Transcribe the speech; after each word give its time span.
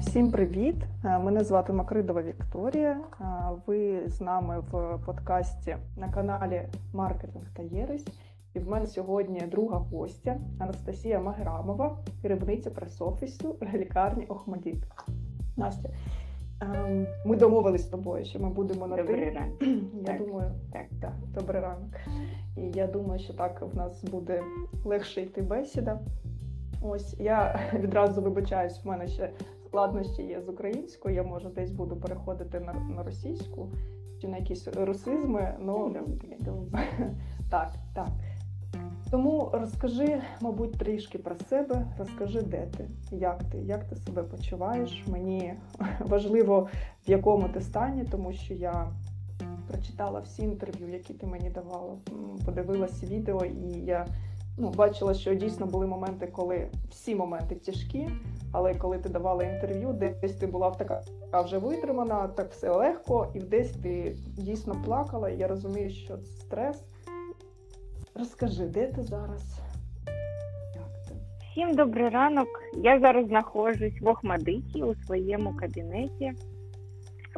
Всім 0.00 0.30
привіт! 0.30 0.76
Мене 1.02 1.44
звати 1.44 1.72
Макридова 1.72 2.22
Вікторія. 2.22 3.00
Ви 3.66 4.02
з 4.08 4.20
нами 4.20 4.60
в 4.70 4.98
подкасті 5.06 5.76
на 5.96 6.08
каналі 6.08 6.62
Маркетинг 6.92 7.44
та 7.56 7.62
Єресь. 7.62 8.06
І 8.54 8.58
в 8.58 8.68
мене 8.68 8.86
сьогодні 8.86 9.40
друга 9.40 9.78
гостя 9.78 10.36
Анастасія 10.58 11.20
Магерамова, 11.20 11.98
керівниця 12.22 12.70
прес-офісу 12.70 13.56
лікарні 13.74 14.26
Охмадіт. 14.26 14.84
Настя, 15.56 15.88
ем, 16.60 17.06
ми 17.26 17.36
домовились 17.36 17.82
з 17.82 17.88
тобою, 17.88 18.24
що 18.24 18.40
ми 18.40 18.50
будемо 18.50 18.86
на 18.86 18.96
Добрий 18.96 19.24
ти. 19.24 19.30
ранок. 19.30 19.62
Я 19.94 20.04
Так. 20.04 20.18
думаю, 20.18 20.50
так, 20.72 20.86
так, 21.00 21.12
добрий 21.34 21.60
ранок. 21.62 21.94
І 22.56 22.60
я 22.60 22.86
думаю, 22.86 23.20
що 23.20 23.32
так 23.34 23.62
в 23.72 23.76
нас 23.76 24.04
буде 24.04 24.42
легше 24.84 25.22
йти 25.22 25.42
бесіда. 25.42 26.00
Ось 26.82 27.20
я 27.20 27.60
відразу 27.74 28.22
вибачаюсь, 28.22 28.84
в 28.84 28.88
мене 28.88 29.06
ще 29.08 29.30
складнощі 29.66 30.22
є 30.22 30.40
з 30.40 30.48
українською. 30.48 31.14
Я 31.14 31.22
може 31.22 31.48
десь 31.48 31.70
буду 31.70 31.96
переходити 31.96 32.60
на, 32.60 32.72
на 32.72 33.02
російську 33.02 33.68
чи 34.20 34.28
на 34.28 34.36
якісь 34.36 34.68
русизми. 34.68 35.54
Ну 35.60 35.96
так, 37.50 37.72
так. 37.94 38.08
Тому 39.10 39.50
розкажи, 39.52 40.22
мабуть, 40.40 40.78
трішки 40.78 41.18
про 41.18 41.34
себе. 41.34 41.86
Розкажи, 41.98 42.42
де 42.42 42.66
ти, 42.66 42.88
як 43.10 43.44
ти, 43.44 43.58
як 43.58 43.84
ти 43.84 43.96
себе 43.96 44.22
почуваєш. 44.22 45.04
Мені 45.06 45.54
важливо, 46.00 46.68
в 47.06 47.10
якому 47.10 47.48
ти 47.48 47.60
стані, 47.60 48.04
тому 48.10 48.32
що 48.32 48.54
я 48.54 48.92
прочитала 49.68 50.20
всі 50.20 50.42
інтерв'ю, 50.42 50.88
які 50.88 51.14
ти 51.14 51.26
мені 51.26 51.50
давала, 51.50 51.92
м, 52.12 52.38
подивилася 52.44 53.06
відео, 53.06 53.44
і 53.44 53.68
я 53.84 54.06
ну, 54.56 54.70
бачила, 54.70 55.14
що 55.14 55.34
дійсно 55.34 55.66
були 55.66 55.86
моменти, 55.86 56.26
коли 56.26 56.68
всі 56.90 57.14
моменти 57.14 57.54
тяжкі, 57.54 58.08
але 58.52 58.74
коли 58.74 58.98
ти 58.98 59.08
давала 59.08 59.44
інтерв'ю, 59.44 59.92
десь 59.92 60.36
ти 60.36 60.46
була 60.46 60.70
така 60.70 61.02
така 61.20 61.40
вже 61.40 61.58
витримана, 61.58 62.28
так 62.28 62.50
все 62.50 62.70
легко, 62.70 63.28
і 63.34 63.40
десь 63.40 63.70
ти 63.70 64.16
дійсно 64.36 64.82
плакала. 64.84 65.30
І 65.30 65.38
я 65.38 65.48
розумію, 65.48 65.90
що 65.90 66.16
це 66.16 66.32
стрес. 66.32 66.84
Розкажи, 68.14 68.64
де 68.64 68.86
ти 68.86 69.02
зараз? 69.02 69.60
Всім 71.50 71.74
добрий 71.74 72.08
ранок. 72.08 72.48
Я 72.76 73.00
зараз 73.00 73.26
знаходжусь 73.26 74.00
в 74.00 74.08
Охмадиті 74.08 74.82
у 74.82 74.94
своєму 74.94 75.56
кабінеті. 75.56 76.32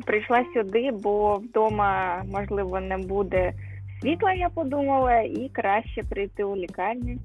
Прийшла 0.06 0.44
сюди, 0.55 0.91
бо 0.91 1.36
вдома, 1.36 2.22
можливо, 2.27 2.80
не 2.80 2.98
буде 2.98 3.53
світла, 4.00 4.32
я 4.32 4.48
подумала, 4.48 5.20
і 5.20 5.50
краще 5.52 6.02
прийти 6.02 6.44
у 6.44 6.56
лікарню, 6.56 7.18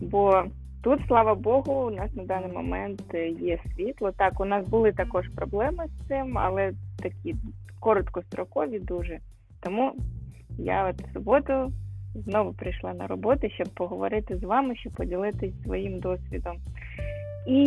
бо 0.00 0.44
тут, 0.82 1.00
слава 1.08 1.34
Богу, 1.34 1.72
у 1.72 1.90
нас 1.90 2.14
на 2.14 2.24
даний 2.24 2.52
момент 2.52 3.02
є 3.40 3.58
світло. 3.76 4.12
Так, 4.12 4.40
у 4.40 4.44
нас 4.44 4.68
були 4.68 4.92
також 4.92 5.28
проблеми 5.28 5.84
з 5.86 6.08
цим, 6.08 6.38
але 6.38 6.72
такі 7.02 7.34
короткострокові 7.80 8.78
дуже. 8.78 9.18
Тому 9.60 9.92
я 10.58 10.88
от 10.88 11.02
в 11.02 11.12
суботу 11.12 11.72
знову 12.14 12.52
прийшла 12.52 12.94
на 12.94 13.06
роботу, 13.06 13.48
щоб 13.54 13.68
поговорити 13.68 14.36
з 14.36 14.42
вами, 14.42 14.76
щоб 14.76 14.92
поділитися 14.92 15.62
своїм 15.64 16.00
досвідом. 16.00 16.56
І 17.46 17.64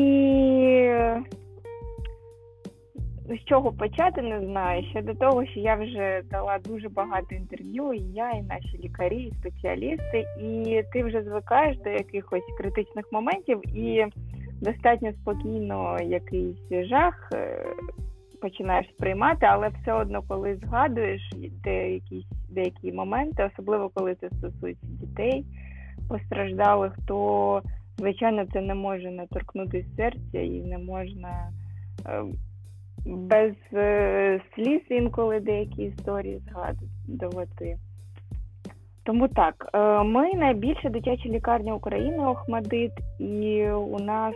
з 3.35 3.43
чого 3.45 3.71
почати, 3.71 4.21
не 4.21 4.45
знаю. 4.45 4.83
Ще 4.83 5.01
до 5.01 5.13
того, 5.13 5.45
що 5.45 5.59
я 5.59 5.75
вже 5.75 6.21
дала 6.31 6.59
дуже 6.59 6.89
багато 6.89 7.35
інтерв'ю, 7.35 7.93
і 7.93 8.01
я, 8.13 8.31
і 8.31 8.41
наші 8.41 8.79
лікарі, 8.83 9.23
і 9.23 9.33
спеціалісти, 9.39 10.25
і 10.41 10.83
ти 10.93 11.03
вже 11.03 11.23
звикаєш 11.23 11.77
до 11.77 11.89
якихось 11.89 12.55
критичних 12.57 13.05
моментів 13.11 13.77
і 13.77 14.05
достатньо 14.61 15.11
спокійно 15.13 15.97
якийсь 16.01 16.87
жах 16.89 17.29
е, 17.33 17.65
починаєш 18.41 18.87
сприймати, 18.89 19.45
але 19.45 19.69
все 19.69 19.93
одно, 19.93 20.23
коли 20.27 20.55
згадуєш 20.55 21.21
деякі, 21.63 22.25
деякі 22.49 22.91
моменти, 22.91 23.49
особливо 23.53 23.89
коли 23.93 24.15
це 24.15 24.29
стосується 24.29 24.87
дітей 24.87 25.45
постраждалих, 26.09 26.93
то 27.07 27.61
звичайно 27.97 28.45
це 28.53 28.61
не 28.61 28.75
може 28.75 29.11
не 29.11 29.27
торкнутися 29.27 29.89
серця 29.97 30.39
і 30.39 30.61
не 30.61 30.77
можна 30.77 31.51
е, 32.05 32.23
без 33.05 33.53
е, 33.73 34.41
сліз 34.55 34.81
інколи 34.89 35.39
деякі 35.39 35.83
історії 35.83 36.41
згадувати. 36.49 37.77
Тому 39.03 39.27
так, 39.27 39.69
е, 39.73 40.03
ми 40.03 40.33
найбільша 40.33 40.89
дитяча 40.89 41.29
лікарня 41.29 41.75
України 41.75 42.25
Охмадит, 42.25 42.91
і 43.19 43.69
у 43.69 43.99
нас 43.99 44.35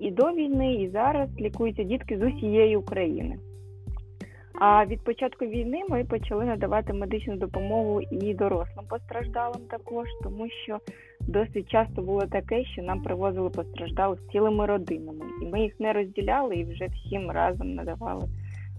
і 0.00 0.10
до 0.10 0.32
війни, 0.32 0.74
і 0.74 0.88
зараз 0.88 1.28
лікуються 1.40 1.82
дітки 1.82 2.18
з 2.18 2.22
усієї 2.22 2.76
України. 2.76 3.38
А 4.60 4.86
від 4.86 5.04
початку 5.04 5.44
війни 5.44 5.82
ми 5.88 6.04
почали 6.04 6.44
надавати 6.44 6.92
медичну 6.92 7.36
допомогу 7.36 8.00
і 8.00 8.34
дорослим 8.34 8.86
постраждалим 8.88 9.62
також, 9.70 10.08
тому 10.22 10.48
що 10.64 10.78
досить 11.20 11.70
часто 11.70 12.02
було 12.02 12.26
таке, 12.26 12.64
що 12.64 12.82
нам 12.82 13.02
привозили 13.02 13.50
постраждалих 13.50 14.18
цілими 14.32 14.66
родинами, 14.66 15.24
і 15.42 15.46
ми 15.46 15.60
їх 15.60 15.80
не 15.80 15.92
розділяли 15.92 16.54
і 16.54 16.64
вже 16.64 16.86
всім 16.86 17.30
разом 17.30 17.74
надавали 17.74 18.28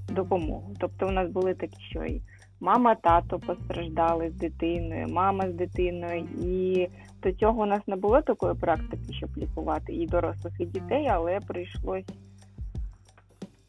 допомогу. 0.09 0.73
Тобто, 0.79 1.07
у 1.07 1.11
нас 1.11 1.29
були 1.29 1.53
такі, 1.53 1.81
що 1.89 2.03
і 2.05 2.21
мама, 2.59 2.95
тато 2.95 3.39
постраждали 3.39 4.29
з 4.29 4.33
дитиною, 4.33 5.07
мама 5.07 5.49
з 5.51 5.53
дитиною, 5.53 6.27
і 6.41 6.87
до 7.23 7.31
цього 7.31 7.61
у 7.61 7.65
нас 7.65 7.87
не 7.87 7.95
було 7.95 8.21
такої 8.21 8.55
практики, 8.55 9.13
щоб 9.13 9.29
лікувати 9.37 9.93
і 9.93 10.07
дорослих, 10.07 10.53
і 10.59 10.65
дітей, 10.65 11.07
але 11.11 11.39
прийшлось. 11.39 12.05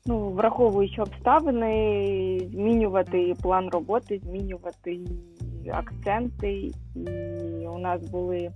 Ну, 0.06 0.30
враховуючи 0.30 1.02
обставини, 1.02 2.40
змінювати 2.52 3.34
план 3.42 3.68
роботи, 3.68 4.20
змінювати 4.24 5.00
акценти. 5.70 6.70
І 6.96 7.68
у 7.68 7.78
нас 7.78 8.02
були 8.10 8.50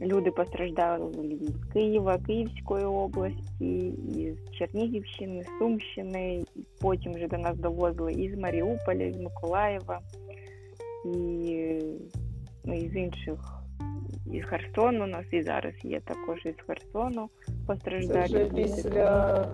люди 0.00 0.30
постраждали 0.30 1.12
з 1.40 1.72
Києва, 1.72 2.18
Київської 2.18 2.84
області, 2.84 3.94
із 4.16 4.50
Чернігівщини, 4.58 5.44
Сумщини. 5.58 6.44
І 6.56 6.60
потім 6.80 7.12
вже 7.12 7.28
до 7.28 7.38
нас 7.38 7.56
довозили 7.58 8.12
із 8.12 8.38
Маріуполя, 8.38 9.02
із 9.02 9.16
Миколаєва, 9.16 10.00
і 11.04 11.78
ну, 12.64 12.74
із 12.74 12.96
інших. 12.96 13.38
Із 14.32 14.44
Херсону 14.44 15.04
у 15.04 15.06
нас 15.06 15.24
і 15.30 15.42
зараз 15.42 15.74
є 15.82 16.00
також 16.00 16.46
із 16.46 16.54
Херсону 16.66 17.28
Це 17.46 17.52
постраждалі. 17.66 18.24
вже 18.26 18.44
після 18.44 19.48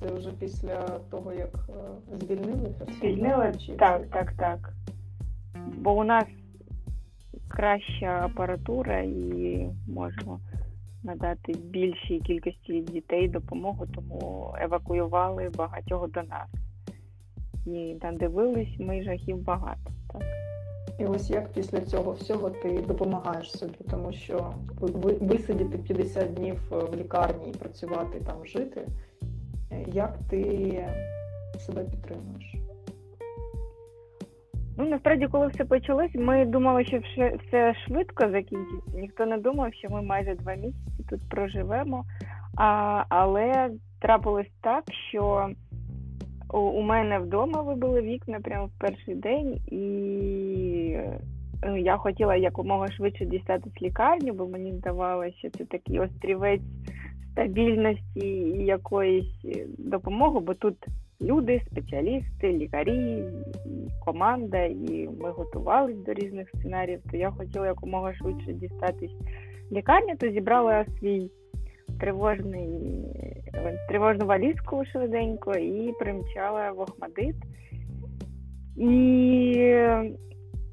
це 0.00 0.14
вже 0.14 0.30
після 0.30 0.78
того, 1.10 1.32
як 1.32 1.68
е, 1.68 2.16
звільнили 2.20 2.74
Херсон? 2.78 2.96
Звільнили? 3.00 3.52
Так, 3.78 4.06
так, 4.10 4.32
так. 4.32 4.72
Бо 5.54 5.92
у 5.92 6.04
нас 6.04 6.24
краща 7.48 8.20
апаратура 8.24 9.00
і 9.00 9.68
можемо 9.88 10.40
надати 11.02 11.52
більшій 11.52 12.20
кількості 12.20 12.80
дітей 12.80 13.28
допомогу, 13.28 13.86
тому 13.94 14.54
евакуювали 14.60 15.50
багатьох 15.56 16.10
до 16.10 16.22
нас. 16.22 16.48
І 17.66 17.96
надивились 18.02 18.78
ми 18.78 19.02
жахів 19.02 19.44
багато. 19.44 19.90
Так. 20.12 20.22
І 20.98 21.04
ось 21.04 21.30
як 21.30 21.52
після 21.52 21.80
цього 21.80 22.12
всього 22.12 22.50
ти 22.50 22.82
допомагаєш 22.88 23.52
собі, 23.52 23.78
тому 23.90 24.12
що 24.12 24.54
ви- 24.80 25.12
висидіти 25.20 25.78
50 25.78 26.34
днів 26.34 26.60
в 26.70 26.96
лікарні 26.96 27.48
і 27.50 27.58
працювати 27.58 28.20
там, 28.20 28.46
жити, 28.46 28.88
як 29.86 30.18
ти 30.30 30.88
себе 31.58 31.84
підтримуєш? 31.84 32.54
Ну, 34.76 34.88
насправді, 34.88 35.26
коли 35.26 35.46
все 35.46 35.64
почалось, 35.64 36.14
ми 36.14 36.44
думали, 36.44 36.84
що 36.84 36.98
все, 37.46 37.74
швидко 37.74 38.30
закінчиться. 38.30 38.98
Ніхто 38.98 39.26
не 39.26 39.38
думав, 39.38 39.74
що 39.74 39.90
ми 39.90 40.02
майже 40.02 40.34
два 40.34 40.54
місяці 40.54 41.04
тут 41.10 41.28
проживемо. 41.28 42.04
А, 42.56 43.04
але 43.08 43.70
трапилось 44.00 44.50
так, 44.60 44.84
що 45.08 45.50
у, 46.52 46.58
у 46.58 46.82
мене 46.82 47.18
вдома 47.18 47.62
вибили 47.62 48.02
вікна 48.02 48.40
прямо 48.40 48.66
в 48.66 48.78
перший 48.78 49.14
день, 49.14 49.58
і 49.66 50.98
ну, 51.66 51.76
я 51.76 51.96
хотіла 51.96 52.36
якомога 52.36 52.88
швидше 52.88 53.24
дістатись 53.24 53.82
лікарню, 53.82 54.32
бо 54.32 54.46
мені 54.46 54.72
здавалося, 54.72 55.36
що 55.38 55.50
це 55.50 55.64
такий 55.64 55.98
острівець 55.98 56.62
стабільності 57.32 58.26
і 58.28 58.64
якоїсь 58.64 59.44
допомоги, 59.78 60.40
бо 60.40 60.54
тут 60.54 60.76
люди, 61.20 61.62
спеціалісти, 61.70 62.52
лікарі, 62.52 63.24
команда, 64.04 64.64
і 64.64 65.08
ми 65.20 65.30
готувалися 65.30 65.98
до 66.06 66.12
різних 66.12 66.48
сценаріїв. 66.48 67.00
То 67.10 67.16
я 67.16 67.30
хотіла 67.30 67.66
якомога 67.66 68.14
швидше 68.14 68.52
дістатись 68.52 69.16
лікарні, 69.72 70.14
то 70.16 70.30
зібрала 70.30 70.84
свій 70.98 71.30
тривожний 72.00 72.68
тривожну 73.88 74.26
валізку 74.26 74.84
швиденько 74.84 75.54
і 75.54 75.92
примчала 75.98 76.72
в 76.72 76.80
Охмадит. 76.80 77.36
І 78.76 79.76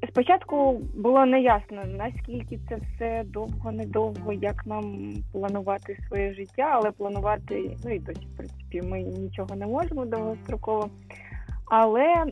спочатку 0.06 0.80
було 0.94 1.26
неясно, 1.26 1.84
наскільки 1.84 2.58
це 2.68 2.76
все 2.76 3.24
довго, 3.26 3.72
недовго, 3.72 4.32
як 4.32 4.66
нам 4.66 5.14
планувати 5.32 5.96
своє 6.08 6.34
життя, 6.34 6.70
але 6.72 6.90
планувати, 6.90 7.76
ну 7.84 7.94
і 7.94 7.98
досі, 7.98 8.26
в 8.26 8.36
принципі, 8.36 8.82
ми 8.82 9.02
нічого 9.02 9.56
не 9.56 9.66
можемо 9.66 10.04
довгостроково. 10.04 10.90
Але 11.70 12.24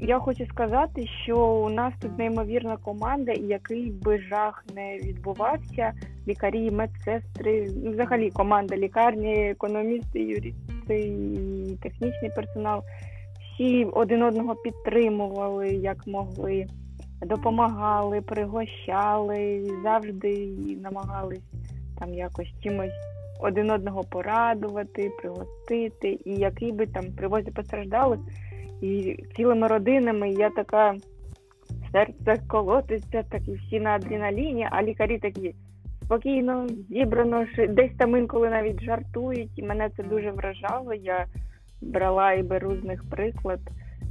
я 0.00 0.18
хочу 0.18 0.46
сказати, 0.46 1.06
що 1.24 1.46
у 1.46 1.68
нас 1.68 1.94
тут 2.00 2.18
неймовірна 2.18 2.76
команда, 2.76 3.32
і 3.32 3.42
який 3.42 3.90
би 3.90 4.18
жах 4.18 4.64
не 4.74 4.98
відбувався, 4.98 5.92
лікарі, 6.28 6.70
медсестри, 6.70 7.70
ну, 7.76 7.90
взагалі 7.90 8.30
команда 8.30 8.76
лікарні, 8.76 9.50
економісти, 9.50 10.20
юристи, 10.20 11.16
технічний 11.82 12.30
персонал. 12.36 12.82
Всі 13.54 13.84
один 13.84 14.22
одного 14.22 14.54
підтримували 14.54 15.68
як 15.68 16.06
могли, 16.06 16.66
допомагали, 17.22 18.20
пригощали, 18.20 19.70
завжди 19.82 20.56
намагались 20.82 21.42
там 21.98 22.14
якось 22.14 22.52
чимось 22.62 22.92
один 23.40 23.70
одного 23.70 24.04
порадувати, 24.04 25.10
пригостити. 25.22 26.18
І 26.24 26.34
який 26.34 26.72
би 26.72 26.86
там 26.86 27.04
привозі 27.16 27.50
постраждали, 27.50 28.18
і 28.82 29.16
цілими 29.36 29.66
родинами 29.66 30.30
я 30.30 30.50
така 30.50 30.96
серце 31.92 32.42
колотиться, 32.48 33.22
так 33.30 33.48
і 33.48 33.52
всі 33.52 33.80
на 33.80 33.90
адреналіні, 33.90 34.68
а 34.70 34.82
лікарі 34.82 35.18
такі 35.18 35.54
спокійно, 36.04 36.66
зібрано, 36.90 37.46
десь 37.68 37.96
там 37.98 38.16
інколи 38.16 38.50
навіть 38.50 38.82
жартують, 38.82 39.50
і 39.56 39.62
мене 39.62 39.90
це 39.96 40.02
дуже 40.02 40.30
вражало. 40.30 40.94
Я 40.94 41.26
брала 41.80 42.32
і 42.32 42.42
беру 42.42 42.76
з 42.76 42.84
них 42.84 43.04
приклад, 43.10 43.60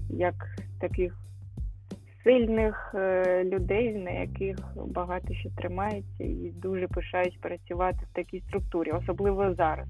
як 0.09 0.35
таких 0.81 1.26
сильних 2.27 2.91
е, 2.95 3.43
людей, 3.43 3.93
на 3.93 4.11
яких 4.11 4.57
багато 4.85 5.33
що 5.33 5.49
тримається, 5.57 6.23
і 6.23 6.51
дуже 6.55 6.87
пишаюсь 6.87 7.37
працювати 7.41 7.99
в 8.11 8.15
такій 8.15 8.43
структурі, 8.47 8.91
особливо 8.91 9.53
зараз. 9.53 9.87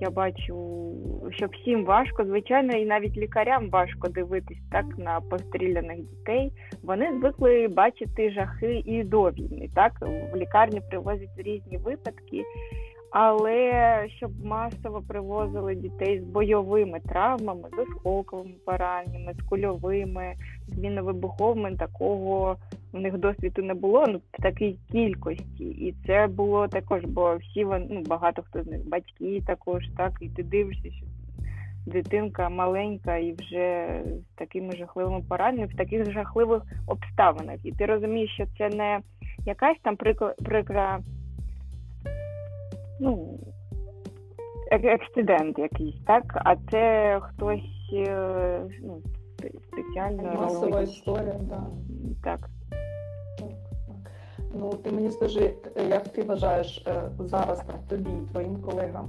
Я 0.00 0.10
бачу, 0.10 0.94
що 1.30 1.46
всім 1.46 1.84
важко, 1.84 2.24
звичайно, 2.24 2.72
і 2.72 2.86
навіть 2.86 3.16
лікарям 3.16 3.70
важко 3.70 4.08
дивитись 4.08 4.62
так 4.72 4.84
на 4.98 5.20
постріляних 5.20 5.98
дітей. 5.98 6.52
Вони 6.82 7.18
звикли 7.18 7.68
бачити 7.68 8.30
жахи 8.30 8.82
і 8.86 9.04
до 9.04 9.30
війни. 9.30 9.68
Так 9.74 9.92
в 10.32 10.36
лікарні 10.36 10.80
привозять 10.90 11.38
різні 11.38 11.76
випадки, 11.76 12.44
але 13.10 14.06
щоб 14.16 14.44
масово 14.44 15.02
привозили 15.08 15.74
дітей 15.74 16.20
з 16.20 16.24
бойовими 16.24 17.00
травмами, 17.00 17.68
з 17.76 17.78
осколковими 17.78 18.54
пораненнями, 18.64 19.34
з 19.38 19.48
кульовими, 19.48 20.34
з 20.68 20.78
міновибуховими, 20.78 21.76
такого 21.76 22.56
у 22.92 22.98
них 22.98 23.18
досвіду 23.18 23.62
не 23.62 23.74
було 23.74 24.06
ну, 24.08 24.20
в 24.32 24.42
такій 24.42 24.78
кількості. 24.92 25.64
І 25.64 25.94
це 26.06 26.26
було 26.26 26.68
також, 26.68 27.04
бо 27.04 27.36
всі 27.36 27.64
вони, 27.64 27.86
ну 27.90 28.02
багато 28.02 28.42
хто 28.42 28.62
з 28.62 28.66
них 28.66 28.88
батьки 28.88 29.42
також, 29.46 29.84
так, 29.96 30.12
і 30.20 30.28
ти 30.28 30.42
дивишся, 30.42 30.90
що 30.90 31.06
дитинка 31.86 32.48
маленька 32.48 33.16
і 33.16 33.32
вже 33.32 34.00
з 34.04 34.38
такими 34.38 34.76
жахливими 34.76 35.22
пораненнями, 35.28 35.72
в 35.72 35.76
таких 35.76 36.12
жахливих 36.12 36.62
обставинах. 36.86 37.56
І 37.64 37.72
ти 37.72 37.86
розумієш, 37.86 38.30
що 38.34 38.44
це 38.58 38.68
не 38.76 39.00
якась 39.46 39.78
там 39.82 39.96
прикра 40.44 41.00
ну, 43.00 43.38
ексцидент 44.70 45.58
якийсь, 45.58 46.00
так? 46.06 46.24
А 46.34 46.56
це 46.70 47.18
хтось 47.22 47.92
е, 47.92 48.60
ну, 48.82 49.02
спеціально 49.72 50.22
Масова 50.22 50.66
робить. 50.66 50.90
історія, 50.90 51.36
да. 51.40 51.62
Так. 52.24 52.40
так. 52.40 52.50
так. 53.38 53.48
Ну, 54.54 54.70
ти 54.70 54.90
мені 54.90 55.10
скажи, 55.10 55.54
як 55.88 56.08
ти 56.08 56.22
вважаєш 56.22 56.84
е, 56.86 57.02
зараз 57.18 57.62
там, 57.64 57.76
тобі, 57.88 58.10
твоїм 58.32 58.56
колегам? 58.56 59.08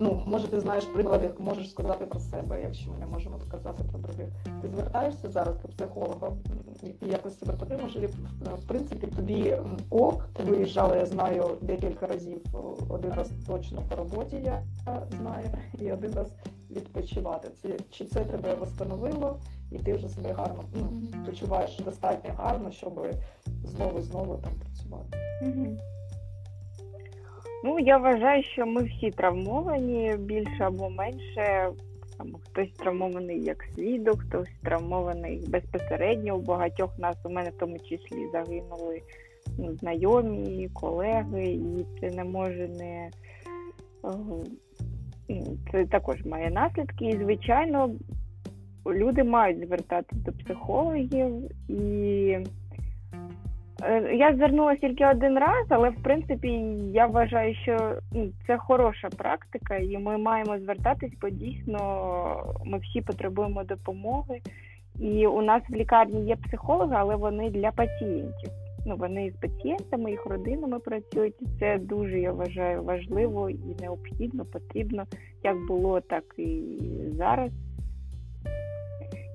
Ну, 0.00 0.22
може, 0.26 0.48
ти 0.48 0.60
знаєш 0.60 0.84
приклади, 0.84 1.30
можеш 1.38 1.70
сказати 1.70 2.06
про 2.06 2.20
себе, 2.20 2.62
якщо 2.62 2.90
ми 2.90 2.98
не 2.98 3.06
можемо 3.06 3.38
сказати 3.38 3.84
про 3.90 3.98
других. 3.98 4.28
Ти 4.62 4.68
звертаєшся 4.68 5.30
зараз 5.30 5.56
до 5.62 5.68
психолога 5.68 6.32
і 6.82 7.06
якось 7.06 7.38
себе 7.38 7.52
потримаєш, 7.52 7.96
і 7.96 8.06
в 8.56 8.66
принципі 8.68 9.06
тобі 9.06 9.56
ок, 9.90 10.28
ти 10.32 10.42
виїжджала, 10.42 10.96
я 10.96 11.06
знаю, 11.06 11.44
декілька 11.60 12.06
разів, 12.06 12.40
один 12.88 13.12
раз 13.12 13.30
точно 13.46 13.82
по 13.88 13.96
роботі 13.96 14.36
я 14.44 14.62
знаю, 15.20 15.46
і 15.78 15.92
один 15.92 16.14
раз 16.14 16.32
відпочивати. 16.70 17.48
Це, 17.62 17.68
чи 17.90 18.04
це 18.04 18.24
тебе 18.24 18.56
встановило, 18.62 19.40
і 19.72 19.78
ти 19.78 19.94
вже 19.94 20.08
себе 20.08 20.32
гарно 20.32 20.64
ну, 20.74 21.02
почуваєш 21.26 21.78
достатньо 21.78 22.30
гарно, 22.36 22.70
щоб 22.70 23.06
знову 23.64 23.98
і 23.98 24.02
знову 24.02 24.36
там 24.36 24.52
працювати? 24.60 25.18
Ну, 27.64 27.78
я 27.78 27.98
вважаю, 27.98 28.42
що 28.42 28.66
ми 28.66 28.82
всі 28.82 29.10
травмовані 29.10 30.16
більше 30.18 30.64
або 30.64 30.90
менше. 30.90 31.70
Там 32.18 32.34
хтось 32.44 32.72
травмований 32.72 33.44
як 33.44 33.64
свідок, 33.74 34.20
хтось 34.20 34.48
травмований 34.62 35.44
безпосередньо. 35.48 36.36
У 36.36 36.40
багатьох 36.40 36.98
нас 36.98 37.16
у 37.24 37.30
мене 37.30 37.50
в 37.50 37.58
тому 37.58 37.78
числі 37.78 38.28
загинули 38.32 39.02
ну, 39.58 39.76
знайомі, 39.76 40.68
колеги, 40.72 41.46
і 41.46 41.86
це 42.00 42.10
не 42.10 42.24
може 42.24 42.68
не 42.68 43.10
це 45.72 45.86
також 45.86 46.24
має 46.24 46.50
наслідки. 46.50 47.04
І, 47.04 47.16
звичайно, 47.16 47.90
люди 48.86 49.24
мають 49.24 49.66
звертатися 49.66 50.22
до 50.22 50.32
психологів 50.32 51.50
і. 51.68 52.38
Е, 53.82 54.14
я 54.14 54.34
звернулася 54.34 54.80
тільки 54.80 55.06
один 55.06 55.38
раз, 55.38 55.66
але 55.68 55.90
в 55.90 56.02
принципі 56.02 56.48
я 56.92 57.06
вважаю, 57.06 57.54
що 57.54 57.94
ну, 58.12 58.28
це 58.46 58.56
хороша 58.56 59.08
практика, 59.08 59.76
і 59.76 59.98
ми 59.98 60.18
маємо 60.18 60.58
звертатись, 60.58 61.12
бо 61.20 61.28
дійсно 61.28 61.78
ми 62.64 62.78
всі 62.78 63.00
потребуємо 63.00 63.64
допомоги. 63.64 64.40
І 65.00 65.26
у 65.26 65.42
нас 65.42 65.62
в 65.68 65.74
лікарні 65.74 66.26
є 66.26 66.36
психологи, 66.36 66.94
але 66.98 67.16
вони 67.16 67.50
для 67.50 67.70
пацієнтів. 67.70 68.50
Ну 68.86 68.96
вони 68.96 69.30
з 69.30 69.34
пацієнтами, 69.34 70.10
їх 70.10 70.26
родинами 70.26 70.78
працюють. 70.78 71.34
Це 71.58 71.78
дуже 71.78 72.20
я 72.20 72.32
вважаю 72.32 72.82
важливо 72.82 73.50
і 73.50 73.76
необхідно, 73.80 74.44
потрібно, 74.44 75.04
як 75.44 75.56
було, 75.68 76.00
так 76.00 76.24
і 76.36 76.62
зараз 77.12 77.50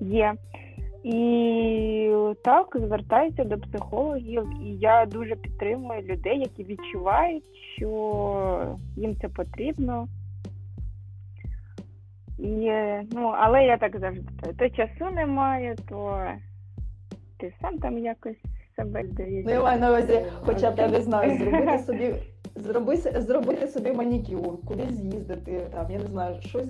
є. 0.00 0.34
І 1.04 2.10
так 2.44 2.76
звертаюся 2.80 3.44
до 3.44 3.58
психологів, 3.58 4.48
і 4.62 4.76
я 4.76 5.06
дуже 5.06 5.36
підтримую 5.36 6.02
людей, 6.02 6.38
які 6.38 6.64
відчувають, 6.64 7.44
що 7.76 8.76
їм 8.96 9.16
це 9.20 9.28
потрібно. 9.28 10.08
І, 12.38 12.72
ну, 13.12 13.34
Але 13.38 13.64
я 13.64 13.76
так 13.76 13.98
завжди 13.98 14.52
то 14.58 14.68
часу 14.68 15.14
немає, 15.14 15.76
то 15.88 16.26
ти 17.36 17.52
сам 17.60 17.78
там 17.78 17.98
якось 17.98 18.36
себе 18.76 19.04
здається. 19.04 19.50
Ну, 19.50 19.54
я 19.54 19.62
маю 19.62 19.80
на 19.80 19.88
увазі, 19.88 20.20
хоча 20.40 20.70
б 20.70 20.78
я 20.78 20.88
не 20.88 21.00
знаю, 21.00 21.38
зробити 21.38 21.78
собі 21.78 22.14
зробити, 22.56 23.20
зробити 23.20 23.66
собі 23.66 23.92
манікюр, 23.92 24.60
кудись 24.64 24.92
з'їздити, 24.92 25.60
там, 25.74 25.90
я 25.90 25.98
не 25.98 26.06
знаю, 26.06 26.36
щось 26.40 26.68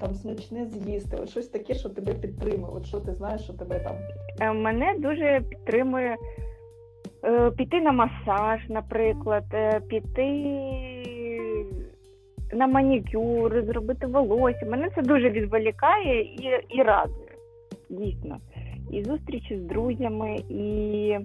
там 0.00 0.14
смачне 0.14 0.66
з'їсти, 0.66 1.16
от 1.22 1.28
щось 1.28 1.48
таке, 1.48 1.74
що 1.74 1.88
тебе 1.88 2.14
підтримує, 2.14 2.72
от 2.76 2.86
що 2.86 3.00
ти 3.00 3.14
знаєш, 3.14 3.42
що 3.42 3.52
тебе 3.52 3.80
там. 3.80 3.96
Е, 4.40 4.52
мене 4.52 4.94
дуже 4.98 5.42
підтримує 5.48 6.16
е, 7.24 7.50
піти 7.50 7.80
на 7.80 7.92
масаж, 7.92 8.60
наприклад, 8.68 9.44
е, 9.52 9.80
піти 9.88 10.28
на 12.52 12.66
манікюр, 12.66 13.64
зробити 13.64 14.06
волосся. 14.06 14.66
Мене 14.66 14.90
це 14.94 15.02
дуже 15.02 15.30
відволікає 15.30 16.22
і, 16.22 16.50
і 16.68 16.82
радує, 16.82 17.28
дійсно. 17.90 18.38
І 18.90 19.04
зустрічі 19.04 19.58
з 19.58 19.62
друзями, 19.62 20.36
і 20.48 21.18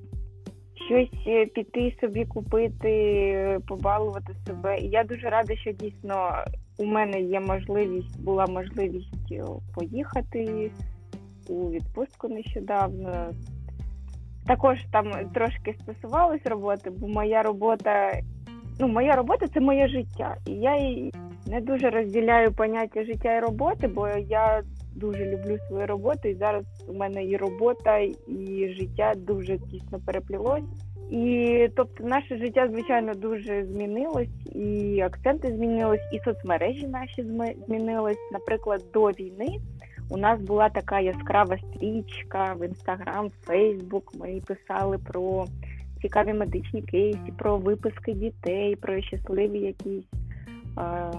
щось 0.90 1.28
е, 1.28 1.46
піти 1.46 1.96
собі 2.02 2.26
купити, 2.26 3.60
побалувати 3.68 4.34
себе. 4.48 4.80
І 4.80 4.88
я 4.88 5.04
дуже 5.04 5.30
рада, 5.30 5.56
що 5.56 5.72
дійсно 5.72 6.44
у 6.78 6.86
мене 6.86 7.22
є 7.22 7.40
можливість, 7.40 8.22
була 8.22 8.46
можливість 8.46 9.32
е, 9.32 9.44
поїхати 9.76 10.72
у 11.50 11.70
відпустку 11.72 12.28
нещодавно. 12.28 13.34
Також 14.48 14.78
там 14.92 15.12
трошки 15.34 15.76
стосувалось 15.82 16.46
роботи, 16.46 16.90
бо 16.90 17.08
моя 17.08 17.44
робота, 17.44 18.12
ну 18.80 18.88
моя 18.88 19.16
робота 19.16 19.48
це 19.48 19.60
моє 19.60 19.88
життя. 19.88 20.36
І 20.46 20.52
я 20.52 20.80
не 21.48 21.62
дуже 21.62 21.90
розділяю 21.90 22.52
поняття 22.52 23.04
життя 23.04 23.36
і 23.36 23.40
роботи, 23.40 23.88
бо 23.88 24.08
я 24.08 24.64
дуже 24.96 25.26
люблю 25.26 25.58
свою 25.68 25.88
роботу, 25.88 26.28
і 26.28 26.36
зараз 26.36 26.64
у 26.88 26.94
мене 26.94 27.26
і 27.26 27.38
робота, 27.38 27.98
і 28.28 28.74
життя 28.78 29.14
дуже 29.18 29.58
тісно 29.58 30.00
переплілось. 30.06 30.64
І 31.10 31.68
тобто 31.76 32.04
наше 32.04 32.38
життя, 32.38 32.68
звичайно, 32.72 33.14
дуже 33.14 33.66
змінилось, 33.66 34.56
і 34.56 35.02
акценти 35.02 35.48
змінились, 35.48 36.10
і 36.14 36.20
соцмережі 36.20 36.88
наші 36.88 37.24
змінились. 37.68 38.30
Наприклад, 38.32 38.84
до 38.94 39.06
війни 39.08 39.60
У 40.10 40.18
нас 40.18 40.42
була 40.42 40.70
така 40.70 41.00
яскрава 41.00 41.58
стрічка 41.58 42.56
в 42.60 42.68
інстаграм, 42.68 43.32
Фейсбук. 43.42 44.12
Ми 44.20 44.42
писали 44.48 44.98
про 44.98 45.46
цікаві 46.02 46.34
медичні 46.34 46.82
кейси, 46.82 47.34
про 47.38 47.58
виписки 47.58 48.14
дітей, 48.14 48.76
про 48.76 49.02
щасливі 49.02 49.60
якісь 49.60 50.10
е, 50.78 51.12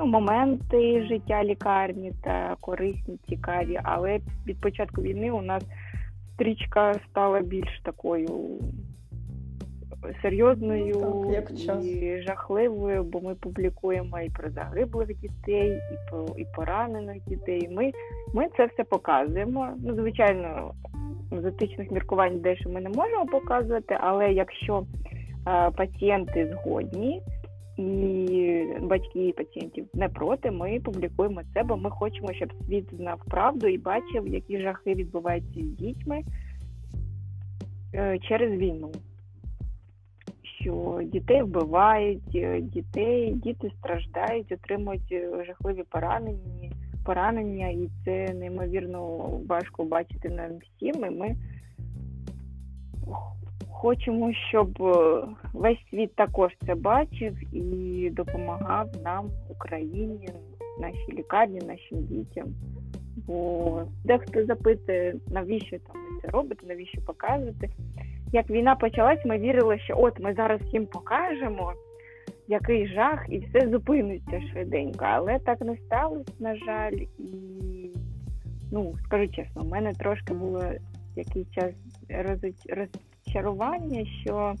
ну, 0.00 0.06
моменти 0.06 1.06
життя 1.06 1.44
лікарні 1.44 2.12
та 2.24 2.56
корисні, 2.60 3.18
цікаві. 3.28 3.80
Але 3.82 4.20
від 4.46 4.60
початку 4.60 5.02
війни 5.02 5.30
у 5.30 5.42
нас 5.42 5.64
стрічка 6.34 6.94
стала 7.10 7.40
більш 7.40 7.80
такою 7.84 8.58
серйозною 10.22 10.94
Так, 10.94 11.32
як 11.32 11.58
час. 11.58 11.86
і 11.86 12.22
жахливою, 12.22 13.04
бо 13.04 13.20
ми 13.20 13.34
публікуємо 13.34 14.20
і 14.20 14.30
про 14.30 14.50
загиблих 14.50 15.20
дітей, 15.20 15.70
і 15.70 16.10
про 16.10 16.26
і 16.38 16.46
поранених 16.56 17.24
дітей. 17.24 17.68
Ми, 17.72 17.92
ми 18.34 18.48
це 18.56 18.66
все 18.66 18.84
показуємо. 18.84 19.68
Ну, 19.84 19.94
звичайно, 19.94 20.74
з 21.32 21.44
етичних 21.44 21.90
міркувань 21.90 22.40
дещо 22.40 22.70
ми 22.70 22.80
не 22.80 22.88
можемо 22.88 23.26
показувати, 23.26 23.98
але 24.00 24.32
якщо 24.32 24.84
е, 25.48 25.70
пацієнти 25.70 26.52
згодні 26.52 27.22
і 27.80 28.66
батьки 28.80 29.34
пацієнтів 29.36 29.86
не 29.94 30.08
проти, 30.08 30.50
ми 30.50 30.80
публікуємо 30.80 31.40
це, 31.54 31.62
бо 31.62 31.76
ми 31.76 31.90
хочемо, 31.90 32.32
щоб 32.32 32.52
світ 32.66 32.94
знав 32.96 33.20
правду 33.28 33.66
і 33.66 33.78
бачив, 33.78 34.28
які 34.28 34.60
жахи 34.60 34.94
відбуваються 34.94 35.60
з 35.60 35.64
дітьми 35.64 36.22
е, 37.94 38.18
через 38.18 38.58
війну. 38.58 38.92
Що 40.60 41.00
дітей 41.04 41.42
вбивають, 41.42 42.34
е, 42.34 42.60
дітей, 42.60 43.32
діти 43.32 43.72
страждають, 43.78 44.52
отримують 44.52 45.12
е, 45.12 45.44
жахливі 45.46 45.82
поранення, 45.90 46.70
поранення, 47.04 47.68
і 47.68 47.88
це 48.04 48.34
неймовірно 48.34 49.16
важко 49.48 49.84
бачити 49.84 50.28
нам 50.28 50.50
всім. 50.58 51.04
І 51.04 51.10
ми 51.10 51.36
хочемо, 53.80 54.32
щоб 54.48 54.82
е, 54.82 55.22
весь 55.54 55.78
світ 55.90 56.14
також 56.14 56.52
це 56.66 56.74
бачив 56.74 57.54
і 57.54 58.10
допомагав 58.10 58.88
нам, 59.04 59.30
Україні, 59.48 60.28
нашій 60.80 61.12
лікарні, 61.12 61.58
нашим 61.58 62.06
дітям. 62.06 62.46
Бо 63.26 63.82
дехто 64.04 64.46
запитує, 64.46 65.14
навіщо 65.30 65.78
там 65.78 65.96
ви 65.96 66.20
це 66.22 66.28
робите, 66.28 66.66
навіщо 66.66 67.00
показувати. 67.00 67.70
Як 68.32 68.50
війна 68.50 68.74
почалась, 68.74 69.24
ми 69.24 69.38
вірили, 69.38 69.78
що 69.78 69.94
от 69.96 70.20
ми 70.20 70.34
зараз 70.34 70.60
всім 70.60 70.86
покажемо, 70.86 71.72
який 72.48 72.88
жах, 72.88 73.26
і 73.28 73.38
все 73.38 73.68
зупиниться 73.68 74.40
швиденько. 74.52 75.04
Але 75.08 75.38
так 75.38 75.60
не 75.60 75.76
сталося, 75.76 76.32
на 76.38 76.56
жаль, 76.56 76.98
і 77.18 77.90
ну 78.72 78.94
скажу 79.04 79.28
чесно, 79.28 79.62
в 79.62 79.68
мене 79.68 79.92
трошки 79.92 80.34
було 80.34 80.64
якийсь 81.16 81.50
час 81.50 81.70
роз- 82.08 82.90
розчарування, 83.30 84.06
що 84.22 84.54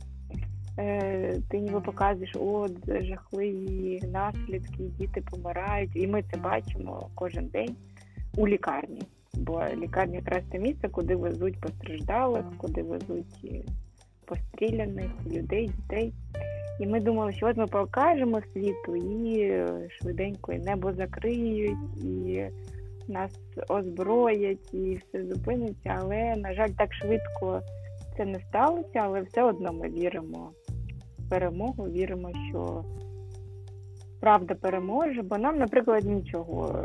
е, 0.78 1.36
ти 1.50 1.60
ніби 1.60 1.80
показуєш, 1.80 2.36
от 2.40 3.04
жахливі 3.04 4.02
наслідки, 4.12 4.82
діти 4.98 5.22
помирають, 5.30 5.90
і 5.94 6.06
ми 6.06 6.22
це 6.32 6.36
бачимо 6.40 7.08
кожен 7.14 7.46
день 7.46 7.76
у 8.36 8.48
лікарні. 8.48 9.02
Бо 9.34 9.64
лікарня 9.76 10.14
якраз 10.14 10.42
це 10.52 10.58
місце, 10.58 10.88
куди 10.88 11.16
везуть 11.16 11.60
постраждалих, 11.60 12.44
куди 12.56 12.82
везуть 12.82 13.64
постріляних 14.24 15.10
людей, 15.26 15.66
дітей. 15.66 16.12
І 16.80 16.86
ми 16.86 17.00
думали, 17.00 17.32
що 17.32 17.46
от 17.46 17.56
ми 17.56 17.66
покажемо 17.66 18.40
світу 18.52 18.96
і 18.96 19.52
швиденько 19.90 20.52
і 20.52 20.58
небо 20.58 20.92
закриють, 20.92 22.04
і 22.04 22.44
нас 23.08 23.32
озброять, 23.68 24.74
і 24.74 24.94
все 24.96 25.24
зупиниться. 25.24 25.98
Але, 26.00 26.36
на 26.36 26.54
жаль, 26.54 26.68
так 26.68 26.94
швидко 26.94 27.62
це 28.16 28.24
не 28.24 28.40
сталося, 28.40 28.98
але 28.98 29.22
все 29.22 29.42
одно 29.42 29.72
ми 29.72 29.88
віримо 29.88 30.50
в 31.18 31.28
перемогу, 31.30 31.84
віримо, 31.84 32.30
що 32.50 32.84
правда 34.20 34.54
переможе, 34.54 35.22
бо 35.22 35.38
нам, 35.38 35.58
наприклад, 35.58 36.04
нічого 36.04 36.78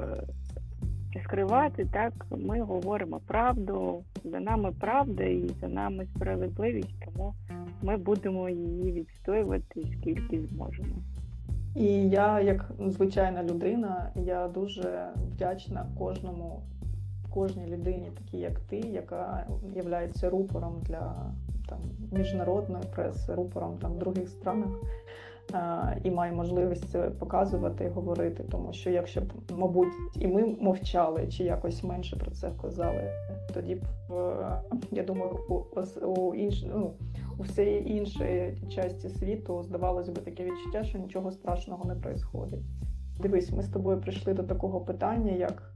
е, 1.16 1.22
скривати, 1.24 1.86
так 1.94 2.14
ми 2.32 2.62
говоримо 2.62 3.20
правду, 3.28 4.04
за 4.24 4.40
нами 4.40 4.74
правда 4.80 5.24
і 5.24 5.50
за 5.62 5.68
нами 5.68 6.06
справедливість, 6.16 6.96
тому 7.06 7.34
ми 7.82 7.98
будемо 7.98 8.50
її 8.50 8.92
відстоювати 8.92 9.84
скільки 10.00 10.42
зможемо. 10.42 10.96
І 11.76 12.10
я, 12.10 12.42
як 12.42 12.72
звичайна 12.88 13.44
людина, 13.44 14.12
я 14.16 14.48
дуже 14.48 15.08
вдячна 15.18 15.86
кожному, 15.98 16.64
кожній 17.36 17.68
людині, 17.68 18.12
такій 18.18 18.38
як 18.38 18.60
ти, 18.60 18.78
яка 18.78 19.48
є 19.76 19.84
рупором 20.30 20.82
для 20.82 21.32
там 21.70 21.80
міжнародної 22.12 22.84
преси, 22.96 23.36
рупором 23.36 23.78
там 23.78 23.94
в 23.94 23.98
других 23.98 24.30
странах. 24.30 24.70
І 26.04 26.12
має 26.12 26.32
можливість 26.32 26.90
це 26.90 27.02
показувати 27.02 27.86
і 27.86 27.90
говорити, 27.90 28.44
тому 28.52 28.74
що 28.74 28.90
якщо 28.90 29.22
б, 29.22 29.34
мабуть, 29.52 29.94
і 30.20 30.28
ми 30.28 30.46
мовчали 30.46 31.28
чи 31.28 31.44
якось 31.44 31.84
менше 31.84 32.16
про 32.16 32.32
це 32.32 32.52
казали, 32.62 33.12
тоді 33.54 33.76
б 33.76 33.84
е, 34.12 34.62
я 34.92 35.04
думаю, 35.04 35.40
у, 35.50 35.82
у 36.06 36.36
інш, 36.36 36.66
ну, 36.76 36.94
у 37.40 37.44
всій 37.44 37.84
іншій 37.86 38.58
часті 38.70 39.10
світу 39.10 39.64
здавалось 39.64 40.10
би 40.10 40.22
таке 40.22 40.46
відчуття, 40.46 40.84
що 40.84 40.98
нічого 40.98 41.32
страшного 41.32 41.86
не 41.86 41.94
відбувається. 41.94 42.58
Дивись, 43.20 43.52
ми 43.52 43.64
з 43.64 43.70
тобою 43.70 44.02
прийшли 44.02 44.34
до 44.34 44.44
такого 44.44 44.82
питання, 44.82 45.32
як 45.32 45.74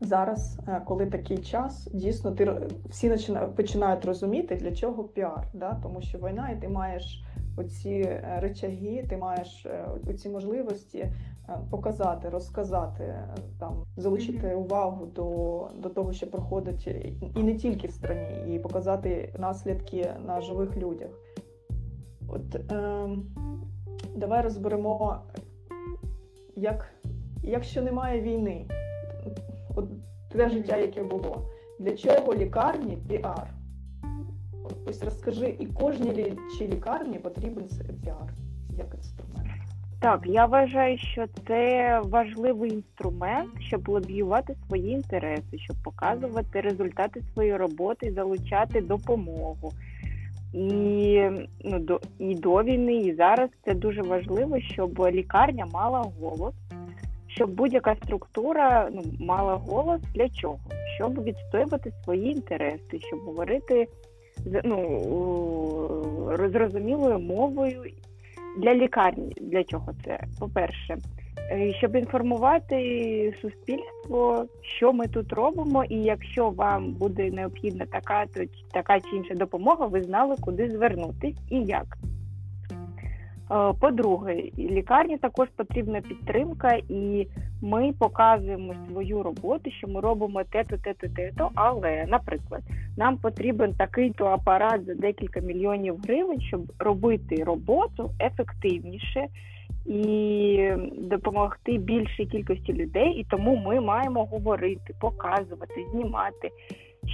зараз, 0.00 0.58
е, 0.68 0.82
коли 0.86 1.06
такий 1.06 1.38
час, 1.38 1.88
дійсно 1.94 2.30
ти 2.32 2.60
всі 2.88 3.10
почина- 3.10 3.46
починають 3.46 4.04
розуміти, 4.04 4.56
для 4.56 4.72
чого 4.72 5.04
піар, 5.04 5.46
да? 5.54 5.80
тому 5.82 6.00
що 6.02 6.18
війна, 6.18 6.50
і 6.50 6.60
ти 6.60 6.68
маєш 6.68 7.22
оці 7.56 7.90
е, 7.90 8.38
рычаги, 8.40 9.06
ти 9.08 9.16
маєш 9.16 9.66
е, 9.66 9.84
оці 10.10 10.28
можливості 10.28 11.12
показати, 11.70 12.28
розказати, 12.28 13.14
там 13.58 13.84
залучити 13.96 14.54
увагу 14.54 15.06
до, 15.06 15.68
до 15.82 15.88
того, 15.88 16.12
що 16.12 16.30
проходить 16.30 16.86
і- 17.36 17.42
не 17.42 17.54
тільки 17.54 17.88
в 17.88 17.90
стране, 17.92 18.54
і 18.54 18.58
показати 18.58 19.34
наслідки 19.38 20.10
на 20.26 20.40
живих 20.40 20.76
людях. 20.76 21.10
От 22.28 22.54
е, 22.72 23.08
давай 24.16 24.42
розберемо, 24.42 25.18
як, 26.56 26.86
якщо 27.42 27.82
немає 27.82 28.20
війни, 28.20 28.66
те 30.28 30.48
життя, 30.48 30.76
яке 30.76 31.02
було, 31.02 31.50
для 31.78 31.96
чого 31.96 32.34
лікарні 32.34 32.98
піар? 33.08 33.50
Ось 34.86 35.02
розкажи, 35.02 35.56
і 35.58 35.66
кожній 35.66 36.34
чи 36.58 36.66
лікарні 36.66 37.18
потрібен 37.18 37.68
піар 38.04 38.34
як 38.78 38.94
інструмент. 38.94 39.36
Так, 40.00 40.20
я 40.26 40.46
вважаю, 40.46 40.98
що 40.98 41.26
це 41.46 42.00
важливий 42.04 42.72
інструмент, 42.72 43.50
щоб 43.60 43.88
лобіювати 43.88 44.54
свої 44.66 44.90
інтереси, 44.90 45.58
щоб 45.58 45.76
показувати 45.84 46.60
результати 46.60 47.22
своєї 47.32 47.56
роботи, 47.56 48.12
залучати 48.12 48.80
допомогу. 48.80 49.72
І, 50.52 51.22
ну, 51.64 51.78
до, 51.78 52.00
і 52.18 52.34
до 52.34 52.62
війни, 52.62 52.94
і 52.94 53.14
зараз 53.14 53.50
це 53.64 53.74
дуже 53.74 54.02
важливо, 54.02 54.60
щоб 54.60 55.08
лікарня 55.08 55.66
мала 55.72 56.04
голос, 56.20 56.54
щоб 57.36 57.50
будь-яка 57.50 57.94
структура 57.94 58.88
ну, 58.92 59.02
мала 59.20 59.54
голос 59.54 60.00
для 60.14 60.28
чого? 60.28 60.58
Щоб 60.96 61.22
відстоювати 61.24 61.92
свої 62.04 62.30
інтереси, 62.32 62.98
щоб 63.00 63.20
говорити 63.20 63.88
ну, 64.64 64.78
зрозумілою 66.52 67.18
мовою 67.18 67.82
для 68.58 68.74
лікарні. 68.74 69.32
Для 69.40 69.64
чого 69.64 69.92
це? 70.04 70.20
По-перше, 70.38 70.96
е, 71.50 71.72
щоб 71.78 71.96
інформувати 71.96 73.34
суспільство, 73.42 74.46
що 74.62 74.92
ми 74.92 75.06
тут 75.06 75.32
робимо, 75.32 75.84
і 75.84 75.96
якщо 75.96 76.50
вам 76.50 76.92
буде 76.92 77.30
необхідна 77.30 77.86
така, 77.86 78.26
то 78.26 78.40
така 78.72 79.00
чи 79.00 79.16
інша 79.16 79.34
допомога, 79.34 79.86
ви 79.86 80.02
знали, 80.02 80.36
куди 80.40 80.70
звернутись 80.70 81.36
і 81.50 81.56
як. 81.62 81.96
Е, 83.50 83.72
По-друге, 83.80 84.42
лікарні 84.58 85.18
також 85.18 85.48
потрібна 85.56 86.00
підтримка, 86.00 86.78
і 86.88 87.26
ми 87.62 87.92
показуємо 87.98 88.74
свою 88.88 89.22
роботу, 89.22 89.70
що 89.70 89.88
ми 89.88 90.00
робимо 90.00 90.44
те-то, 90.44 90.76
те-то, 90.76 91.08
те-то, 91.08 91.50
але, 91.54 92.06
наприклад, 92.08 92.62
нам 92.96 93.16
потрібен 93.16 93.74
такий-то 93.74 94.26
апарат 94.26 94.84
за 94.84 94.94
декілька 94.94 95.40
мільйонів 95.40 95.96
гривень, 96.04 96.40
щоб 96.40 96.72
робити 96.78 97.44
роботу 97.44 98.10
ефективніше 98.20 99.26
і 99.86 100.70
допомогти 100.98 101.78
більшій 101.78 102.26
кількості 102.26 102.72
людей. 102.72 103.10
І 103.10 103.24
тому 103.30 103.56
ми 103.56 103.80
маємо 103.80 104.24
говорити, 104.24 104.94
показувати, 105.00 105.86
знімати, 105.92 106.50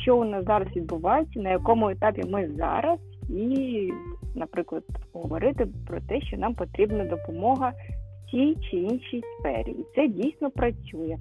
що 0.02 0.16
у 0.16 0.24
нас 0.24 0.44
зараз 0.44 0.68
відбувається, 0.76 1.40
на 1.40 1.50
якому 1.50 1.88
етапі 1.88 2.22
ми 2.28 2.48
зараз, 2.58 2.98
і, 3.32 3.92
наприклад, 4.34 4.84
говорити 5.12 5.66
про 5.86 6.00
те, 6.00 6.20
що 6.20 6.36
нам 6.36 6.54
потрібна 6.54 7.04
допомога 7.04 7.70
в 7.70 8.30
тій 8.30 8.56
чи 8.70 8.76
іншій 8.76 9.22
сфері. 9.38 9.70
І 9.70 9.84
це 9.94 10.08
дійсно 10.08 10.50
працює. 10.50 11.16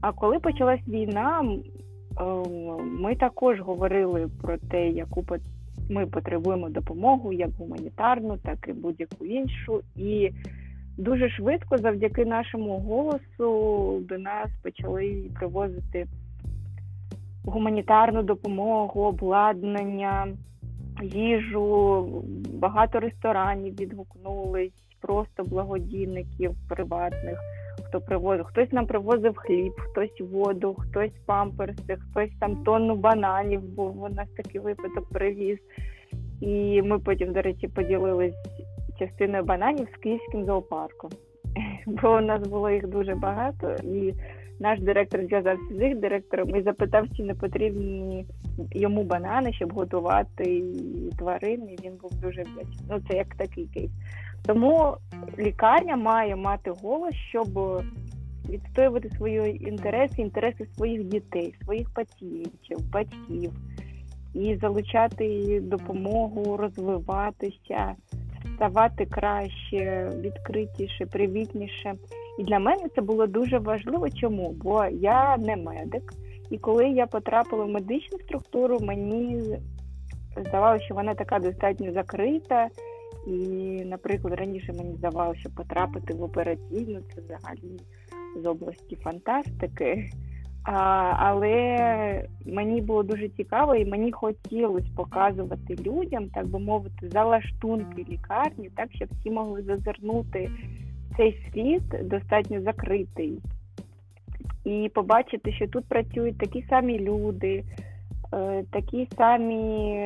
А 0.00 0.12
коли 0.12 0.38
почалась 0.38 0.88
війна, 0.88 1.58
ми 2.80 3.16
також 3.16 3.60
говорили 3.60 4.28
про 4.42 4.58
те, 4.58 4.88
яку 4.88 5.24
ми 5.90 6.06
потребуємо 6.06 6.68
допомогу, 6.68 7.32
як 7.32 7.50
гуманітарну, 7.58 8.36
так 8.36 8.68
і 8.68 8.72
будь-яку 8.72 9.24
іншу. 9.24 9.80
І 9.96 10.30
дуже 10.98 11.30
швидко, 11.30 11.78
завдяки 11.78 12.24
нашому 12.24 12.78
голосу, 12.78 14.00
до 14.08 14.18
нас 14.18 14.48
почали 14.62 15.30
привозити 15.38 16.06
гуманітарну 17.44 18.22
допомогу, 18.22 19.02
обладнання, 19.02 20.28
їжу. 21.02 22.06
Багато 22.52 23.00
ресторанів 23.00 23.80
відгукнулись, 23.80 24.72
просто 25.00 25.44
благодійників 25.44 26.54
приватних. 26.68 27.38
Хто 27.88 28.00
привозив, 28.00 28.44
хтось 28.44 28.72
нам 28.72 28.86
привозив 28.86 29.36
хліб, 29.36 29.72
хтось 29.78 30.20
воду, 30.20 30.76
хтось 30.78 31.12
памперси, 31.26 31.96
хтось 31.96 32.30
там 32.40 32.56
тонну 32.56 32.96
бананів, 32.96 33.60
бо 33.62 33.84
у 33.84 34.08
нас 34.08 34.28
такий 34.36 34.60
випадок 34.60 35.08
привіз. 35.12 35.58
І 36.40 36.82
ми 36.82 36.98
потім, 36.98 37.32
до 37.32 37.42
речі, 37.42 37.68
поділились 37.68 38.34
частиною 38.98 39.44
бананів 39.44 39.88
з 39.94 40.00
київським 40.00 40.44
зоопарком, 40.44 41.10
бо 41.86 42.16
у 42.16 42.20
нас 42.20 42.48
було 42.48 42.70
їх 42.70 42.86
дуже 42.86 43.14
багато, 43.14 43.76
і 43.82 44.14
наш 44.64 44.80
директор 44.80 45.20
зв'язався 45.24 45.74
з 45.78 45.82
їх 45.82 45.96
директором 45.96 46.56
і 46.56 46.62
запитав, 46.62 47.04
чи 47.16 47.22
не 47.22 47.34
потрібні 47.34 48.26
йому 48.70 49.04
банани, 49.04 49.52
щоб 49.52 49.72
готувати 49.72 50.62
тварин, 51.18 51.68
і 51.68 51.86
він 51.86 51.92
був 52.02 52.20
дуже 52.20 52.42
вдячний. 52.42 52.78
Ну, 52.90 53.00
це 53.08 53.16
як 53.16 53.34
такий 53.34 53.66
кейс. 53.74 53.90
Тому 54.46 54.96
лікарня 55.38 55.96
має 55.96 56.36
мати 56.36 56.70
голос, 56.82 57.14
щоб 57.14 57.48
відстоювати 58.48 59.10
свої 59.10 59.68
інтереси, 59.68 60.22
інтереси 60.22 60.66
своїх 60.76 61.04
дітей, 61.04 61.54
своїх 61.64 61.90
пацієнтів, 61.94 62.90
батьків 62.92 63.52
і 64.34 64.56
залучати 64.56 65.60
допомогу, 65.60 66.56
розвиватися, 66.56 67.94
ставати 68.56 69.06
краще, 69.06 70.10
відкритіше, 70.20 71.06
привітніше. 71.06 71.94
І 72.38 72.44
для 72.44 72.58
мене 72.58 72.82
це 72.94 73.00
було 73.00 73.26
дуже 73.26 73.58
важливо. 73.58 74.10
Чому? 74.10 74.54
Бо 74.62 74.84
я 74.84 75.36
не 75.36 75.56
медик, 75.56 76.12
і 76.50 76.58
коли 76.58 76.88
я 76.88 77.06
потрапила 77.06 77.64
в 77.64 77.68
медичну 77.68 78.18
структуру, 78.18 78.78
мені 78.80 79.42
здавалося, 80.36 80.84
що 80.84 80.94
вона 80.94 81.14
така 81.14 81.38
достатньо 81.38 81.92
закрита. 81.92 82.68
І, 83.26 83.36
наприклад, 83.84 84.34
раніше 84.34 84.72
мені 84.72 84.94
здавалося, 84.94 85.40
що 85.40 85.50
потрапити 85.50 86.14
в 86.14 86.22
операційну 86.22 87.00
це 87.14 87.20
взагалі 87.20 87.80
з 88.42 88.46
області 88.46 88.96
фантастики. 88.96 90.10
А, 90.64 90.72
Але 91.18 92.28
мені 92.46 92.80
було 92.80 93.02
дуже 93.02 93.28
цікаво, 93.28 93.74
і 93.74 93.86
мені 93.86 94.12
хотілося 94.12 94.86
показувати 94.96 95.76
людям, 95.86 96.28
так 96.28 96.46
би 96.46 96.58
мовити, 96.58 97.08
залаштунки 97.08 98.06
лікарні, 98.08 98.70
так 98.76 98.88
щоб 98.92 99.08
всі 99.12 99.30
могли 99.30 99.62
зазирнути 99.62 100.50
цей 101.16 101.40
світ 101.52 102.08
достатньо 102.08 102.60
закритий, 102.60 103.38
і 104.64 104.90
побачити, 104.94 105.52
що 105.52 105.68
тут 105.68 105.84
працюють 105.84 106.38
такі 106.38 106.64
самі 106.70 106.98
люди, 106.98 107.64
е, 108.34 108.64
такі 108.70 109.08
самі 109.16 110.00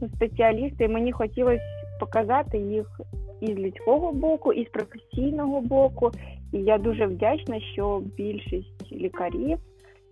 ну, 0.00 0.08
спеціалісти. 0.14 0.84
І 0.84 0.88
мені 0.88 1.12
хотілося 1.12 1.62
показати 2.00 2.58
їх 2.58 3.00
і 3.40 3.46
з 3.46 3.58
людського 3.58 4.12
боку, 4.12 4.52
і 4.52 4.64
з 4.64 4.68
професійного 4.68 5.60
боку. 5.60 6.10
І 6.52 6.58
я 6.58 6.78
дуже 6.78 7.06
вдячна, 7.06 7.60
що 7.60 8.02
більшість 8.16 8.92
лікарів 8.92 9.58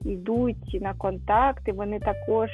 йдуть 0.04 0.80
на 0.80 0.94
контакти. 0.94 1.72
Вони 1.72 1.98
також 1.98 2.50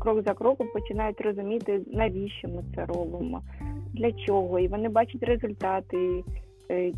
крок 0.00 0.22
за 0.26 0.34
кроком 0.34 0.66
починають 0.72 1.20
розуміти, 1.20 1.80
навіщо 1.86 2.48
ми 2.48 2.62
це 2.74 2.86
робимо, 2.86 3.42
для 3.92 4.12
чого. 4.12 4.58
І 4.58 4.68
вони 4.68 4.88
бачать 4.88 5.22
результати 5.22 6.24
е, 6.70 6.92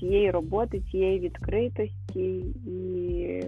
цієї 0.00 0.30
роботи, 0.30 0.80
цієї 0.90 1.20
відкритості. 1.20 2.44
І 2.66 3.44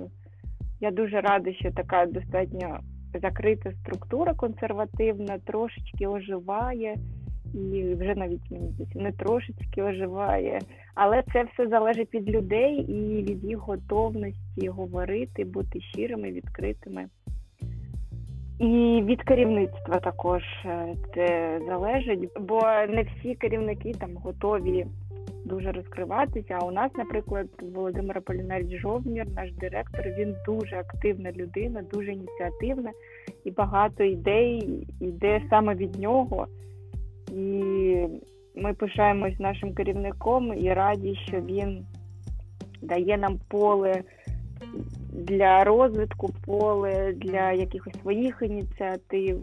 я 0.80 0.90
дуже 0.90 1.20
рада, 1.20 1.52
що 1.52 1.70
така 1.70 2.06
достатньо 2.06 2.78
закрита 3.22 3.72
структура 3.72 4.34
консервативна, 4.34 5.38
трошечки 5.38 6.06
оживає. 6.06 6.96
І 7.54 7.94
вже 7.94 8.14
навіть 8.14 8.50
не 8.94 9.12
трошечки 9.12 9.82
оживає, 9.82 10.60
але 10.94 11.22
це 11.32 11.44
все 11.44 11.68
залежить 11.68 12.14
від 12.14 12.30
людей 12.30 12.74
і 12.74 13.22
від 13.22 13.44
їх 13.44 13.58
готовності 13.58 14.68
говорити, 14.68 15.44
бути 15.44 15.80
щирими, 15.80 16.30
відкритими. 16.30 17.06
І 18.60 19.02
від 19.04 19.22
керівництва 19.22 19.98
також 19.98 20.42
е, 20.64 20.94
це 21.14 21.60
залежить, 21.66 22.28
бо 22.40 22.60
не 22.88 23.02
всі 23.02 23.34
керівники 23.34 23.92
там 23.92 24.16
готові 24.16 24.86
дуже 25.44 25.72
розкриватися. 25.72 26.58
А 26.60 26.66
у 26.66 26.70
нас, 26.70 26.90
наприклад, 26.98 27.46
Володимир 27.74 28.18
Аполінаріч 28.18 28.80
Жовнір, 28.80 29.26
наш 29.36 29.52
директор, 29.52 30.04
він 30.18 30.34
дуже 30.46 30.76
активна 30.76 31.32
людина, 31.32 31.82
дуже 31.92 32.12
ініціативна 32.12 32.90
і 33.44 33.50
багато 33.50 34.04
ідей 34.04 34.86
йде 35.00 35.42
саме 35.50 35.74
від 35.74 35.98
нього. 35.98 36.46
І 37.32 37.94
ми 38.54 38.74
пишаємось 38.74 39.38
нашим 39.38 39.74
керівником 39.74 40.54
і 40.58 40.72
раді, 40.72 41.18
що 41.28 41.40
він 41.40 41.86
дає 42.82 43.18
нам 43.18 43.38
поле 43.48 44.02
для 45.12 45.64
розвитку, 45.64 46.30
поле 46.46 47.12
для 47.16 47.52
якихось 47.52 48.00
своїх 48.02 48.38
ініціатив, 48.42 49.40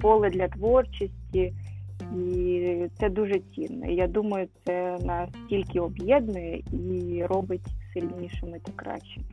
поле 0.00 0.30
для 0.30 0.48
творчості. 0.48 1.52
І 2.16 2.88
це 3.00 3.08
дуже 3.08 3.40
цінно. 3.54 3.86
Я 3.86 4.06
думаю, 4.06 4.48
це 4.64 4.98
нас 5.04 5.30
тільки 5.48 5.80
об'єднує 5.80 6.62
і 6.72 7.22
робить 7.24 7.66
сильнішими 7.94 8.60
та 8.64 8.72
кращими. 8.72 9.26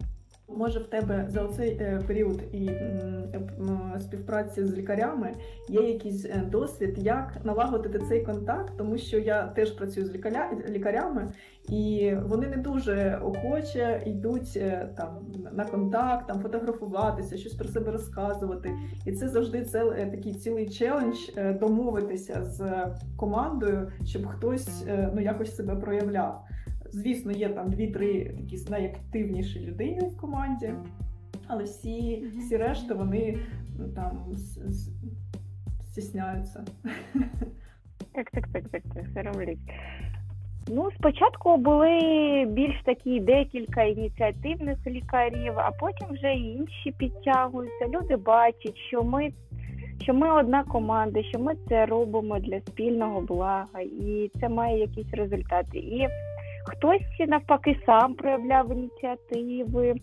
Може, 0.56 0.80
в 0.80 0.88
тебе 0.88 1.26
за 1.30 1.48
цей 1.48 1.70
е, 1.70 2.02
період 2.08 2.42
і 2.54 2.70
співпраці 4.00 4.66
з 4.66 4.74
лікарями 4.78 5.34
є 5.70 5.82
якийсь 5.82 6.26
е, 6.26 6.44
досвід, 6.52 6.94
як 6.98 7.38
налагодити 7.44 8.00
цей 8.00 8.22
контакт, 8.22 8.74
тому 8.78 8.98
що 8.98 9.20
я 9.20 9.48
теж 9.48 9.72
працюю 9.72 10.06
з 10.06 10.14
лікарями, 10.70 11.32
і 11.70 12.14
вони 12.24 12.48
не 12.48 12.58
дуже 12.58 13.20
охоче 13.24 14.04
йдуть 14.06 14.54
е, 14.56 14.90
там 14.98 15.26
на 15.52 15.66
контакт, 15.66 16.28
там 16.28 16.40
фотографуватися, 16.40 17.38
щось 17.38 17.54
про 17.54 17.68
себе 17.68 17.92
розказувати. 17.92 18.72
І 19.06 19.12
це 19.12 19.28
завжди 19.28 19.66
це 19.66 19.86
такий 20.12 20.34
цілий 20.34 20.70
челендж 20.70 21.18
домовитися 21.60 22.44
з 22.44 22.72
командою, 23.18 23.92
щоб 24.06 24.28
хтось 24.28 24.86
ну 25.14 25.22
якось 25.22 25.56
себе 25.56 25.76
проявляв. 25.76 26.46
Звісно, 26.94 27.32
є 27.32 27.50
там 27.50 27.70
дві-три 27.70 28.26
такі 28.26 28.58
найактивніші 28.70 29.60
людини 29.60 30.08
в 30.08 30.18
команді, 30.18 30.74
але 31.48 31.64
всі 31.64 32.28
всі 32.38 32.58
решта 32.58 32.94
вони 32.94 33.38
ну, 33.80 33.90
там 33.90 34.36
стісняються. 35.86 36.66
Так, 38.14 38.32
так, 38.32 38.48
так, 38.54 38.64
так, 38.72 38.82
так, 38.94 39.04
соромлюсь. 39.14 39.60
Ну, 40.68 40.90
спочатку 41.00 41.58
були 41.58 42.00
більш 42.50 42.82
такі 42.86 43.20
декілька 43.20 43.84
ініціативних 43.84 44.88
лікарів, 44.88 45.54
а 45.56 45.72
потім 45.72 46.08
вже 46.12 46.34
і 46.34 46.54
інші 46.54 46.92
підтягуються. 46.98 47.88
Люди 47.88 48.16
бачать, 48.16 48.78
що 48.78 49.04
ми 49.04 49.34
що 50.04 50.14
ми 50.14 50.32
одна 50.32 50.64
команда, 50.64 51.24
що 51.24 51.40
ми 51.40 51.54
це 51.70 51.86
робимо 51.86 52.40
для 52.40 52.60
спільного 52.60 53.22
блага, 53.22 53.82
і 53.82 54.32
це 54.40 54.50
має 54.50 54.80
якісь 54.80 55.14
результати. 55.14 55.78
І 55.78 56.08
Хтось 56.66 57.30
навпаки 57.30 57.78
сам 57.86 58.14
проявляв 58.14 58.72
ініціативи, 58.72 59.96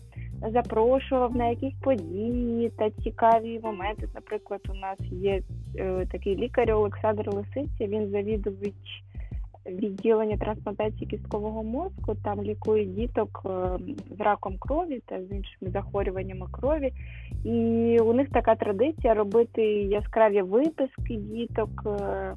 запрошував 0.53 1.35
на 1.35 1.47
якісь 1.47 1.73
події 1.81 2.69
та 2.69 2.89
цікаві 2.89 3.59
моменти. 3.63 4.07
Наприклад, 4.15 4.61
у 4.69 4.73
нас 4.73 4.99
є 5.11 5.41
е, 5.77 6.05
такий 6.11 6.35
лікар 6.35 6.71
Олександр 6.71 7.29
Лисиця, 7.29 7.87
він 7.87 8.09
завідувач 8.09 9.03
відділення 9.65 10.37
трансплантації 10.37 11.07
кісткового 11.07 11.63
мозку. 11.63 12.15
Там 12.23 12.43
лікують 12.43 12.95
діток 12.95 13.41
е, 13.45 13.49
з 14.17 14.21
раком 14.21 14.57
крові 14.59 15.01
та 15.05 15.21
з 15.21 15.31
іншими 15.31 15.71
захворюваннями 15.71 16.47
крові. 16.51 16.93
І 17.43 17.97
у 17.99 18.13
них 18.13 18.29
така 18.29 18.55
традиція 18.55 19.13
робити 19.13 19.61
яскраві 19.83 20.41
виписки 20.41 21.15
діток. 21.15 21.69
Е, 21.85 22.35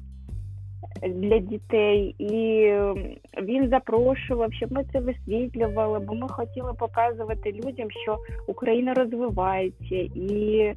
для 1.03 1.39
дітей, 1.39 2.15
і 2.19 2.71
він 3.41 3.69
запрошував, 3.69 4.53
щоб 4.53 4.71
ми 4.71 4.85
це 4.93 4.99
висвітлювали, 4.99 5.99
бо 5.99 6.13
ми 6.13 6.27
хотіли 6.29 6.73
показувати 6.73 7.51
людям, 7.51 7.91
що 7.91 8.17
Україна 8.47 8.93
розвивається, 8.93 9.95
і 10.15 10.73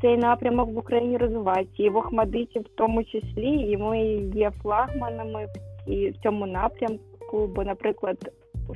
цей 0.00 0.16
напрямок 0.16 0.70
в 0.70 0.78
Україні 0.78 1.16
розвивається, 1.16 1.82
і 1.82 1.90
в 1.90 1.96
Охмадиті 1.96 2.58
в 2.58 2.68
тому 2.74 3.04
числі, 3.04 3.70
і 3.70 3.76
ми 3.76 4.00
є 4.34 4.50
флагманами 4.62 5.48
в 5.86 6.22
цьому 6.22 6.46
напрямку. 6.46 7.50
Бо, 7.56 7.64
наприклад, 7.64 8.16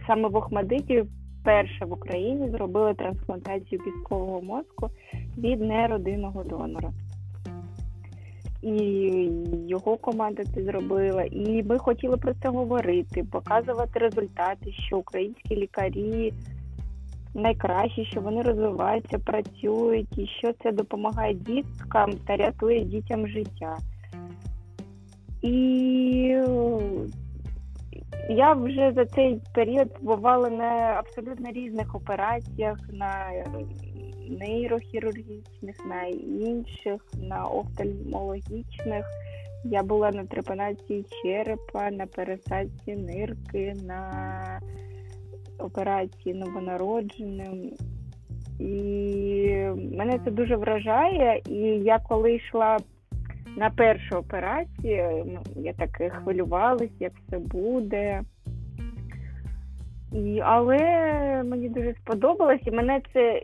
саме 0.07 0.29
в 0.29 0.37
Охмадиті 0.37 1.05
вперше 1.41 1.85
в 1.85 1.93
Україні 1.93 2.51
зробили 2.51 2.95
трансплантацію 2.95 3.81
кісткового 3.81 4.43
мозку 4.43 4.91
від 5.39 5.61
неродинного 5.61 6.45
донора. 6.45 6.93
І 8.63 8.73
його 9.69 9.97
команда 9.97 10.45
це 10.55 10.63
зробила. 10.63 11.23
І 11.23 11.63
ми 11.63 11.79
хотіли 11.79 12.17
про 12.17 12.35
це 12.35 12.49
говорити, 12.49 13.25
показувати 13.31 13.99
результати, 13.99 14.73
що 14.73 14.99
українські 14.99 15.57
лікарі 15.57 16.33
найкращі, 17.35 18.05
що 18.05 18.21
вони 18.21 18.43
розвиваються, 18.43 19.19
працюють, 19.19 20.19
і 20.19 20.27
що 20.27 20.53
це 20.63 20.73
допомагає 20.73 21.35
діткам 21.35 22.13
та 22.27 22.37
рятує 22.37 22.81
дітям 22.81 23.29
життя. 23.29 23.77
І 25.43 25.53
я 28.29 28.53
вже 28.53 28.93
за 28.93 29.05
цей 29.05 29.41
період 29.55 29.89
бувала 30.03 30.51
на 30.51 30.65
абсолютно 30.99 31.51
різних 31.51 31.95
операціях, 31.95 32.79
на 32.93 33.31
нейрохірургічних, 34.29 35.87
на 35.87 36.03
інших, 36.49 37.07
на 37.23 37.45
офтальмологічних. 37.45 39.07
Я 39.65 39.83
була 39.83 40.11
на 40.11 40.25
трепанації 40.25 41.05
черепа, 41.23 41.91
на 41.91 42.07
пересадці 42.07 42.97
нирки, 42.97 43.75
на 43.87 44.61
операції 45.59 46.35
новонародженим. 46.35 47.71
І 48.59 48.73
мене 49.93 50.21
це 50.25 50.31
дуже 50.31 50.57
вражає. 50.57 51.43
І 51.47 51.59
я 51.85 51.99
коли 52.09 52.35
йшла 52.35 52.79
на 53.57 53.71
першу 53.71 54.17
операцію, 54.17 55.25
ну, 55.27 55.63
я 55.63 55.73
так 55.73 56.13
хвилювалась, 56.13 57.01
як 57.01 57.13
все 57.27 57.39
буде. 57.39 58.23
І, 60.13 60.41
Але 60.45 60.79
мені 61.43 61.69
дуже 61.69 61.95
сподобалось, 61.95 62.61
і 62.67 62.71
мене 62.71 63.01
це 63.13 63.43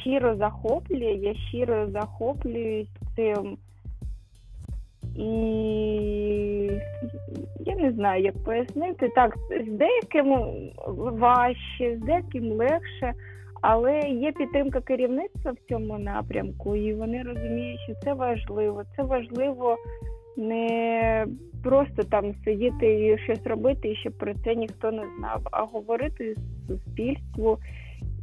щиро 0.00 0.36
захоплює, 0.36 1.12
я 1.12 1.34
щиро 1.34 1.90
захоплююсь 1.90 2.88
цим. 3.16 3.56
І 5.16 5.28
я 7.60 7.76
не 7.76 7.92
знаю, 7.92 8.24
як 8.24 8.44
пояснити. 8.44 9.08
Так, 9.08 9.36
з 9.66 9.70
деяким 9.70 10.36
важче, 10.96 11.96
з 11.96 12.00
деяким 12.06 12.52
легше, 12.52 13.12
але 13.60 14.00
є 14.00 14.32
підтримка 14.32 14.80
керівництва 14.80 15.52
в 15.52 15.68
цьому 15.68 15.98
напрямку, 15.98 16.76
і 16.76 16.94
вони 16.94 17.22
розуміють, 17.22 17.80
що 17.80 17.94
це 18.04 18.14
важливо. 18.14 18.82
Це 18.96 19.02
важливо 19.02 19.76
не 20.36 21.26
просто 21.62 22.02
там 22.02 22.34
сидіти 22.44 23.06
і 23.06 23.18
щось 23.18 23.46
робити, 23.46 23.88
і 23.88 23.96
щоб 23.96 24.12
про 24.18 24.34
це 24.34 24.54
ніхто 24.54 24.92
не 24.92 25.02
знав, 25.18 25.40
а 25.52 25.62
говорити 25.62 26.34
суспільству 26.68 27.58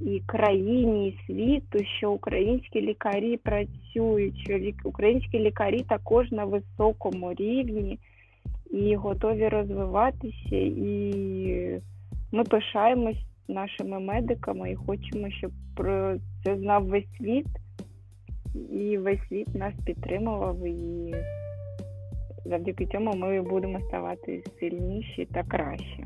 і 0.01 0.21
країні, 0.25 1.09
і 1.09 1.25
світу, 1.27 1.85
що 1.97 2.11
українські 2.11 2.81
лікарі 2.81 3.37
працюють, 3.37 4.37
що 4.37 4.59
українські 4.83 5.39
лікарі 5.39 5.81
також 5.81 6.31
на 6.31 6.45
високому 6.45 7.33
рівні 7.33 7.99
і 8.71 8.95
готові 8.95 9.47
розвиватися. 9.47 10.55
І 10.55 11.81
ми 12.31 12.43
пишаємось 12.43 13.25
нашими 13.47 13.99
медиками 13.99 14.71
і 14.71 14.75
хочемо, 14.75 15.29
щоб 15.29 15.51
про 15.75 16.15
це 16.43 16.57
знав 16.57 16.85
весь 16.85 17.17
світ, 17.17 17.47
і 18.71 18.97
весь 18.97 19.27
світ 19.29 19.55
нас 19.55 19.73
підтримував. 19.85 20.67
І 20.67 21.15
завдяки 22.45 22.85
цьому 22.85 23.13
ми 23.13 23.41
будемо 23.41 23.79
ставати 23.79 24.43
сильніші 24.59 25.27
та 25.33 25.43
кращі. 25.43 26.05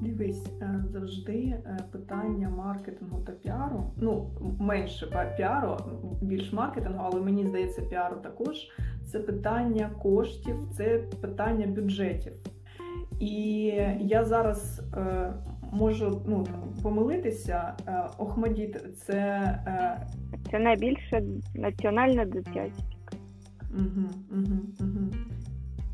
Дивись, 0.00 0.46
е, 0.62 0.84
завжди 0.92 1.32
е, 1.32 1.78
питання 1.92 2.48
маркетингу 2.48 3.20
та 3.20 3.32
піару. 3.32 3.92
Ну, 3.96 4.30
менше 4.60 5.34
піару, 5.36 5.76
більш 6.22 6.52
маркетингу, 6.52 7.00
але 7.04 7.20
мені 7.20 7.46
здається, 7.46 7.82
піару 7.82 8.16
також. 8.16 8.56
Це 9.06 9.18
питання 9.18 9.90
коштів, 10.02 10.56
це 10.76 10.98
питання 11.20 11.66
бюджетів. 11.66 12.32
І 13.20 13.62
я 14.00 14.24
зараз 14.24 14.82
е, 14.96 15.32
можу 15.72 16.22
ну, 16.26 16.46
помилитися. 16.82 17.74
Охмадіт 18.18 18.84
це. 18.96 19.40
Це 20.50 20.58
найбільше 20.58 21.22
національна 21.54 22.24
дитяча. 22.24 22.82
Угу, 23.74 24.08
угу, 24.30 24.58
угу. 24.80 25.12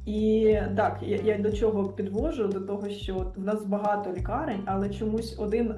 І 0.07 0.59
так, 0.77 0.99
я 1.03 1.17
я 1.17 1.39
до 1.39 1.53
чого 1.53 1.89
підвожу, 1.89 2.49
до 2.49 2.61
того, 2.61 2.89
що 2.89 3.33
в 3.37 3.45
нас 3.45 3.65
багато 3.65 4.13
лікарень, 4.13 4.63
але 4.67 4.91
чомусь 4.91 5.39
один, 5.39 5.75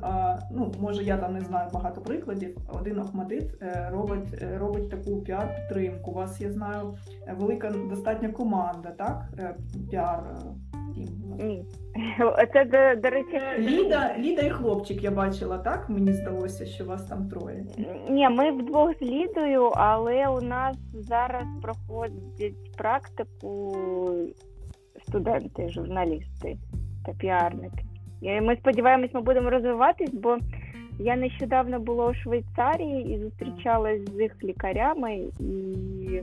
ну 0.50 0.72
може 0.80 1.04
я 1.04 1.16
там 1.16 1.34
не 1.34 1.40
знаю 1.40 1.70
багато 1.72 2.00
прикладів. 2.00 2.56
Один 2.68 2.98
Охмадит 2.98 3.62
е, 3.62 3.88
робить 3.92 4.42
е, 4.42 4.58
робить 4.58 4.90
таку 4.90 5.20
піар-підтримку. 5.20 6.10
У 6.10 6.14
вас 6.14 6.40
я 6.40 6.52
знаю 6.52 6.96
велика 7.38 7.70
достатня 7.90 8.28
команда, 8.28 8.90
так? 8.90 9.24
Е, 9.38 9.56
піар 9.90 10.36
ні. 11.38 11.64
Це 12.52 12.64
до, 12.64 13.00
до 13.00 13.10
речі, 13.10 13.40
Ліда, 13.58 14.14
Ліда 14.18 14.42
і 14.42 14.50
хлопчик 14.50 15.02
я 15.02 15.10
бачила, 15.10 15.58
так? 15.58 15.88
Мені 15.88 16.12
здалося, 16.12 16.66
що 16.66 16.84
вас 16.84 17.06
там 17.06 17.28
троє. 17.28 17.64
Ні, 18.10 18.28
ми 18.28 18.52
вдвох 18.52 18.98
з 19.00 19.02
Лідою, 19.02 19.62
але 19.74 20.28
у 20.28 20.40
нас 20.40 20.76
зараз 20.94 21.44
проходять 21.62 22.76
практику 22.76 23.76
студенти, 25.08 25.68
журналісти 25.68 26.56
та 27.06 27.12
піарники. 27.12 27.84
І 28.20 28.40
Ми 28.40 28.56
сподіваємось, 28.56 29.14
ми 29.14 29.20
будемо 29.20 29.50
розвиватись, 29.50 30.14
бо 30.14 30.38
я 30.98 31.16
нещодавно 31.16 31.80
була 31.80 32.06
у 32.06 32.14
Швейцарії 32.14 33.14
і 33.14 33.18
зустрічалась 33.18 34.00
з 34.16 34.20
їх 34.20 34.44
лікарями 34.44 35.14
і. 35.40 36.20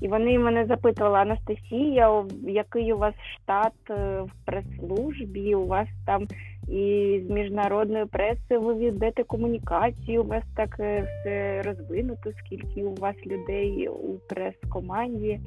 І 0.00 0.08
вони 0.08 0.38
мене 0.38 0.66
запитували, 0.66 1.18
Анастасія, 1.18 2.24
який 2.42 2.92
у 2.92 2.98
вас 2.98 3.14
штат 3.34 3.72
е, 3.90 4.20
в 4.22 4.30
прес-службі, 4.46 5.54
у 5.54 5.66
вас 5.66 5.88
там 6.06 6.26
і 6.68 7.20
з 7.26 7.30
міжнародної 7.30 8.04
преси 8.04 8.58
ви 8.58 8.74
ведете 8.74 9.24
комунікацію, 9.24 10.22
у 10.22 10.26
вас 10.26 10.44
так 10.56 10.76
е, 10.80 11.02
все 11.02 11.62
розвинуто, 11.62 12.30
скільки 12.44 12.84
у 12.84 12.94
вас 12.94 13.16
людей 13.26 13.88
у 13.88 14.18
прес-команді. 14.28 15.40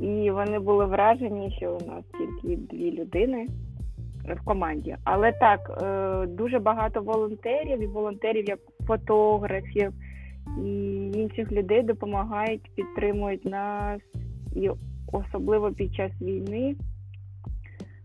І 0.00 0.30
вони 0.30 0.58
були 0.58 0.84
вражені, 0.86 1.54
що 1.58 1.78
у 1.82 1.88
нас 1.90 2.04
тільки 2.18 2.56
дві 2.56 2.92
людини 2.92 3.46
в 4.34 4.44
команді. 4.44 4.96
Але 5.04 5.32
так, 5.32 5.82
е, 5.82 6.26
дуже 6.26 6.58
багато 6.58 7.00
волонтерів 7.00 7.82
і 7.82 7.86
волонтерів 7.86 8.48
як 8.48 8.58
фотографів 8.86 9.92
і 10.64 11.10
інших 11.14 11.52
людей 11.52 11.82
допомагають, 11.82 12.70
підтримують 12.74 13.44
нас, 13.44 14.00
і 14.56 14.70
особливо 15.12 15.72
під 15.72 15.94
час 15.94 16.12
війни. 16.20 16.76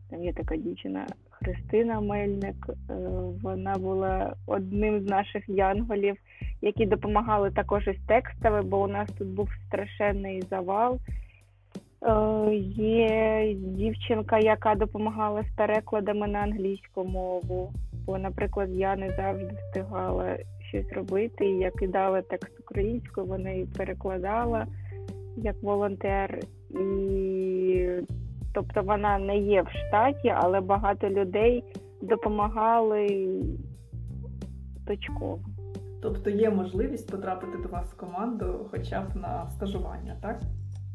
Там 0.09 0.23
є 0.23 0.33
така 0.33 0.57
дівчина 0.57 1.05
Христина 1.29 2.01
Мельник. 2.01 2.69
Е, 2.69 2.93
вона 3.41 3.75
була 3.77 4.35
одним 4.47 4.99
з 4.99 5.09
наших 5.09 5.49
янголів, 5.49 6.15
які 6.61 6.85
допомагали 6.85 7.51
також 7.51 7.87
із 7.87 7.97
текстами, 8.07 8.61
бо 8.61 8.83
у 8.83 8.87
нас 8.87 9.09
тут 9.17 9.27
був 9.27 9.49
страшенний 9.67 10.43
завал. 10.49 10.99
Е, 12.01 12.55
є 12.75 13.53
дівчинка, 13.57 14.39
яка 14.39 14.75
допомагала 14.75 15.43
з 15.43 15.55
перекладами 15.55 16.27
на 16.27 16.39
англійську 16.39 17.03
мову. 17.03 17.73
Бо, 18.05 18.17
наприклад, 18.17 18.69
я 18.71 18.95
не 18.95 19.09
завжди 19.09 19.55
встигала 19.55 20.37
щось 20.71 20.93
робити. 20.93 21.45
І 21.45 21.57
я 21.57 21.71
кидала 21.71 22.21
текст 22.21 22.59
українською, 22.59 23.27
вона 23.27 23.49
і 23.49 23.65
перекладала 23.65 24.67
як 25.37 25.63
волонтер. 25.63 26.39
І 26.69 27.87
тобто 28.53 28.81
вона 28.81 29.19
не 29.19 29.37
є 29.37 29.61
в 29.61 29.69
штаті, 29.69 30.33
але 30.35 30.61
багато 30.61 31.09
людей 31.09 31.63
допомагали 32.01 33.27
точково. 34.87 35.39
Тобто 36.01 36.29
є 36.29 36.49
можливість 36.49 37.11
потрапити 37.11 37.57
до 37.57 37.69
вас 37.69 37.87
в 37.87 37.97
команду 37.97 38.67
хоча 38.71 39.01
б 39.01 39.15
на 39.15 39.49
стажування, 39.49 40.17
так? 40.21 40.41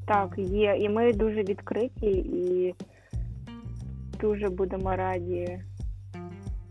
Так, 0.07 0.39
є. 0.39 0.77
І 0.81 0.89
ми 0.89 1.12
дуже 1.12 1.43
відкриті 1.43 2.11
і 2.12 2.75
дуже 4.21 4.49
будемо 4.49 4.97
раді 4.97 5.59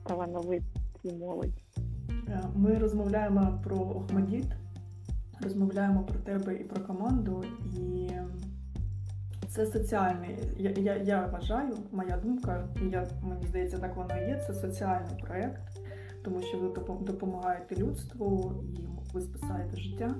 талановиті 0.03 1.13
молоді. 1.19 1.64
Е, 2.27 2.43
ми 2.55 2.77
розмовляємо 2.77 3.59
про 3.63 3.77
Охмадіт, 3.77 4.45
розмовляємо 5.41 6.03
про 6.03 6.19
тебе 6.19 6.55
і 6.55 6.63
про 6.63 6.81
команду, 6.81 7.43
і 7.75 8.09
це 9.47 9.65
соціальний. 9.65 10.37
Я 10.57 10.71
я, 10.71 10.95
я 10.95 11.25
вважаю, 11.25 11.77
моя 11.91 12.17
думка, 12.17 12.67
я, 12.91 13.07
мені 13.23 13.47
здається, 13.47 13.77
так 13.77 13.95
воно 13.95 14.17
і 14.17 14.27
є. 14.27 14.43
Це 14.47 14.53
соціальний 14.53 15.23
проєкт, 15.27 15.61
тому 16.23 16.41
що 16.41 16.57
ви 16.57 16.67
допомагаєте 17.01 17.75
людству 17.75 18.53
і 18.73 18.87
ви 19.13 19.21
спасаєте 19.21 19.77
життя. 19.77 20.15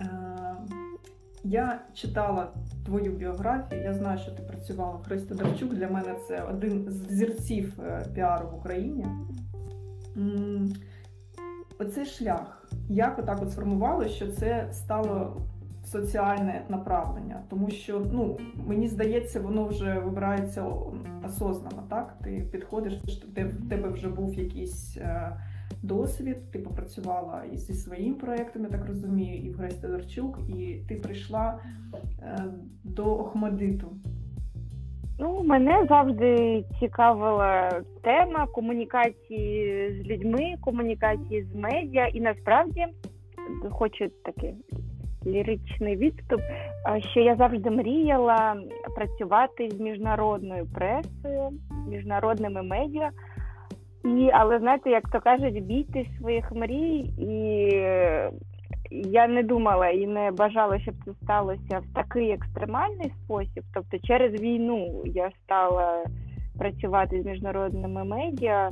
Е, 0.00 0.06
я 1.44 1.80
читала 1.94 2.52
твою 2.84 3.12
біографію, 3.12 3.82
я 3.82 3.94
знаю, 3.94 4.18
що 4.18 4.30
ти 4.30 4.42
працювала 4.42 4.96
в 4.96 5.02
Христо 5.02 5.34
Дарчук. 5.34 5.74
Для 5.74 5.88
мене 5.88 6.14
це 6.28 6.42
один 6.42 6.90
з 6.90 7.12
зірців 7.12 7.80
е, 7.80 8.06
піару 8.14 8.48
в 8.48 8.54
Україні. 8.58 9.06
Оцей 11.80 12.04
шлях, 12.04 12.68
як 12.88 13.18
отак 13.18 13.42
от 13.42 13.52
сформувало, 13.52 14.08
що 14.08 14.32
це 14.32 14.68
стало 14.72 15.36
соціальне 15.84 16.64
направлення, 16.68 17.42
тому 17.48 17.70
що 17.70 18.06
ну 18.12 18.38
мені 18.66 18.88
здається, 18.88 19.40
воно 19.40 19.64
вже 19.64 19.98
вибирається 19.98 20.64
осознано, 21.24 21.82
так? 21.90 22.16
Ти 22.24 22.48
підходиш, 22.52 23.22
де 23.28 23.44
в 23.44 23.68
тебе 23.68 23.88
вже 23.88 24.08
був 24.08 24.34
якийсь 24.34 24.96
е, 24.96 25.36
досвід, 25.82 26.50
ти 26.50 26.58
попрацювала 26.58 27.42
і 27.52 27.56
зі 27.56 27.74
своїм 27.74 28.14
проєктом, 28.14 28.62
я 28.62 28.68
так 28.68 28.86
розумію, 28.86 29.42
і 29.44 29.50
в 29.50 29.56
Гресі 29.56 29.82
Тодорчук, 29.82 30.38
і 30.48 30.80
ти 30.88 30.94
прийшла 30.94 31.58
е, 32.22 32.44
до 32.84 33.18
Охмадиту. 33.18 33.92
Ну, 35.20 35.42
мене 35.44 35.86
завжди 35.88 36.64
цікавила 36.80 37.70
тема 38.02 38.46
комунікації 38.46 39.90
з 39.92 40.06
людьми, 40.06 40.54
комунікації 40.60 41.42
з 41.42 41.54
медіа, 41.54 42.06
і 42.06 42.20
насправді 42.20 42.86
хочу 43.70 44.08
таке 44.24 44.52
ліричний 45.26 45.96
відступ, 45.96 46.40
що 47.10 47.20
я 47.20 47.36
завжди 47.36 47.70
мріяла 47.70 48.56
працювати 48.96 49.70
з 49.70 49.80
міжнародною 49.80 50.66
пресою, 50.74 51.50
міжнародними 51.88 52.62
медіа. 52.62 53.10
І, 54.04 54.30
Але 54.32 54.58
знаєте, 54.58 54.90
як 54.90 55.08
то 55.08 55.20
кажуть, 55.20 55.64
бійтесь 55.64 56.18
своїх 56.18 56.52
мрій, 56.52 56.98
і 57.18 57.72
я 58.90 59.28
не 59.28 59.42
думала 59.42 59.88
і 59.88 60.06
не 60.06 60.30
бажала, 60.30 60.80
щоб 60.80 60.94
це 61.04 61.12
сталося 61.22 61.78
в 61.78 61.94
такий 61.94 62.30
екстремальний 62.30 63.12
спосіб. 63.24 63.64
Тобто, 63.74 63.98
через 63.98 64.40
війну 64.40 65.02
я 65.06 65.30
стала 65.44 66.04
працювати 66.58 67.22
з 67.22 67.26
міжнародними 67.26 68.04
медіа. 68.04 68.70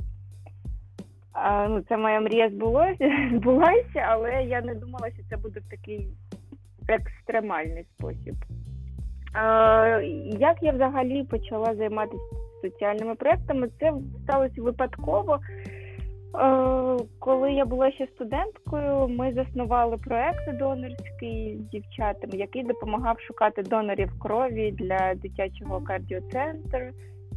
А, 1.33 1.69
ну, 1.69 1.81
Це 1.89 1.97
моя 1.97 2.21
мрія 2.21 2.51
збулася, 2.51 3.11
збулася, 3.35 4.07
але 4.09 4.45
я 4.45 4.61
не 4.61 4.75
думала, 4.75 5.11
що 5.11 5.23
це 5.31 5.37
буде 5.37 5.61
в 5.61 5.71
такий 5.71 6.09
екстремальний 6.89 7.85
спосіб. 7.85 8.35
А, 9.35 10.01
Як 10.39 10.63
я 10.63 10.73
взагалі 10.73 11.25
почала 11.25 11.75
займатися 11.75 12.23
соціальними 12.63 13.15
проектами? 13.15 13.69
Це 13.81 13.93
сталося 14.25 14.63
випадково. 14.63 15.39
Коли 17.19 17.53
я 17.53 17.65
була 17.65 17.93
ще 17.93 18.07
студенткою, 18.07 19.09
ми 19.09 19.33
заснували 19.33 19.97
проект 19.97 20.59
донорський 20.59 21.57
з 21.57 21.71
дівчатами, 21.71 22.37
який 22.37 22.63
допомагав 22.63 23.21
шукати 23.21 23.63
донорів 23.63 24.19
крові 24.19 24.71
для 24.71 25.15
дитячого 25.15 25.81
кардіоцентру, 25.81 26.87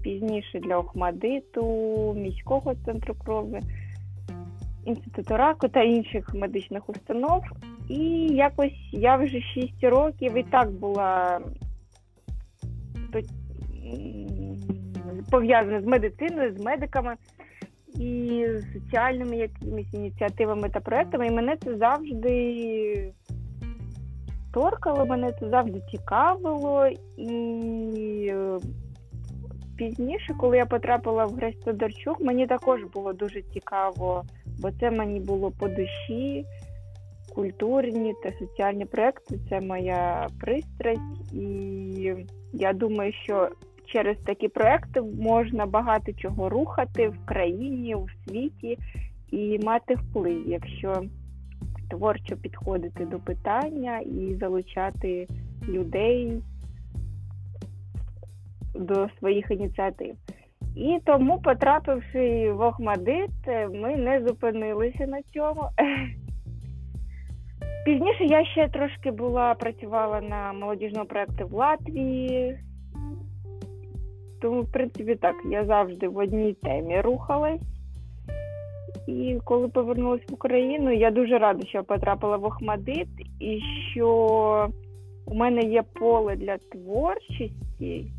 пізніше 0.03 0.59
для 0.59 0.77
Охмадиту, 0.77 2.13
міського 2.17 2.75
центру 2.85 3.15
крові, 3.25 3.59
інституту 4.85 5.37
раку 5.37 5.67
та 5.67 5.83
інших 5.83 6.33
медичних 6.33 6.89
установ. 6.89 7.43
І 7.89 8.27
якось 8.27 8.89
я 8.91 9.15
вже 9.15 9.41
6 9.41 9.83
років 9.83 10.37
і 10.37 10.43
так 10.43 10.71
була 10.71 11.41
пов'язана 15.31 15.81
з 15.81 15.85
медициною, 15.85 16.57
з 16.57 16.63
медиками 16.63 17.15
і 17.95 18.45
соціальними 18.73 19.37
якимись 19.37 19.93
ініціативами 19.93 20.69
та 20.69 20.79
проектами. 20.79 21.27
І 21.27 21.31
мене 21.31 21.57
це 21.63 21.77
завжди 21.77 23.13
торкало, 24.53 25.05
мене 25.05 25.31
це 25.39 25.49
завжди 25.49 25.81
цікавило. 25.91 26.87
І 27.17 28.27
е, 28.31 28.57
пізніше, 29.77 30.33
коли 30.39 30.57
я 30.57 30.65
потрапила 30.65 31.25
в 31.25 31.31
Грець 31.31 31.63
Тодорчук, 31.65 32.21
мені 32.21 32.47
також 32.47 32.83
було 32.93 33.13
дуже 33.13 33.41
цікаво, 33.41 34.23
бо 34.59 34.71
це 34.71 34.91
мені 34.91 35.19
було 35.19 35.51
по 35.51 35.67
душі. 35.67 36.45
Культурні 37.35 38.13
та 38.23 38.31
соціальні 38.31 38.85
проекти 38.85 39.39
це 39.49 39.61
моя 39.61 40.27
пристрасть, 40.39 41.33
і 41.33 42.15
я 42.53 42.73
думаю, 42.73 43.13
що 43.23 43.49
через 43.91 44.17
такі 44.25 44.47
проекти 44.47 45.01
можна 45.01 45.65
багато 45.65 46.13
чого 46.13 46.49
рухати 46.49 47.09
в 47.09 47.25
країні, 47.25 47.95
у 47.95 48.07
світі 48.09 48.77
і 49.31 49.59
мати 49.63 49.95
вплив, 49.95 50.43
якщо 50.47 51.03
творчо 51.89 52.37
підходити 52.37 53.05
до 53.05 53.19
питання 53.19 53.99
і 53.99 54.35
залучати 54.35 55.27
людей 55.67 56.41
до 58.75 59.09
своїх 59.19 59.51
ініціатив. 59.51 60.15
І 60.75 60.99
тому, 61.05 61.41
потрапивши 61.41 62.51
в 62.51 62.61
Охмадит, 62.61 63.31
ми 63.73 63.95
не 63.97 64.21
зупинилися 64.27 65.07
на 65.07 65.21
цьому. 65.21 65.63
Пізніше 67.85 68.23
я 68.23 68.45
ще 68.45 68.67
трошки 68.67 69.11
була 69.11 69.53
працювала 69.53 70.21
на 70.21 70.53
молодіжному 70.53 71.05
проєкті 71.05 71.43
в 71.43 71.53
Латвії, 71.53 72.59
тому, 74.41 74.61
в 74.61 74.71
принципі, 74.71 75.15
так, 75.15 75.35
я 75.51 75.65
завжди 75.65 76.07
в 76.07 76.17
одній 76.17 76.53
темі 76.53 77.01
рухалась. 77.01 77.61
І 79.07 79.39
коли 79.43 79.67
повернулася 79.67 80.23
в 80.29 80.33
Україну, 80.33 80.91
я 80.91 81.11
дуже 81.11 81.37
рада, 81.37 81.67
що 81.67 81.77
я 81.77 81.83
потрапила 81.83 82.37
в 82.37 82.45
Охмадит 82.45 83.07
і 83.39 83.59
що 83.91 84.69
у 85.25 85.35
мене 85.35 85.61
є 85.61 85.83
поле 85.93 86.35
для 86.35 86.57
творчості. 86.57 88.11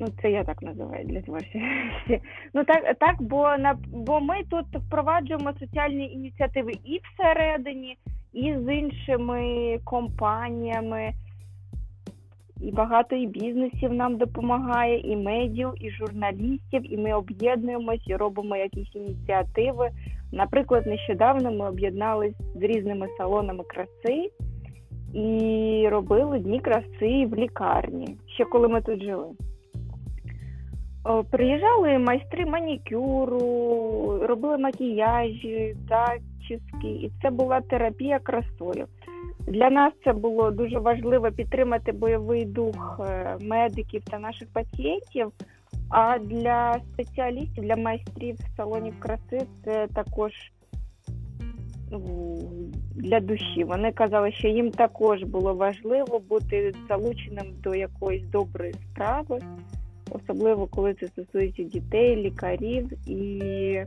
Ну, 0.00 0.06
це 0.22 0.30
я 0.30 0.44
так 0.44 0.62
називаю 0.62 1.04
для 1.04 1.22
творчості. 1.22 2.20
Ну 2.54 2.64
так, 2.64 2.98
так, 2.98 3.22
бо 3.22 3.56
на 3.58 3.78
бо 3.88 4.20
ми 4.20 4.34
тут 4.50 4.66
впроваджуємо 4.76 5.52
соціальні 5.60 6.12
ініціативи 6.12 6.72
і 6.84 7.00
всередині, 7.04 7.96
і 8.32 8.54
з 8.54 8.74
іншими 8.74 9.78
компаніями. 9.84 11.12
І 12.60 12.70
багато 12.70 13.16
і 13.16 13.26
бізнесів 13.26 13.92
нам 13.92 14.16
допомагає, 14.16 15.00
і 15.00 15.16
медіа, 15.16 15.72
і 15.80 15.90
журналістів, 15.90 16.94
і 16.94 16.96
ми 16.96 17.12
об'єднуємось 17.12 18.08
і 18.08 18.16
робимо 18.16 18.56
якісь 18.56 18.94
ініціативи. 18.94 19.90
Наприклад, 20.32 20.86
нещодавно 20.86 21.52
ми 21.52 21.68
об'єдналися 21.68 22.36
з 22.54 22.62
різними 22.62 23.08
салонами 23.18 23.64
краси 23.64 24.30
і 25.14 25.88
робили 25.90 26.38
дні 26.38 26.60
краси 26.60 27.26
в 27.26 27.34
лікарні, 27.34 28.16
ще 28.34 28.44
коли 28.44 28.68
ми 28.68 28.80
тут 28.80 29.02
жили. 29.02 29.26
Приїжджали 31.30 31.98
майстри 31.98 32.46
манікюру, 32.46 33.38
робили 34.22 34.58
макіяжі, 34.58 35.76
зачіски, 35.88 36.88
і 36.88 37.10
це 37.22 37.30
була 37.30 37.60
терапія 37.60 38.18
красою. 38.18 38.86
Для 39.46 39.70
нас 39.70 39.92
це 40.04 40.12
було 40.12 40.50
дуже 40.50 40.78
важливо 40.78 41.30
підтримати 41.30 41.92
бойовий 41.92 42.44
дух 42.44 43.00
е, 43.00 43.36
медиків 43.40 44.02
та 44.04 44.18
наших 44.18 44.48
пацієнтів. 44.48 45.32
А 45.90 46.18
для 46.18 46.80
спеціалістів, 46.92 47.64
для 47.64 47.76
майстрів 47.76 48.36
салонів 48.56 49.00
краси 49.00 49.46
це 49.64 49.86
також 49.94 50.32
ну, 51.90 52.38
для 52.94 53.20
душі. 53.20 53.64
Вони 53.64 53.92
казали, 53.92 54.32
що 54.32 54.48
їм 54.48 54.70
також 54.70 55.22
було 55.22 55.54
важливо 55.54 56.18
бути 56.18 56.74
залученим 56.88 57.46
до 57.62 57.74
якоїсь 57.74 58.26
доброї 58.26 58.72
справи, 58.72 59.38
особливо 60.10 60.66
коли 60.66 60.94
це 60.94 61.06
стосується 61.06 61.62
дітей, 61.62 62.16
лікарів 62.16 63.08
і 63.08 63.80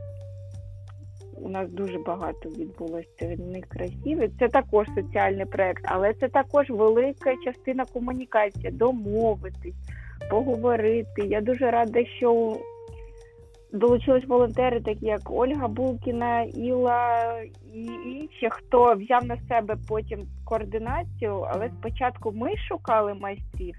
у 1.42 1.48
нас 1.48 1.70
дуже 1.70 1.98
багато 1.98 2.48
відбулося 2.48 3.08
цих 3.18 3.68
красів. 3.68 4.30
Це 4.38 4.48
також 4.48 4.86
соціальний 4.94 5.46
проект, 5.46 5.84
але 5.86 6.14
це 6.14 6.28
також 6.28 6.70
велика 6.70 7.34
частина 7.44 7.84
комунікації, 7.92 8.70
домовитись, 8.70 9.74
поговорити. 10.30 11.22
Я 11.26 11.40
дуже 11.40 11.70
рада, 11.70 12.04
що 12.04 12.56
долучились 13.72 14.28
волонтери, 14.28 14.80
такі 14.80 15.06
як 15.06 15.30
Ольга 15.30 15.68
Булкіна, 15.68 16.42
Іла 16.42 17.34
і 17.74 17.84
інші, 18.06 18.48
хто 18.50 18.94
взяв 18.94 19.24
на 19.24 19.36
себе 19.48 19.76
потім 19.88 20.20
координацію, 20.44 21.46
але 21.50 21.70
спочатку 21.80 22.32
ми 22.32 22.56
шукали 22.56 23.14
майстрів 23.14 23.74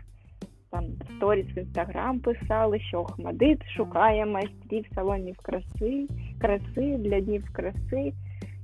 там 0.71 0.85
сторіс 1.17 1.45
в 1.45 1.57
інстаграм 1.57 2.19
писали, 2.19 2.79
що 2.79 2.99
Охмадит 2.99 3.59
шукає 3.77 4.25
майстрів 4.25 4.85
салонів 4.95 5.37
краси, 5.37 6.07
краси 6.39 6.97
для 6.97 7.21
днів 7.21 7.43
краси. 7.53 8.13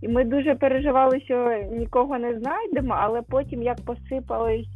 І 0.02 0.08
ми 0.08 0.24
дуже 0.24 0.56
переживали, 0.56 1.22
що 1.22 1.64
нікого 1.72 2.20
не 2.20 2.40
знайдемо, 2.40 2.96
але 2.98 3.22
потім 3.22 3.64
як 3.64 3.82
посипались 3.82 4.68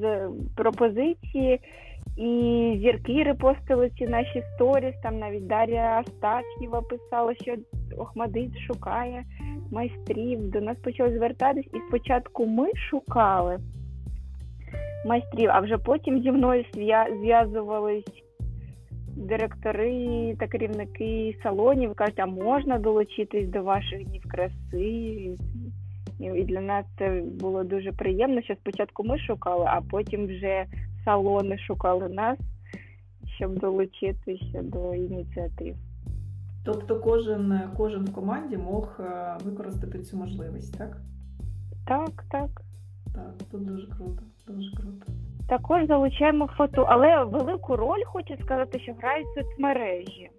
з 0.00 0.28
пропозиції, 0.56 1.60
і 2.16 2.78
зірки 2.82 3.22
репостили 3.22 3.90
ці 3.98 4.06
наші 4.06 4.42
сторіс. 4.54 4.94
Там 5.02 5.18
навіть 5.18 5.46
Дар'я 5.46 6.00
Астаф'єва 6.00 6.80
писала, 6.80 7.34
що 7.34 7.54
Охмадит 7.98 8.58
шукає 8.58 9.24
майстрів. 9.72 10.50
До 10.50 10.60
нас 10.60 10.76
почали 10.84 11.16
звертатись, 11.16 11.66
і 11.74 11.78
спочатку 11.88 12.46
ми 12.46 12.70
шукали 12.90 13.58
майстрів, 15.06 15.50
а 15.52 15.60
вже 15.60 15.78
потім 15.78 16.22
зі 16.22 16.32
мною 16.32 16.64
зв'язувались 17.20 18.24
директори 19.16 20.36
та 20.40 20.46
керівники 20.46 21.38
салонів 21.42 21.94
кажуть, 21.94 22.20
а 22.20 22.26
можна 22.26 22.78
долучитись 22.78 23.48
до 23.48 23.62
ваших 23.62 24.04
днів 24.04 24.22
краси. 24.28 25.36
І 26.20 26.44
для 26.44 26.60
нас 26.60 26.84
це 26.98 27.22
було 27.40 27.64
дуже 27.64 27.92
приємно, 27.92 28.42
що 28.42 28.54
спочатку 28.54 29.04
ми 29.04 29.18
шукали, 29.18 29.64
а 29.68 29.80
потім 29.80 30.26
вже 30.26 30.66
салони 31.04 31.58
шукали 31.58 32.08
нас, 32.08 32.38
щоб 33.36 33.58
долучитися 33.58 34.62
до 34.62 34.94
ініціатив. 34.94 35.76
Тобто 36.64 37.00
кожен, 37.00 37.60
кожен 37.76 38.04
в 38.04 38.12
команді 38.12 38.56
мог 38.56 38.96
е, 39.00 39.36
використати 39.44 39.98
цю 39.98 40.16
можливість, 40.16 40.78
так? 40.78 40.96
Так, 41.86 42.24
так. 42.30 42.62
Так, 43.14 43.34
тут 43.50 43.66
дуже 43.66 43.86
круто, 43.86 44.22
дуже 44.48 44.76
круто. 44.76 45.12
Також 45.48 45.86
залучаємо 45.86 46.46
фото, 46.46 46.86
але 46.88 47.24
велику 47.24 47.76
роль 47.76 48.04
хочу 48.04 48.34
сказати, 48.42 48.80
що 48.80 48.92
грають 48.92 49.26
соцмережі, 49.34 50.30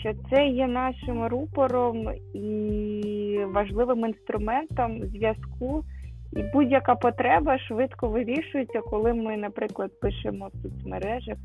що 0.00 0.12
це 0.30 0.46
є 0.46 0.66
нашим 0.66 1.26
рупором 1.26 2.08
і 2.34 3.38
важливим 3.46 4.06
інструментом 4.06 5.02
зв'язку. 5.02 5.84
І 6.36 6.42
будь-яка 6.52 6.94
потреба 6.94 7.58
швидко 7.58 8.08
вирішується, 8.08 8.80
коли 8.80 9.14
ми, 9.14 9.36
наприклад, 9.36 10.00
пишемо 10.00 10.50
в 10.54 10.62
соцмережах. 10.62 11.36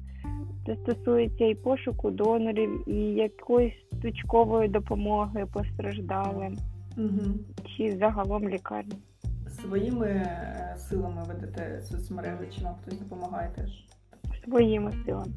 Це 0.66 0.76
стосується 0.76 1.46
і 1.46 1.56
пошуку 1.56 2.12
донорів, 2.12 2.90
і 2.90 2.96
якоїсь 2.96 3.86
точкової 4.02 4.70
допомоги 4.70 5.46
постраждалим, 5.54 6.58
Угу. 6.98 7.34
чи 7.78 7.92
загалом 7.92 8.50
лікарні. 8.50 8.96
Своїми 9.68 10.08
е, 10.08 10.76
силами 10.78 11.24
ведете 11.28 11.82
соцмережі, 11.82 12.52
чи 12.58 12.64
вам 12.64 12.76
хтось 12.82 13.00
допомагає 13.00 13.52
теж? 13.56 13.88
своїми 14.48 14.94
силами. 15.06 15.34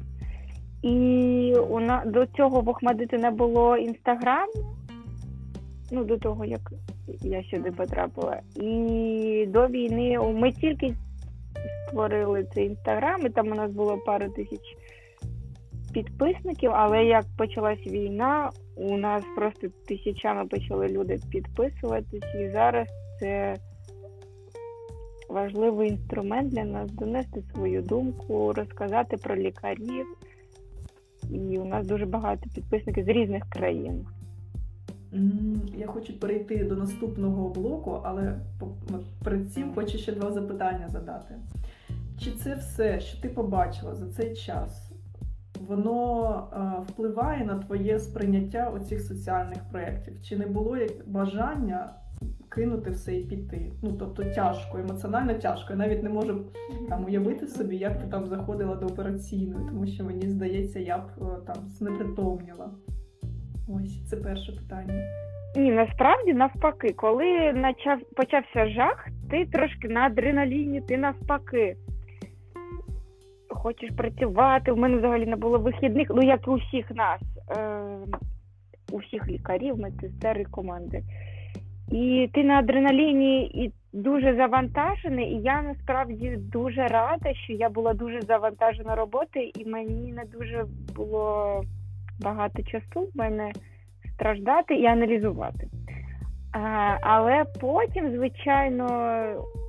І 0.81 1.55
у 1.69 1.79
на 1.79 2.03
до 2.05 2.25
цього 2.25 2.61
в 2.61 2.69
Охмадити 2.69 3.17
не 3.17 3.31
було 3.31 3.77
інстаграм. 3.77 4.49
Ну, 5.91 6.03
до 6.03 6.17
того, 6.17 6.45
як 6.45 6.71
я 7.21 7.43
сюди 7.43 7.71
потрапила. 7.71 8.39
І 8.55 9.45
до 9.49 9.67
війни 9.67 10.19
ми 10.19 10.51
тільки 10.51 10.95
створили 11.87 12.47
цей 12.53 12.65
інстаграм, 12.65 13.25
і 13.25 13.29
там 13.29 13.47
у 13.47 13.55
нас 13.55 13.71
було 13.71 13.97
пару 13.97 14.29
тисяч 14.29 14.61
підписників, 15.93 16.71
але 16.73 17.05
як 17.05 17.25
почалась 17.37 17.87
війна, 17.87 18.49
у 18.75 18.97
нас 18.97 19.23
просто 19.35 19.67
тисячами 19.87 20.45
почали 20.45 20.87
люди 20.87 21.19
підписуватись, 21.31 22.35
і 22.35 22.49
зараз 22.49 22.87
це 23.19 23.55
важливий 25.31 25.89
інструмент 25.89 26.51
для 26.51 26.63
нас 26.63 26.91
донести 26.91 27.43
свою 27.53 27.81
думку, 27.81 28.53
розказати 28.53 29.17
про 29.17 29.35
лікарів. 29.35 30.05
І 31.31 31.57
у 31.57 31.65
нас 31.65 31.87
дуже 31.87 32.05
багато 32.05 32.49
підписників 32.55 33.05
з 33.05 33.07
різних 33.07 33.43
країн. 33.49 34.05
Я 35.77 35.87
хочу 35.87 36.19
перейти 36.19 36.63
до 36.63 36.75
наступного 36.75 37.49
блоку, 37.49 38.01
але 38.03 38.39
перед 39.23 39.53
цим 39.53 39.73
хочу 39.75 39.97
ще 39.97 40.11
два 40.11 40.31
запитання 40.31 40.89
задати. 40.89 41.35
Чи 42.19 42.31
це 42.31 42.55
все, 42.55 42.99
що 42.99 43.21
ти 43.21 43.29
побачила 43.29 43.95
за 43.95 44.07
цей 44.07 44.35
час, 44.35 44.91
воно 45.67 46.33
е, 46.53 46.81
впливає 46.91 47.45
на 47.45 47.59
твоє 47.59 47.99
сприйняття 47.99 48.69
оцих 48.69 49.01
соціальних 49.01 49.59
проєктів? 49.71 50.21
Чи 50.23 50.37
не 50.37 50.45
було 50.45 50.77
як 50.77 50.91
бажання 51.09 51.93
кинути 52.51 52.89
все 52.89 53.15
і 53.15 53.23
піти? 53.23 53.71
Ну 53.81 53.91
тобто 53.99 54.23
тяжко, 54.23 54.77
емоціонально 54.77 55.33
тяжко. 55.33 55.67
Я 55.69 55.75
навіть 55.75 56.03
не 56.03 56.09
можу 56.09 56.45
там 56.89 57.05
уявити 57.05 57.47
собі, 57.47 57.77
як 57.77 57.99
ти 57.99 58.07
там 58.07 58.27
заходила 58.27 58.75
до 58.75 58.85
операційної, 58.85 59.65
тому 59.69 59.87
що 59.87 60.03
мені 60.03 60.29
здається, 60.29 60.79
я 60.79 60.97
б 60.97 61.01
е, 61.21 61.23
там 61.47 61.55
знепритомніла. 61.67 62.69
Ось 63.67 64.09
це 64.09 64.17
перше 64.17 64.51
питання. 64.51 64.93
Ні, 65.55 65.71
насправді 65.71 66.33
навпаки, 66.33 66.93
коли 66.93 67.53
почав 67.53 67.99
почався 68.15 68.69
жах, 68.69 69.07
ти 69.29 69.45
трошки 69.45 69.87
на 69.87 70.01
адреналіні, 70.01 70.81
ти 70.81 70.97
навпаки. 70.97 71.75
Хочеш 73.49 73.89
працювати. 73.97 74.71
У 74.71 74.75
мене 74.75 74.97
взагалі 74.97 75.25
не 75.25 75.35
було 75.35 75.59
вихідних, 75.59 76.07
ну 76.15 76.23
як 76.23 76.47
і 76.47 76.49
у 76.49 76.55
всіх 76.55 76.91
нас, 76.91 77.21
е, 77.57 77.81
у 78.91 78.97
всіх 78.97 79.27
лікарів, 79.27 79.79
медсестер 79.79 80.39
і 80.39 80.45
команди. 80.45 81.03
І 81.91 82.29
ти 82.33 82.43
на 82.43 82.53
адреналіні 82.53 83.45
і 83.45 83.71
дуже 83.93 84.35
завантажений. 84.35 85.31
І 85.31 85.41
я 85.41 85.61
насправді 85.61 86.37
дуже 86.37 86.87
рада, 86.87 87.33
що 87.33 87.53
я 87.53 87.69
була 87.69 87.93
дуже 87.93 88.21
завантажена 88.21 88.95
роботою, 88.95 89.51
і 89.55 89.65
мені 89.65 90.13
не 90.13 90.23
дуже 90.25 90.65
було 90.95 91.63
багато 92.21 92.63
часу 92.63 93.01
в 93.01 93.17
мене 93.17 93.51
страждати 94.13 94.75
і 94.75 94.85
аналізувати. 94.85 95.67
А, 96.53 96.97
але 97.01 97.43
потім, 97.61 98.15
звичайно, 98.15 98.87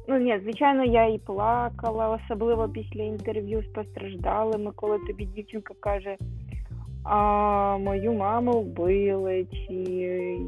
ну 0.09 0.19
ні, 0.19 0.41
звичайно, 0.43 0.85
я 0.85 1.07
і 1.07 1.19
плакала, 1.19 2.09
особливо 2.09 2.69
після 2.69 3.03
інтерв'ю 3.03 3.63
з 3.63 3.67
постраждалими, 3.67 4.73
коли 4.77 4.99
тобі 4.99 5.25
дівчинка 5.25 5.75
каже, 5.81 6.17
а 7.05 7.79
мою 7.79 8.12
маму 8.12 8.61
вбили, 8.61 9.47
чи 9.53 9.75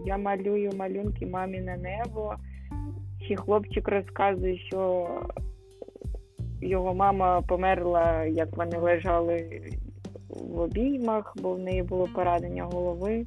я 0.06 0.18
малюю 0.18 0.70
малюнки 0.76 1.26
мамі 1.26 1.60
на 1.60 1.76
небо, 1.76 2.34
чи 3.28 3.36
хлопчик 3.36 3.88
розказує, 3.88 4.58
що 4.58 5.08
його 6.60 6.94
мама 6.94 7.42
померла, 7.42 8.24
як 8.24 8.56
вони 8.56 8.78
лежали 8.78 9.62
в 10.28 10.58
обіймах, 10.58 11.34
бо 11.42 11.54
в 11.54 11.58
неї 11.58 11.82
було 11.82 12.08
поранення 12.14 12.64
голови. 12.64 13.26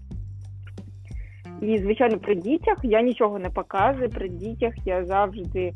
І, 1.62 1.78
звичайно, 1.78 2.18
при 2.18 2.36
дітях 2.36 2.78
я 2.84 3.02
нічого 3.02 3.40
не 3.40 3.50
показую. 3.50 4.10
При 4.10 4.30
дітях 4.30 4.74
я 4.86 5.06
завжди 5.06 5.72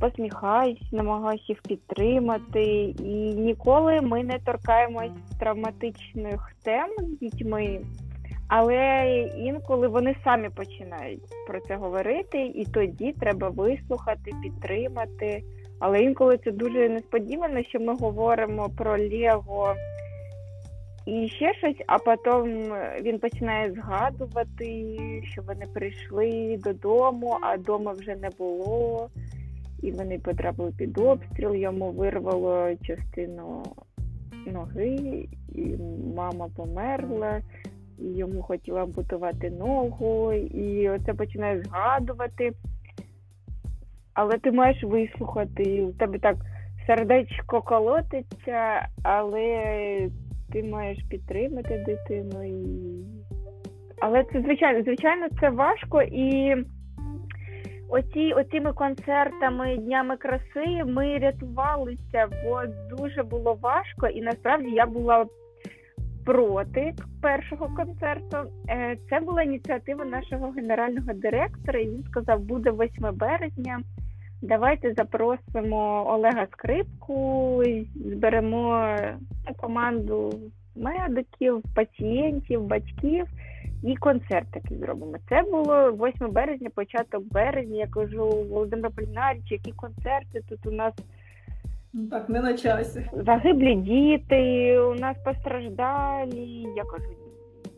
посміхаюсь, 0.00 0.92
намагаюся 0.92 1.44
їх 1.48 1.62
підтримати. 1.62 2.64
І 2.98 3.34
ніколи 3.34 4.00
ми 4.00 4.24
не 4.24 4.38
торкаємось 4.38 5.38
травматичних 5.40 6.52
тем 6.64 6.88
з 6.98 7.18
дітьми, 7.18 7.80
але 8.48 9.06
інколи 9.36 9.88
вони 9.88 10.16
самі 10.24 10.48
починають 10.48 11.22
про 11.46 11.60
це 11.60 11.76
говорити, 11.76 12.46
і 12.46 12.64
тоді 12.64 13.12
треба 13.12 13.48
вислухати, 13.48 14.30
підтримати. 14.42 15.42
Але 15.78 16.02
інколи 16.02 16.38
це 16.44 16.50
дуже 16.50 16.88
несподівано, 16.88 17.62
що 17.62 17.80
ми 17.80 17.94
говоримо 17.96 18.68
про 18.76 18.98
Лего 18.98 19.74
і 21.06 21.28
ще 21.28 21.54
щось, 21.54 21.76
а 21.86 21.98
потім 21.98 22.72
він 23.02 23.18
починає 23.18 23.72
згадувати, 23.72 24.96
що 25.32 25.42
вони 25.42 25.66
прийшли 25.74 26.58
додому, 26.64 27.38
а 27.40 27.54
вдома 27.54 27.92
вже 27.92 28.16
не 28.16 28.28
було, 28.38 29.08
і 29.84 29.92
вони 29.92 30.18
потрапили 30.18 30.72
під 30.78 30.98
обстріл, 30.98 31.54
йому 31.54 31.90
вирвало 31.90 32.68
частину 32.82 33.62
ноги, 34.46 35.28
і 35.54 35.76
мама 36.16 36.48
померла, 36.56 37.40
і 37.98 38.04
йому 38.04 38.42
хотіла 38.42 38.82
ампутувати 38.82 39.50
ногу, 39.50 40.32
і 40.32 40.88
оце 40.88 41.14
починає 41.14 41.62
згадувати. 41.62 42.52
Але 44.14 44.38
ти 44.38 44.52
маєш 44.52 44.84
вислухати, 44.84 45.62
і 45.62 45.82
у 45.82 45.92
тебе 45.92 46.18
так 46.18 46.36
сердечко 46.86 47.62
колотиться, 47.62 48.88
але 49.02 50.08
ти 50.52 50.62
маєш 50.62 50.98
підтримати 51.10 51.84
дитину. 51.86 52.44
І... 52.44 52.66
Але 54.00 54.24
це 54.32 54.40
звичайно, 54.40 54.82
звичайно, 54.82 55.26
це 55.40 55.50
важко. 55.50 56.02
І 56.02 56.56
оці, 57.94 58.32
оціми 58.32 58.72
концертами, 58.72 59.76
днями 59.76 60.16
краси 60.16 60.84
ми 60.86 61.18
рятувалися, 61.18 62.28
бо 62.44 62.62
дуже 62.96 63.22
було 63.22 63.54
важко, 63.54 64.06
і 64.06 64.22
насправді 64.22 64.70
я 64.70 64.86
була 64.86 65.26
проти 66.26 66.94
першого 67.22 67.68
концерту. 67.76 68.36
Е, 68.68 68.96
Це 69.10 69.20
була 69.20 69.42
ініціатива 69.42 70.04
нашого 70.04 70.50
генерального 70.50 71.12
директора, 71.12 71.80
і 71.80 71.88
він 71.88 72.04
сказав, 72.04 72.40
буде 72.40 72.70
8 72.70 73.14
березня. 73.14 73.80
Давайте 74.42 74.94
запросимо 74.94 76.04
Олега 76.08 76.46
Скрипку, 76.52 77.62
зберемо 77.94 78.96
команду 79.56 80.32
медиків, 80.76 81.62
пацієнтів, 81.74 82.62
батьків 82.62 83.26
і 83.84 83.96
концерт 83.96 84.46
такий 84.50 84.76
зробимо. 84.78 85.14
Це 85.28 85.42
було 85.42 85.90
8 85.92 86.30
березня, 86.30 86.68
початок 86.74 87.24
березня. 87.32 87.76
Я 87.76 87.86
кажу, 87.86 88.24
Володимир 88.50 88.90
Полінаріч, 88.90 89.50
які 89.52 89.72
концерти 89.72 90.42
тут 90.48 90.66
у 90.66 90.70
нас 90.70 90.94
Ну 91.92 92.06
так, 92.06 92.28
не 92.28 92.40
на 92.40 92.54
часі. 92.54 93.06
загиблі 93.12 93.74
діти, 93.74 94.78
у 94.78 94.94
нас 94.94 95.16
постраждалі. 95.24 96.66
Я 96.76 96.84
кажу, 96.84 97.10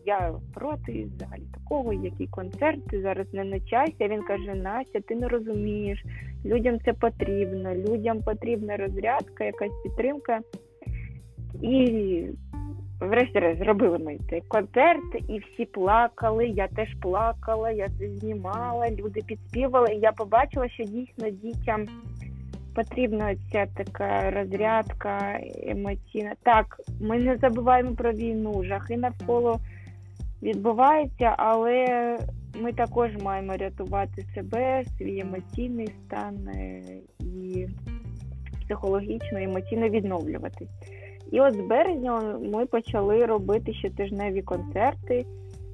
я 0.07 0.35
проти 0.55 1.07
взагалі 1.17 1.43
такого, 1.55 1.93
які 1.93 2.27
концерти 2.27 3.01
зараз 3.03 3.27
не 3.33 3.45
на 3.45 3.61
часі. 3.61 3.95
А 4.01 4.09
він 4.09 4.23
каже: 4.23 4.55
Настя, 4.55 5.01
ти 5.01 5.15
не 5.15 5.29
розумієш, 5.29 6.05
людям 6.45 6.79
це 6.85 6.93
потрібно, 6.93 7.75
людям 7.75 8.23
потрібна 8.23 8.77
розрядка, 8.77 9.45
якась 9.45 9.83
підтримка. 9.85 10.41
І 11.63 12.23
врешті-решт 13.01 13.59
зробили 13.59 13.99
ми 13.99 14.19
цей 14.31 14.41
концерт, 14.49 15.15
і 15.29 15.39
всі 15.39 15.65
плакали. 15.65 16.47
Я 16.47 16.69
теж 16.69 16.89
плакала, 17.03 17.71
я 17.71 17.89
це 17.99 18.09
знімала, 18.09 18.91
люди 18.91 19.21
підспівали. 19.27 19.95
І 19.95 20.01
я 20.01 20.13
побачила, 20.13 20.69
що 20.69 20.85
дійсно 20.85 21.31
дітям 21.31 21.87
потрібна 22.75 23.35
ця 23.53 23.67
така 23.67 24.31
розрядка 24.31 25.41
емоційна. 25.63 26.33
Так, 26.43 26.81
ми 27.01 27.19
не 27.19 27.37
забуваємо 27.37 27.95
про 27.95 28.13
війну, 28.13 28.65
жахи 28.65 28.97
навколо 28.97 29.61
відбуваються, 30.43 31.35
але 31.39 32.19
ми 32.61 32.73
також 32.73 33.11
маємо 33.23 33.57
рятувати 33.57 34.25
себе, 34.35 34.85
свій 34.99 35.21
емоційний 35.21 35.89
стан 36.07 36.49
е, 36.49 36.83
і 37.21 37.67
психологічно, 38.65 39.39
емоційно 39.39 39.89
відновлюватись. 39.89 40.69
І 41.33 41.41
от 41.41 41.55
з 41.55 41.61
березня 41.61 42.39
ми 42.53 42.67
почали 42.67 43.27
робити 43.27 43.75
щотижневі 43.75 44.43
концерти. 44.43 45.27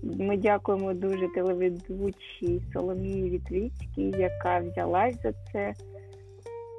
Ми 0.03 0.37
дякуємо 0.37 0.95
дуже 0.95 1.29
телеведучій 1.29 2.63
Соломії 2.73 3.31
Вітвіцькій, 3.31 4.15
яка 4.19 4.59
взялась 4.59 5.23
за 5.23 5.33
це 5.53 5.75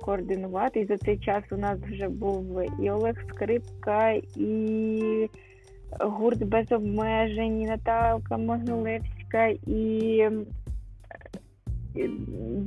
координувати. 0.01 0.79
І 0.79 0.85
за 0.85 0.97
цей 0.97 1.17
час 1.17 1.43
у 1.51 1.57
нас 1.57 1.79
вже 1.79 2.09
був 2.09 2.61
і 2.81 2.91
Олег 2.91 3.15
Скрипка, 3.29 4.11
і 4.35 5.29
гурт 5.99 6.43
без 6.43 6.71
обмежень, 6.71 7.61
і 7.61 7.65
Наталка 7.65 8.37
Могилевська, 8.37 9.47
і 9.67 10.29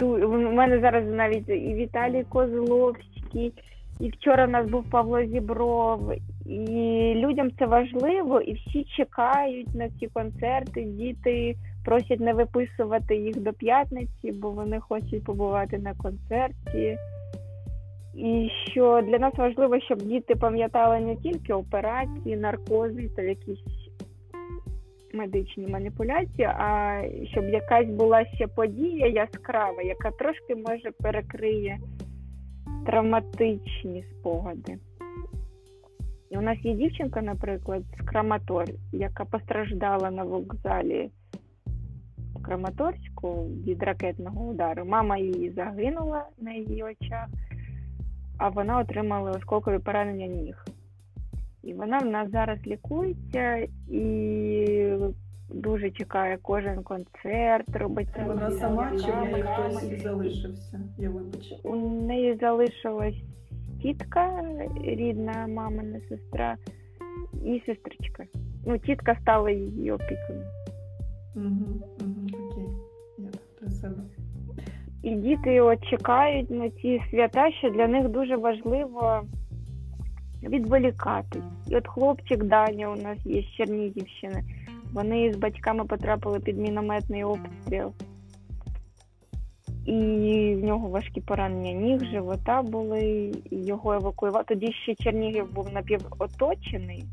у 0.02 0.52
мене 0.52 0.80
зараз 0.80 1.04
навіть 1.08 1.48
і 1.48 1.74
Віталій 1.74 2.24
Козловський, 2.28 3.52
і 4.00 4.08
вчора 4.08 4.44
у 4.44 4.50
нас 4.50 4.70
був 4.70 4.90
Павло 4.90 5.24
Зібров. 5.24 6.12
І 6.46 7.12
людям 7.16 7.50
це 7.58 7.66
важливо, 7.66 8.40
і 8.40 8.52
всі 8.52 8.84
чекають 8.84 9.74
на 9.74 9.88
ці 9.90 10.06
концерти. 10.06 10.82
Діти 10.82 11.56
просять 11.84 12.20
не 12.20 12.32
виписувати 12.32 13.16
їх 13.16 13.40
до 13.40 13.52
п'ятниці, 13.52 14.32
бо 14.32 14.50
вони 14.50 14.80
хочуть 14.80 15.24
побувати 15.24 15.78
на 15.78 15.94
концерті. 15.94 16.98
І 18.14 18.50
що 18.70 19.02
для 19.02 19.18
нас 19.18 19.34
важливо, 19.36 19.80
щоб 19.80 19.98
діти 19.98 20.34
пам'ятали 20.34 21.00
не 21.00 21.16
тільки 21.16 21.52
операції, 21.52 22.36
наркози 22.36 23.08
та 23.16 23.22
якісь 23.22 23.64
медичні 25.14 25.66
маніпуляції, 25.66 26.44
а 26.44 27.00
щоб 27.30 27.44
якась 27.44 27.86
була 27.86 28.24
ще 28.24 28.46
подія 28.46 29.06
яскрава, 29.06 29.82
яка 29.82 30.10
трошки 30.10 30.54
може 30.54 30.90
перекриє 31.02 31.78
травматичні 32.86 34.04
спогади. 34.10 34.78
І 36.30 36.38
у 36.38 36.40
нас 36.40 36.58
є 36.62 36.74
дівчинка, 36.74 37.22
наприклад, 37.22 37.82
з 38.00 38.04
Краматорськ, 38.04 38.74
яка 38.92 39.24
постраждала 39.24 40.10
на 40.10 40.24
вокзалі 40.24 41.10
Краматорську 42.42 43.46
від 43.66 43.82
ракетного 43.82 44.44
удару. 44.44 44.84
Мама 44.84 45.18
її 45.18 45.50
загинула 45.50 46.26
на 46.38 46.52
її 46.52 46.82
очах, 46.82 47.26
а 48.38 48.48
вона 48.48 48.78
отримала 48.78 49.30
осколкові 49.30 49.78
поранення 49.78 50.26
ніг. 50.26 50.64
І 51.62 51.74
вона 51.74 51.98
в 51.98 52.06
нас 52.06 52.30
зараз 52.30 52.58
лікується 52.66 53.68
і 53.90 54.88
дуже 55.48 55.90
чекає 55.90 56.38
кожен 56.42 56.82
концерт, 56.82 57.76
робить 57.76 58.08
Вона 58.26 58.50
сама 58.50 58.90
чи 58.90 59.12
в 59.12 59.16
неї 59.16 59.42
хтось 59.42 60.02
залишився? 60.02 60.80
Я 60.98 61.10
вибачу. 61.10 61.56
У 61.64 61.76
неї 62.02 62.36
залишилась 62.40 63.22
тітка, 63.82 64.42
рідна 64.84 65.46
мамина 65.46 66.00
сестра 66.08 66.56
і 67.44 67.62
сестричка. 67.66 68.24
Ну, 68.66 68.78
тітка 68.78 69.16
стала 69.22 69.50
її 69.50 69.92
опікою. 69.92 70.42
Угу, 71.36 71.46
угу, 72.00 72.46
окей. 72.50 72.66
Я 73.18 73.28
так 73.60 73.70
себе. 73.70 74.02
І 75.02 75.14
діти 75.14 75.60
от 75.60 75.84
чекають 75.90 76.50
на 76.50 76.70
ці 76.70 77.02
свята, 77.10 77.52
що 77.52 77.70
для 77.70 77.86
них 77.86 78.08
дуже 78.08 78.36
важливо 78.36 79.22
відволікатись. 80.42 81.42
І 81.70 81.76
от 81.76 81.88
хлопчик 81.88 82.44
Даня 82.44 82.90
у 82.90 82.96
нас 82.96 83.18
є 83.24 83.42
з 83.42 83.56
Чернігівщини. 83.56 84.44
Вони 84.92 85.32
з 85.32 85.36
батьками 85.36 85.84
потрапили 85.84 86.40
під 86.40 86.58
мінометний 86.58 87.24
обстріл. 87.24 87.92
І 89.86 90.54
в 90.54 90.64
нього 90.64 90.88
важкі 90.88 91.20
поранення 91.20 91.72
ніг, 91.72 92.04
живота 92.04 92.62
були, 92.62 93.32
його 93.50 93.92
евакуювали. 93.92 94.44
Тоді 94.48 94.72
ще 94.72 94.94
Чернігів 94.94 95.52
був 95.54 95.72
напівоточений, 95.72 97.04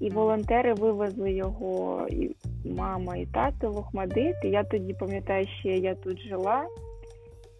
і 0.00 0.10
волонтери 0.10 0.74
вивезли 0.74 1.32
його, 1.32 2.06
і 2.10 2.36
мама 2.64 3.16
і 3.16 3.26
тато 3.26 3.70
в 3.70 3.76
Охмадит. 3.76 4.36
І 4.44 4.48
я 4.48 4.64
тоді 4.64 4.94
пам'ятаю, 4.94 5.46
ще 5.60 5.68
я 5.68 5.94
тут 5.94 6.20
жила, 6.20 6.66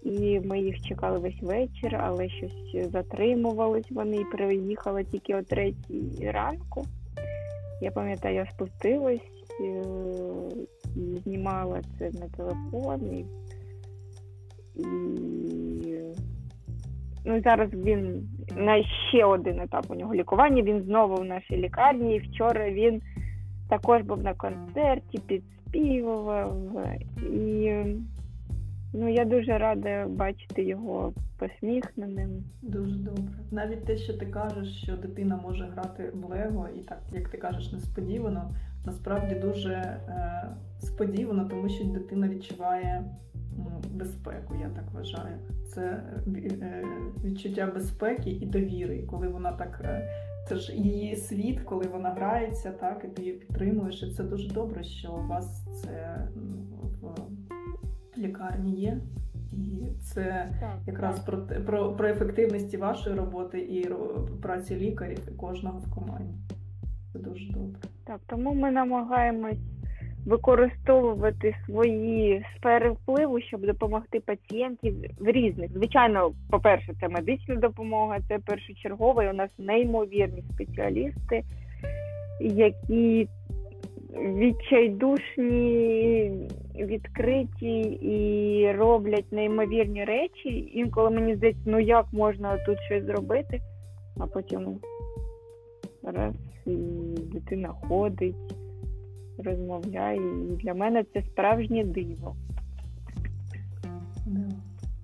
і 0.03 0.41
ми 0.41 0.61
їх 0.61 0.81
чекали 0.81 1.19
весь 1.19 1.43
вечір, 1.43 2.01
але 2.01 2.29
щось 2.29 2.91
затримувались 2.93 3.91
вони 3.91 4.17
і 4.17 4.37
приїхали 4.37 5.05
тільки 5.05 5.35
о 5.35 5.43
третій 5.43 6.31
ранку. 6.31 6.85
Я 7.81 7.91
пам'ятаю, 7.91 8.35
я 8.35 8.47
спустилась 8.47 9.21
е, 9.61 9.83
і 10.97 11.17
знімала 11.17 11.81
це 11.99 12.11
на 12.11 12.29
телефон. 12.29 13.01
І, 13.15 13.25
ну, 17.25 17.41
зараз 17.43 17.71
він 17.73 18.29
на 18.57 18.83
ще 19.09 19.25
один 19.25 19.61
етап 19.61 19.85
у 19.89 19.95
нього 19.95 20.15
лікування. 20.15 20.63
Він 20.63 20.83
знову 20.83 21.15
в 21.15 21.25
нашій 21.25 21.57
лікарні. 21.57 22.17
І 22.17 22.19
вчора 22.19 22.71
він 22.71 23.03
також 23.69 24.03
був 24.03 24.23
на 24.23 24.35
концерті, 24.35 25.19
підспівував. 25.27 26.57
І 27.33 27.75
ну, 28.93 29.09
я 29.09 29.25
дуже 29.25 29.59
рада 29.59 30.07
бачити 30.09 30.65
його 30.65 31.13
посміхненим. 31.39 32.45
Дуже 32.63 32.95
добре. 32.97 33.33
Навіть 33.51 33.85
те, 33.85 33.97
що 33.97 34.15
ти 34.15 34.27
кажеш, 34.27 34.83
що 34.83 34.97
дитина 34.97 35.37
може 35.43 35.65
грати 35.75 36.11
в 36.15 36.25
Лего, 36.25 36.69
і 36.77 36.79
так, 36.79 37.03
як 37.13 37.29
ти 37.29 37.39
кажеш, 37.39 37.73
несподівано, 37.73 38.55
насправді 38.87 39.35
дуже 39.35 39.73
е, 39.73 40.47
сподівано, 40.81 41.45
тому 41.45 41.69
що 41.69 41.85
дитина 41.85 42.29
відчуває 42.29 43.05
м, 43.59 43.67
безпеку, 43.95 44.55
я 44.63 44.69
так 44.69 44.85
вважаю. 44.93 45.37
Це 45.75 45.83
е, 45.83 46.49
е, 46.63 46.85
відчуття 47.25 47.71
безпеки 47.75 48.31
і 48.31 48.47
довіри, 48.47 49.03
коли 49.11 49.29
вона 49.29 49.53
так. 49.53 49.81
е, 49.85 50.09
Це 50.49 50.57
ж 50.57 50.77
її 50.77 51.17
світ, 51.17 51.61
коли 51.61 51.87
вона 51.93 52.11
грається, 52.11 52.73
так, 52.73 53.05
і 53.05 53.09
ти 53.09 53.23
її 53.23 53.35
підтримуєш. 53.35 54.03
І 54.03 54.11
це 54.11 54.25
дуже 54.25 54.49
добре, 54.55 54.85
що 54.85 55.13
у 55.13 55.27
вас 55.29 55.67
це 55.83 55.91
м, 56.37 56.67
в 57.01 57.09
лікарні 58.19 58.75
є. 58.75 58.99
І 59.53 59.87
це 60.01 60.49
якраз 60.87 61.21
про, 61.21 61.37
те- 61.37 61.61
про, 61.61 61.93
про 61.93 62.09
ефективності 62.09 62.77
вашої 62.77 63.17
роботи 63.17 63.59
і 63.59 63.89
праці 64.43 64.77
лікарів 64.77 65.19
і 65.29 65.31
кожного 65.31 65.79
в 65.79 65.95
команді. 65.95 66.35
Це 67.13 67.19
дуже 67.19 67.53
добре. 67.53 67.81
Так, 68.05 68.21
тому 68.27 68.55
ми 68.55 68.71
намагаємось 68.71 69.59
використовувати 70.27 71.57
свої 71.67 72.45
сфери 72.57 72.91
впливу, 72.91 73.41
щоб 73.41 73.67
допомогти 73.67 74.21
пацієнтів 74.21 74.95
в 75.19 75.27
різних. 75.27 75.73
Звичайно, 75.73 76.33
по-перше, 76.51 76.95
це 77.01 77.09
медична 77.09 77.55
допомога, 77.55 78.19
це 78.29 78.39
першочергово. 78.39 79.23
І 79.23 79.31
у 79.31 79.33
нас 79.33 79.51
неймовірні 79.59 80.45
спеціалісти, 80.55 81.45
які 82.41 83.29
відчайдушні, 84.17 86.33
відкриті 86.79 87.81
і 88.03 88.73
роблять 88.73 89.33
неймовірні 89.33 90.05
речі. 90.05 90.71
Інколи 90.75 91.11
мені 91.11 91.35
здається, 91.35 91.63
ну 91.67 91.81
як 91.81 92.07
можна 92.13 92.57
тут 92.57 92.79
щось 92.81 93.05
зробити, 93.05 93.61
а 94.19 94.27
потім 94.27 94.79
раз 96.03 96.35
і 96.67 96.77
дитина 97.33 97.69
ходить, 97.69 98.37
розмовляє. 99.39 100.17
І 100.53 100.57
для 100.57 100.75
мене 100.75 101.05
це 101.15 101.23
справжнє 101.23 101.85
диво. 101.85 102.37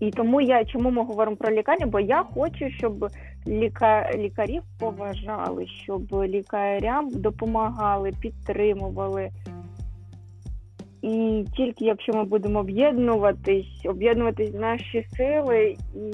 І 0.00 0.10
тому 0.10 0.40
я 0.40 0.64
чому 0.64 0.90
ми 0.90 1.04
говоримо 1.04 1.36
про 1.36 1.54
лікарню? 1.54 1.86
Бо 1.86 2.00
я 2.00 2.22
хочу, 2.22 2.70
щоб 2.70 3.10
ліка... 3.46 4.10
лікарів 4.14 4.62
поважали, 4.78 5.66
щоб 5.66 6.02
лікарям 6.12 7.10
допомагали, 7.10 8.12
підтримували. 8.20 9.30
І 11.02 11.44
тільки 11.56 11.84
якщо 11.84 12.12
ми 12.12 12.24
будемо 12.24 12.60
об'єднуватись, 12.60 13.86
об'єднуватись 13.86 14.54
наші 14.54 15.06
сили, 15.16 15.76
і 15.94 16.12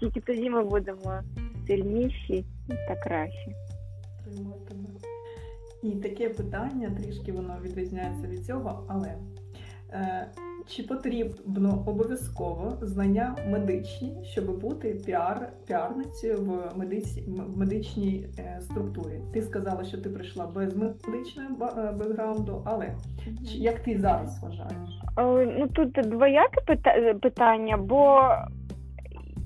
тільки 0.00 0.20
тоді 0.20 0.50
ми 0.50 0.64
будемо 0.64 1.20
сильніші 1.66 2.44
та 2.88 2.96
кращі. 2.96 3.52
І 5.82 5.90
таке 5.90 6.28
питання, 6.28 6.90
трішки 7.02 7.32
воно 7.32 7.56
відрізняється 7.64 8.28
від 8.28 8.44
цього, 8.46 8.84
але 8.88 9.14
чи 10.68 10.82
потрібно 10.82 11.82
обов'язково 11.86 12.72
знання 12.82 13.36
медичні, 13.50 14.12
щоб 14.24 14.60
бути 14.60 14.88
піар, 15.06 15.48
піарницею 15.66 16.36
в 16.44 16.78
медици, 16.78 17.24
в 17.54 17.58
медичній 17.58 18.26
е, 18.38 18.58
структурі? 18.60 19.20
Ти 19.32 19.42
сказала, 19.42 19.84
що 19.84 19.98
ти 19.98 20.10
прийшла 20.10 20.46
без 20.46 20.76
медичного 20.76 21.70
е, 21.78 21.92
бекграунду, 21.92 22.62
але 22.64 22.94
чи- 23.24 23.58
як 23.58 23.78
ти 23.80 23.98
зараз 24.00 24.42
вважаєш? 24.42 24.90
Е, 25.18 25.54
Ну 25.58 25.68
тут 25.68 25.92
двояке 25.92 26.60
пита- 26.66 27.14
питання, 27.22 27.76
бо 27.76 28.20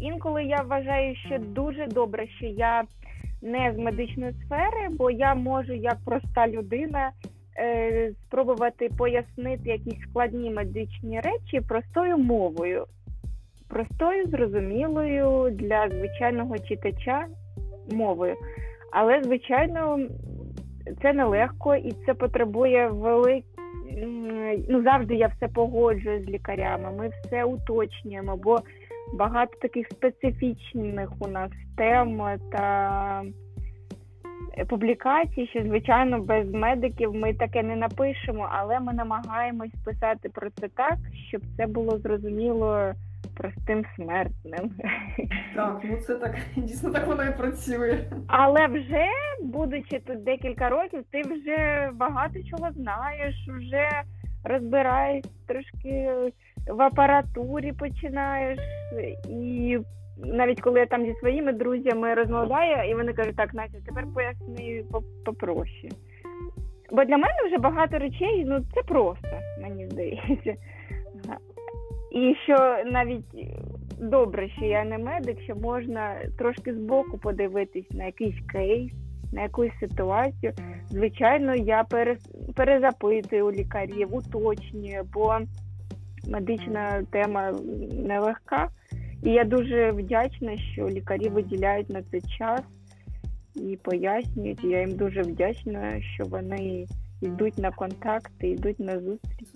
інколи 0.00 0.44
я 0.44 0.62
вважаю, 0.62 1.16
що 1.16 1.38
дуже 1.38 1.86
добре, 1.86 2.26
що 2.28 2.46
я 2.46 2.82
не 3.42 3.72
з 3.76 3.78
медичної 3.78 4.32
сфери, 4.32 4.88
бо 4.98 5.10
я 5.10 5.34
можу 5.34 5.72
як 5.72 5.96
проста 6.04 6.48
людина 6.48 7.10
е, 7.58 8.12
спробувати 8.26 8.90
пояснити 8.98 9.70
якісь 9.70 10.02
складні 10.10 10.50
медичні 10.50 11.20
речі 11.20 11.60
простою 11.68 12.18
мовою, 12.18 12.84
простою, 13.68 14.26
зрозумілою 14.26 15.50
для 15.50 15.88
звичайного 15.88 16.58
читача 16.58 17.26
мовою. 17.92 18.34
Але, 18.92 19.22
звичайно, 19.22 19.98
це 21.02 21.12
нелегко 21.12 21.74
і 21.74 21.92
це 22.06 22.14
потребує 22.14 22.88
велик... 22.88 23.44
ну, 24.68 24.82
завжди 24.82 25.14
я 25.14 25.26
все 25.26 25.48
погоджую 25.48 26.24
з 26.24 26.28
лікарями, 26.28 26.90
ми 26.98 27.08
все 27.08 27.44
уточнюємо, 27.44 28.36
бо 28.36 28.58
багато 29.14 29.58
таких 29.60 29.86
специфічних 29.88 31.10
у 31.20 31.28
нас 31.28 31.50
тем 31.76 32.38
та 32.52 33.24
публікацій, 34.68 35.46
що 35.50 35.62
звичайно 35.62 36.20
без 36.20 36.54
медиків 36.54 37.14
ми 37.14 37.34
таке 37.34 37.62
не 37.62 37.76
напишемо, 37.76 38.48
але 38.52 38.80
ми 38.80 38.92
намагаємось 38.92 39.74
писати 39.84 40.28
про 40.28 40.50
це 40.50 40.68
так, 40.68 40.98
щоб 41.28 41.42
це 41.56 41.66
було 41.66 41.98
зрозуміло 41.98 42.92
простим 43.36 43.84
смертним. 43.96 44.70
Так, 45.54 45.80
ну 45.84 45.96
це 45.96 46.14
так 46.14 46.36
дійсно 46.56 46.90
так 46.90 47.06
воно 47.06 47.24
і 47.24 47.36
працює. 47.36 47.98
Але 48.26 48.66
вже, 48.66 49.06
будучи 49.42 49.98
тут 49.98 50.24
декілька 50.24 50.68
років, 50.68 51.04
ти 51.10 51.22
вже 51.22 51.90
багато 51.94 52.34
чого 52.50 52.72
знаєш, 52.72 53.34
вже 53.48 53.88
розбираєш 54.44 55.24
трошки 55.46 56.10
в 56.68 56.82
апаратурі 56.82 57.72
починаєш. 57.72 58.58
І 59.28 59.78
навіть 60.24 60.60
коли 60.60 60.80
я 60.80 60.86
там 60.86 61.06
зі 61.06 61.14
своїми 61.14 61.52
друзями 61.52 62.14
розмовляю, 62.14 62.90
і 62.90 62.94
вони 62.94 63.12
кажуть, 63.12 63.36
так, 63.36 63.54
Настя, 63.54 63.78
тепер 63.86 64.04
поясни 64.14 64.84
попроще. 65.24 65.88
Бо 66.92 67.04
для 67.04 67.16
мене 67.16 67.34
вже 67.46 67.58
багато 67.58 67.98
речей, 67.98 68.44
ну 68.46 68.60
це 68.74 68.82
просто, 68.82 69.28
мені 69.62 69.88
здається. 69.88 70.54
І 72.12 72.34
що 72.44 72.56
навіть 72.86 73.24
добре, 73.98 74.48
що 74.48 74.64
я 74.64 74.84
не 74.84 74.98
медик, 74.98 75.40
що 75.40 75.56
можна 75.56 76.16
трошки 76.38 76.74
збоку 76.74 77.18
подивитись 77.18 77.90
на 77.90 78.04
якийсь 78.04 78.40
кейс, 78.52 78.92
на 79.32 79.42
якусь 79.42 79.78
ситуацію. 79.80 80.52
Звичайно, 80.88 81.54
я 81.54 81.86
перезапитую 82.56 83.46
у 83.46 83.52
лікарів, 83.52 84.14
уточнюю, 84.14 85.04
бо 85.14 85.38
медична 86.28 87.02
тема 87.10 87.52
нелегка. 87.92 88.68
І 89.22 89.30
я 89.30 89.44
дуже 89.44 89.90
вдячна, 89.90 90.56
що 90.56 90.88
лікарі 90.88 91.28
виділяють 91.28 91.90
на 91.90 92.02
це 92.02 92.20
час 92.20 92.60
і 93.54 93.78
пояснюють. 93.82 94.64
І 94.64 94.68
я 94.68 94.80
їм 94.80 94.96
дуже 94.96 95.22
вдячна, 95.22 96.02
що 96.14 96.24
вони 96.24 96.86
йдуть 97.20 97.58
на 97.58 97.70
контакти, 97.70 98.48
йдуть 98.48 98.80
на 98.80 99.00
зустріч. 99.00 99.48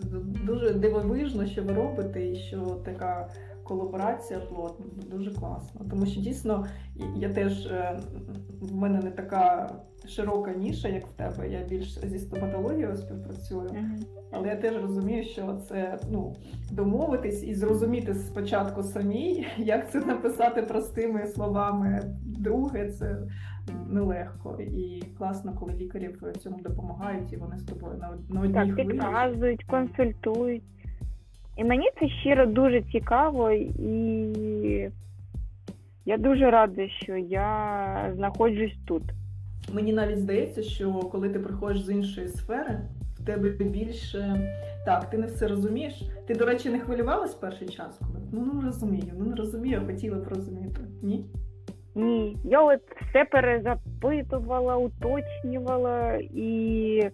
Дуже 0.44 0.74
дивовижно, 0.74 1.46
що 1.46 1.62
ви 1.62 1.72
робите, 1.72 2.26
і 2.26 2.36
що 2.36 2.58
така 2.84 3.28
колаборація 3.64 4.40
плотна, 4.40 4.86
дуже 5.10 5.34
класно. 5.34 5.80
Тому 5.90 6.06
що 6.06 6.20
дійсно 6.20 6.66
я 7.16 7.32
теж 7.32 7.66
е, 7.66 8.00
в 8.60 8.74
мене 8.74 9.00
не 9.00 9.10
така 9.10 9.70
широка 10.06 10.52
ніша, 10.52 10.88
як 10.88 11.06
в 11.06 11.12
тебе. 11.12 11.48
Я 11.48 11.64
більш 11.64 11.98
зі 12.04 12.18
стоматологією 12.18 12.96
співпрацюю. 12.96 13.70
Але 14.32 14.48
я 14.48 14.56
теж 14.56 14.82
розумію, 14.82 15.24
що 15.24 15.54
це 15.68 15.98
ну 16.10 16.36
домовитись 16.70 17.44
і 17.44 17.54
зрозуміти 17.54 18.14
спочатку 18.14 18.82
самій, 18.82 19.46
як 19.58 19.90
це 19.90 20.00
написати 20.00 20.62
простими 20.62 21.26
словами. 21.26 22.02
Друге, 22.24 22.90
це 22.90 23.18
нелегко. 23.88 24.58
І 24.60 25.02
класно, 25.18 25.52
коли 25.60 25.72
лікарі 25.72 26.08
в 26.08 26.32
цьому 26.36 26.58
допомагають, 26.62 27.32
і 27.32 27.36
вони 27.36 27.58
з 27.58 27.64
тобою 27.64 27.98
на, 27.98 28.18
на 28.28 28.40
одній 28.40 28.54
Так, 28.54 28.72
хвилі. 28.72 28.88
підказують, 28.88 29.64
консультують. 29.64 30.62
І 31.56 31.64
мені 31.64 31.90
це 32.00 32.08
щиро 32.08 32.46
дуже 32.46 32.82
цікаво, 32.82 33.50
і 33.78 34.90
я 36.04 36.18
дуже 36.18 36.50
рада, 36.50 36.88
що 36.88 37.16
я 37.16 38.12
знаходжусь 38.16 38.76
тут. 38.86 39.02
Мені 39.72 39.92
навіть 39.92 40.18
здається, 40.18 40.62
що 40.62 40.92
коли 40.92 41.28
ти 41.28 41.38
приходиш 41.38 41.82
з 41.82 41.90
іншої 41.90 42.28
сфери, 42.28 42.80
в 43.14 43.26
тебе 43.26 43.48
більше 43.48 44.50
так, 44.84 45.10
ти 45.10 45.18
не 45.18 45.26
все 45.26 45.48
розумієш. 45.48 46.02
Ти, 46.26 46.34
до 46.34 46.46
речі, 46.46 46.68
не 46.68 46.80
хвилювалась 46.80 47.34
перший 47.34 47.68
час, 47.68 47.98
коли 47.98 48.24
ну 48.32 48.52
не 48.54 48.66
розумію, 48.66 49.12
ну 49.18 49.24
не 49.24 49.36
розумію, 49.36 49.80
а 49.82 49.86
хотіла 49.86 50.16
б 50.16 50.28
розуміти. 50.28 50.80
Ні? 51.02 51.26
Ні, 51.94 52.36
я 52.44 52.62
от 52.62 52.80
все 53.10 53.24
перезапитувала, 53.24 54.76
уточнювала 54.76 56.14
і 56.34 57.10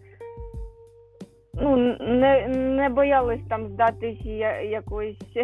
ну, 1.61 1.77
не, 2.01 2.49
не 2.49 2.89
боялась 2.89 3.41
там 3.49 3.69
здатись 3.69 4.21
я- 4.25 4.61
якоюсь 4.61 5.19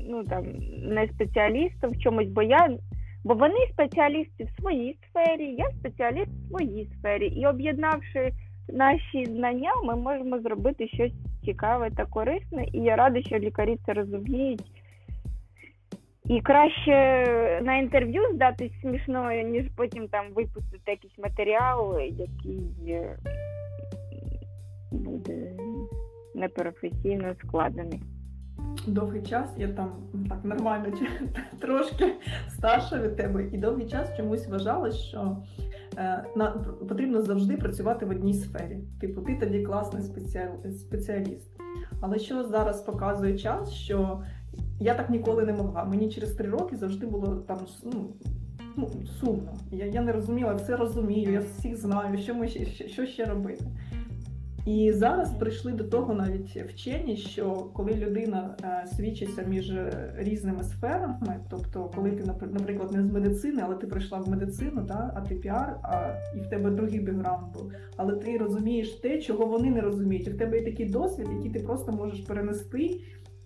ну 0.00 0.24
там 0.24 0.44
не 0.78 1.08
спеціалістом 1.08 1.90
в 1.90 1.98
чомусь, 1.98 2.28
бо 2.28 2.42
я 2.42 2.68
бо 3.24 3.34
вони 3.34 3.66
спеціалісти 3.72 4.44
в 4.44 4.60
своїй 4.60 4.98
сфері, 5.10 5.44
я 5.44 5.70
спеціаліст 5.70 6.28
в 6.28 6.48
своїй 6.48 6.88
сфері. 6.98 7.26
І 7.26 7.46
об'єднавши 7.46 8.32
наші 8.68 9.24
знання, 9.24 9.70
ми 9.84 9.96
можемо 9.96 10.38
зробити 10.38 10.88
щось 10.88 11.12
цікаве 11.44 11.90
та 11.90 12.04
корисне. 12.04 12.66
І 12.72 12.78
я 12.78 12.96
рада, 12.96 13.22
що 13.22 13.38
лікарі 13.38 13.78
це 13.86 13.92
розуміють. 13.92 14.62
І 16.24 16.40
краще 16.40 16.92
на 17.62 17.76
інтерв'ю 17.76 18.22
здатись 18.34 18.80
смішною, 18.80 19.42
ніж 19.42 19.64
потім 19.76 20.08
там 20.08 20.26
випустити 20.34 20.90
якийсь 20.90 21.18
матеріал, 21.18 22.00
який 22.00 22.62
е, 22.88 23.16
буде 24.90 25.56
непрофесійно 26.34 27.34
складений. 27.34 28.02
Довгий 28.86 29.22
час 29.22 29.54
я 29.56 29.68
там 29.68 29.92
так 30.28 30.44
нормально 30.44 30.86
трошки 31.60 32.14
старша 32.48 32.98
від 32.98 33.16
тебе, 33.16 33.44
і 33.52 33.58
довгий 33.58 33.86
час 33.86 34.16
чомусь 34.16 34.48
вважала, 34.48 34.90
що 34.90 35.36
е, 35.96 36.24
на, 36.36 36.50
потрібно 36.88 37.22
завжди 37.22 37.56
працювати 37.56 38.06
в 38.06 38.10
одній 38.10 38.34
сфері. 38.34 38.78
Типу, 39.00 39.20
ти 39.20 39.36
тоді 39.36 39.62
класний 39.62 40.02
спеціал- 40.02 40.70
спеціаліст. 40.70 41.50
Але 42.00 42.18
що 42.18 42.44
зараз 42.44 42.82
показує 42.82 43.38
час, 43.38 43.72
що 43.72 44.22
я 44.80 44.94
так 44.94 45.10
ніколи 45.10 45.44
не 45.44 45.52
могла. 45.52 45.84
Мені 45.84 46.08
через 46.08 46.32
три 46.32 46.50
роки 46.50 46.76
завжди 46.76 47.06
було 47.06 47.36
там 47.36 47.58
ну, 47.84 48.14
ну, 48.76 48.90
сумно. 49.20 49.52
Я, 49.70 49.86
я 49.86 50.00
не 50.00 50.12
розуміла, 50.12 50.54
все 50.54 50.76
розумію, 50.76 51.32
я 51.32 51.40
всіх 51.40 51.76
знаю, 51.76 52.18
що 52.18 52.34
ми 52.34 52.48
що 52.88 53.06
ще 53.06 53.24
робити. 53.24 53.64
І 54.68 54.92
зараз 54.92 55.30
прийшли 55.34 55.72
до 55.72 55.84
того 55.84 56.14
навіть 56.14 56.56
вчені, 56.56 57.16
що 57.16 57.52
коли 57.74 57.94
людина 57.94 58.56
е, 58.64 58.86
свічиться 58.86 59.42
між 59.42 59.70
е, 59.70 60.12
різними 60.18 60.62
сферами, 60.64 61.40
тобто, 61.50 61.90
коли 61.94 62.10
ти, 62.10 62.24
напр- 62.24 62.52
наприклад, 62.52 62.92
не 62.92 63.02
з 63.04 63.12
медицини, 63.12 63.62
але 63.64 63.74
ти 63.74 63.86
прийшла 63.86 64.18
в 64.18 64.28
медицину, 64.28 64.86
та, 64.86 65.12
а 65.16 65.20
ти 65.20 65.34
піар, 65.34 65.76
а 65.82 66.14
і 66.36 66.40
в 66.40 66.46
тебе 66.46 66.70
другий 66.70 67.00
бекграунд 67.00 67.52
був, 67.52 67.72
але 67.96 68.16
ти 68.16 68.38
розумієш 68.38 68.90
те, 68.90 69.18
чого 69.18 69.46
вони 69.46 69.70
не 69.70 69.80
розуміють. 69.80 70.26
І 70.26 70.30
в 70.30 70.38
тебе 70.38 70.58
є 70.58 70.64
такий 70.64 70.86
досвід, 70.88 71.26
який 71.36 71.50
ти 71.50 71.60
просто 71.60 71.92
можеш 71.92 72.20
перенести. 72.20 73.00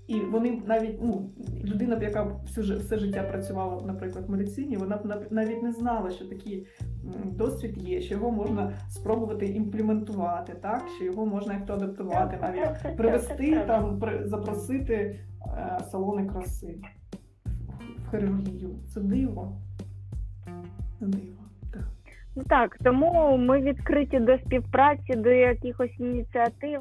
І 0.07 0.14
вони 0.20 0.62
навіть 0.66 0.99
ну 1.03 1.31
людина, 1.64 1.99
яка 2.03 2.23
всю 2.47 2.79
все 2.79 2.99
життя 2.99 3.23
працювала, 3.23 3.83
наприклад, 3.87 4.25
в 4.29 4.31
медицині, 4.31 4.77
вона 4.77 4.97
б 4.97 5.07
нав- 5.07 5.27
навіть 5.31 5.62
не 5.62 5.73
знала, 5.73 6.11
що 6.11 6.25
такий 6.25 6.66
м, 6.83 6.87
досвід 7.24 7.78
є, 7.78 8.00
що 8.00 8.14
його 8.14 8.30
можна 8.30 8.72
спробувати 8.88 9.46
імплементувати, 9.46 10.53
так 10.62 10.84
що 10.96 11.05
його 11.05 11.26
можна 11.26 11.55
як 11.55 11.66
то 11.66 11.72
адаптувати, 11.72 12.38
навіть 12.42 12.96
привести 12.96 13.64
там, 13.66 13.98
при- 13.98 14.26
запросити 14.26 14.94
е, 14.94 15.78
салони 15.90 16.26
краси 16.26 16.76
в 18.07 18.11
хірургію. 18.11 18.70
Це 18.94 19.00
диво. 19.00 19.53
Це 20.98 21.07
диво. 21.07 21.42
Так. 21.72 21.82
Ну 22.36 22.42
так, 22.48 22.78
тому 22.84 23.36
ми 23.38 23.61
відкриті 23.61 24.20
до 24.20 24.38
співпраці, 24.38 25.14
до 25.16 25.30
якихось 25.30 26.00
ініціатив. 26.00 26.80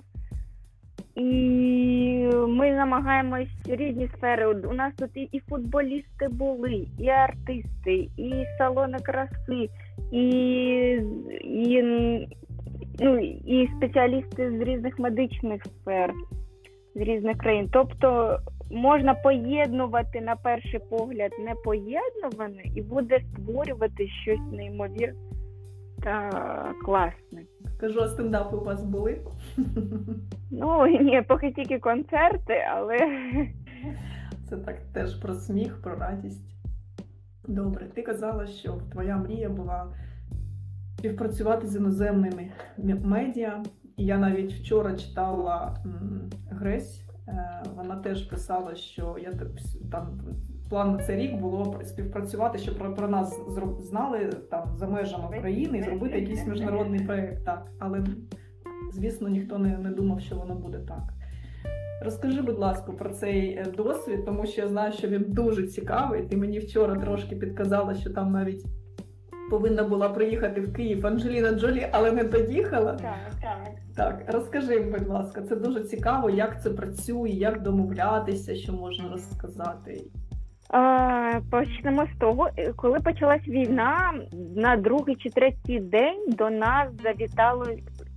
І 1.15 2.29
ми 2.47 2.71
намагаємось 2.71 3.49
різні 3.65 4.07
сфери. 4.17 4.47
У 4.47 4.73
нас 4.73 4.93
тут 4.97 5.09
і 5.15 5.41
футболісти 5.49 6.27
були, 6.31 6.87
і 6.99 7.07
артисти, 7.07 8.09
і 8.17 8.45
салони 8.57 8.97
краси, 8.99 9.69
і, 10.11 10.21
і, 11.43 11.83
ну, 12.99 13.17
і 13.45 13.69
спеціалісти 13.77 14.51
з 14.57 14.61
різних 14.61 14.99
медичних 14.99 15.65
сфер. 15.65 16.13
з 16.95 16.99
різних 16.99 17.37
країн. 17.37 17.69
Тобто 17.73 18.39
можна 18.71 19.13
поєднувати 19.13 20.21
на 20.21 20.35
перший 20.35 20.79
погляд 20.89 21.31
непоєднуване 21.45 22.63
і 22.75 22.81
буде 22.81 23.19
створювати 23.19 24.07
щось 24.07 24.51
неймовірне 24.51 25.19
та 26.03 26.73
класне. 26.85 27.43
Кажу, 27.79 27.99
а 28.01 28.07
стендапи 28.07 28.57
у 28.57 28.63
вас 28.63 28.83
були? 28.83 29.21
Ну 30.51 30.87
ні, 30.87 31.23
поки 31.27 31.51
тільки 31.51 31.79
концерти, 31.79 32.65
але 32.71 32.97
Це 34.49 34.57
так 34.57 34.75
теж 34.93 35.15
про 35.15 35.33
сміх, 35.33 35.81
про 35.81 35.95
радість. 35.95 36.50
Добре, 37.47 37.85
ти 37.85 38.01
казала, 38.01 38.47
що 38.47 38.73
твоя 38.91 39.17
мрія 39.17 39.49
була 39.49 39.87
співпрацювати 40.97 41.67
з 41.67 41.75
іноземними 41.75 42.51
медіа. 43.03 43.63
І 43.97 44.05
я 44.05 44.17
навіть 44.17 44.53
вчора 44.53 44.95
читала 44.95 45.77
Гресь. 46.49 47.03
е, 47.27 47.63
Вона 47.75 47.95
теж 47.95 48.23
писала, 48.23 48.75
що 48.75 49.15
я 49.21 49.33
там 49.91 50.21
план 50.69 50.91
на 50.91 51.03
цей 51.03 51.15
рік 51.17 51.39
було 51.41 51.81
співпрацювати, 51.83 52.57
щоб 52.57 52.77
про, 52.77 52.93
про 52.95 53.07
нас 53.07 53.39
знали 53.79 54.25
там 54.25 54.77
за 54.77 54.87
межами 54.87 55.37
України 55.39 55.77
і 55.77 55.83
зробити 55.83 56.19
якийсь 56.19 56.47
міжнародний 56.47 56.99
проєкт. 57.05 57.45
Так, 57.45 57.71
але 57.79 58.03
звісно, 58.93 59.29
ніхто 59.29 59.57
не, 59.57 59.77
не 59.77 59.89
думав, 59.89 60.19
що 60.21 60.35
воно 60.35 60.55
буде 60.55 60.79
так. 60.79 61.13
Розкажи, 62.03 62.41
будь 62.41 62.59
ласка, 62.59 62.91
про 62.91 63.09
цей 63.09 63.53
е, 63.53 63.65
досвід, 63.77 64.25
тому 64.25 64.45
що 64.45 64.61
я 64.61 64.67
знаю, 64.67 64.93
що 64.93 65.07
він 65.07 65.25
дуже 65.27 65.67
цікавий. 65.67 66.23
Ти 66.23 66.37
мені 66.37 66.59
вчора 66.59 66.95
трошки 66.95 67.35
підказала, 67.35 67.93
що 67.93 68.09
там 68.09 68.31
навіть 68.31 68.65
повинна 69.49 69.83
була 69.83 70.09
приїхати 70.09 70.61
в 70.61 70.73
Київ 70.73 71.07
Анджеліна 71.07 71.51
Джолі, 71.51 71.87
але 71.91 72.11
не 72.11 72.23
доїхала. 72.23 72.93
так, 72.93 73.31
так. 73.41 73.67
Так, 73.95 74.23
розкажи, 74.27 74.79
будь 74.79 75.07
ласка, 75.07 75.41
це 75.41 75.55
дуже 75.55 75.83
цікаво, 75.83 76.29
як 76.29 76.63
це 76.63 76.69
працює, 76.69 77.29
як 77.29 77.61
домовлятися, 77.61 78.55
що 78.55 78.73
можна 78.73 79.09
розказати. 79.11 80.01
Почнемо 81.51 82.05
з 82.15 82.19
того, 82.19 82.49
е, 82.57 82.73
коли 82.73 82.99
почалась 82.99 83.47
війна, 83.47 84.13
на 84.55 84.77
другий 84.77 85.15
чи 85.15 85.29
третій 85.29 85.79
день 85.79 86.25
до 86.27 86.49
нас 86.49 86.89
завітало 87.03 87.65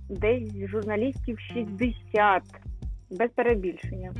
десь 0.09 0.69
журналістів 0.69 1.39
60, 1.39 2.43
без 3.09 3.29
перебільшення, 3.31 4.13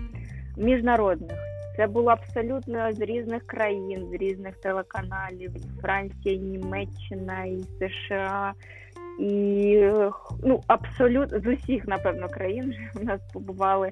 міжнародних. 0.58 1.38
Це 1.78 1.88
було 1.88 2.12
абсолютно 2.12 2.94
з 2.94 3.02
різних 3.02 3.48
країн, 3.48 4.08
з 4.12 4.14
різних 4.14 4.58
телеканалів: 4.58 5.52
Франція, 5.82 6.36
Німеччина, 6.36 7.46
і 7.46 7.58
США, 7.80 8.54
і 9.20 9.78
ну 10.44 10.62
абсолютно 10.68 11.40
з 11.40 11.48
усіх, 11.48 11.88
напевно, 11.88 12.30
країн 12.30 12.70
вже 12.70 13.04
в 13.04 13.06
нас 13.06 13.22
побували 13.34 13.92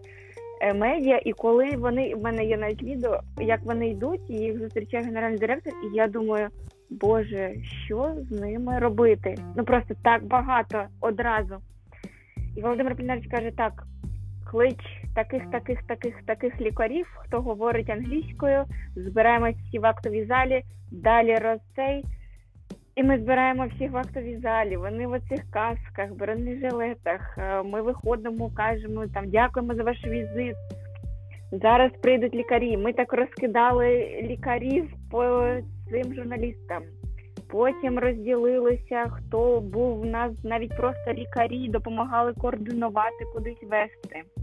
е, 0.61 0.73
медіа. 0.73 1.21
І 1.25 1.33
коли 1.33 1.71
вони 1.77 2.15
в 2.15 2.23
мене 2.23 2.45
є 2.45 2.57
навіть 2.57 2.83
відео, 2.83 3.19
як 3.39 3.59
вони 3.63 3.89
йдуть, 3.89 4.29
і 4.29 4.33
їх 4.33 4.59
зустрічає 4.59 5.03
генеральний 5.03 5.39
директор, 5.39 5.73
і 5.73 5.95
я 5.95 6.07
думаю, 6.07 6.49
Боже, 6.89 7.55
що 7.85 8.15
з 8.21 8.31
ними 8.31 8.79
робити? 8.79 9.35
Ну 9.55 9.63
просто 9.63 9.95
так 10.03 10.25
багато 10.25 10.85
одразу. 11.01 11.55
І 12.55 12.61
Володимир 12.61 12.95
Пільнарович 12.95 13.27
каже: 13.31 13.51
так, 13.57 13.83
клич 14.53 14.77
таких, 15.15 15.51
таких, 15.51 15.83
таких, 15.87 16.15
таких 16.25 16.61
лікарів, 16.61 17.07
хто 17.19 17.41
говорить 17.41 17.89
англійською, 17.89 18.65
збираємось 18.95 19.55
всі 19.55 19.79
в 19.79 19.85
актовій 19.85 20.25
залі, 20.25 20.63
далі 20.91 21.35
розцей. 21.35 22.05
І 22.95 23.03
ми 23.03 23.19
збираємо 23.19 23.67
всіх 23.67 23.91
в 23.91 23.97
актовій 23.97 24.37
залі. 24.37 24.77
Вони 24.77 25.07
в 25.07 25.11
оцих 25.11 25.51
касках, 25.51 26.13
бронежилетах. 26.13 27.37
Е, 27.37 27.63
Ми 27.63 27.81
виходимо, 27.81 28.51
кажемо 28.55 29.07
там 29.07 29.29
дякуємо 29.29 29.75
за 29.75 29.83
ваш 29.83 30.05
візит. 30.05 30.55
Зараз 31.51 31.91
прийдуть 32.01 32.35
лікарі. 32.35 32.77
Ми 32.77 32.93
так 32.93 33.13
розкидали 33.13 34.19
лікарів 34.23 34.89
по 35.11 35.47
цим 35.91 36.13
журналістам. 36.13 36.83
Потім 37.51 37.99
розділилися, 37.99 39.05
хто 39.09 39.61
був 39.61 40.01
у 40.01 40.05
нас 40.05 40.31
навіть 40.43 40.77
просто 40.77 41.13
лікарі, 41.13 41.69
допомагали 41.69 42.33
координувати, 42.33 43.25
кудись 43.33 43.63
вести. 43.63 44.42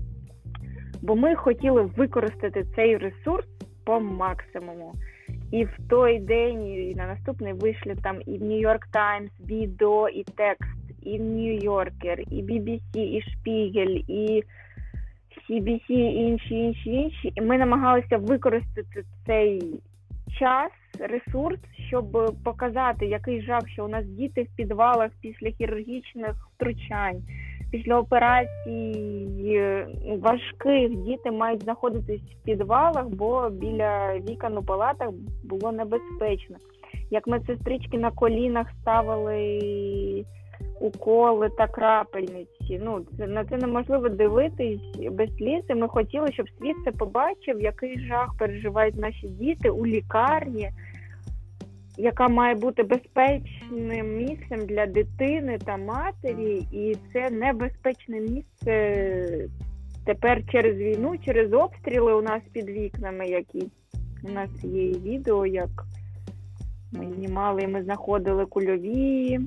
Бо 1.03 1.17
ми 1.17 1.35
хотіли 1.35 1.83
використати 1.83 2.65
цей 2.77 2.97
ресурс 2.97 3.47
по 3.85 4.01
максимуму. 4.01 4.95
І 5.53 5.65
в 5.65 5.77
той 5.91 6.19
день, 6.19 6.67
і 6.67 6.95
на 6.95 7.07
наступний 7.07 7.53
вийшли 7.53 7.97
там 8.03 8.21
і 8.27 8.39
в 8.39 8.43
Нью-Йорк 8.43 8.87
Таймс 8.93 9.31
відео, 9.41 10.09
і 10.09 10.25
текст, 10.25 10.81
і 11.03 11.19
Нью-Йоркер, 11.19 12.21
і 12.31 12.43
BBC, 12.43 12.99
і 12.99 13.23
Шпігель, 13.23 14.01
і 14.09 14.45
CBC, 15.51 15.91
і 15.91 16.15
інші, 16.15 16.55
інші, 16.55 16.91
інші. 16.91 17.33
І 17.35 17.41
ми 17.41 17.59
намагалися 17.59 18.17
використати 18.17 19.05
цей 19.27 19.81
час, 20.39 20.71
ресурс, 20.99 21.61
щоб 21.89 22.35
показати, 22.45 23.07
який 23.07 23.43
жах, 23.43 23.69
що 23.69 23.85
у 23.85 23.89
нас 23.89 24.07
діти 24.07 24.43
в 24.43 24.57
підвалах 24.57 25.11
після 25.21 25.51
хірургічних 25.51 26.49
втручань, 26.55 27.23
після 27.71 27.99
операцій 27.99 29.33
е, 29.47 29.87
важких 30.19 30.97
діти 30.97 31.31
мають 31.31 31.63
знаходитись 31.63 32.21
в 32.21 32.45
підвалах, 32.45 33.09
бо 33.09 33.51
біля 33.51 34.19
вікон 34.29 34.59
у 34.59 34.63
палатах 34.63 35.09
було 35.45 35.73
небезпечно. 35.73 36.57
Як 37.11 37.27
медсестрички 37.27 37.99
на 37.99 38.11
колінах 38.11 38.67
ставили 38.81 40.25
уколи 40.81 41.51
та 41.59 41.67
крапельниці. 41.67 42.81
Ну, 42.83 43.01
це 43.19 43.27
на 43.27 43.45
це 43.45 43.57
неможливо 43.57 44.09
дивитись 44.09 44.81
без 45.11 45.37
сліз. 45.37 45.65
Ми 45.69 45.89
хотіли, 45.89 46.33
щоб 46.33 46.47
світ 46.59 46.77
це 46.85 46.93
побачив, 46.93 47.61
який 47.61 48.01
жах 48.01 48.35
переживають 48.39 48.97
наші 48.97 49.29
діти 49.29 49.71
у 49.71 49.87
лікарні, 49.87 50.71
яка 52.01 52.29
має 52.29 52.55
бути 52.55 52.83
безпечним 52.83 54.17
місцем 54.17 54.67
для 54.67 54.87
дитини 54.87 55.59
та 55.65 55.77
матері, 55.77 56.67
і 56.73 56.97
це 57.13 57.31
небезпечне 57.31 58.21
місце 58.21 59.49
тепер 60.05 60.43
через 60.53 60.77
війну, 60.77 61.15
через 61.25 61.53
обстріли 61.53 62.15
у 62.15 62.23
нас 62.23 62.43
під 62.53 62.71
вікнами, 62.71 63.27
які 63.27 63.71
у 64.25 64.33
нас 64.33 64.51
є 64.63 64.91
і 64.91 64.99
відео, 64.99 65.47
як 65.47 65.85
ми 66.93 67.07
знімали, 67.17 67.67
ми 67.67 67.83
знаходили 67.83 68.47
кульові 68.47 69.41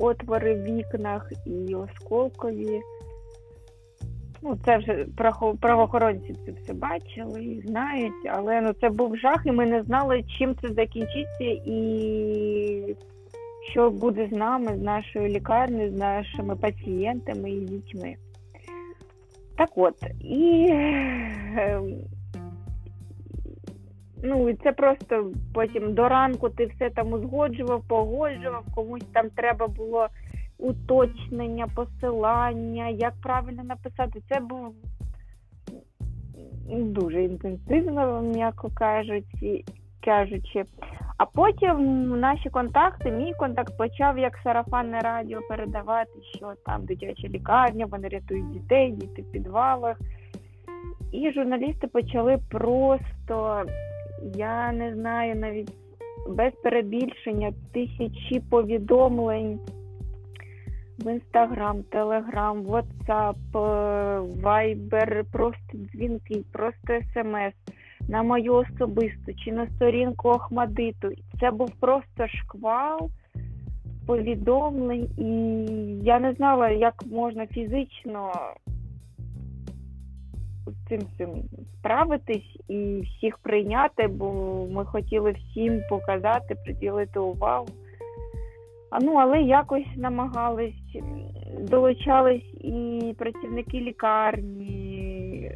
отвори 0.00 0.54
в 0.54 0.62
вікнах 0.62 1.32
і 1.46 1.74
осколкові. 1.74 2.80
Ну, 4.42 4.58
це 4.64 4.78
вже 4.78 5.06
правоохоронці 5.60 6.34
це 6.46 6.52
все 6.52 6.74
бачили 6.74 7.44
і 7.44 7.60
знають, 7.66 8.26
але 8.30 8.60
ну 8.60 8.72
це 8.72 8.88
був 8.88 9.16
жах, 9.16 9.42
і 9.44 9.52
ми 9.52 9.66
не 9.66 9.82
знали, 9.82 10.24
чим 10.38 10.54
це 10.62 10.68
закінчиться, 10.68 11.44
і 11.66 12.96
що 13.70 13.90
буде 13.90 14.28
з 14.32 14.32
нами, 14.32 14.76
з 14.76 14.82
нашою 14.82 15.28
лікарнею, 15.28 15.90
з 15.90 15.98
нашими 15.98 16.56
пацієнтами 16.56 17.50
і 17.50 17.60
дітьми. 17.60 18.16
Так 19.56 19.70
от, 19.76 19.94
і 20.20 20.68
ем, 21.56 21.94
ну, 24.22 24.48
і 24.48 24.54
це 24.54 24.72
просто 24.72 25.32
потім 25.54 25.94
до 25.94 26.08
ранку 26.08 26.48
ти 26.48 26.66
все 26.66 26.90
там 26.90 27.12
узгоджував, 27.12 27.82
погоджував, 27.88 28.64
комусь 28.74 29.04
там 29.12 29.30
треба 29.30 29.68
було 29.68 30.08
уточнення, 30.60 31.66
посилання, 31.74 32.88
як 32.88 33.14
правильно 33.22 33.64
написати. 33.64 34.22
Це 34.28 34.40
був 34.40 34.74
дуже 36.68 37.24
інтенсивно, 37.24 38.22
м'яко 38.22 38.70
кажучи, 38.74 39.64
кажучи. 40.04 40.64
А 41.16 41.26
потім 41.26 42.08
наші 42.20 42.50
контакти, 42.50 43.10
мій 43.10 43.34
контакт 43.34 43.78
почав 43.78 44.18
як 44.18 44.38
сарафанне 44.44 45.00
радіо 45.00 45.40
передавати, 45.48 46.10
що 46.36 46.52
там 46.66 46.84
дитяча 46.84 47.28
лікарня, 47.28 47.86
вони 47.86 48.08
рятують 48.08 48.50
дітей, 48.50 48.92
діти 48.92 49.22
в 49.22 49.32
підвалах. 49.32 49.96
І 51.12 51.32
журналісти 51.32 51.86
почали 51.86 52.38
просто, 52.50 53.64
я 54.34 54.72
не 54.72 54.94
знаю, 54.94 55.36
навіть 55.36 55.72
без 56.28 56.52
перебільшення 56.62 57.52
тисячі 57.72 58.40
повідомлень 58.50 59.60
в 61.04 61.12
інстаграм, 61.12 61.82
телеграм, 61.82 62.62
ватсап, 62.62 63.36
вайбер, 64.42 65.24
просто 65.32 65.60
дзвінки, 65.74 66.44
просто 66.52 66.98
смс 67.14 67.74
на 68.08 68.22
мою 68.22 68.54
особисту 68.54 69.34
чи 69.44 69.52
на 69.52 69.66
сторінку 69.66 70.28
Охмадиту. 70.28 71.08
Це 71.40 71.50
був 71.50 71.70
просто 71.80 72.28
шквал 72.28 73.10
повідомлень, 74.06 75.08
і 75.18 75.24
я 76.04 76.18
не 76.18 76.32
знала, 76.32 76.70
як 76.70 76.94
можна 77.06 77.46
фізично 77.46 78.32
з 80.66 80.88
цим 80.88 81.00
цим 81.18 81.28
справитись 81.78 82.56
і 82.68 83.00
всіх 83.00 83.38
прийняти, 83.38 84.06
бо 84.06 84.32
ми 84.70 84.84
хотіли 84.84 85.32
всім 85.32 85.82
показати, 85.90 86.54
приділити 86.54 87.18
увагу. 87.18 87.68
Ну, 88.98 89.14
але 89.14 89.42
якось 89.42 89.96
намагались, 89.96 90.96
долучались 91.60 92.54
і 92.60 93.14
працівники 93.18 93.80
лікарні, 93.80 95.50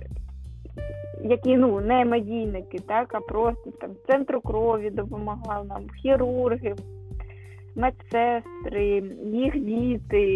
які 1.24 1.56
ну 1.56 1.80
не 1.80 2.04
медійники, 2.04 2.78
так, 2.78 3.14
а 3.14 3.20
просто 3.20 3.70
там 3.70 3.90
центру 4.06 4.40
крові 4.40 4.90
допомагали 4.90 5.68
нам, 5.68 5.82
хірурги, 6.02 6.74
медсестри, 7.76 9.02
їх 9.24 9.58
діти. 9.60 10.26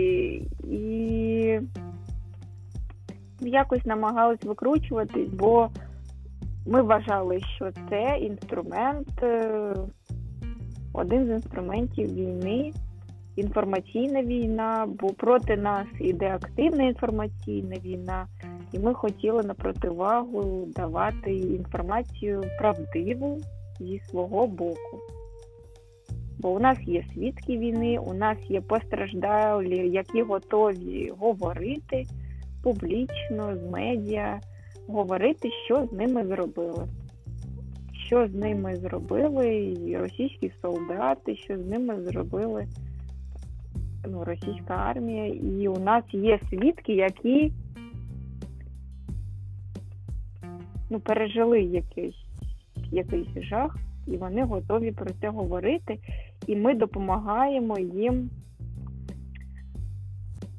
І 0.65 1.61
якось 3.41 3.85
намагались 3.87 4.45
викручуватись, 4.45 5.29
бо 5.29 5.69
ми 6.67 6.83
вважали, 6.83 7.41
що 7.41 7.71
це 7.91 8.19
інструмент, 8.21 9.23
е, 9.23 9.75
один 10.93 11.27
з 11.27 11.29
інструментів 11.29 12.15
війни, 12.15 12.73
інформаційна 13.39 14.23
війна, 14.23 14.89
бо 15.01 15.09
проти 15.09 15.57
нас 15.57 15.87
іде 16.01 16.35
активна 16.35 16.85
інформаційна 16.85 17.77
війна, 17.85 18.27
і 18.73 18.79
ми 18.79 18.95
хотіли 18.95 19.43
на 19.43 19.55
противагу 19.55 20.69
давати 20.77 21.37
інформацію 21.37 22.43
правдиву 22.59 23.41
зі 23.81 24.01
свого 24.11 24.47
боку. 24.47 24.99
Бо 26.39 26.51
у 26.51 26.61
нас 26.61 26.79
є 26.87 27.05
свідки 27.15 27.59
війни, 27.59 27.99
у 27.99 28.15
нас 28.15 28.39
є 28.49 28.61
постраждалі, 28.61 29.91
які 29.91 30.23
готові 30.23 31.13
говорити 31.19 32.05
публічно 32.63 33.57
з 33.57 33.71
медіа, 33.71 34.41
говорити, 34.89 35.51
що 35.65 35.87
з 35.87 35.93
ними 35.93 36.27
зробили. 36.27 36.89
Що 38.07 38.29
з 38.29 38.35
ними 38.35 38.77
зробили 38.77 39.77
російські 40.01 40.53
солдати, 40.63 41.37
що 41.37 41.59
з 41.59 41.67
ними 41.67 42.01
зробили 42.01 42.67
ну, 44.07 44.25
російська 44.25 44.75
армія. 44.75 45.27
І 45.27 45.69
у 45.69 45.79
нас 45.79 46.05
є 46.13 46.41
свідки, 46.51 46.93
які 46.95 47.53
ну, 50.91 51.01
пережили 51.01 51.63
якийсь, 51.63 52.25
якийсь 52.91 53.43
жах, 53.43 53.77
і 54.07 54.17
вони 54.17 54.45
готові 54.45 54.93
про 54.93 55.11
це 55.21 55.29
говорити, 55.29 55.99
і 56.47 56.57
ми 56.57 56.75
допомагаємо 56.75 57.79
їм 57.79 58.31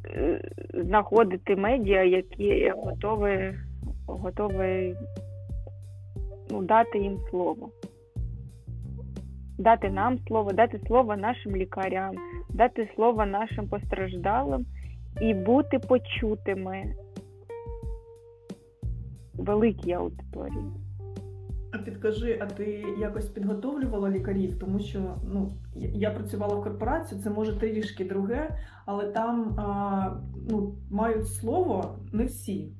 е, 0.05 0.41
знаходити 0.73 1.55
медіа, 1.55 2.03
які 2.03 2.73
готові, 2.77 3.53
готові 4.07 4.95
ну, 6.51 6.63
дати 6.63 6.99
їм 6.99 7.17
слово. 7.29 7.69
Дати 9.59 9.89
нам 9.89 10.19
слово, 10.27 10.53
дати 10.53 10.79
слово 10.87 11.15
нашим 11.15 11.55
лікарям, 11.55 12.15
дати 12.49 12.89
слово 12.95 13.25
нашим 13.25 13.67
постраждалим 13.67 14.65
і 15.21 15.33
бути 15.33 15.79
почутими 15.79 16.93
великій 19.33 19.91
аудиторії. 19.91 20.65
А 21.71 21.77
підкажи, 21.77 22.39
а 22.41 22.45
ти 22.45 22.85
якось 22.99 23.29
підготовлювала 23.29 24.09
лікарів? 24.09 24.59
Тому 24.59 24.79
що 24.79 24.99
ну 25.33 25.53
я- 25.75 26.11
працювала 26.11 26.55
в 26.55 26.63
корпорації, 26.63 27.21
це 27.21 27.29
може 27.29 27.59
трішки 27.59 28.05
друге, 28.05 28.49
але 28.85 29.05
там 29.05 29.59
а, 29.59 30.09
ну, 30.49 30.75
мають 30.91 31.27
слово 31.27 31.95
не 32.13 32.25
всі. 32.25 32.71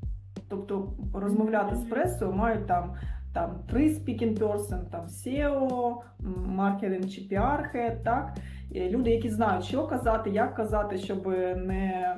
Тобто 0.50 0.94
розмовляти 1.14 1.76
з 1.76 1.84
пресою 1.84 2.32
мають 2.32 2.68
там. 2.68 2.96
Там 3.34 3.64
три 3.70 3.90
speaking 3.90 4.40
person, 4.40 4.90
там 4.92 5.06
CEO, 5.06 5.96
маркетинг 6.46 7.10
чи 7.10 7.22
піар-head, 7.22 8.04
так? 8.04 8.38
Люди, 8.76 9.10
які 9.12 9.30
знають, 9.30 9.66
що 9.66 9.88
казати, 9.88 10.30
як 10.30 10.56
казати, 10.56 10.98
щоб 10.98 11.28
не, 11.58 12.18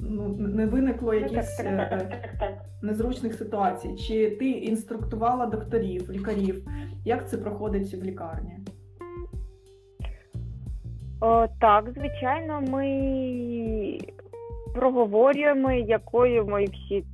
ну, 0.00 0.28
не 0.38 0.66
виникло 0.66 1.14
якісь 1.14 1.60
е, 1.60 2.08
незручних 2.82 3.34
ситуацій? 3.34 3.96
Чи 3.96 4.30
ти 4.30 4.50
інструктувала 4.50 5.46
докторів, 5.46 6.10
лікарів? 6.10 6.68
Як 7.04 7.28
це 7.28 7.38
проходить 7.38 7.94
в 7.94 8.02
лікарні? 8.02 8.58
О, 11.20 11.46
так, 11.60 11.90
звичайно, 11.96 12.60
ми 12.60 13.98
проговорюємо, 14.74 15.72
якою 15.72 16.46
ми 16.46 16.64
всі 16.64 17.04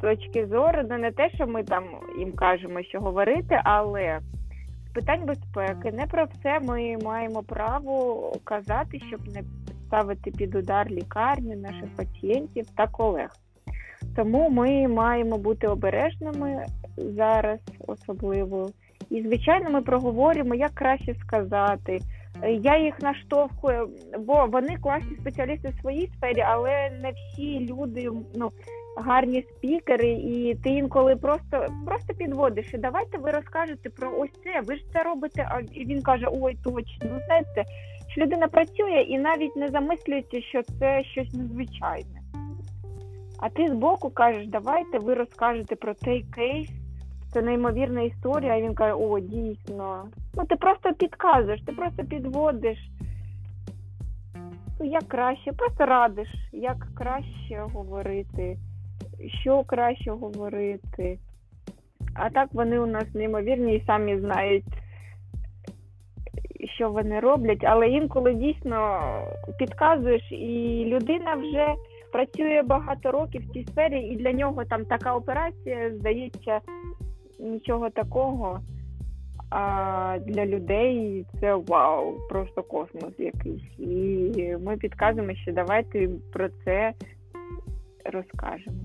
точки 0.00 0.46
зору. 0.46 0.82
Ну, 0.90 0.98
не 0.98 1.12
те, 1.12 1.30
що 1.34 1.46
ми 1.46 1.64
там 1.64 1.84
їм 2.18 2.32
кажемо, 2.32 2.82
що 2.82 3.00
говорити, 3.00 3.60
але 3.64 4.20
з 4.90 4.92
питань 4.92 5.26
безпеки 5.26 5.92
не 5.92 6.06
про 6.06 6.24
все 6.24 6.60
ми 6.60 6.96
маємо 7.04 7.42
право 7.42 8.32
казати, 8.44 9.00
щоб 9.08 9.20
не 9.34 9.42
ставити 9.86 10.30
під 10.30 10.54
удар 10.54 10.90
лікарню, 10.90 11.56
наших 11.56 11.96
пацієнтів 11.96 12.66
та 12.76 12.86
колег. 12.86 13.30
Тому 14.16 14.50
ми 14.50 14.88
маємо 14.88 15.38
бути 15.38 15.66
обережними 15.66 16.66
зараз, 16.96 17.58
особливо. 17.86 18.70
І, 19.10 19.22
звичайно, 19.22 19.70
ми 19.70 19.82
проговорюємо, 19.82 20.54
як 20.54 20.70
краще 20.74 21.14
сказати. 21.14 22.00
Е, 22.42 22.52
Я 22.52 22.78
їх 22.78 23.02
наштовхую, 23.02 23.88
бо 24.18 24.46
вони 24.46 24.76
класні 24.76 25.16
спеціалісти 25.20 25.68
в 25.68 25.80
своїй 25.80 26.12
сфері, 26.16 26.40
але 26.40 26.90
не 27.02 27.12
всі 27.12 27.66
люди 27.66 28.10
ну, 28.34 28.50
гарні 29.00 29.42
спікери, 29.42 30.08
і 30.08 30.54
ти 30.54 30.70
інколи 30.70 31.16
просто 31.16 31.66
просто 31.86 32.14
підводиш. 32.14 32.74
І 32.74 32.78
давайте 32.78 33.18
ви 33.18 33.30
розкажете 33.30 33.90
про 33.90 34.12
ось 34.18 34.32
це. 34.44 34.60
Ви 34.60 34.76
ж 34.76 34.84
це 34.92 35.02
робите. 35.02 35.48
А 35.50 35.60
і 35.60 35.84
він 35.84 36.02
каже: 36.02 36.26
Ой, 36.32 36.56
точно, 36.64 37.20
знаєте, 37.26 37.64
що 38.08 38.20
людина 38.20 38.48
працює 38.48 39.00
і 39.00 39.18
навіть 39.18 39.56
не 39.56 39.68
замислюється, 39.68 40.40
що 40.40 40.62
це 40.62 41.04
щось 41.04 41.34
незвичайне. 41.34 42.20
А 43.40 43.48
ти 43.48 43.68
збоку 43.68 44.10
кажеш, 44.10 44.46
давайте 44.46 44.98
ви 44.98 45.14
розкажете 45.14 45.76
про 45.76 45.94
цей 45.94 46.24
кейс. 46.34 46.70
Це 47.32 47.42
неймовірна 47.42 48.02
історія. 48.02 48.52
А 48.52 48.60
він 48.60 48.74
каже: 48.74 48.94
О, 48.94 49.20
дійсно. 49.20 50.04
Ну 50.34 50.44
ти 50.44 50.56
просто 50.56 50.92
підказуєш, 50.92 51.62
ти 51.66 51.72
просто 51.72 52.04
підводиш. 52.04 52.78
Ну, 54.80 54.86
як 54.86 55.08
краще, 55.08 55.52
просто 55.52 55.86
радиш, 55.86 56.28
як 56.52 56.86
краще 56.94 57.66
говорити, 57.74 58.56
що 59.42 59.62
краще 59.62 60.10
говорити. 60.10 61.18
А 62.14 62.30
так 62.30 62.48
вони 62.52 62.78
у 62.78 62.86
нас 62.86 63.04
неймовірні 63.14 63.76
і 63.76 63.84
самі 63.86 64.18
знають, 64.18 64.64
що 66.76 66.90
вони 66.90 67.20
роблять, 67.20 67.64
але 67.64 67.88
інколи 67.88 68.34
дійсно 68.34 69.00
підказуєш, 69.58 70.32
і 70.32 70.84
людина 70.86 71.34
вже 71.34 71.74
працює 72.12 72.62
багато 72.62 73.10
років 73.10 73.42
в 73.42 73.52
цій 73.52 73.64
сфері, 73.64 74.00
і 74.00 74.16
для 74.16 74.32
нього 74.32 74.64
там 74.64 74.84
така 74.84 75.14
операція 75.14 75.90
здається 75.90 76.60
нічого 77.38 77.90
такого. 77.90 78.60
А 79.50 80.18
для 80.26 80.46
людей 80.46 81.26
це 81.40 81.54
вау, 81.54 82.14
просто 82.28 82.62
космос 82.62 83.12
якийсь. 83.18 83.78
І 83.78 84.56
ми 84.64 84.76
підказуємо, 84.76 85.34
що 85.34 85.52
давайте 85.52 86.08
про 86.32 86.48
це 86.64 86.92
розкажемо. 88.04 88.76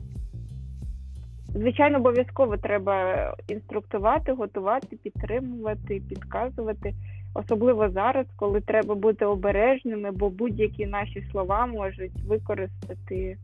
Звичайно, 1.56 1.98
обов'язково 1.98 2.58
треба 2.58 3.16
інструктувати, 3.48 4.32
готувати, 4.32 4.96
підтримувати, 4.96 6.02
підказувати, 6.10 6.94
особливо 7.34 7.90
зараз, 7.90 8.26
коли 8.36 8.62
треба 8.62 8.96
бути 8.96 9.26
обережними, 9.26 10.12
бо 10.12 10.30
будь-які 10.30 10.86
наші 10.86 11.28
слова 11.32 11.66
можуть 11.66 12.24
використати 12.28 13.38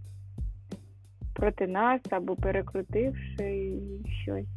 проти 1.33 1.67
нас 1.67 2.01
або 2.09 2.35
перекрутивши 2.35 3.73
щось. 4.23 4.47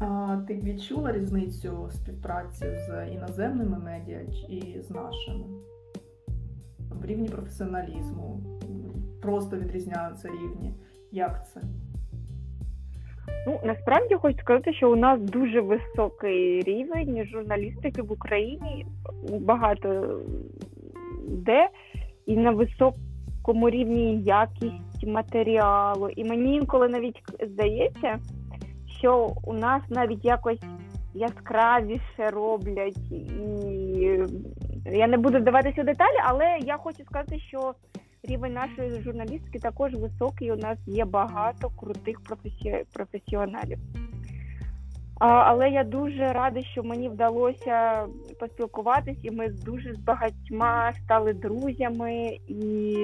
А 0.00 0.38
ти 0.48 0.54
відчула 0.54 1.12
різницю 1.12 1.88
співпраці 1.90 2.64
з 2.64 3.08
іноземними 3.12 3.78
медіа 3.78 4.20
і 4.48 4.80
з 4.80 4.90
нашими? 4.90 5.44
В 6.90 7.04
рівні 7.06 7.28
професіоналізму 7.28 8.40
просто 9.22 9.56
відрізняються 9.56 10.28
рівні. 10.28 10.74
Як 11.14 11.46
це? 11.54 11.60
Ну 13.46 13.60
насправді 13.64 14.14
хочу 14.14 14.38
сказати, 14.38 14.74
що 14.74 14.92
у 14.92 14.96
нас 14.96 15.20
дуже 15.20 15.60
високий 15.60 16.60
рівень 16.60 17.26
журналістики 17.32 18.02
в 18.02 18.12
Україні 18.12 18.86
багато 19.40 20.20
де 21.28 21.68
і 22.26 22.36
на 22.36 22.50
високому 22.50 23.70
рівні 23.70 24.22
якість 24.22 25.06
матеріалу. 25.06 26.08
І 26.08 26.24
мені 26.24 26.56
інколи 26.56 26.88
навіть 26.88 27.22
здається, 27.46 28.18
що 28.98 29.32
у 29.44 29.52
нас 29.52 29.82
навіть 29.88 30.24
якось 30.24 30.62
яскравіше 31.14 32.30
роблять, 32.30 33.12
і 33.12 34.20
я 34.92 35.06
не 35.06 35.16
буду 35.16 35.38
вдаватися 35.38 35.82
деталі, 35.82 36.16
але 36.24 36.58
я 36.60 36.76
хочу 36.76 37.04
сказати, 37.04 37.38
що 37.38 37.74
рівень 38.28 38.52
нашої 38.52 39.02
журналістики 39.02 39.58
також 39.58 39.94
високий. 39.94 40.52
У 40.52 40.56
нас 40.56 40.78
є 40.86 41.04
багато 41.04 41.68
крутих 41.68 42.20
професі... 42.20 42.84
професіоналів. 42.92 43.78
А, 45.20 45.26
але 45.26 45.70
я 45.70 45.84
дуже 45.84 46.32
рада, 46.32 46.62
що 46.62 46.82
мені 46.82 47.08
вдалося 47.08 48.06
поспілкуватись, 48.40 49.18
і 49.22 49.30
ми 49.30 49.48
дуже 49.48 49.94
з 49.94 49.98
багатьма 49.98 50.92
стали 51.04 51.32
друзями 51.32 52.38
і 52.48 52.94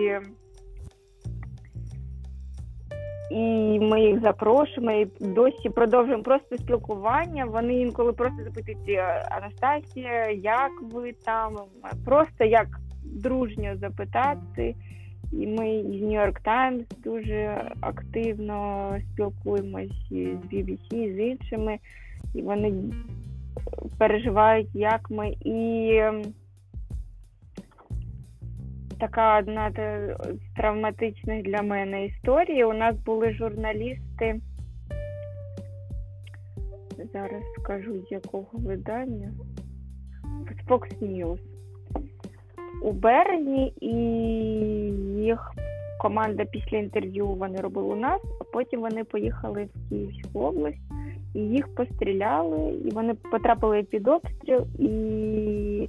і 3.31 3.79
ми 3.81 4.01
їх 4.01 4.21
запрошуємо 4.21 4.93
і 4.93 5.09
досі 5.21 5.71
продовжуємо 5.71 6.23
просто 6.23 6.57
спілкування. 6.59 7.45
Вони 7.45 7.75
інколи 7.75 8.13
просто 8.13 8.45
запитують 8.45 8.89
«Е, 8.89 9.29
Анастасія, 9.31 10.31
як 10.31 10.71
ви 10.93 11.13
там? 11.13 11.57
Просто 12.05 12.45
як 12.45 12.67
дружньо 13.05 13.77
запитати. 13.77 14.75
І 15.33 15.47
ми 15.47 15.83
з 15.83 16.03
Нью-Йорк 16.03 16.41
Таймс 16.43 16.85
дуже 17.05 17.71
активно 17.81 18.97
спілкуємось 19.13 20.09
з 20.11 20.15
BBC, 20.53 20.89
з 20.91 21.19
іншими, 21.19 21.79
і 22.35 22.43
вони 22.43 22.73
переживають, 23.99 24.75
як 24.75 25.11
ми. 25.11 25.31
І 25.31 25.91
ем, 25.97 26.23
така 29.01 29.39
одна 29.39 29.71
з 29.71 30.57
травматичних 30.57 31.43
для 31.43 31.63
мене 31.63 32.07
історій. 32.07 32.65
У 32.65 32.73
нас 32.73 32.97
були 32.97 33.33
журналісти. 33.33 34.41
Зараз 37.13 37.43
скажу 37.59 38.03
з 38.09 38.13
якого 38.13 38.49
видання. 38.53 39.33
Fox 40.69 41.03
News 41.03 41.50
у 42.83 42.93
березні, 42.93 43.73
і 43.81 43.95
їх 45.23 45.53
команда 46.01 46.45
після 46.45 46.79
інтерв'ю 46.79 47.27
вони 47.27 47.61
робили 47.61 47.87
у 47.87 47.97
нас, 47.97 48.21
а 48.41 48.45
потім 48.45 48.81
вони 48.81 49.05
поїхали 49.05 49.69
в 49.75 49.89
Київську 49.89 50.41
область 50.41 50.81
і 51.35 51.39
їх 51.39 51.75
постріляли, 51.75 52.73
і 52.85 52.91
вони 52.91 53.15
потрапили 53.15 53.83
під 53.83 54.09
обстріл, 54.09 54.67
і 54.79 55.89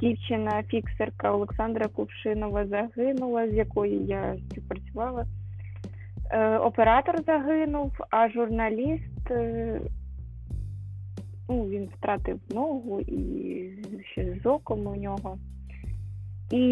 дівчина, 0.00 0.62
фіксерка 0.62 1.32
Олександра 1.32 1.86
Кувшинова 1.88 2.66
загинула, 2.66 3.48
з 3.48 3.54
якою 3.54 4.00
я 4.00 4.36
співпрацювала. 4.50 5.26
Е, 6.32 6.58
оператор 6.58 7.22
загинув, 7.26 7.92
а 8.10 8.28
журналіст 8.28 9.30
е, 9.30 9.80
ну, 11.48 11.68
він 11.68 11.88
втратив 11.96 12.40
ногу 12.50 13.00
і 13.00 13.70
ще 14.12 14.36
з 14.42 14.46
оком 14.46 14.86
у 14.86 14.96
нього. 14.96 15.38
І 16.50 16.62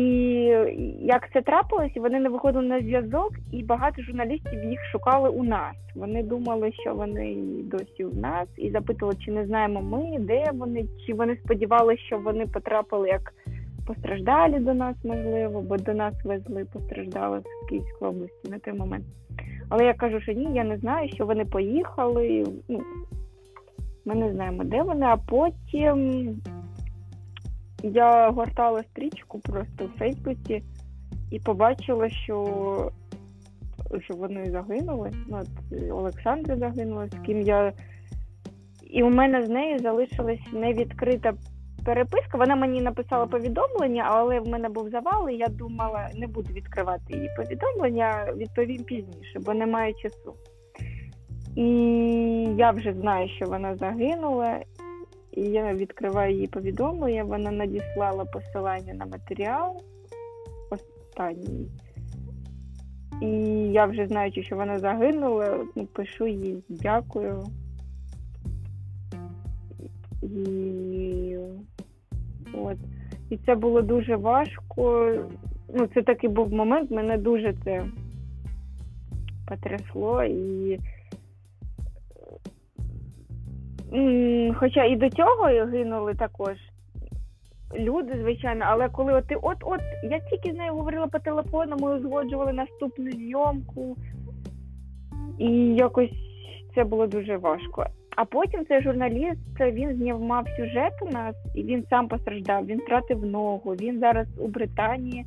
як 1.00 1.32
це 1.32 1.42
трапилось, 1.42 1.96
вони 1.96 2.20
не 2.20 2.28
виходили 2.28 2.64
на 2.64 2.80
зв'язок, 2.80 3.32
і 3.52 3.62
багато 3.62 4.02
журналістів 4.02 4.64
їх 4.64 4.80
шукали 4.92 5.28
у 5.28 5.42
нас. 5.42 5.74
Вони 5.94 6.22
думали, 6.22 6.72
що 6.72 6.94
вони 6.94 7.36
досі 7.64 8.04
в 8.04 8.18
нас, 8.18 8.48
і 8.56 8.70
запитували, 8.70 9.18
чи 9.24 9.32
не 9.32 9.46
знаємо 9.46 9.82
ми, 9.82 10.18
де 10.18 10.44
вони, 10.54 10.84
чи 11.06 11.14
вони 11.14 11.36
сподівалися, 11.36 12.02
що 12.02 12.18
вони 12.18 12.46
потрапили 12.46 13.08
як 13.08 13.32
постраждалі 13.86 14.58
до 14.58 14.74
нас, 14.74 14.96
можливо, 15.04 15.60
бо 15.62 15.76
до 15.76 15.94
нас 15.94 16.14
везли 16.24 16.64
постраждали 16.64 17.38
в 17.38 17.68
Київській 17.68 18.04
області 18.04 18.50
на 18.50 18.58
той 18.58 18.74
момент. 18.74 19.04
Але 19.68 19.84
я 19.84 19.94
кажу, 19.94 20.20
що 20.20 20.32
ні, 20.32 20.54
я 20.54 20.64
не 20.64 20.78
знаю, 20.78 21.08
що 21.08 21.26
вони 21.26 21.44
поїхали. 21.44 22.44
Ну, 22.68 22.82
Ми 24.04 24.14
не 24.14 24.32
знаємо, 24.32 24.64
де 24.64 24.82
вони, 24.82 25.06
а 25.06 25.16
потім. 25.16 26.22
Я 27.82 28.30
гортала 28.30 28.82
стрічку 28.82 29.38
просто 29.38 29.84
в 29.84 29.98
Фейсбуці 29.98 30.62
і 31.30 31.40
побачила, 31.40 32.10
що 32.10 32.92
що 34.00 34.14
вони 34.14 34.50
загинули. 34.50 35.12
Ну, 35.26 35.38
от 35.40 35.92
Олександра 35.92 36.56
загинула, 36.56 37.06
з 37.06 37.26
ким 37.26 37.40
я. 37.40 37.72
І 38.90 39.02
у 39.02 39.10
мене 39.10 39.46
з 39.46 39.48
нею 39.48 39.78
залишилась 39.78 40.52
невідкрита 40.52 41.32
переписка. 41.84 42.38
Вона 42.38 42.56
мені 42.56 42.80
написала 42.80 43.26
повідомлення, 43.26 44.06
але 44.08 44.40
в 44.40 44.48
мене 44.48 44.68
був 44.68 44.90
завал, 44.90 45.28
і 45.28 45.36
я 45.36 45.48
думала, 45.48 46.10
не 46.14 46.26
буду 46.26 46.52
відкривати 46.52 47.14
її 47.14 47.30
повідомлення, 47.36 48.32
відповім 48.36 48.84
пізніше, 48.84 49.38
бо 49.40 49.54
немає 49.54 49.92
часу. 49.92 50.34
І 51.56 51.64
я 52.56 52.70
вже 52.70 52.92
знаю, 52.92 53.28
що 53.28 53.46
вона 53.46 53.76
загинула, 53.76 54.58
і 55.38 55.50
я 55.50 55.74
відкриваю 55.74 56.34
її 56.34 56.46
повідомлення, 56.46 57.24
вона 57.24 57.50
надіслала 57.50 58.24
посилання 58.24 58.94
на 58.94 59.06
матеріал 59.06 59.82
останній. 60.70 61.68
І 63.22 63.28
я 63.72 63.86
вже 63.86 64.06
знаючи, 64.06 64.42
що 64.42 64.56
вона 64.56 64.78
загинула, 64.78 65.64
ну, 65.76 65.86
пишу 65.86 66.26
їй 66.26 66.62
дякую. 66.68 67.44
І 70.22 71.36
от. 72.54 72.76
І 73.30 73.36
це 73.36 73.54
було 73.54 73.82
дуже 73.82 74.16
важко. 74.16 75.14
Ну, 75.74 75.86
Це 75.94 76.02
такий 76.02 76.30
був 76.30 76.52
момент, 76.52 76.90
мене 76.90 77.18
дуже 77.18 77.54
це 77.64 77.84
потрясло 79.48 80.24
і 80.24 80.78
Хоча 84.54 84.84
і 84.84 84.96
до 84.96 85.10
цього 85.10 85.44
гинули 85.44 86.14
також 86.14 86.56
люди, 87.76 88.18
звичайно, 88.20 88.64
але 88.68 88.88
коли 88.88 89.12
от 89.12 89.26
ти 89.26 89.34
от-от, 89.34 89.80
я 90.02 90.20
тільки 90.20 90.54
з 90.54 90.58
нею 90.58 90.72
говорила 90.72 91.06
по 91.06 91.18
телефону, 91.18 91.76
ми 91.80 91.96
узгоджували 91.96 92.52
наступну 92.52 93.10
зйомку, 93.10 93.96
і 95.38 95.50
якось 95.74 96.10
це 96.74 96.84
було 96.84 97.06
дуже 97.06 97.36
важко. 97.36 97.86
А 98.16 98.24
потім 98.24 98.66
цей 98.66 98.82
журналіст 98.82 99.40
він 99.60 99.94
знімав 99.96 100.46
сюжет 100.56 100.92
у 101.02 101.12
нас, 101.12 101.36
і 101.54 101.62
він 101.62 101.84
сам 101.90 102.08
постраждав, 102.08 102.66
він 102.66 102.78
втратив 102.78 103.26
ногу, 103.26 103.70
він 103.70 103.98
зараз 103.98 104.26
у 104.38 104.48
Британії, 104.48 105.24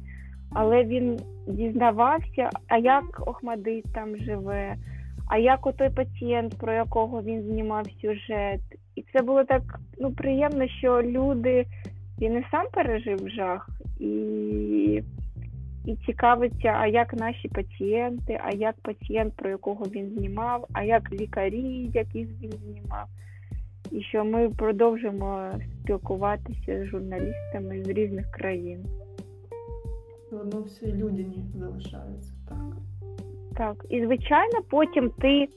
але 0.53 0.83
він 0.83 1.19
дізнавався, 1.47 2.49
а 2.67 2.77
як 2.77 3.27
Охмадит 3.27 3.85
там 3.93 4.17
живе. 4.17 4.75
А 5.31 5.37
як 5.37 5.67
отой 5.67 5.89
пацієнт, 5.89 6.57
про 6.57 6.73
якого 6.73 7.21
він 7.21 7.41
знімав 7.41 7.85
сюжет, 8.01 8.61
і 8.95 9.05
це 9.13 9.21
було 9.21 9.43
так 9.43 9.79
ну 9.99 10.11
приємно, 10.11 10.67
що 10.67 11.01
люди 11.01 11.65
він 12.21 12.37
і 12.37 12.45
сам 12.51 12.67
пережив 12.73 13.29
жах 13.29 13.69
і 13.99 15.03
і 15.85 15.95
цікавиться, 16.05 16.67
а 16.67 16.87
як 16.87 17.13
наші 17.13 17.47
пацієнти, 17.47 18.41
а 18.43 18.55
як 18.55 18.75
пацієнт, 18.81 19.33
про 19.35 19.49
якого 19.49 19.85
він 19.85 20.09
знімав, 20.09 20.67
а 20.73 20.83
як 20.83 21.11
лікарі, 21.11 21.89
яких 21.93 22.27
він 22.41 22.51
знімав. 22.51 23.07
І 23.91 24.01
що 24.01 24.25
ми 24.25 24.49
продовжимо 24.49 25.51
спілкуватися 25.81 26.83
з 26.83 26.85
журналістами 26.85 27.83
з 27.83 27.87
різних 27.87 28.31
країн. 28.31 28.85
Воно 30.31 30.61
всі 30.61 30.93
людяні 30.93 31.45
залишаються 31.55 32.33
так. 32.49 32.90
Так, 33.57 33.85
і 33.89 34.05
звичайно, 34.05 34.59
потім 34.69 35.09
ти 35.09 35.47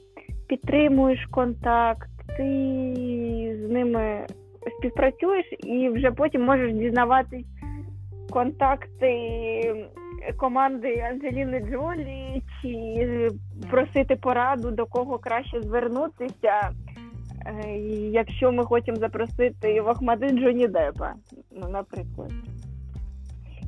підтримуєш 0.47 1.25
контакт, 1.31 2.09
ти 2.37 2.43
з 3.61 3.71
ними 3.71 4.25
співпрацюєш 4.77 5.45
і 5.59 5.89
вже 5.89 6.11
потім 6.11 6.43
можеш 6.45 6.73
дізнаватись 6.73 7.45
контакти 8.29 9.01
команди 10.37 10.99
Анджеліни 11.11 11.59
Джолі, 11.59 12.43
чи 12.61 13.31
просити 13.69 14.15
пораду, 14.15 14.71
до 14.71 14.85
кого 14.85 15.17
краще 15.17 15.61
звернутися, 15.61 16.69
е, 17.45 17.77
якщо 18.11 18.51
ми 18.51 18.65
хочемо 18.65 18.97
запросити 18.97 19.81
в 19.81 19.89
Ахмади 19.89 20.29
Джоні 20.29 20.67
Депа, 20.67 21.13
ну, 21.51 21.69
наприклад. 21.69 22.31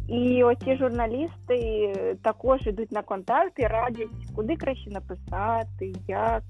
І 0.07 0.43
оці 0.43 0.77
журналісти 0.77 1.93
також 2.23 2.67
йдуть 2.67 2.91
на 2.91 3.01
контакт 3.01 3.59
і 3.59 3.67
радять, 3.67 4.07
куди 4.35 4.55
краще 4.55 4.89
написати, 4.89 5.93
як. 6.07 6.43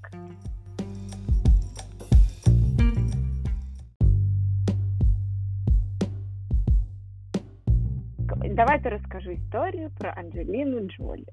Давайте 8.50 8.90
розкажу 8.90 9.30
історію 9.30 9.90
про 9.98 10.12
Анджеліну 10.16 10.80
Джолі. 10.80 11.24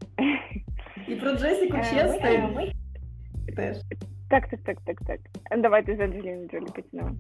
І 1.07 1.15
про 1.15 1.32
Джесіку 1.32 1.78
Честейн 1.78 2.71
теж. 3.55 3.78
Так, 4.30 4.49
так, 4.49 4.59
так, 4.65 4.78
так, 4.86 4.97
так. 5.07 5.19
Давайте 5.59 5.95
з 5.95 5.99
Анджеліни 5.99 6.47
Джолі 6.47 6.65
почнемо. 6.76 7.15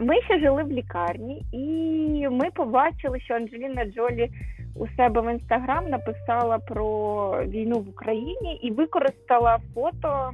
Ми 0.00 0.22
ще 0.22 0.40
жили 0.40 0.62
в 0.62 0.72
лікарні, 0.72 1.42
і 1.52 2.28
ми 2.28 2.50
побачили, 2.54 3.20
що 3.20 3.34
Анджеліна 3.34 3.84
Джолі 3.84 4.30
у 4.74 4.86
себе 4.88 5.20
в 5.20 5.32
інстаграм 5.32 5.88
написала 5.88 6.58
про 6.58 7.44
війну 7.46 7.80
в 7.80 7.88
Україні 7.88 8.60
і 8.62 8.70
використала 8.70 9.58
фото 9.74 10.30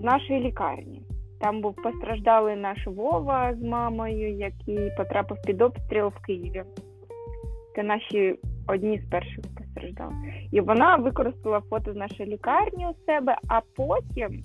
з 0.00 0.02
нашої 0.04 0.40
лікарні. 0.40 1.02
Там 1.40 1.60
був 1.60 1.74
постраждалий 1.74 2.56
наш 2.56 2.86
Вова 2.86 3.54
з 3.54 3.62
мамою, 3.62 4.30
який 4.30 4.90
потрапив 4.96 5.38
під 5.46 5.62
обстріл 5.62 6.06
в 6.06 6.26
Києві. 6.26 6.62
Це 7.74 7.82
наші 7.82 8.38
одні 8.66 8.98
з 8.98 9.10
перших 9.10 9.44
постраждали. 9.58 10.14
І 10.52 10.60
вона 10.60 10.96
використала 10.96 11.60
фото 11.60 11.92
з 11.92 11.96
нашої 11.96 12.28
лікарні 12.28 12.86
у 12.86 13.04
себе, 13.06 13.36
а 13.48 13.60
потім 13.76 14.44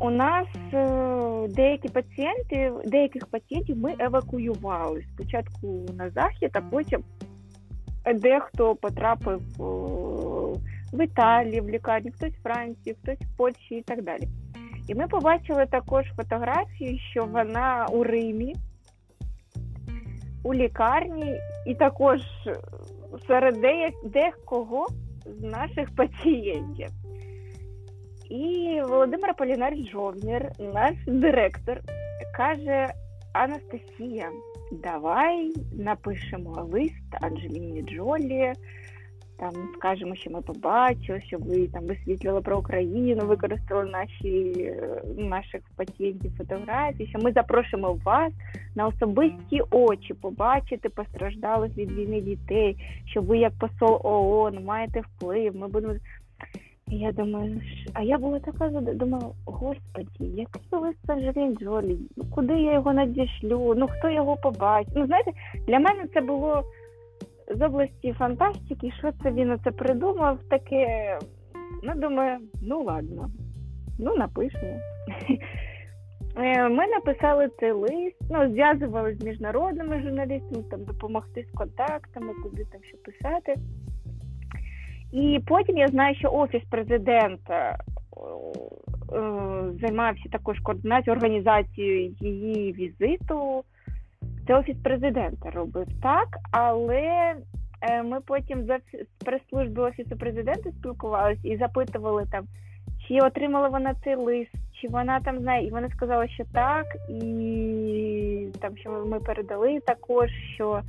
у 0.00 0.10
нас 0.10 0.46
е, 0.72 1.48
деякі 1.48 1.88
пацієнти, 1.88 2.72
деяких 2.84 3.26
пацієнтів 3.26 3.78
ми 3.78 3.94
евакуювали 3.98 5.04
спочатку 5.14 5.86
на 5.98 6.10
захід, 6.10 6.50
а 6.52 6.60
потім 6.60 7.02
дехто 8.14 8.74
потрапив 8.74 9.40
в 10.92 11.04
Італії, 11.04 11.60
в 11.60 11.68
лікарні, 11.68 12.10
хтось 12.10 12.32
в 12.32 12.42
Франції, 12.42 12.96
хтось 13.02 13.18
в 13.18 13.36
Польщі 13.36 13.74
і 13.74 13.82
так 13.82 14.02
далі. 14.02 14.28
І 14.88 14.94
ми 14.94 15.06
побачили 15.06 15.66
також 15.66 16.06
фотографію, 16.16 16.98
що 17.10 17.24
вона 17.24 17.86
у 17.92 18.04
Римі, 18.04 18.54
у 20.44 20.54
лікарні, 20.54 21.40
і 21.66 21.74
також 21.74 22.20
серед 23.26 23.56
декого 24.04 24.86
з 25.26 25.42
наших 25.42 25.88
пацієнтів. 25.96 26.88
І 28.30 28.80
Володимир 28.88 29.34
Полінарич 29.34 29.90
Жовнір, 29.90 30.50
наш 30.74 30.94
директор, 31.06 31.80
каже: 32.36 32.88
Анастасія, 33.32 34.30
давай 34.72 35.52
напишемо 35.72 36.68
лист 36.72 37.14
Анджеліні 37.20 37.82
Джолі. 37.82 38.52
Там 39.38 39.52
скажемо, 39.76 40.14
що 40.14 40.30
ми 40.30 40.42
побачили, 40.42 41.20
щоб 41.26 41.42
ви 41.42 41.68
там 41.68 41.84
висвітлювали 41.84 42.40
про 42.40 42.58
Україну, 42.58 43.26
використали 43.26 43.84
наші 43.84 44.72
наших 45.16 45.60
пацієнтів 45.76 46.32
фотографії. 46.38 47.08
Що 47.08 47.18
ми 47.18 47.32
запрошуємо 47.32 48.00
вас 48.04 48.32
на 48.74 48.86
особисті 48.86 49.60
очі 49.70 50.14
побачити 50.14 50.88
постраждалих 50.88 51.76
від 51.76 51.92
війни 51.92 52.20
дітей, 52.20 52.76
що 53.06 53.22
ви, 53.22 53.38
як 53.38 53.52
посол 53.58 54.00
ООН, 54.04 54.64
маєте 54.64 55.00
вплив. 55.00 55.56
Ми 55.56 55.68
будемо. 55.68 55.94
Я 56.90 57.12
думаю, 57.12 57.60
а 57.94 58.02
я 58.02 58.18
була 58.18 58.40
така 58.40 58.68
думала, 58.68 59.30
господі, 59.44 60.08
який 60.20 60.62
Анджелін 61.08 61.56
Джолі, 61.56 61.98
куди 62.34 62.52
я 62.52 62.72
його 62.72 62.92
надішлю? 62.92 63.74
Ну 63.76 63.88
хто 63.88 64.10
його 64.10 64.36
побачить? 64.36 64.92
Ну 64.96 65.06
знаєте, 65.06 65.30
для 65.66 65.78
мене 65.78 66.04
це 66.14 66.20
було 66.20 66.62
з 67.56 67.62
області 67.62 68.14
фантастики, 68.18 68.92
що 68.98 69.12
це 69.22 69.30
він 69.30 69.50
оце 69.50 69.70
придумав, 69.70 70.38
таке. 70.50 71.18
Ну, 71.82 71.92
думаю, 71.96 72.38
ну 72.62 72.82
ладно, 72.82 73.30
ну 73.98 74.16
напишемо. 74.16 74.78
Ми 76.70 76.86
написали 76.86 77.48
цей 77.60 77.72
лист, 77.72 78.16
ну, 78.30 78.50
зв'язувалися 78.50 79.18
з 79.18 79.24
міжнародними 79.24 80.02
журналістами, 80.02 80.64
там 80.70 80.84
допомогти 80.84 81.46
з 81.52 81.58
контактами, 81.58 82.32
куди 82.42 82.64
там 82.64 82.80
що 82.84 82.96
писати. 82.98 83.54
І 85.12 85.40
потім 85.46 85.78
я 85.78 85.88
знаю, 85.88 86.14
що 86.14 86.32
офіс 86.32 86.62
президента 86.70 87.78
займався 89.80 90.28
також 90.32 90.58
координацією 90.58 91.16
організацією 91.16 92.14
її 92.20 92.72
візиту. 92.72 93.64
Це 94.46 94.54
офіс 94.54 94.76
президента 94.84 95.50
робив 95.50 95.86
так, 96.02 96.28
але 96.50 97.34
ми 98.04 98.20
потім 98.20 98.66
з 98.66 98.78
прес-служби 99.24 99.82
офісу 99.82 100.16
президента 100.16 100.70
спілкувалися 100.70 101.48
і 101.48 101.56
запитували 101.56 102.26
там, 102.32 102.44
чи 103.08 103.14
отримала 103.14 103.68
вона 103.68 103.94
цей 104.04 104.16
лист, 104.16 104.52
чи 104.80 104.88
вона 104.88 105.20
там 105.20 105.38
знає, 105.38 105.66
і 105.66 105.70
вони 105.70 105.88
сказали, 105.88 106.28
що 106.28 106.44
так, 106.54 106.86
і 107.08 108.48
там 108.60 108.76
що 108.76 108.90
ми 108.90 109.20
передали 109.20 109.80
також, 109.80 110.30
що 110.54 110.82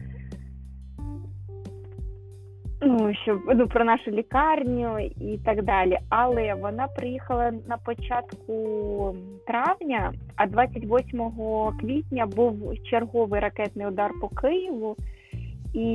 ну, 2.82 3.14
що 3.24 3.42
ну, 3.56 3.68
про 3.68 3.86
нашу 3.86 4.12
лікарню 4.12 5.00
і 5.00 5.40
так 5.46 5.64
далі. 5.64 5.98
Але 6.10 6.54
вона 6.54 6.88
приїхала 6.88 7.52
на 7.68 7.78
початку 7.78 9.16
травня, 9.48 10.14
а 10.36 10.48
28 10.48 11.32
квітня 11.80 12.26
був 12.26 12.74
черговий 12.84 13.42
ракетний 13.42 13.88
удар 13.88 14.12
по 14.22 14.30
Києву. 14.30 14.96
І 15.74 15.86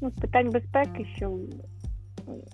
ну, 0.00 0.10
з 0.10 0.20
питань 0.20 0.50
безпеки, 0.50 1.06
що 1.16 1.38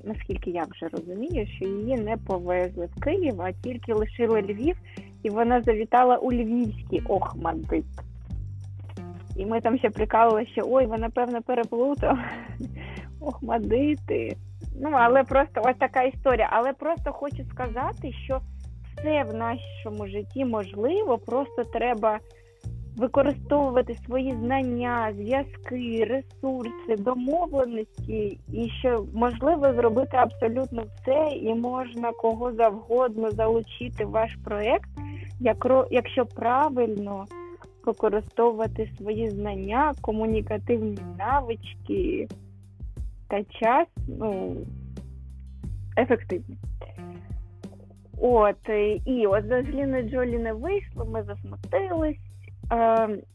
наскільки 0.05 0.51
я 0.51 0.65
вже 0.71 0.89
розумію, 0.89 1.47
що 1.47 1.65
її 1.65 1.97
не 1.97 2.17
повезли 2.17 2.89
в 2.97 3.01
Київ, 3.01 3.43
а 3.43 3.53
тільки 3.53 3.93
лишили 3.93 4.43
Львів, 4.43 4.77
і 5.23 5.31
вона 5.31 5.63
завітала 5.63 6.17
у 6.17 6.33
Львівський 6.33 7.03
Охмадит. 7.09 7.85
І 9.37 9.47
ми 9.47 9.61
там 9.61 9.79
ще 9.79 9.91
прикалували, 9.91 10.47
що 10.47 10.63
ой, 10.65 10.87
вона 10.87 11.11
певно 11.11 11.43
переплутала 11.43 12.25
Охмадити. 13.27 14.37
Ну, 14.81 14.91
але 14.93 15.25
просто 15.25 15.63
ось 15.65 15.77
така 15.79 16.03
історія. 16.03 16.49
Але 16.53 16.73
просто 16.73 17.13
хочу 17.13 17.45
сказати, 17.45 18.13
що 18.25 18.41
все 18.97 19.25
в 19.25 19.35
нашому 19.35 20.07
житті 20.07 20.45
можливо, 20.45 21.19
просто 21.19 21.65
треба 21.65 22.19
використовувати 22.97 23.95
свої 24.07 24.33
знання, 24.33 25.13
зв'язки, 25.17 26.05
ресурси, 26.05 26.97
домовленості, 26.99 28.39
і 28.53 28.71
що 28.79 29.07
можливо 29.15 29.73
зробити 29.73 30.17
абсолютно 30.17 30.83
все, 30.83 31.37
і 31.37 31.55
можна 31.55 32.13
кого 32.13 32.53
завгодно 32.53 33.31
залучити 33.31 34.05
в 34.05 34.11
ваш 34.11 34.37
проєкт, 34.45 34.89
якщо 35.91 36.27
правильно 36.27 37.27
використовувати 37.87 38.91
свої 38.99 39.31
знання, 39.31 39.95
комунікативні 40.01 40.99
навички 41.19 42.29
час 43.43 43.89
ну, 44.09 44.57
ефективні. 45.99 46.57
От, 48.21 48.69
і 49.05 49.27
от 49.27 49.47
з 49.47 49.51
Анджеліною 49.51 50.11
Джолі 50.11 50.39
не 50.39 50.53
вийшло, 50.53 51.05
ми 51.05 51.23
засмутились, 51.23 52.19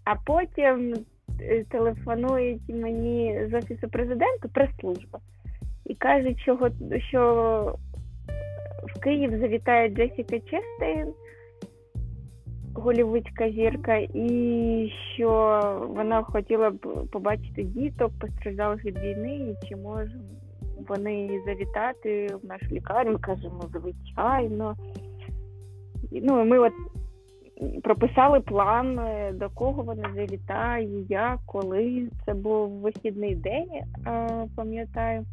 а 0.03 0.15
потім 0.25 0.93
е, 1.41 1.63
телефонують 1.63 2.69
мені 2.69 3.47
з 3.51 3.53
офісу 3.53 3.89
президента 3.89 4.47
прес-служба 4.53 5.19
і 5.85 5.95
кажуть, 5.95 6.39
що 6.39 6.69
що 7.09 7.75
в 8.95 8.99
Київ 8.99 9.39
завітає 9.39 9.89
Джесіка 9.89 10.39
Честейн, 10.39 11.13
голівудська 12.73 13.51
зірка, 13.51 13.95
і 14.13 14.91
що 15.15 15.29
вона 15.95 16.23
хотіла 16.23 16.69
б 16.69 17.07
побачити 17.11 17.63
діток, 17.63 18.11
постраждалих 18.19 18.85
від 18.85 18.99
війни, 18.99 19.35
і 19.35 19.67
чи 19.67 19.75
можуть 19.75 20.21
вони 20.87 21.41
завітати 21.45 22.27
в 22.43 22.45
нашу 22.45 22.65
лікарню. 22.71 23.17
Кажемо, 23.21 23.61
звичайно. 23.73 24.75
Ну, 26.11 26.45
Ми 26.45 26.59
от 26.59 26.73
прописали 27.83 28.39
план, 28.39 28.99
е, 28.99 29.31
до 29.33 29.49
кого 29.49 29.83
вона 29.83 30.13
завітає, 30.15 31.01
як, 31.09 31.39
коли. 31.45 32.07
Це 32.25 32.33
був 32.33 32.69
вихідний 32.69 33.35
день, 33.35 33.69
пам'ятаю. 34.55 35.25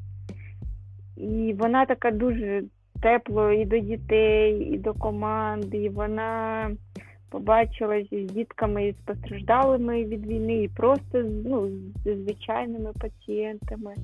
І 1.17 1.55
вона 1.59 1.87
така 1.87 2.11
дуже 2.11 2.63
тепло 3.03 3.51
і 3.51 3.65
до 3.65 3.79
дітей, 3.79 4.61
і 4.75 4.79
до 4.79 4.95
команди. 4.95 5.77
І 5.77 5.89
вона 5.89 6.71
побачилась 7.31 8.07
з 8.13 8.25
дітками 8.25 8.87
і 8.87 8.93
з 8.93 8.97
постраждалими 8.97 10.05
від 10.05 10.27
війни, 10.27 10.63
і 10.63 10.69
просто 10.69 11.23
ну, 11.45 11.69
з 12.05 12.17
звичайними 12.17 12.93
пацієнтами. 13.01 13.95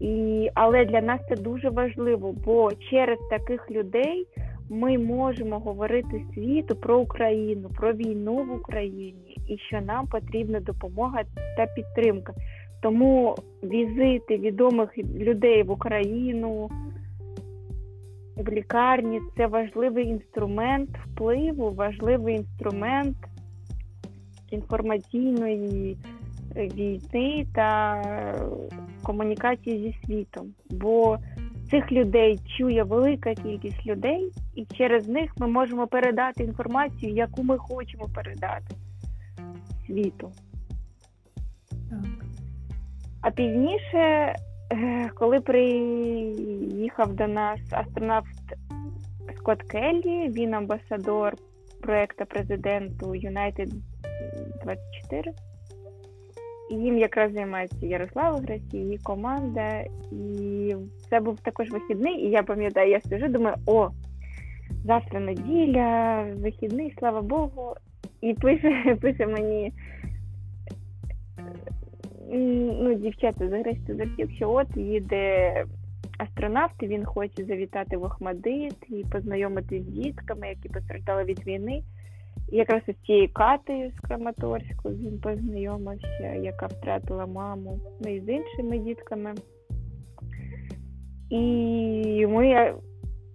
І, 0.00 0.50
Але 0.54 0.84
для 0.84 1.00
нас 1.00 1.20
це 1.28 1.36
дуже 1.36 1.70
важливо, 1.70 2.34
бо 2.44 2.70
через 2.90 3.18
таких 3.30 3.70
людей 3.70 4.26
ми 4.70 4.98
можемо 4.98 5.58
говорити 5.58 6.22
світу 6.34 6.76
про 6.76 6.98
Україну, 6.98 7.70
про 7.76 7.92
війну 7.92 8.34
в 8.34 8.52
Україні 8.52 9.36
і 9.48 9.58
що 9.58 9.80
нам 9.80 10.06
потрібна 10.06 10.60
допомога 10.60 11.22
та 11.56 11.66
підтримка. 11.66 12.32
Тому 12.82 13.34
візити 13.62 14.36
відомих 14.36 14.98
людей 14.98 15.62
в 15.62 15.70
Україну 15.70 16.70
в 18.36 18.48
лікарні 18.48 19.20
це 19.36 19.46
важливий 19.46 20.06
інструмент 20.06 20.90
впливу, 21.06 21.70
важливий 21.70 22.36
інструмент 22.36 23.16
інформаційної 24.50 25.96
війни 26.56 27.46
та 27.54 28.02
комунікації 29.02 29.78
зі 29.78 30.06
світом. 30.06 30.54
Бо 30.70 31.18
цих 31.70 31.92
людей 31.92 32.40
чує 32.58 32.82
велика 32.82 33.34
кількість 33.34 33.86
людей, 33.86 34.32
і 34.54 34.64
через 34.64 35.08
них 35.08 35.32
ми 35.38 35.46
можемо 35.46 35.86
передати 35.86 36.44
інформацію, 36.44 37.12
яку 37.12 37.42
ми 37.42 37.58
хочемо 37.58 38.08
передати 38.14 38.74
світу. 39.86 40.32
А 43.20 43.30
пізніше, 43.30 44.34
коли 45.14 45.40
приїхав 45.40 47.14
до 47.14 47.26
нас 47.26 47.60
астронавт 47.70 48.26
Скотт 49.36 49.62
Келлі, 49.62 50.28
він 50.28 50.54
амбасадор 50.54 51.34
проекту 51.80 52.24
президенту 52.26 53.06
United 53.06 53.72
24. 54.64 55.32
І 56.70 56.74
їм 56.74 56.98
якраз 56.98 57.32
займається 57.32 57.86
Ярослава 57.86 58.40
Грасі, 58.40 58.76
її 58.76 58.98
команда. 58.98 59.84
І 60.12 60.74
це 61.10 61.20
був 61.20 61.40
також 61.40 61.70
вихідний. 61.70 62.14
І 62.14 62.30
я 62.30 62.42
пам'ятаю, 62.42 62.90
я 62.90 63.00
сижу, 63.00 63.28
думаю, 63.28 63.56
о, 63.66 63.90
завтра 64.84 65.20
неділя, 65.20 66.22
вихідний, 66.36 66.94
слава 66.98 67.22
Богу. 67.22 67.74
І 68.20 68.34
пише 68.34 68.96
пише 69.00 69.26
мені 69.26 69.72
ну, 72.80 72.94
дівчата 72.94 73.48
з 73.48 73.50
Гресі 73.50 73.94
Дартів, 73.94 74.30
що 74.30 74.50
от 74.50 74.76
їде 74.76 75.64
астронавт, 76.18 76.74
і 76.82 76.86
він 76.86 77.04
хоче 77.04 77.44
завітати 77.44 77.96
в 77.96 78.02
Охмадит 78.02 78.76
і 78.88 79.04
познайомитись 79.12 79.82
з 79.82 79.88
дітками, 79.88 80.48
які 80.48 80.68
постраждали 80.68 81.24
від 81.24 81.46
війни. 81.46 81.82
І 82.52 82.56
якраз 82.56 82.82
з 82.88 83.06
цією 83.06 83.32
Катею 83.32 83.90
з 83.90 84.00
Краматорську 84.00 84.88
він 84.88 85.20
познайомився, 85.20 86.34
яка 86.42 86.66
втратила 86.66 87.26
маму, 87.26 87.80
ну 88.00 88.14
і 88.14 88.20
з 88.20 88.28
іншими 88.28 88.78
дітками. 88.78 89.34
І 91.30 92.26
ми 92.26 92.74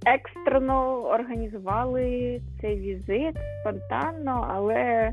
екстрено 0.06 1.04
організували 1.04 2.42
цей 2.62 2.80
візит 2.80 3.36
спонтанно, 3.62 4.48
але 4.50 5.12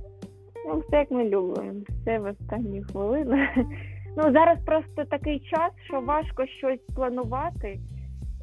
ну, 0.67 0.79
все 0.79 0.97
як 0.97 1.11
ми 1.11 1.25
любимо, 1.25 1.81
все 1.89 2.19
в 2.19 2.25
останні 2.25 2.83
хвилини. 2.83 3.49
Ну 4.19 4.33
зараз 4.33 4.59
просто 4.67 5.05
такий 5.05 5.39
час, 5.39 5.73
що 5.89 6.01
важко 6.01 6.47
щось 6.47 6.81
планувати 6.95 7.79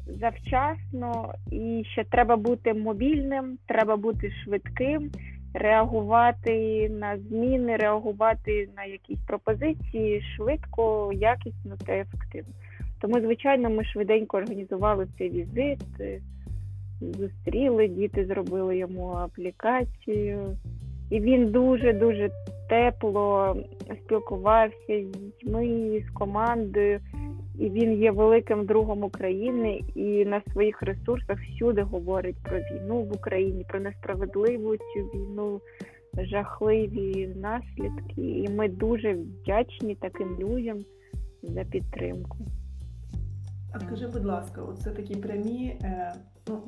завчасно, 0.06 1.34
і 1.52 1.84
ще 1.92 2.04
треба 2.04 2.36
бути 2.36 2.74
мобільним, 2.74 3.58
треба 3.66 3.96
бути 3.96 4.30
швидким, 4.30 5.10
реагувати 5.54 6.88
на 6.88 7.18
зміни, 7.18 7.76
реагувати 7.76 8.68
на 8.76 8.84
якісь 8.84 9.20
пропозиції 9.26 10.22
швидко, 10.36 11.10
якісно 11.14 11.76
та 11.86 11.92
ефективно. 11.92 12.54
Тому, 13.00 13.20
звичайно, 13.20 13.70
ми 13.70 13.84
швиденько 13.84 14.36
організували 14.36 15.06
цей 15.18 15.30
візит, 15.30 16.00
е, 16.00 16.20
зустріли, 17.00 17.88
діти 17.88 18.26
зробили 18.26 18.78
йому 18.78 19.08
аплікацію, 19.08 20.56
і 21.10 21.20
він 21.20 21.50
дуже 21.50 21.92
дуже 21.92 22.30
тепло 22.68 23.56
спілкувався 24.04 24.76
з 24.88 25.18
дітьми, 25.18 26.02
з 26.08 26.12
командою, 26.12 27.00
і 27.58 27.70
він 27.70 27.92
є 27.92 28.10
великим 28.10 28.66
другом 28.66 29.04
України 29.04 29.80
і 29.94 30.24
на 30.24 30.42
своїх 30.52 30.82
ресурсах 30.82 31.38
всюди 31.38 31.82
говорить 31.82 32.36
про 32.42 32.58
війну 32.58 33.02
в 33.02 33.12
Україні, 33.12 33.64
про 33.68 33.80
несправедливу 33.80 34.76
цю 34.76 35.00
війну, 35.14 35.60
жахливі 36.18 37.26
наслідки. 37.36 38.22
І 38.22 38.48
ми 38.48 38.68
дуже 38.68 39.14
вдячні 39.14 39.94
таким 39.94 40.36
людям 40.38 40.78
за 41.42 41.64
підтримку. 41.64 42.38
А 43.72 43.80
скажи, 43.80 44.06
будь 44.06 44.24
ласка, 44.24 44.62
оце 44.62 44.90
такі 44.90 45.16
прямі, 45.16 45.78
е, 45.82 46.14
ну 46.48 46.62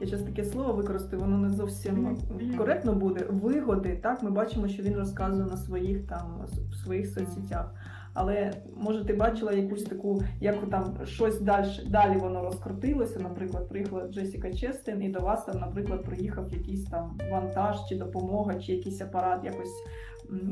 я 0.00 0.06
зараз 0.06 0.22
таке 0.22 0.44
слово 0.44 0.72
використаю, 0.72 1.22
воно 1.22 1.38
не 1.38 1.50
зовсім 1.50 2.16
коректно 2.58 2.92
буде. 2.92 3.24
Вигоди, 3.30 3.98
так 4.02 4.22
ми 4.22 4.30
бачимо, 4.30 4.68
що 4.68 4.82
він 4.82 4.96
розказує 4.96 5.46
на 5.46 5.56
своїх 5.56 6.06
там 6.06 6.44
в 6.70 6.74
своїх 6.74 7.06
соцсетях. 7.06 7.74
Але 8.14 8.52
може 8.76 9.04
ти 9.04 9.12
бачила 9.12 9.52
якусь 9.52 9.84
таку, 9.84 10.22
як 10.40 10.70
там 10.70 10.98
щось 11.04 11.40
далі 11.40 11.68
далі 11.86 12.18
воно 12.18 12.42
розкрутилося. 12.42 13.20
Наприклад, 13.20 13.68
приїхала 13.68 14.08
Джесіка 14.08 14.52
Честин, 14.52 15.02
і 15.02 15.08
до 15.08 15.20
вас 15.20 15.44
там, 15.44 15.60
наприклад, 15.60 16.04
приїхав 16.04 16.52
якийсь 16.52 16.84
там 16.84 17.18
вантаж 17.30 17.76
чи 17.88 17.96
допомога, 17.96 18.54
чи 18.54 18.72
якийсь 18.72 19.00
апарат. 19.00 19.44
Якось 19.44 19.82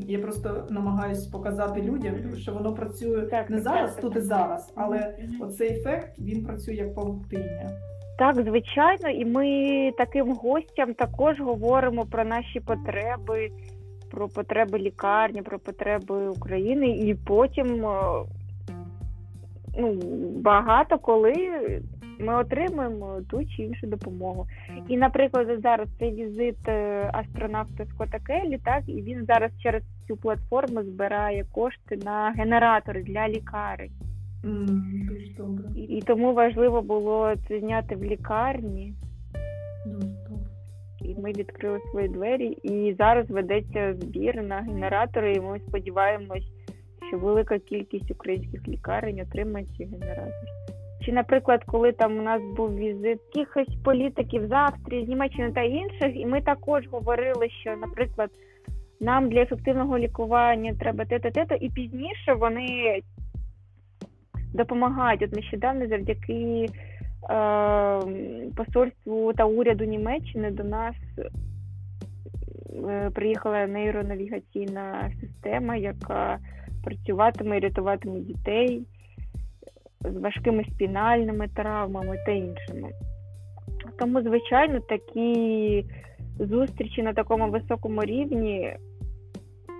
я 0.07 0.19
просто 0.19 0.67
намагаюся 0.69 1.31
показати 1.31 1.81
людям, 1.81 2.15
що 2.37 2.53
воно 2.53 2.73
працює 2.73 3.21
так, 3.21 3.49
не 3.49 3.61
зараз, 3.61 3.91
так, 3.91 4.01
тут 4.01 4.13
так. 4.13 4.23
і 4.23 4.25
зараз, 4.25 4.73
але 4.75 5.17
оцей 5.41 5.69
ефект 5.69 6.19
він 6.19 6.45
працює 6.45 6.73
як 6.73 6.95
павутиння. 6.95 7.71
Так, 8.17 8.35
звичайно, 8.35 9.09
і 9.09 9.25
ми 9.25 9.91
таким 9.97 10.33
гостям 10.33 10.93
також 10.93 11.39
говоримо 11.39 12.05
про 12.05 12.25
наші 12.25 12.59
потреби, 12.59 13.49
про 14.11 14.27
потреби 14.27 14.79
лікарні, 14.79 15.41
про 15.41 15.59
потреби 15.59 16.27
України, 16.27 16.87
і 16.87 17.15
потім 17.15 17.85
ну, 19.77 19.93
багато 20.41 20.97
коли 20.97 21.33
ми 22.19 22.35
отримуємо 22.35 23.21
ту 23.29 23.45
чи 23.45 23.63
іншу 23.63 23.87
допомогу. 23.87 24.47
І, 24.87 24.97
наприклад, 24.97 25.47
зараз 25.63 25.87
цей 25.99 26.11
візит 26.11 26.67
е, 26.67 27.09
астронавта 27.13 27.85
Скотта 27.85 28.19
Келлі, 28.19 28.59
так, 28.65 28.83
і 28.87 29.01
він 29.01 29.25
зараз 29.25 29.51
через 29.63 29.83
цю 30.07 30.17
платформу 30.17 30.83
збирає 30.83 31.45
кошти 31.51 31.99
на 32.05 32.33
генератори 32.37 33.03
для 33.03 33.29
лікарень. 33.29 33.91
Mm, 34.45 35.07
дуже 35.07 35.27
добре. 35.37 35.65
І, 35.75 35.81
і 35.81 36.01
тому 36.01 36.33
важливо 36.33 36.81
було 36.81 37.33
це 37.47 37.59
зняти 37.59 37.95
в 37.95 38.03
лікарні. 38.03 38.93
Дуже 39.85 40.07
добре. 40.29 40.49
І 41.01 41.15
ми 41.21 41.31
відкрили 41.31 41.79
свої 41.91 42.07
двері, 42.07 42.47
і 42.47 42.95
зараз 42.97 43.29
ведеться 43.29 43.93
збір 43.93 44.43
на 44.43 44.55
генератори. 44.55 45.33
І 45.33 45.39
ми 45.39 45.59
сподіваємось, 45.59 46.45
що 47.07 47.17
велика 47.17 47.59
кількість 47.59 48.11
українських 48.11 48.67
лікарень 48.67 49.21
отримає 49.21 49.65
ці 49.77 49.83
генератори. 49.83 50.47
Чи, 51.05 51.11
наприклад, 51.11 51.63
коли 51.65 51.91
там 51.91 52.17
у 52.17 52.21
нас 52.21 52.41
був 52.57 52.75
візит 52.75 53.19
якихось 53.35 53.75
політиків 53.83 54.47
з 54.47 54.51
Австрії, 54.51 55.05
з 55.05 55.09
Німеччини 55.09 55.51
та 55.51 55.61
інших, 55.61 56.15
і 56.15 56.25
ми 56.25 56.41
також 56.41 56.87
говорили, 56.91 57.49
що, 57.49 57.75
наприклад, 57.75 58.29
нам 58.99 59.29
для 59.29 59.41
ефективного 59.41 59.97
лікування 59.97 60.73
треба 60.79 61.05
те-то, 61.05 61.55
і 61.55 61.69
пізніше 61.69 62.33
вони 62.33 63.01
допомагають. 64.55 65.21
От 65.21 65.35
нещодавно 65.35 65.87
завдяки 65.87 66.65
е, 66.65 66.69
посольству 68.55 69.33
та 69.33 69.45
уряду 69.45 69.83
Німеччини 69.83 70.51
до 70.51 70.63
нас 70.63 70.95
е, 72.89 73.09
приїхала 73.09 73.67
нейронавігаційна 73.67 75.11
система, 75.21 75.75
яка 75.75 76.39
працюватиме 76.83 77.57
і 77.57 77.59
рятуватиме 77.59 78.19
дітей 78.19 78.81
з 80.01 80.17
важкими 80.17 80.65
спінальними 80.73 81.47
травмами 81.47 82.17
та 82.25 82.31
іншими. 82.31 82.89
Тому, 83.99 84.21
звичайно, 84.21 84.79
такі 84.79 85.85
зустрічі 86.39 87.03
на 87.03 87.13
такому 87.13 87.49
високому 87.49 88.01
рівні 88.01 88.75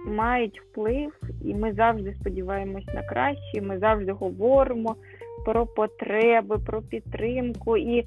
мають 0.06 0.62
вплив, 0.62 1.12
і 1.42 1.56
ми 1.56 1.74
завжди 1.74 2.16
сподіваємось 2.20 2.88
на 2.96 3.04
краще. 3.04 3.62
Ми 3.62 3.80
завжди 3.80 4.12
говоримо 4.12 4.96
про 5.46 5.66
потреби, 5.66 6.58
про 6.58 6.82
підтримку. 6.82 7.78
І 7.78 8.06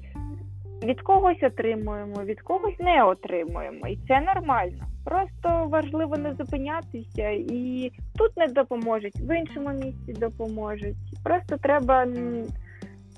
від 0.83 1.01
когось 1.01 1.43
отримуємо, 1.43 2.23
від 2.23 2.41
когось 2.41 2.79
не 2.79 3.03
отримуємо. 3.03 3.87
І 3.87 3.99
це 4.07 4.21
нормально. 4.21 4.85
Просто 5.05 5.67
важливо 5.69 6.17
не 6.17 6.33
зупинятися, 6.33 7.29
і 7.29 7.91
тут 8.17 8.37
не 8.37 8.47
допоможуть, 8.47 9.15
в 9.15 9.39
іншому 9.39 9.69
місці 9.69 10.13
допоможуть. 10.13 10.95
Просто 11.23 11.57
треба 11.57 12.07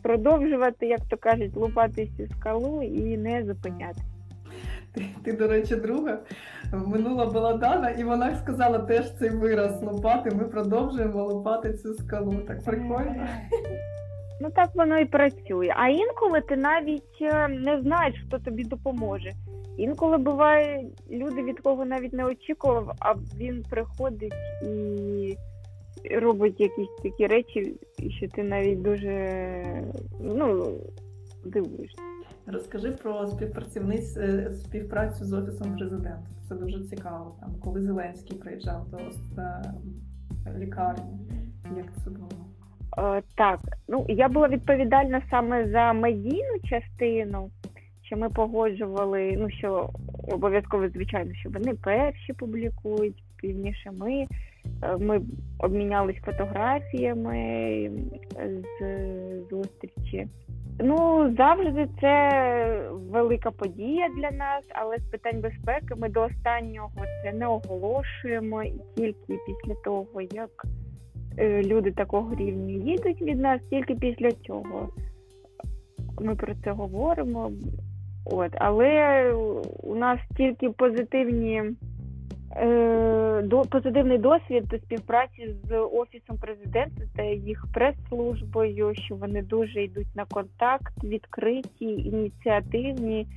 продовжувати, 0.04 0.88
як 0.88 1.00
то 1.10 1.18
кажуть, 1.18 1.56
лупати 1.56 2.10
цю 2.18 2.28
скалу 2.28 2.82
і 2.82 3.18
не 3.18 3.46
зупинятися. 3.46 4.06
Ти, 4.94 5.06
ти, 5.24 5.34
до 5.34 5.48
речі, 5.48 5.76
друга 5.76 6.20
минула 6.78 7.26
була 7.26 7.54
Дана, 7.54 7.90
і 7.90 8.04
вона 8.04 8.36
сказала 8.36 8.80
теж 8.80 9.18
цей 9.20 9.30
вираз 9.30 9.84
лопати. 9.84 10.32
Ми 10.36 10.44
продовжуємо 10.44 11.24
лопати 11.24 11.74
цю 11.74 11.94
скалу. 11.94 12.34
Так 12.48 12.64
прикольно. 12.64 13.28
Ну 14.42 14.50
так 14.50 14.70
воно 14.76 15.00
і 15.00 15.06
працює. 15.06 15.74
А 15.78 15.88
інколи 15.88 16.42
ти 16.42 16.56
навіть 16.56 17.22
не 17.50 17.82
знаєш, 17.82 18.24
хто 18.28 18.40
тобі 18.40 18.64
допоможе. 18.64 19.32
Інколи 19.78 20.18
буває, 20.18 20.86
люди 21.12 21.44
від 21.44 21.60
кого 21.60 21.86
навіть 21.86 22.14
не 22.14 22.26
очікував, 22.26 22.92
а 23.00 23.14
він 23.14 23.66
приходить 23.70 24.34
і 24.64 25.38
робить 26.20 26.60
якісь 26.60 26.96
такі 27.04 27.28
речі, 27.28 27.74
що 28.18 28.28
ти 28.28 28.44
навіть 28.44 28.82
дуже 28.82 29.34
ну, 30.20 30.72
дивуєшся. 31.46 32.02
Розкажи 32.54 32.92
про 32.92 33.28
співпрацівниць 33.28 34.18
співпрацю 34.54 35.26
з 35.26 35.34
офісом 35.34 35.76
президента. 35.76 36.28
Це 36.50 36.56
дуже 36.56 36.84
цікаво. 36.84 37.36
Там 37.40 37.56
коли 37.64 37.82
Зеленський 37.82 38.38
приїжджав 38.38 38.88
до 38.90 38.98
лікарні, 40.58 41.20
як 41.78 41.86
це 42.04 42.10
було? 42.10 42.30
О, 42.98 43.22
так, 43.36 43.60
ну 43.88 44.06
я 44.10 44.30
була 44.30 44.48
відповідальна 44.48 45.22
саме 45.30 45.70
за 45.70 45.94
медійну 45.94 46.60
частину, 46.70 47.52
що 48.02 48.18
ми 48.18 48.30
погоджували. 48.30 49.36
Ну 49.38 49.50
що 49.50 49.90
обов'язково, 50.28 50.90
звичайно, 50.90 51.34
що 51.34 51.50
вони 51.50 51.74
перші 51.74 52.34
публікують, 52.34 53.24
пізніше 53.38 53.92
ми. 53.92 54.26
Ми 55.00 55.22
обмінялись 55.60 56.22
фотографіями 56.26 57.92
з 58.80 59.50
зустрічі. 59.50 60.28
Ну, 60.80 61.34
завжди 61.38 61.88
це 62.02 62.90
велика 62.92 63.52
подія 63.52 64.10
для 64.18 64.32
нас, 64.32 64.64
але 64.70 64.98
з 64.98 65.12
питань 65.12 65.42
безпеки 65.42 65.96
ми 65.98 66.10
до 66.10 66.22
останнього 66.22 66.92
це 67.24 67.34
не 67.34 67.48
оголошуємо, 67.48 68.64
і 68.64 68.74
тільки 68.96 69.38
після 69.48 69.76
того, 69.84 70.22
як 70.22 70.66
люди 71.40 71.92
такого 71.92 72.36
рівня 72.36 72.74
їдуть 72.74 73.22
від 73.22 73.40
нас, 73.40 73.62
тільки 73.70 73.96
після 73.96 74.32
цього 74.32 74.90
ми 76.22 76.36
про 76.36 76.54
це 76.64 76.72
говоримо. 76.72 77.52
От, 78.26 78.52
Але 78.56 79.34
у 79.84 79.96
нас 79.96 80.20
тільки 80.38 80.70
позитивні 80.70 81.56
е, 81.56 81.74
позитивний 83.72 84.18
досвід 84.18 84.68
до 84.68 84.78
співпраці 84.78 85.56
з 85.64 85.78
офісом 85.78 86.38
президента 86.38 87.04
та 87.16 87.24
їх 87.24 87.66
прес-службою, 87.74 88.96
що 88.96 89.16
вони 89.16 89.42
дуже 89.42 89.84
йдуть 89.84 90.16
на 90.16 90.26
контакт, 90.26 91.04
відкриті, 91.04 91.64
ініціативні. 91.80 93.28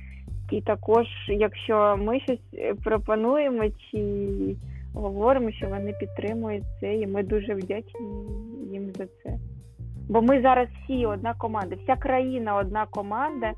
І 0.51 0.61
також, 0.61 1.07
якщо 1.27 1.97
ми 2.01 2.19
щось 2.19 2.39
пропонуємо 2.83 3.63
чи 3.69 3.99
говоримо, 4.93 5.51
що 5.51 5.67
вони 5.67 5.93
підтримують 5.99 6.63
це, 6.79 6.95
і 6.95 7.07
ми 7.07 7.23
дуже 7.23 7.53
вдячні 7.53 8.07
їм 8.71 8.91
за 8.97 9.05
це. 9.05 9.37
Бо 10.09 10.21
ми 10.21 10.41
зараз 10.41 10.67
всі 10.83 11.05
одна 11.05 11.33
команда, 11.33 11.75
вся 11.83 11.95
країна 11.95 12.55
одна 12.55 12.85
команда. 12.85 13.51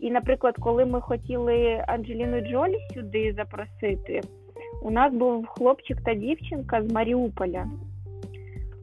І, 0.00 0.10
наприклад, 0.10 0.54
коли 0.60 0.84
ми 0.84 1.00
хотіли 1.00 1.84
Анджеліну 1.86 2.40
Джолі 2.40 2.78
сюди 2.94 3.34
запросити, 3.36 4.20
у 4.82 4.90
нас 4.90 5.14
був 5.14 5.46
хлопчик 5.46 6.00
та 6.04 6.14
дівчинка 6.14 6.82
з 6.82 6.92
Маріуполя, 6.92 7.66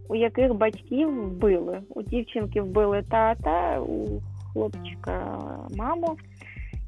у 0.09 0.15
яких 0.15 0.53
батьків 0.53 1.26
вбили. 1.26 1.80
У 1.89 2.01
дівчинки 2.01 2.61
вбили 2.61 3.03
тата, 3.09 3.80
у 3.81 4.22
хлопчика 4.53 5.39
маму. 5.77 6.18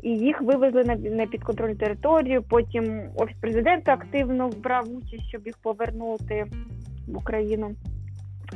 І 0.03 0.09
їх 0.09 0.41
вивезли 0.41 0.83
на 1.11 1.25
підконтрольну 1.25 1.75
територію. 1.75 2.43
Потім 2.49 3.01
офіс 3.15 3.35
президента 3.41 3.93
активно 3.93 4.49
брав 4.63 4.89
участь, 4.89 5.29
щоб 5.29 5.45
їх 5.45 5.57
повернути 5.57 6.45
в 7.07 7.17
Україну. 7.17 7.75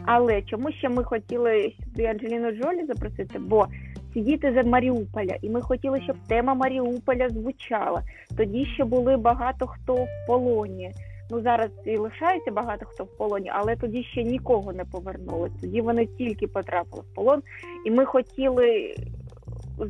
Але 0.05 0.41
чому 0.41 0.71
ще 0.71 0.89
ми 0.89 1.03
хотіли 1.03 1.73
сюди 1.83 2.05
Анджеліну 2.05 2.51
Джолі 2.51 2.85
запросити? 2.85 3.39
Бо 3.39 3.67
ці 4.13 4.21
діти 4.21 4.53
з 4.53 4.65
Маріуполя, 4.65 5.35
і 5.41 5.49
ми 5.49 5.61
хотіли, 5.61 6.01
щоб 6.01 6.15
тема 6.27 6.53
Маріуполя 6.53 7.29
звучала. 7.29 8.01
Тоді 8.37 8.65
ще 8.65 8.83
були 8.83 9.17
багато 9.17 9.67
хто 9.67 9.95
в 9.95 10.07
полоні. 10.27 10.91
Ну 11.31 11.41
зараз 11.41 11.69
і 11.85 11.97
лишається 11.97 12.51
багато 12.51 12.85
хто 12.85 13.03
в 13.03 13.17
полоні, 13.17 13.51
але 13.53 13.75
тоді 13.75 14.03
ще 14.03 14.23
нікого 14.23 14.73
не 14.73 14.85
повернули. 14.85 15.51
Тоді 15.61 15.81
вони 15.81 16.05
тільки 16.05 16.47
потрапили 16.47 17.03
в 17.11 17.15
полон, 17.15 17.41
і 17.85 17.91
ми 17.91 18.05
хотіли 18.05 18.95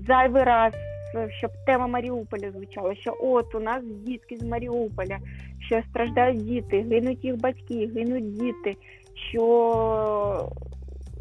зайвий 0.08 0.44
раз. 0.44 0.74
Щоб 1.38 1.52
тема 1.66 1.88
Маріуполя 1.88 2.52
звучала, 2.52 2.96
що 2.96 3.18
от 3.22 3.56
у 3.56 3.60
нас 3.60 3.84
дітки 3.86 4.38
з 4.38 4.44
Маріуполя, 4.44 5.18
що 5.60 5.82
страждають 5.90 6.46
діти, 6.46 6.82
гинуть 6.82 7.26
їх 7.26 7.40
батьки, 7.40 7.92
гинуть 7.96 8.34
діти, 8.34 8.76
що 9.30 10.50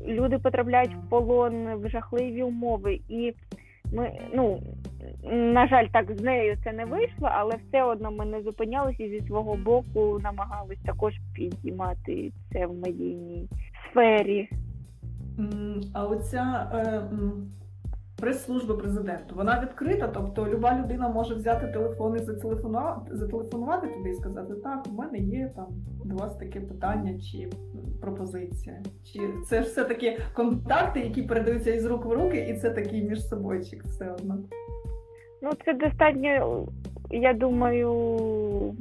люди 0.07 0.39
потрапляють 0.39 0.95
в 0.95 1.09
полон 1.09 1.75
в 1.75 1.89
жахливі 1.89 2.43
умови, 2.43 3.01
і 3.09 3.35
ми 3.93 4.13
ну 4.35 4.63
на 5.33 5.69
жаль, 5.69 5.87
так 5.93 6.19
з 6.19 6.23
нею 6.23 6.57
це 6.65 6.73
не 6.73 6.85
вийшло, 6.85 7.29
але 7.33 7.55
все 7.57 7.83
одно 7.83 8.11
ми 8.11 8.25
не 8.25 8.43
зупинялися 8.43 9.05
і 9.05 9.11
зі 9.11 9.27
свого 9.27 9.57
боку 9.57 10.21
намагались 10.23 10.79
також 10.87 11.15
підіймати 11.35 12.33
це 12.53 12.67
в 12.67 12.75
медійній 12.75 13.49
сфері. 13.91 14.49
А 15.93 16.07
оця 16.07 16.71
е, 16.75 17.03
прес-служба 18.17 18.75
президенту, 18.75 19.35
вона 19.35 19.61
відкрита, 19.63 20.09
тобто 20.09 20.49
люба 20.49 20.79
людина 20.79 21.09
може 21.09 21.35
взяти 21.35 21.67
телефон 21.67 22.17
і 22.17 22.19
зателефонувати, 22.19 23.17
зателефонувати 23.17 23.87
туди 23.87 24.11
і 24.11 24.15
сказати, 24.15 24.55
так, 24.55 24.87
у 24.91 24.93
мене 24.93 25.19
є 25.19 25.53
там 25.57 25.67
до 26.05 26.15
вас 26.15 26.37
таке 26.37 26.61
питання 26.61 27.19
чи 27.19 27.51
пропозиція. 28.03 28.77
Чи 29.13 29.21
це 29.49 29.63
ж 29.63 29.69
все-таки 29.69 30.19
контакти, 30.33 31.01
які 31.01 31.23
передаються 31.23 31.75
із 31.75 31.87
рук 31.87 32.05
в 32.05 32.13
руки, 32.13 32.47
і 32.51 32.55
це 32.55 32.71
такий 32.71 33.03
між 33.03 33.29
собойчик 33.29 33.85
все 33.85 34.11
одно. 34.11 34.39
Ну, 35.43 35.51
це 35.65 35.75
достатньо, 35.75 36.67
я 37.11 37.33
думаю. 37.33 37.91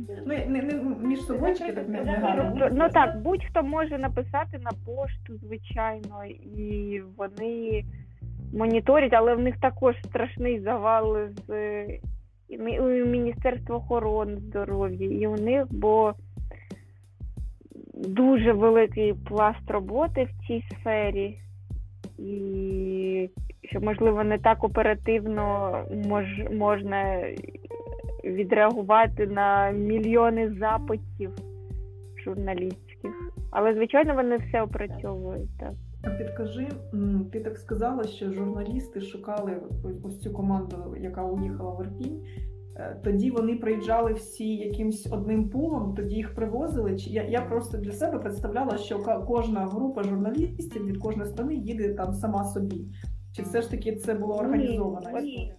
Ну, 0.07 0.25
не, 0.25 0.45
не 0.45 0.61
між 1.01 1.21
собойчики 1.21 1.71
так 1.71 1.89
не 1.89 2.03
гарно. 2.03 2.69
Ну 2.71 2.89
так, 2.89 3.21
будь-хто 3.21 3.63
може 3.63 3.97
написати 3.97 4.59
на 4.61 4.71
пошту, 4.85 5.37
звичайно, 5.43 6.25
і 6.57 7.01
вони 7.17 7.83
моніторять, 8.53 9.13
але 9.13 9.35
в 9.35 9.39
них 9.39 9.59
також 9.59 9.95
страшний 10.05 10.59
завал 10.59 11.17
з 11.47 11.85
Міністерства 13.05 13.75
охорони 13.75 14.37
здоров'я, 14.37 15.07
і 15.07 15.27
у 15.27 15.35
них, 15.35 15.65
бо 15.69 16.13
дуже 18.07 18.53
великий 18.53 19.13
пласт 19.13 19.71
роботи 19.71 20.23
в 20.23 20.47
цій 20.47 20.63
сфері, 20.71 21.37
і 22.17 23.29
що, 23.63 23.81
можливо, 23.81 24.23
не 24.23 24.37
так 24.37 24.63
оперативно 24.63 25.75
мож, 26.07 26.25
можна 26.51 27.23
відреагувати 28.23 29.27
на 29.27 29.71
мільйони 29.71 30.55
запитів 30.59 31.31
журналістських. 32.23 33.31
Але, 33.51 33.73
звичайно, 33.73 34.15
вони 34.15 34.37
все 34.37 34.61
опрацьовують 34.61 35.57
так. 35.59 35.73
Підкажи, 36.17 36.67
ти 37.31 37.39
так 37.39 37.57
сказала, 37.57 38.03
що 38.03 38.31
журналісти 38.31 39.01
шукали 39.01 39.57
ось 40.03 40.19
цю 40.19 40.33
команду, 40.33 40.95
яка 40.99 41.23
уїхала 41.23 41.71
в 41.71 41.83
Ірпінь. 41.83 42.21
Е, 42.81 42.95
тоді 43.03 43.31
вони 43.31 43.55
приїжджали 43.55 44.13
всі 44.13 44.55
якимсь 44.55 45.07
одним 45.11 45.49
пулом, 45.49 45.95
тоді 45.95 46.15
їх 46.15 46.35
привозили. 46.35 46.95
Я 46.97 47.23
я 47.23 47.41
просто 47.41 47.77
для 47.77 47.91
себе 47.91 48.19
представляла, 48.19 48.77
що 48.77 49.23
кожна 49.27 49.65
група 49.65 50.03
журналістів 50.03 50.85
від 50.85 50.97
кожної 50.97 51.29
сторони 51.29 51.55
їде 51.55 51.93
там 51.93 52.13
сама 52.13 52.43
собі. 52.43 52.85
Чи 53.35 53.43
все 53.43 53.61
ж 53.61 53.71
таки 53.71 53.95
це 53.95 54.13
було 54.13 54.35
організовано? 54.35 55.19
Ні, 55.19 55.21
ні. 55.21 55.53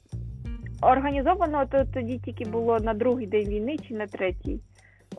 Організовано 0.83 1.67
то 1.71 1.85
тоді 1.95 2.19
тільки 2.19 2.45
було 2.45 2.81
на 2.81 2.95
другий 2.95 3.27
день 3.27 3.49
війни 3.49 3.77
чи 3.79 3.95
на 3.95 4.07
третій. 4.07 4.61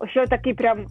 Що 0.08 0.28
такий 0.28 0.54
прям 0.54 0.88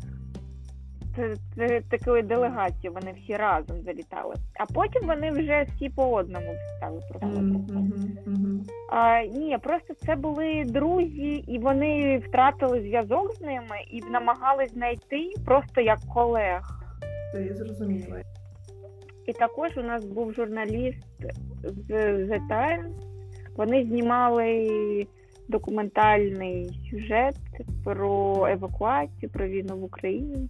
такою 1.90 2.22
делегацією, 2.22 2.98
вони 3.00 3.14
всі 3.22 3.36
разом 3.36 3.82
залітали. 3.82 4.34
А 4.54 4.66
потім 4.66 5.06
вони 5.06 5.30
вже 5.30 5.66
всі 5.68 5.88
по 5.88 6.12
одному 6.12 6.54
стали 6.76 7.00
проходити. 7.10 7.74
А, 8.90 9.22
Ні, 9.22 9.58
просто 9.62 9.94
це 9.94 10.16
були 10.16 10.64
друзі, 10.64 11.44
і 11.48 11.58
вони 11.58 12.18
втратили 12.18 12.80
зв'язок 12.80 13.34
з 13.34 13.40
ними 13.40 13.76
і 13.90 14.00
намагались 14.00 14.72
знайти 14.72 15.32
просто 15.44 15.80
як 15.80 15.98
колег. 16.14 16.62
Це 17.32 17.42
я 17.42 17.54
зрозуміла. 17.54 18.22
І 19.26 19.32
також 19.32 19.76
у 19.76 19.82
нас 19.82 20.04
був 20.04 20.32
журналіст 20.32 21.06
з 21.62 21.90
The 22.30 22.48
Times. 22.50 22.92
Вони 23.56 23.84
знімали 23.84 25.06
документальний 25.48 26.70
сюжет 26.90 27.36
про 27.84 28.46
евакуацію, 28.46 29.30
про 29.30 29.48
війну 29.48 29.76
в 29.76 29.84
Україні 29.84 30.48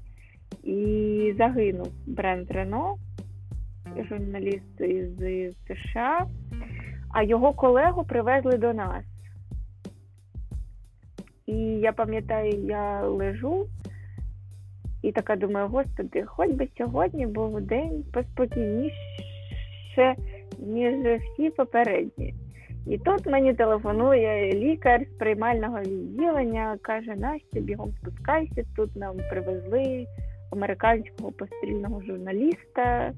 і 0.63 1.35
загинув 1.39 1.93
бренд 2.07 2.51
Рено, 2.51 2.97
журналіст 4.09 4.81
із 4.81 5.19
США, 5.67 6.27
а 7.15 7.23
його 7.23 7.53
колегу 7.53 8.05
привезли 8.05 8.59
до 8.59 8.73
нас. 8.73 9.05
І 11.47 11.57
я 11.63 11.93
пам'ятаю, 11.93 12.53
я 12.65 13.01
лежу 13.07 13.67
і 15.03 15.13
така 15.13 15.37
думаю, 15.37 15.69
господи, 15.69 16.25
хоч 16.27 16.51
би 16.51 16.69
сьогодні 16.79 17.27
був 17.27 17.61
день 17.61 18.05
поспокійніше, 18.13 18.95
ніж 20.59 21.21
всі 21.21 21.51
попередні. 21.51 22.35
І 22.87 22.99
тут 22.99 23.27
мені 23.27 23.55
телефонує 23.55 24.53
лікар 24.53 25.01
з 25.05 25.19
приймального 25.19 25.81
відділення, 25.81 26.79
каже, 26.83 27.15
Настя, 27.17 27.61
бігом 27.61 27.93
спускайся, 28.01 28.65
тут 28.77 28.97
нам 28.97 29.17
привезли 29.31 30.07
американського 30.53 31.33
пострільного 31.33 32.03
журналіста. 32.03 33.13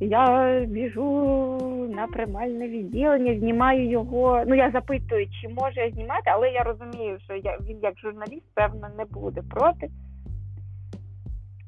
Я 0.00 0.60
біжу 0.68 1.58
на 1.94 2.06
приймальне 2.06 2.68
відділення, 2.68 3.38
знімаю 3.38 3.88
його. 3.88 4.42
Ну, 4.46 4.54
я 4.54 4.70
запитую, 4.70 5.26
чи 5.26 5.48
може 5.48 5.80
я 5.80 5.90
знімати, 5.90 6.22
але 6.26 6.50
я 6.50 6.62
розумію, 6.62 7.18
що 7.24 7.34
я, 7.34 7.58
він 7.68 7.78
як 7.82 7.98
журналіст, 7.98 8.46
певно, 8.54 8.88
не 8.98 9.04
буде 9.04 9.42
проти. 9.50 9.90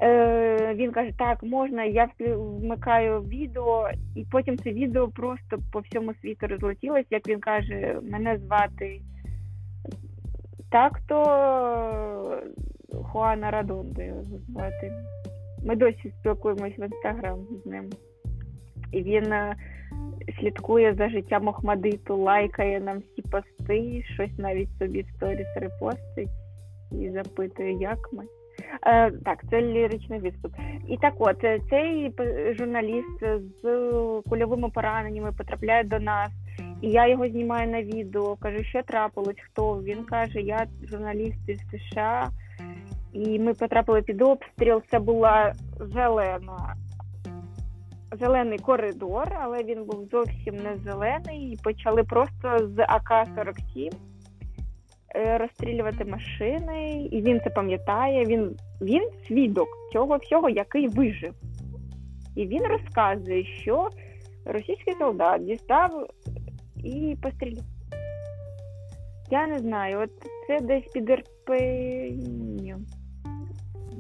Е, 0.03 0.75
Він 0.75 0.93
каже, 0.93 1.13
так, 1.19 1.43
можна, 1.43 1.85
я 1.85 2.09
вмикаю 2.19 3.21
відео, 3.21 3.91
і 4.17 4.25
потім 4.31 4.59
це 4.59 4.71
відео 4.71 5.09
просто 5.09 5.59
по 5.73 5.81
всьому 5.81 6.15
світу 6.15 6.47
розлетілось. 6.47 7.07
Як 7.11 7.29
він 7.29 7.41
каже, 7.41 8.01
мене 8.03 8.39
звати 8.39 9.01
так-то 10.71 12.43
Хуана 12.95 13.51
Радонда 13.51 14.03
його 14.03 14.23
звати. 14.49 14.93
Ми 15.65 15.77
досі 15.77 16.13
спілкуємось 16.21 16.79
в 16.79 16.85
інстаграм 16.85 17.39
з 17.65 17.67
ним. 17.67 17.91
І 18.93 19.03
він 19.03 19.33
е, 19.33 19.57
слідкує 20.41 20.95
за 20.95 21.09
життям 21.09 21.49
Охмадиту, 21.49 22.17
лайкає 22.17 22.81
нам 22.81 22.99
всі 22.99 23.23
пости, 23.23 24.03
щось 24.15 24.39
навіть 24.39 24.79
собі 24.79 25.03
в 25.03 25.17
сторіс 25.17 25.47
репостить 25.57 26.31
і 26.93 27.11
запитує, 27.11 27.73
як 27.73 27.99
ми. 28.13 28.25
Е, 28.87 29.11
Так, 29.11 29.45
це 29.51 29.63
ліричний 29.63 30.19
виступ. 30.19 30.53
І 30.89 30.97
так 30.97 31.15
от, 31.19 31.45
е, 31.45 31.61
цей 31.71 32.15
журналіст 32.59 33.25
з 33.63 33.67
кульовими 34.29 34.69
пораненнями 34.69 35.33
потрапляє 35.33 35.85
до 35.85 35.99
нас 35.99 36.31
І 36.83 36.91
я 36.91 37.09
його 37.09 37.29
знімаю 37.29 37.71
на 37.71 37.83
відео, 37.83 38.37
кажу, 38.37 38.65
що 38.65 38.83
трапилось, 38.83 39.41
хто. 39.51 39.83
Він 39.83 40.05
каже, 40.05 40.41
я 40.41 40.67
журналіст 40.91 41.49
із 41.49 41.61
США, 41.71 42.29
і 43.13 43.39
ми 43.39 43.55
потрапили 43.55 44.03
під 44.03 44.23
обстріл. 44.23 44.83
Це 44.91 44.99
була 44.99 45.53
зелена. 45.81 46.75
Зелений 48.21 48.59
коридор, 48.59 49.39
але 49.41 49.63
він 49.63 49.85
був 49.85 50.09
зовсім 50.11 50.57
не 50.57 50.77
зелений. 50.85 51.53
І 51.53 51.59
почали 51.65 52.05
просто 52.05 52.59
з 52.59 52.79
АК-47 52.79 53.93
е, 55.15 55.39
розстрілювати 55.39 56.05
машини, 56.05 57.09
і 57.13 57.23
він 57.23 57.41
це 57.45 57.51
пам'ятає. 57.51 58.25
Він, 58.25 58.57
він 58.81 59.09
свідок 59.29 59.69
цього 59.93 60.17
всього, 60.17 60.49
який 60.49 60.89
вижив. 60.89 61.35
І 62.37 62.47
він 62.47 62.63
розказує, 62.63 63.45
що 63.45 63.89
російський 64.45 64.95
солдат 64.99 65.45
дістав 65.45 66.07
і 66.85 67.17
постріляв. 67.23 67.65
Я 69.31 69.47
не 69.47 69.59
знаю, 69.59 70.01
от 70.01 70.11
це 70.47 70.61
десь 70.61 70.93
під 70.93 71.11
РП. 71.11 71.51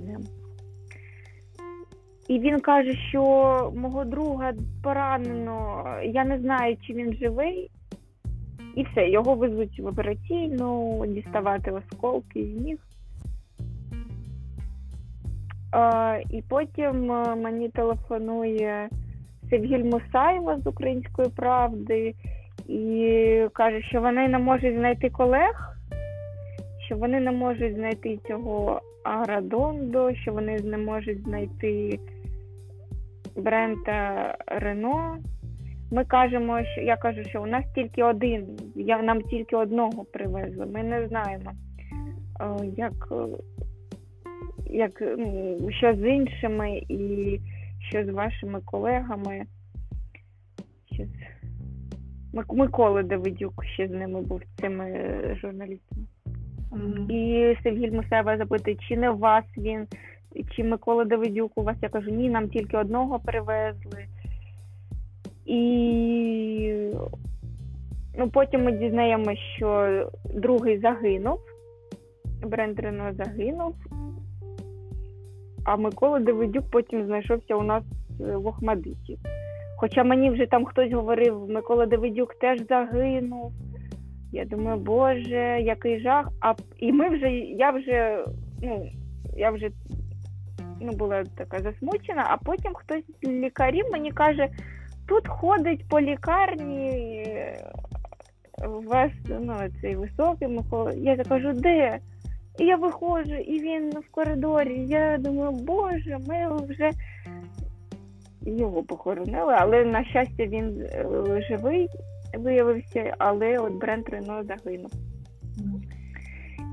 Не. 0.06 0.18
І 2.28 2.38
він 2.38 2.60
каже, 2.60 2.92
що 3.08 3.22
мого 3.76 4.04
друга 4.04 4.52
поранено, 4.82 5.84
я 6.04 6.24
не 6.24 6.38
знаю, 6.38 6.76
чи 6.86 6.92
він 6.92 7.14
живий. 7.14 7.70
І 8.74 8.82
все, 8.84 9.08
його 9.08 9.34
везуть 9.34 9.80
в 9.80 9.86
операційну, 9.86 11.04
діставати 11.06 11.70
осколки 11.70 12.44
з 12.44 12.60
ніг. 12.60 12.78
І 16.30 16.42
потім 16.48 17.12
е, 17.12 17.34
мені 17.36 17.68
телефонує 17.68 18.88
Севгіль 19.50 19.84
Мусаєва 19.84 20.58
з 20.58 20.66
Української 20.66 21.28
правди 21.28 22.14
і 22.68 23.46
каже, 23.52 23.82
що 23.82 24.00
вони 24.00 24.28
не 24.28 24.38
можуть 24.38 24.74
знайти 24.74 25.10
колег, 25.10 25.76
що 26.86 26.96
вони 26.96 27.20
не 27.20 27.32
можуть 27.32 27.74
знайти 27.74 28.18
цього 28.28 28.80
Аградондо, 29.02 30.14
що 30.14 30.32
вони 30.32 30.60
не 30.60 30.78
можуть 30.78 31.22
знайти 31.22 32.00
Брента 33.36 34.36
Рено. 34.46 35.18
Ми 35.90 36.04
кажемо, 36.04 36.64
що 36.64 36.80
я 36.80 36.96
кажу, 36.96 37.24
що 37.24 37.42
у 37.42 37.46
нас 37.46 37.64
тільки 37.74 38.02
один, 38.02 38.58
я, 38.74 39.02
нам 39.02 39.22
тільки 39.22 39.56
одного 39.56 40.04
привезли. 40.04 40.66
Ми 40.66 40.82
не 40.82 41.08
знаємо, 41.08 41.52
е, 42.40 42.66
як, 42.76 43.12
як 44.66 45.02
що 45.70 45.94
з 45.94 46.08
іншими 46.08 46.82
і 46.88 47.40
що 47.88 48.04
з 48.04 48.08
вашими 48.08 48.60
колегами. 48.60 49.44
Що 50.92 51.04
з... 51.04 51.08
Микола 52.32 53.02
Давидюк 53.02 53.64
ще 53.64 53.88
з 53.88 53.90
ними 53.90 54.20
був 54.20 54.42
цими 54.60 54.84
е, 54.84 55.36
журналістами. 55.40 56.06
Мгм. 56.72 57.10
І 57.10 57.56
Сергій 57.62 57.90
Мусева 57.90 58.36
запитує, 58.36 58.76
чи 58.88 58.96
не 58.96 59.10
вас 59.10 59.44
він, 59.56 59.86
чи 60.56 60.64
Микола 60.64 61.04
Давидюк 61.04 61.52
у 61.54 61.62
вас. 61.62 61.76
Я 61.82 61.88
кажу, 61.88 62.10
ні, 62.10 62.30
нам 62.30 62.48
тільки 62.48 62.76
одного 62.76 63.18
привезли. 63.18 64.06
І 65.46 66.90
ну, 68.18 68.30
потім 68.30 68.64
ми 68.64 68.72
дізнаємося, 68.72 69.40
що 69.56 70.10
другий 70.34 70.78
загинув, 70.78 71.38
Бренд 72.42 72.80
Рено 72.80 73.12
загинув, 73.12 73.74
а 75.64 75.76
Микола 75.76 76.20
Давидюк 76.20 76.64
потім 76.70 77.06
знайшовся 77.06 77.54
у 77.54 77.62
нас 77.62 77.84
в 78.18 78.46
Охмадиті. 78.46 79.18
Хоча 79.76 80.04
мені 80.04 80.30
вже 80.30 80.46
там 80.46 80.64
хтось 80.64 80.92
говорив, 80.92 81.50
Микола 81.50 81.86
Давидюк 81.86 82.34
теж 82.34 82.60
загинув. 82.68 83.52
Я 84.32 84.44
думаю, 84.44 84.78
боже, 84.78 85.60
який 85.62 86.00
жах. 86.00 86.28
А 86.40 86.54
і 86.78 86.92
ми 86.92 87.08
вже, 87.08 87.30
я 87.30 87.70
вже, 87.70 88.24
ну, 88.62 88.88
я 89.36 89.50
вже 89.50 89.70
ну, 90.80 90.92
була 90.92 91.24
така 91.24 91.58
засмучена, 91.58 92.26
а 92.28 92.36
потім 92.36 92.74
хтось 92.74 93.04
з 93.22 93.28
лікарів 93.28 93.84
мені 93.92 94.12
каже, 94.12 94.48
тут 95.08 95.28
ходить 95.28 95.88
по 95.88 96.00
лікарні 96.00 97.32
вас 98.68 99.10
ну, 99.28 99.54
цей 99.80 99.96
високий 99.96 100.48
Микола. 100.48 100.92
Я 100.92 101.16
кажу, 101.16 101.52
де? 101.52 101.98
І 102.58 102.64
я 102.66 102.76
виходжу, 102.76 103.34
і 103.34 103.60
він 103.60 103.90
в 103.90 104.10
коридорі. 104.10 104.86
Я 104.86 105.18
думаю, 105.18 105.50
боже, 105.50 106.18
ми 106.28 106.56
вже 106.68 106.90
його 108.42 108.82
похоронили, 108.82 109.54
але 109.58 109.84
на 109.84 110.04
щастя 110.04 110.46
він 110.46 110.80
е, 110.80 111.42
живий 111.48 111.88
виявився, 112.38 113.14
але 113.18 113.58
от 113.58 113.72
Брент 113.72 114.08
Рено 114.08 114.42
загинув. 114.44 114.92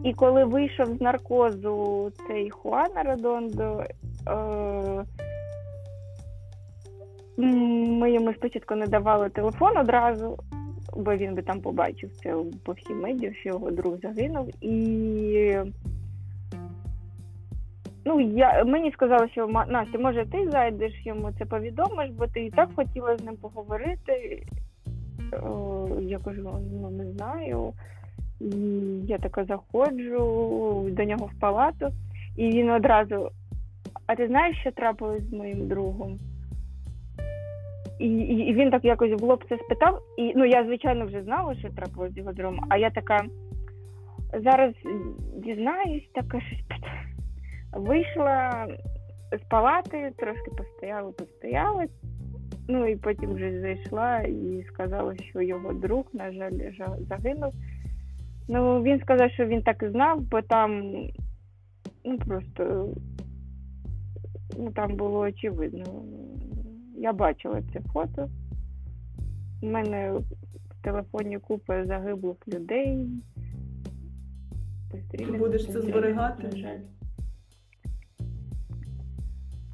І 0.03 0.13
коли 0.13 0.45
вийшов 0.45 0.87
з 0.87 1.01
наркозу 1.01 2.11
цей 2.27 2.49
Хуан 2.49 2.91
Родондо, 3.05 3.83
е, 4.27 5.05
ми 7.37 8.11
йому 8.11 8.33
спочатку 8.33 8.75
не 8.75 8.87
давали 8.87 9.29
телефон 9.29 9.77
одразу, 9.77 10.37
бо 10.95 11.15
він 11.15 11.35
би 11.35 11.41
там 11.41 11.61
побачив 11.61 12.11
це 12.11 12.35
по 12.63 12.71
всім 12.71 13.01
медіа, 13.01 13.33
що 13.33 13.49
його 13.49 13.71
друг 13.71 13.97
загинув. 14.01 14.63
І 14.63 15.57
ну, 18.05 18.19
я, 18.19 18.63
мені 18.63 18.91
сказали, 18.91 19.29
що 19.29 19.47
«Ма- 19.47 19.65
Настя, 19.69 19.97
може 19.99 20.25
ти 20.25 20.49
зайдеш 20.51 21.05
йому 21.05 21.31
це 21.39 21.45
повідомиш, 21.45 22.09
бо 22.09 22.27
ти 22.27 22.45
і 22.45 22.51
так 22.51 22.69
хотіла 22.75 23.17
з 23.17 23.23
ним 23.23 23.35
поговорити. 23.35 24.43
О, 25.33 25.87
я 26.01 26.19
кажу, 26.19 26.49
ну 26.81 26.89
не 26.89 27.11
знаю. 27.11 27.73
Я 29.03 29.17
така 29.17 29.45
заходжу 29.45 30.89
до 30.91 31.03
нього 31.03 31.25
в 31.25 31.39
палату, 31.39 31.89
і 32.37 32.49
він 32.49 32.69
одразу. 32.69 33.29
А 34.07 34.15
ти 34.15 34.27
знаєш, 34.27 34.57
що 34.61 34.71
трапилось 34.71 35.29
з 35.29 35.33
моїм 35.33 35.67
другом? 35.67 36.19
І, 37.99 38.07
і, 38.07 38.53
він 38.53 38.71
так 38.71 38.85
якось 38.85 39.21
в 39.21 39.23
лоб 39.23 39.43
це 39.49 39.57
спитав. 39.57 40.01
І 40.17 40.33
ну 40.35 40.45
я, 40.45 40.63
звичайно, 40.63 41.05
вже 41.05 41.23
знала, 41.23 41.55
що 41.55 41.69
трапилось 41.69 42.13
з 42.13 42.17
його 42.17 42.33
другом, 42.33 42.59
а 42.69 42.77
я 42.77 42.89
така 42.89 43.25
зараз 44.43 44.73
дізнаюсь, 45.35 46.09
така 46.13 46.41
щось. 46.41 46.59
Вийшла 47.73 48.67
з 49.31 49.49
палати, 49.49 50.11
трошки 50.17 50.51
постояла, 50.57 51.11
постояла. 51.11 51.85
Ну 52.71 52.87
і 52.87 52.95
потім 52.95 53.33
вже 53.33 53.61
зайшла 53.61 54.19
і 54.19 54.63
сказала, 54.67 55.15
що 55.17 55.41
його 55.41 55.73
друг, 55.73 56.05
на 56.13 56.31
жаль, 56.31 56.51
загинув. 57.09 57.53
Ну, 58.47 58.83
він 58.83 58.99
сказав, 58.99 59.31
що 59.31 59.45
він 59.45 59.61
так 59.61 59.83
і 59.83 59.89
знав, 59.89 60.21
бо 60.21 60.41
там 60.41 60.93
ну 62.05 62.17
просто 62.17 62.93
ну, 64.57 64.71
там 64.71 64.95
було 64.95 65.19
очевидно. 65.19 66.03
Я 66.97 67.13
бачила 67.13 67.61
це 67.73 67.79
фото. 67.93 68.29
У 69.61 69.65
мене 69.65 70.11
в 70.11 70.83
телефоні 70.83 71.39
купа 71.39 71.85
загиблих 71.85 72.37
людей. 72.47 73.07
Постріляних 74.91 75.39
Будеш 75.39 75.65
це 75.65 75.81
зберігати? 75.81 76.43
на 76.43 76.57
жаль. 76.57 76.79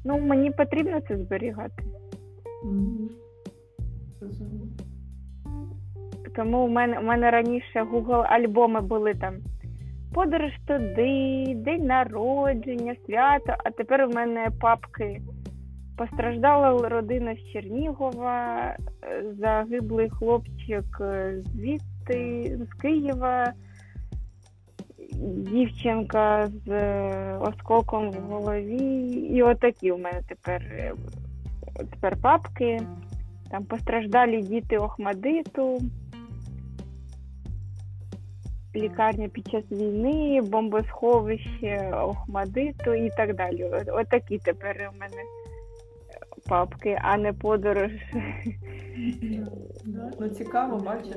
Ну, 0.04 0.18
мені 0.18 0.50
потрібно 0.50 1.00
це 1.00 1.16
зберігати. 1.16 1.82
Розумію. 4.20 4.68
Тому 6.36 6.64
у 6.64 6.68
мене 6.68 6.98
у 6.98 7.02
мене 7.02 7.30
раніше 7.30 7.82
Google 7.82 8.26
альбоми 8.28 8.80
були 8.80 9.14
там 9.14 9.34
подорож 10.14 10.52
туди, 10.66 11.54
день 11.56 11.86
народження, 11.86 12.96
свято. 13.06 13.54
А 13.64 13.70
тепер 13.70 14.04
у 14.04 14.10
мене 14.10 14.48
папки 14.60 15.20
постраждала 15.96 16.88
родина 16.88 17.34
з 17.34 17.52
Чернігова, 17.52 18.76
загиблий 19.40 20.10
хлопчик 20.10 20.84
звідти, 21.44 22.58
з 22.60 22.80
Києва, 22.82 23.52
дівчинка 25.22 26.46
з 26.46 26.68
е, 26.68 27.38
осколком 27.40 28.10
в 28.10 28.14
голові. 28.14 29.08
І 29.10 29.42
отакі 29.42 29.90
у 29.90 29.98
мене 29.98 30.20
тепер, 30.28 30.62
е, 30.62 30.92
тепер 31.90 32.16
папки. 32.16 32.80
Там 33.50 33.64
постраждалі 33.64 34.42
діти 34.42 34.78
Охмадиту, 34.78 35.80
лікарня 38.74 39.28
під 39.28 39.48
час 39.48 39.64
війни, 39.70 40.40
бомбосховище 40.42 41.90
Охмадиту 41.92 42.94
і 42.94 43.10
так 43.10 43.34
далі. 43.36 43.64
Отакі 43.88 44.38
тепер 44.38 44.90
у 44.94 45.00
мене 45.00 45.22
папки, 46.48 46.98
а 47.02 47.16
не 47.16 47.32
подорож. 47.32 47.92
Ну 50.20 50.28
цікаво, 50.28 50.78
бачиш. 50.78 51.16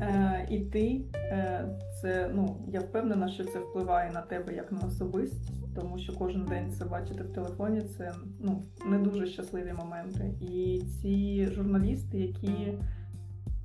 Е, 0.00 0.46
і 0.50 0.58
ти, 0.60 1.00
е, 1.14 1.64
це 2.00 2.30
ну 2.34 2.56
я 2.68 2.80
впевнена, 2.80 3.28
що 3.28 3.44
це 3.44 3.58
впливає 3.58 4.10
на 4.10 4.20
тебе 4.20 4.54
як 4.54 4.72
на 4.72 4.78
особистість, 4.86 5.74
тому 5.74 5.98
що 5.98 6.12
кожен 6.12 6.44
день 6.44 6.70
це 6.70 6.84
бачити 6.84 7.22
в 7.22 7.32
телефоні, 7.32 7.80
це 7.80 8.12
ну 8.40 8.62
не 8.86 8.98
дуже 8.98 9.26
щасливі 9.26 9.72
моменти. 9.72 10.34
І 10.40 10.82
ці 11.02 11.46
журналісти, 11.46 12.18
які 12.18 12.72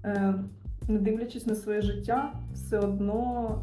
е, 0.05 0.33
не 0.87 0.99
дивлячись 0.99 1.47
на 1.47 1.55
своє 1.55 1.81
життя, 1.81 2.33
все 2.53 2.79
одно 2.79 3.55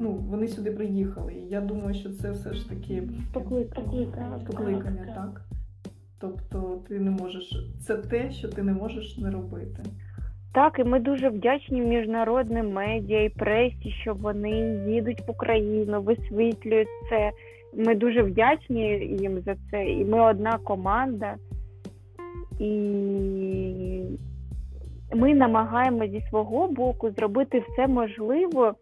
ну, 0.00 0.12
вони 0.12 0.48
сюди 0.48 0.70
приїхали. 0.70 1.34
І 1.34 1.48
я 1.48 1.60
думаю, 1.60 1.94
що 1.94 2.10
це 2.10 2.30
все 2.30 2.54
ж 2.54 2.68
таки 2.68 3.02
Покликання. 3.32 4.40
покликання, 4.46 5.12
так. 5.14 5.42
Тобто 6.20 6.82
ти 6.88 7.00
не 7.00 7.10
можеш. 7.10 7.56
Це 7.86 7.96
те, 7.96 8.30
що 8.30 8.48
ти 8.48 8.62
не 8.62 8.72
можеш 8.72 9.18
не 9.18 9.30
робити. 9.30 9.82
Так, 10.54 10.78
і 10.78 10.84
ми 10.84 11.00
дуже 11.00 11.28
вдячні 11.28 11.80
міжнародним 11.80 12.72
медіа 12.72 13.24
і 13.24 13.28
пресі, 13.28 13.90
що 14.02 14.14
вони 14.14 14.50
їдуть 14.88 15.22
в 15.26 15.30
Україну, 15.30 16.02
висвітлюють 16.02 16.88
це. 17.10 17.30
Ми 17.74 17.94
дуже 17.94 18.22
вдячні 18.22 18.82
їм 19.20 19.40
за 19.40 19.56
це. 19.70 19.84
І 19.84 20.04
ми 20.04 20.20
одна 20.20 20.58
команда. 20.58 21.34
І 22.60 22.70
ми 25.14 25.34
намагаємося 25.34 26.10
зі 26.10 26.20
свого 26.28 26.68
боку 26.68 27.10
зробити 27.10 27.64
все 27.68 27.86
можливе, 27.86 28.72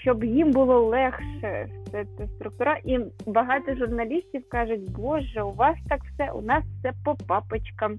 щоб 0.00 0.24
їм 0.24 0.50
було 0.50 0.80
легше 0.80 1.68
все 1.84 2.04
це 2.18 2.26
структура. 2.26 2.78
І 2.84 2.98
багато 3.26 3.74
журналістів 3.74 4.42
кажуть, 4.48 4.90
Боже, 4.90 5.42
у 5.42 5.52
вас 5.52 5.76
так 5.88 6.00
все, 6.04 6.30
у 6.30 6.40
нас 6.40 6.64
все 6.64 6.92
по 7.04 7.14
папочкам. 7.14 7.98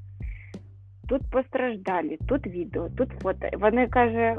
Тут 1.10 1.22
постраждалі, 1.32 2.20
тут 2.28 2.48
відео, 2.48 2.90
тут 2.98 3.10
фото. 3.22 3.48
Вони 3.54 3.88
каже, 3.88 4.38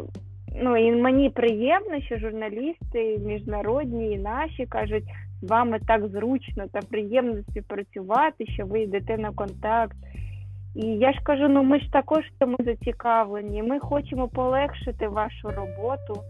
ну 0.62 0.76
і 0.76 0.92
мені 0.92 1.30
приємно, 1.30 2.00
що 2.00 2.18
журналісти 2.18 3.18
міжнародні 3.18 4.12
і 4.12 4.18
наші 4.18 4.66
кажуть, 4.66 5.04
з 5.42 5.50
вами 5.50 5.80
так 5.86 6.06
зручно 6.08 6.64
та 6.72 6.80
приємно 6.80 7.42
співпрацювати, 7.42 8.46
що 8.46 8.66
ви 8.66 8.82
йдете 8.82 9.18
на 9.18 9.30
контакт. 9.30 9.96
І 10.74 10.86
я 10.86 11.12
ж 11.12 11.18
кажу, 11.22 11.48
ну 11.48 11.62
ми 11.62 11.80
ж 11.80 11.92
також 11.92 12.24
в 12.24 12.38
цьому 12.38 12.56
зацікавлені. 12.64 13.62
Ми 13.62 13.80
хочемо 13.80 14.28
полегшити 14.28 15.08
вашу 15.08 15.48
роботу, 15.48 16.22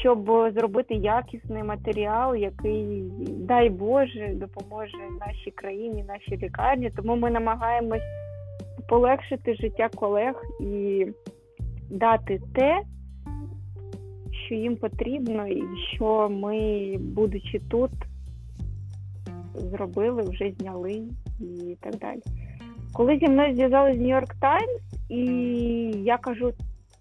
щоб 0.00 0.24
зробити 0.54 0.94
якісний 0.94 1.62
матеріал, 1.62 2.34
який, 2.34 3.04
дай 3.28 3.70
Боже, 3.70 4.32
допоможе 4.34 4.96
нашій 5.26 5.50
країні, 5.50 6.04
нашій 6.08 6.36
лікарні. 6.36 6.90
Тому 6.96 7.16
ми 7.16 7.30
намагаємось 7.30 8.02
полегшити 8.88 9.54
життя 9.54 9.88
колег 9.94 10.42
і 10.60 11.06
дати 11.90 12.40
те, 12.54 12.82
що 14.46 14.54
їм 14.54 14.76
потрібно, 14.76 15.46
і 15.46 15.64
що 15.94 16.28
ми, 16.28 16.96
будучи 16.98 17.58
тут, 17.70 17.90
зробили, 19.54 20.22
вже 20.22 20.52
зняли 20.58 21.02
і 21.40 21.76
так 21.80 21.96
далі. 21.96 22.20
Коли 22.92 23.18
зі 23.18 23.28
мною 23.28 23.54
зв'язали 23.54 23.94
з 23.94 23.96
Нью-Йорк 23.96 24.34
Таймс, 24.40 24.80
і 25.08 25.24
я 26.04 26.18
кажу, 26.18 26.52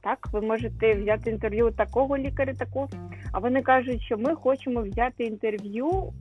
так, 0.02 0.30
ви 0.34 0.42
можете 0.42 0.96
взяти 0.96 1.30
інтерв'ю 1.30 1.72
такого 1.72 2.18
лікаря, 2.18 2.54
такого. 2.54 2.90
А 3.32 3.40
вони 3.40 3.62
кажуть, 3.62 4.02
що 4.02 4.18
ми 4.18 4.36
хочемо 4.36 4.82
взяти 4.82 5.24
інтерв'ю 5.24 6.14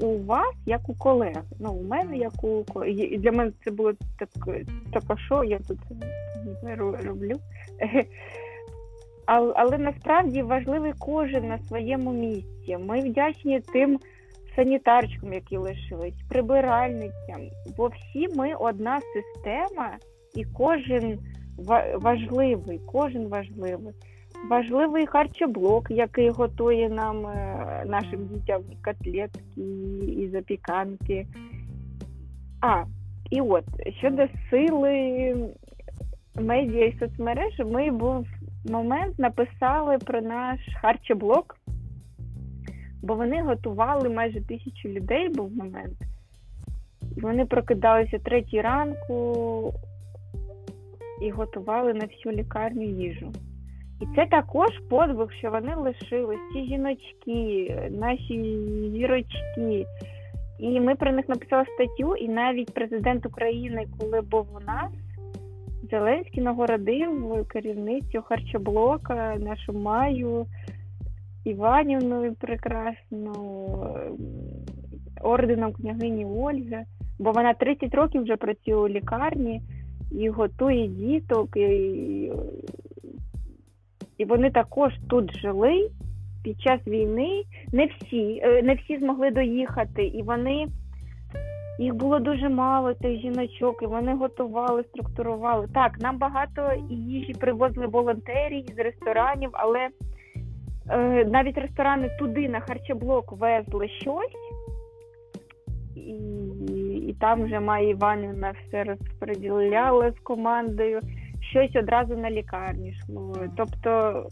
у 0.00 0.18
вас 0.24 0.54
як 0.66 0.88
у 0.88 0.94
колег. 0.94 1.42
Ну, 1.60 1.72
у 1.72 1.84
мене 1.84 2.16
як 2.16 2.44
у 2.44 2.64
і 2.84 3.18
для 3.18 3.32
мене 3.32 3.52
це 3.64 3.70
було 3.70 3.92
так, 4.18 4.28
так 4.92 5.18
що 5.18 5.44
я 5.44 5.58
тут 5.58 5.78
роблю. 7.04 7.34
Але, 9.30 9.52
але 9.56 9.78
насправді 9.78 10.42
важливий 10.42 10.92
кожен 10.98 11.48
на 11.48 11.58
своєму 11.58 12.12
місці. 12.12 12.76
Ми 12.86 13.00
вдячні 13.00 13.60
тим 13.60 13.98
санітарчикам, 14.56 15.32
які 15.32 15.56
лишились, 15.56 16.14
прибиральницям, 16.28 17.40
бо 17.76 17.88
всі 17.88 18.28
ми 18.36 18.54
одна 18.54 19.00
система, 19.00 19.96
і 20.34 20.44
кожен 20.44 21.18
важливий, 21.94 22.80
кожен 22.86 23.28
важливий. 23.28 23.94
Важливий 24.50 25.06
харчоблок, 25.06 25.90
який 25.90 26.30
готує 26.30 26.88
нам 26.88 27.26
е, 27.26 27.84
нашим 27.86 28.26
дітям 28.26 28.62
котлетки 28.84 29.60
і 30.06 30.28
запіканки. 30.32 31.26
А, 32.60 32.84
і 33.30 33.40
от 33.40 33.64
щодо 33.98 34.22
сили 34.50 35.34
медіа 36.34 36.84
і 36.84 36.98
соцмережі, 36.98 37.64
ми 37.64 37.90
був 37.90 38.26
момент 38.70 39.18
написали 39.18 39.98
про 39.98 40.20
наш 40.22 40.60
харчоблок, 40.80 41.56
бо 43.02 43.14
вони 43.14 43.42
готували 43.42 44.08
майже 44.08 44.40
тисячу 44.40 44.88
людей, 44.88 45.28
був 45.28 45.56
момент. 45.56 45.98
Вони 47.22 47.46
прокидалися 47.46 48.18
третій 48.18 48.60
ранку 48.60 49.74
і 51.20 51.30
готували 51.30 51.94
на 51.94 52.06
всю 52.06 52.34
лікарню 52.34 52.82
їжу. 52.82 53.32
І 54.00 54.06
це 54.16 54.26
також 54.26 54.70
подвиг, 54.90 55.32
що 55.32 55.50
вони 55.50 55.74
лишились, 55.74 56.52
ці 56.52 56.64
жіночки, 56.64 57.90
наші 57.90 58.60
зірочки. 58.92 59.86
І 60.58 60.80
ми 60.80 60.94
про 60.94 61.12
них 61.12 61.28
написали 61.28 61.64
статтю, 61.74 62.16
і 62.16 62.28
навіть 62.28 62.74
президент 62.74 63.26
України, 63.26 63.86
коли 63.98 64.20
був 64.20 64.46
у 64.56 64.60
нас, 64.60 64.90
Зеленський 65.90 66.42
нагородив 66.42 67.46
керівницю 67.48 68.22
харчоблока, 68.22 69.36
нашу 69.36 69.72
Маю 69.72 70.46
Іванівну 71.44 72.34
прекрасну, 72.34 73.66
орденом 75.20 75.72
княгині 75.72 76.24
Ольги, 76.24 76.84
бо 77.18 77.32
вона 77.32 77.54
30 77.54 77.94
років 77.94 78.22
вже 78.22 78.36
працює 78.36 78.74
у 78.74 78.88
лікарні 78.88 79.62
і 80.10 80.28
готує 80.28 80.88
діток, 80.88 81.56
і, 81.56 82.32
і 84.18 84.24
вони 84.24 84.50
також 84.50 84.92
тут 85.08 85.38
жили 85.38 85.90
під 86.44 86.60
час 86.60 86.80
війни. 86.86 87.42
Не 87.72 87.86
всі, 87.86 88.40
е, 88.42 88.62
не 88.62 88.74
всі 88.74 88.98
змогли 88.98 89.30
доїхати, 89.30 90.06
і 90.06 90.22
вони. 90.22 90.66
Їх 91.80 91.94
було 91.94 92.18
дуже 92.18 92.48
мало 92.48 92.94
тих 92.94 93.20
жіночок, 93.20 93.82
і 93.82 93.86
вони 93.86 94.14
готували, 94.14 94.84
структурували. 94.84 95.68
Так, 95.74 96.00
нам 96.00 96.18
багато 96.18 96.72
їжі 96.90 97.32
привозили 97.32 97.86
волонтерів 97.86 98.64
з 98.76 98.78
ресторанів, 98.78 99.50
але 99.52 99.88
е, 100.90 101.24
навіть 101.24 101.58
ресторани 101.58 102.10
туди 102.18 102.48
на 102.48 102.60
харчоблок 102.60 103.32
везли 103.32 103.88
щось, 103.88 104.36
і, 105.96 106.18
і 107.08 107.12
там 107.14 107.44
вже 107.44 107.60
Майя 107.60 107.88
Іванівна 107.88 108.52
все 108.52 108.84
розподіляла 108.84 110.10
з 110.10 110.18
командою, 110.22 111.00
щось 111.50 111.76
одразу 111.76 112.16
на 112.16 112.30
лікарні 112.30 112.88
йшло. 112.88 113.36
Тобто, 113.56 114.22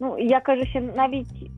ну 0.00 0.18
я 0.18 0.40
кажу, 0.40 0.64
що 0.64 0.80
навіть 0.80 1.50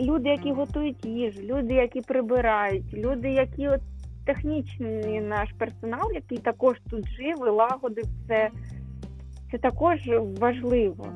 люди, 0.00 0.28
які 0.28 0.52
готують 0.52 1.06
їжу, 1.06 1.42
люди, 1.42 1.74
які 1.74 2.00
прибирають, 2.00 2.94
люди, 2.94 3.30
які 3.30 3.68
от 3.68 3.80
технічний 4.26 5.20
наш 5.20 5.52
персонал, 5.58 6.12
який 6.14 6.38
також 6.38 6.76
тут 6.90 7.08
жив 7.08 7.36
і 7.46 7.50
лагодив 7.50 8.04
все, 8.04 8.50
це 9.50 9.58
також 9.58 9.98
важливо. 10.40 11.06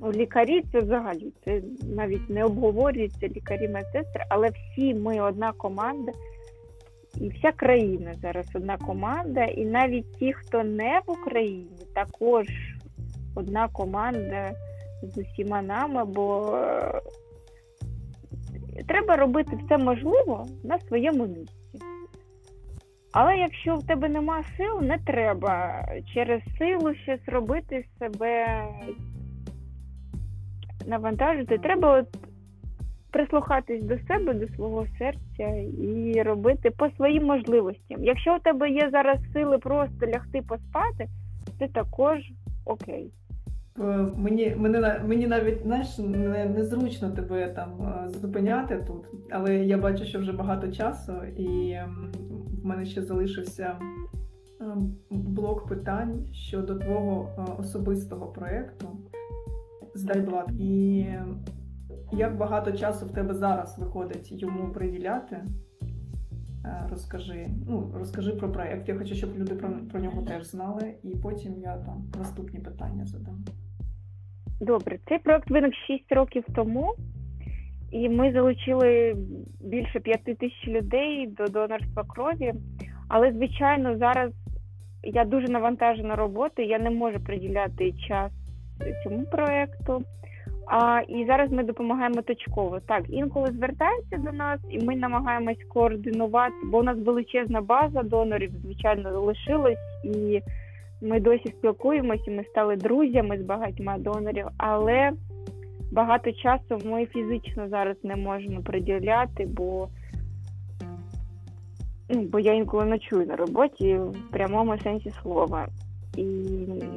Ну, 0.00 0.12
лікарі 0.12 0.62
це 0.72 0.80
взагалі 0.80 1.32
це 1.44 1.62
навіть 1.96 2.30
не 2.30 2.44
обговорюється 2.44 3.28
лікарі 3.28 3.68
медсестри, 3.68 4.24
але 4.28 4.48
всі 4.48 4.94
ми 4.94 5.20
одна 5.20 5.52
команда, 5.52 6.12
і 7.20 7.28
вся 7.28 7.52
країна 7.52 8.14
зараз 8.14 8.46
одна 8.54 8.76
команда, 8.76 9.44
і 9.44 9.64
навіть 9.64 10.12
ті, 10.12 10.32
хто 10.32 10.64
не 10.64 11.00
в 11.06 11.10
Україні, 11.10 11.86
також 11.94 12.46
одна 13.34 13.68
команда 13.68 14.52
з 15.02 15.18
усіма 15.18 15.62
нами, 15.62 16.04
бо 16.04 16.56
е, 16.56 17.00
треба 18.88 19.16
робити 19.16 19.58
все 19.64 19.78
можливе 19.78 20.44
на 20.64 20.78
своєму 20.78 21.26
місці. 21.26 21.80
Але 23.12 23.36
якщо 23.36 23.76
в 23.76 23.86
тебе 23.86 24.08
нема 24.08 24.42
сил, 24.56 24.82
не 24.82 24.98
треба 24.98 25.84
через 26.14 26.42
силу 26.58 26.94
щось 26.94 27.28
робити 27.28 27.84
себе 27.98 28.64
навантажити. 30.86 31.58
Треба 31.58 31.98
от 31.98 32.23
прислухатись 33.14 33.82
до 33.82 33.98
себе, 33.98 34.34
до 34.34 34.48
свого 34.48 34.86
серця 34.98 35.48
і 35.82 36.22
робити 36.22 36.70
по 36.70 36.90
своїм 36.90 37.24
можливостям. 37.24 38.04
Якщо 38.04 38.36
у 38.36 38.38
тебе 38.38 38.70
є 38.70 38.88
зараз 38.92 39.18
сили 39.32 39.58
просто 39.58 40.06
лягти 40.06 40.42
поспати, 40.48 41.08
це 41.58 41.68
також 41.68 42.18
окей. 42.64 43.10
Е, 43.80 44.06
Мені, 44.16 44.54
мене, 44.58 45.00
мені 45.06 45.26
навіть 45.26 45.62
знаєш, 45.62 45.98
не, 45.98 46.44
незручно 46.44 47.10
тебе 47.10 47.48
там 47.48 47.70
е, 47.82 48.08
зупиняти 48.08 48.84
тут, 48.86 49.04
але 49.30 49.56
я 49.56 49.78
бачу, 49.78 50.04
що 50.04 50.18
вже 50.18 50.32
багато 50.32 50.68
часу, 50.68 51.12
і 51.36 51.70
ем, 51.70 52.12
в 52.62 52.66
мене 52.66 52.84
ще 52.84 53.02
залишився 53.02 53.76
ем, 54.60 54.94
блок 55.10 55.68
питань 55.68 56.26
щодо 56.32 56.74
твого 56.74 57.28
е, 57.38 57.42
особистого 57.58 58.26
проєкту 58.26 58.88
Здайблат. 59.94 60.50
І 60.50 61.06
як 62.16 62.36
багато 62.36 62.72
часу 62.72 63.06
в 63.06 63.12
тебе 63.12 63.34
зараз 63.34 63.78
виходить 63.78 64.42
йому 64.42 64.72
приділяти? 64.72 65.44
Е, 66.64 66.86
Розкажи, 66.90 67.48
ну 67.68 67.90
розкажи 67.94 68.32
про 68.32 68.52
проект. 68.52 68.88
Я 68.88 68.94
хочу, 68.94 69.14
щоб 69.14 69.38
люди 69.38 69.54
про, 69.54 69.68
про 69.90 70.00
нього 70.00 70.22
теж 70.22 70.44
знали, 70.44 70.94
і 71.02 71.16
потім 71.16 71.58
я 71.58 71.76
там 71.76 72.04
наступні 72.18 72.60
питання 72.60 73.06
задам. 73.06 73.44
Добре, 74.60 74.98
цей 75.08 75.18
проект 75.18 75.50
виник 75.50 75.74
6 75.86 76.12
років 76.12 76.44
тому, 76.54 76.94
і 77.90 78.08
ми 78.08 78.32
залучили 78.32 79.16
більше 79.60 80.00
5 80.00 80.24
тисяч 80.24 80.68
людей 80.68 81.26
до 81.26 81.44
донорства 81.44 82.04
крові. 82.08 82.54
Але, 83.08 83.32
звичайно, 83.32 83.98
зараз 83.98 84.32
я 85.02 85.24
дуже 85.24 85.48
навантажена 85.48 86.16
роботою, 86.16 86.68
я 86.68 86.78
не 86.78 86.90
можу 86.90 87.20
приділяти 87.20 87.92
час 87.92 88.32
цьому 89.04 89.24
проекту. 89.24 90.02
А 90.66 91.00
і 91.08 91.26
зараз 91.26 91.52
ми 91.52 91.62
допомагаємо 91.62 92.22
точково. 92.22 92.80
Так, 92.80 93.04
інколи 93.08 93.50
звертаються 93.50 94.16
до 94.16 94.32
нас, 94.32 94.60
і 94.70 94.84
ми 94.84 94.96
намагаємось 94.96 95.64
координувати, 95.68 96.54
бо 96.64 96.78
у 96.78 96.82
нас 96.82 96.98
величезна 96.98 97.60
база 97.60 98.02
донорів, 98.02 98.50
звичайно, 98.64 99.20
лишилась, 99.20 99.78
і 100.04 100.42
ми 101.02 101.20
досі 101.20 101.48
спілкуємося. 101.48 102.30
Ми 102.30 102.44
стали 102.44 102.76
друзями 102.76 103.38
з 103.38 103.42
багатьма 103.42 103.98
донорів, 103.98 104.46
але 104.56 105.12
багато 105.92 106.32
часу 106.32 106.78
ми 106.84 107.06
фізично 107.06 107.68
зараз 107.68 107.96
не 108.02 108.16
можемо 108.16 108.62
приділяти, 108.62 109.46
бо 109.46 109.88
ну, 112.08 112.22
бо 112.22 112.38
я 112.38 112.52
інколи 112.52 112.84
ночую 112.84 113.26
на 113.26 113.36
роботі 113.36 113.96
в 113.96 114.30
прямому 114.30 114.78
сенсі 114.78 115.12
слова. 115.22 115.68
І 116.16 116.24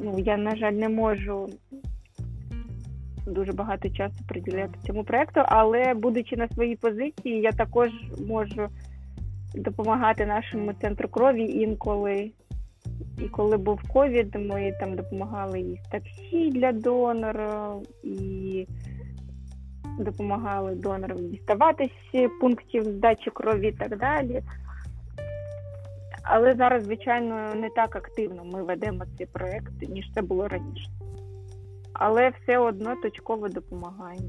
ну, 0.02 0.14
я, 0.18 0.36
на 0.36 0.56
жаль, 0.56 0.72
не 0.72 0.88
можу 0.88 1.48
дуже 3.28 3.52
багато 3.52 3.90
часу 3.90 4.14
приділяти 4.28 4.78
цьому 4.86 5.04
проекту, 5.04 5.40
але 5.44 5.94
будучи 5.94 6.36
на 6.36 6.48
своїй 6.48 6.76
позиції, 6.76 7.40
я 7.40 7.52
також 7.52 7.88
можу 8.28 8.68
допомагати 9.54 10.26
нашому 10.26 10.72
центру 10.72 11.08
крові 11.08 11.42
інколи. 11.42 12.30
І 13.18 13.28
коли 13.28 13.56
був 13.56 13.80
ковід, 13.92 14.34
ми 14.34 14.72
там 14.80 14.96
допомагали 14.96 15.60
і 15.60 15.80
таксі 15.90 16.50
для 16.50 16.72
донора, 16.72 17.74
і 18.02 18.66
допомагали 19.98 20.74
донорам 20.74 21.28
діставатись 21.28 21.90
з 22.14 22.28
пунктів 22.40 22.84
здачі 22.84 23.30
крові 23.30 23.68
і 23.68 23.72
так 23.72 23.98
далі. 23.98 24.42
Але 26.22 26.54
зараз, 26.54 26.84
звичайно, 26.84 27.54
не 27.54 27.70
так 27.70 27.96
активно 27.96 28.44
ми 28.44 28.62
ведемо 28.62 29.04
цей 29.18 29.26
проект, 29.26 29.88
ніж 29.88 30.10
це 30.14 30.22
було 30.22 30.48
раніше. 30.48 30.90
Але 31.98 32.30
все 32.30 32.58
одно 32.58 32.96
точково 33.02 33.48
допомагаємо. 33.48 34.28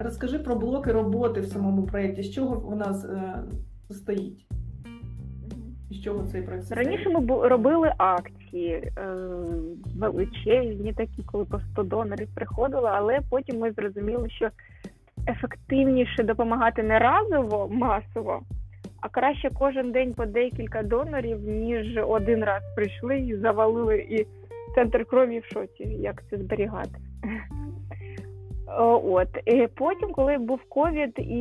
Розкажи 0.00 0.38
про 0.38 0.56
блоки 0.56 0.92
роботи 0.92 1.40
в 1.40 1.46
самому 1.46 1.86
проєкті. 1.86 2.22
З 2.22 2.34
чого 2.34 2.60
вона 2.60 3.02
е, 3.04 3.94
стоїть? 3.94 4.46
З 5.90 6.00
чого 6.02 6.26
цей 6.26 6.42
проєкт? 6.42 6.70
Раніше 6.70 7.08
ми 7.08 7.48
робили 7.48 7.92
акції 7.98 8.72
е, 8.72 8.92
величезні, 9.96 10.92
такі, 10.92 11.22
коли 11.22 11.44
по 11.44 11.60
100 11.60 11.82
донорів 11.82 12.28
приходило, 12.34 12.86
але 12.86 13.20
потім 13.30 13.58
ми 13.58 13.72
зрозуміли, 13.72 14.30
що 14.30 14.50
ефективніше 15.28 16.22
допомагати 16.22 16.82
не 16.82 16.98
разово, 16.98 17.68
масово, 17.68 18.40
а 19.00 19.08
краще 19.08 19.50
кожен 19.58 19.92
день 19.92 20.14
по 20.14 20.26
декілька 20.26 20.82
донорів, 20.82 21.48
ніж 21.48 21.98
один 22.08 22.44
раз 22.44 22.62
прийшли 22.76 23.18
і 23.18 23.36
завалили 23.36 23.98
і 23.98 24.26
центр 24.78 25.04
крові 25.04 25.38
в 25.38 25.44
шоці, 25.44 25.82
як 25.82 26.22
це 26.30 26.36
зберігати. 26.36 26.98
От 29.04 29.28
і 29.46 29.68
потім, 29.74 30.12
коли 30.12 30.38
був 30.38 30.60
ковід, 30.68 31.14
і 31.16 31.40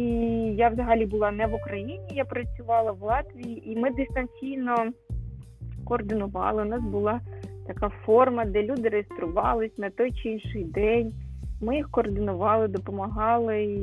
я 0.55 0.69
взагалі 0.69 1.05
була 1.05 1.31
не 1.31 1.47
в 1.47 1.53
Україні, 1.53 1.99
я 2.11 2.25
працювала 2.25 2.91
в 2.91 3.03
Латвії, 3.03 3.71
і 3.71 3.75
ми 3.75 3.89
дистанційно 3.91 4.75
координували. 5.85 6.61
У 6.61 6.65
нас 6.65 6.81
була 6.81 7.21
така 7.67 7.89
форма, 7.89 8.45
де 8.45 8.63
люди 8.63 8.89
реєструвались 8.89 9.77
на 9.77 9.89
той 9.89 10.11
чи 10.11 10.29
інший 10.29 10.63
день. 10.63 11.13
Ми 11.61 11.75
їх 11.75 11.91
координували, 11.91 12.67
допомагали 12.67 13.79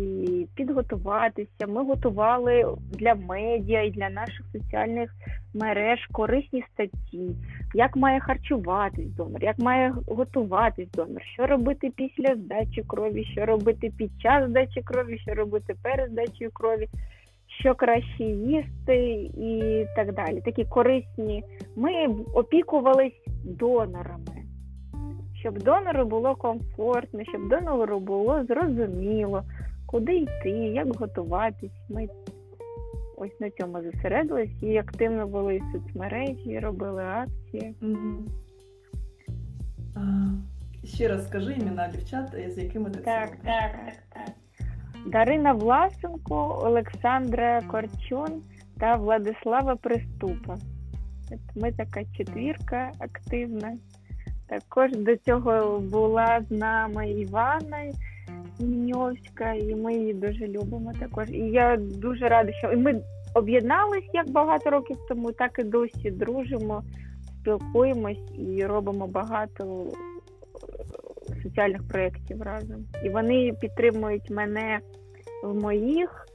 підготуватися. 0.55 1.67
Ми 1.69 1.85
готували 1.85 2.77
для 2.93 3.15
медіа 3.15 3.83
і 3.83 3.91
для 3.91 4.11
наших 4.11 4.47
соціальних 4.53 5.11
мереж 5.55 6.07
корисні 6.13 6.65
статті, 6.75 7.31
як 7.75 7.97
має 7.97 8.21
харчуватись 8.21 9.11
донор, 9.17 9.45
як 9.45 9.59
має 9.59 9.95
готуватись 10.07 10.91
донор, 10.91 11.23
що 11.23 11.47
робити 11.47 11.93
після 11.97 12.35
здачі 12.35 12.83
крові, 12.87 13.25
що 13.25 13.47
робити 13.47 13.93
під 13.99 14.11
час 14.21 14.51
здачі 14.51 14.83
крові, 14.85 15.19
що 15.19 15.35
робити 15.35 15.75
перед 15.83 16.11
здачею 16.11 16.51
крові, 16.53 16.89
що 17.61 17.75
краще 17.75 18.25
їсти 18.25 19.31
і 19.39 19.87
так 19.97 20.15
далі. 20.15 20.41
Такі 20.41 20.65
корисні. 20.65 21.45
Ми 21.77 22.07
опікувались 22.35 23.23
донорами 23.45 24.44
щоб 25.45 25.63
донору 25.63 26.05
було 26.05 26.35
комфортно, 26.35 27.25
щоб 27.25 27.49
донору 27.49 28.01
було 28.01 28.45
зрозуміло, 28.45 29.43
куди 29.87 30.17
йти, 30.17 30.51
як 30.51 30.97
готуватись. 30.97 31.73
Ми 31.89 32.09
ось 33.17 33.41
на 33.41 33.51
цьому 33.51 33.83
зосередились 33.83 34.63
і 34.63 34.77
активно 34.77 35.27
вели 35.27 35.61
соцмережі, 35.73 36.59
робили 36.59 37.03
акції. 37.03 37.75
Угу. 37.83 38.25
А, 39.95 40.01
ще 40.85 41.09
раз 41.09 41.27
скажи 41.27 41.53
імена 41.53 41.89
дівчат, 41.89 42.37
з 42.55 42.59
якими 42.59 42.91
ти 42.91 43.01
Так, 43.01 43.31
це 43.31 43.37
так, 43.45 43.73
так, 43.73 43.95
так. 44.13 44.35
Дарина 45.07 45.53
Власенко, 45.53 46.61
Олександра 46.65 47.63
Корчун 47.63 48.43
та 48.81 48.97
Владислава 48.97 49.77
Приступа. 49.77 50.57
Ми 51.55 51.73
така 51.73 52.05
четвірка 52.17 52.93
активна. 52.99 53.77
Також 54.47 54.91
до 54.93 55.17
цього 55.17 55.79
була 55.79 56.41
з 56.49 56.51
нами 56.51 57.11
Івана 57.11 57.93
Міньовська, 58.61 59.53
і 59.53 59.75
ми 59.75 59.95
її 59.95 60.15
дуже 60.15 60.49
любимо 60.49 60.93
також. 61.01 61.31
І 61.31 61.39
я 61.39 61.77
дуже 61.77 62.29
рада, 62.29 62.53
що 62.53 62.73
ми 62.77 63.01
об'єднались 63.35 64.11
як 64.13 64.31
багато 64.31 64.71
років 64.71 64.97
тому, 65.09 65.33
так 65.33 65.59
і 65.59 65.63
досі 65.63 66.11
дружимо, 66.11 66.83
спілкуємось 67.41 68.33
і 68.39 68.67
робимо 68.67 69.07
багато 69.07 69.87
е, 71.31 71.43
соціальних 71.43 71.89
проєктів 71.89 72.43
разом. 72.43 72.85
І 73.05 73.09
вони 73.09 73.53
підтримують 73.61 74.31
мене 74.31 74.81
в 75.43 75.55
моїх, 75.55 76.27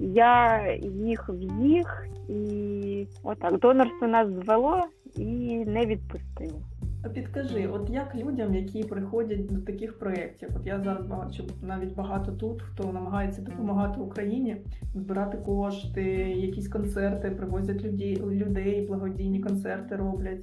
я 0.00 0.62
їх 0.82 1.28
в 1.28 1.42
їх, 1.64 2.06
і 2.28 3.06
отак 3.22 3.58
донорство 3.58 4.08
нас 4.08 4.28
звело 4.28 4.82
і 5.16 5.56
не 5.66 5.86
відпустило. 5.86 6.62
А 7.06 7.08
Підкажи, 7.08 7.66
от 7.66 7.90
як 7.90 8.14
людям, 8.14 8.54
які 8.54 8.84
приходять 8.84 9.46
до 9.46 9.60
таких 9.60 9.98
проєктів, 9.98 10.48
от 10.56 10.66
я 10.66 10.80
зараз 10.80 11.06
бачу 11.06 11.44
навіть 11.62 11.94
багато 11.94 12.32
тут, 12.32 12.62
хто 12.62 12.92
намагається 12.92 13.42
допомагати 13.42 14.00
Україні, 14.00 14.56
збирати 14.94 15.38
кошти, 15.38 16.02
якісь 16.36 16.68
концерти, 16.68 17.30
привозять 17.30 17.84
людей, 17.84 18.16
людей 18.16 18.86
благодійні 18.86 19.40
концерти 19.40 19.96
роблять. 19.96 20.40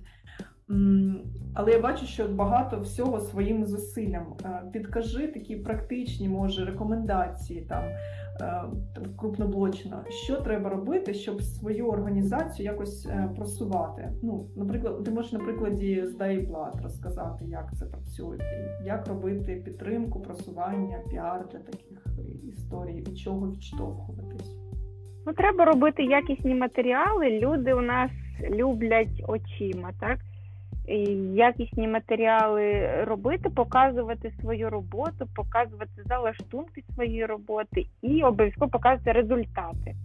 Але 1.54 1.72
я 1.72 1.80
бачу, 1.80 2.06
що 2.06 2.28
багато 2.28 2.80
всього 2.80 3.20
своїм 3.20 3.66
зусиллям. 3.66 4.26
Е, 4.46 4.62
Підкажи 4.72 5.28
такі 5.28 5.56
практичні, 5.56 6.30
може, 6.30 6.66
рекомендації 6.66 7.62
там 7.62 7.84
е, 7.84 8.64
крупноблочно, 9.18 10.04
що 10.10 10.36
треба 10.36 10.70
робити, 10.70 11.14
щоб 11.14 11.42
свою 11.42 11.88
організацію 11.88 12.66
якось 12.66 13.06
е, 13.06 13.30
просувати. 13.36 14.10
Ну, 14.22 14.46
наприклад, 14.56 15.04
ти 15.04 15.12
можеш 15.12 15.32
на 15.32 15.40
прикладі 15.40 16.06
Здайблат 16.06 16.82
розказати, 16.84 17.46
як 17.46 17.72
це 17.80 17.86
працює, 17.86 18.38
як 18.86 19.08
робити 19.08 19.56
підтримку, 19.66 20.20
просування, 20.20 21.00
піар 21.10 21.46
для 21.52 21.60
таких 21.60 22.08
історій, 22.44 23.04
від 23.08 23.18
чого 23.18 23.52
відштовхуватись. 23.52 24.56
Ну, 25.26 25.34
треба 25.34 25.66
робити 25.66 26.04
якісні 26.04 26.56
матеріали. 26.56 27.40
Люди 27.40 27.74
у 27.74 27.82
нас 27.82 28.12
люблять 28.50 29.24
очима, 29.28 29.92
так? 30.00 30.20
Якісні 31.34 31.88
матеріали 31.88 32.90
робити, 33.04 33.50
показувати 33.50 34.32
свою 34.42 34.70
роботу, 34.70 35.28
показувати 35.36 36.02
залаштунки 36.06 36.84
своєї 36.96 37.26
роботи 37.26 37.86
і 38.02 38.24
обов'язково 38.24 38.72
показувати 38.72 39.12
результати. 39.12 39.96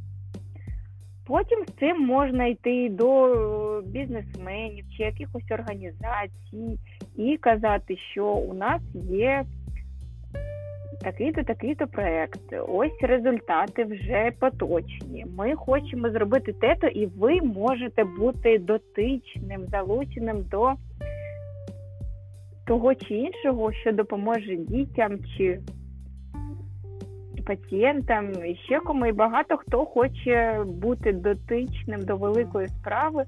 Потім 1.27 1.65
з 1.69 1.73
цим 1.79 2.07
можна 2.07 2.47
йти 2.47 2.89
до 2.89 3.83
бізнесменів 3.87 4.85
чи 4.97 5.03
якихось 5.03 5.51
організацій 5.51 6.79
і 7.17 7.37
казати, 7.37 7.97
що 7.97 8.27
у 8.27 8.55
нас 8.55 8.83
є 9.11 9.45
такий-то, 11.03 11.43
такий-то 11.43 11.87
проект. 11.87 12.41
Ось 12.69 13.03
результати 13.03 13.85
вже 13.85 14.33
поточні. 14.39 15.27
Ми 15.37 15.55
хочемо 15.55 16.11
зробити 16.11 16.53
те-то, 16.53 16.87
і 16.87 17.07
ви 17.07 17.43
можете 17.43 18.05
бути 18.05 18.59
дотичним, 18.59 19.67
залученим 19.67 20.45
до 20.51 20.75
того 22.67 22.95
чи 22.95 23.15
іншого, 23.15 23.73
що 23.73 23.93
допоможе 23.93 24.57
дітям 24.57 25.19
чи 25.37 25.61
пацієнтам, 27.49 28.45
і 28.45 28.55
ще 28.55 28.81
кому, 28.81 29.07
і 29.07 29.13
багато 29.13 29.57
хто 29.57 29.85
хоче 29.85 30.65
бути 30.67 31.13
дотичним 31.13 32.05
до 32.05 32.17
великої 32.17 32.69
справи, 32.69 33.25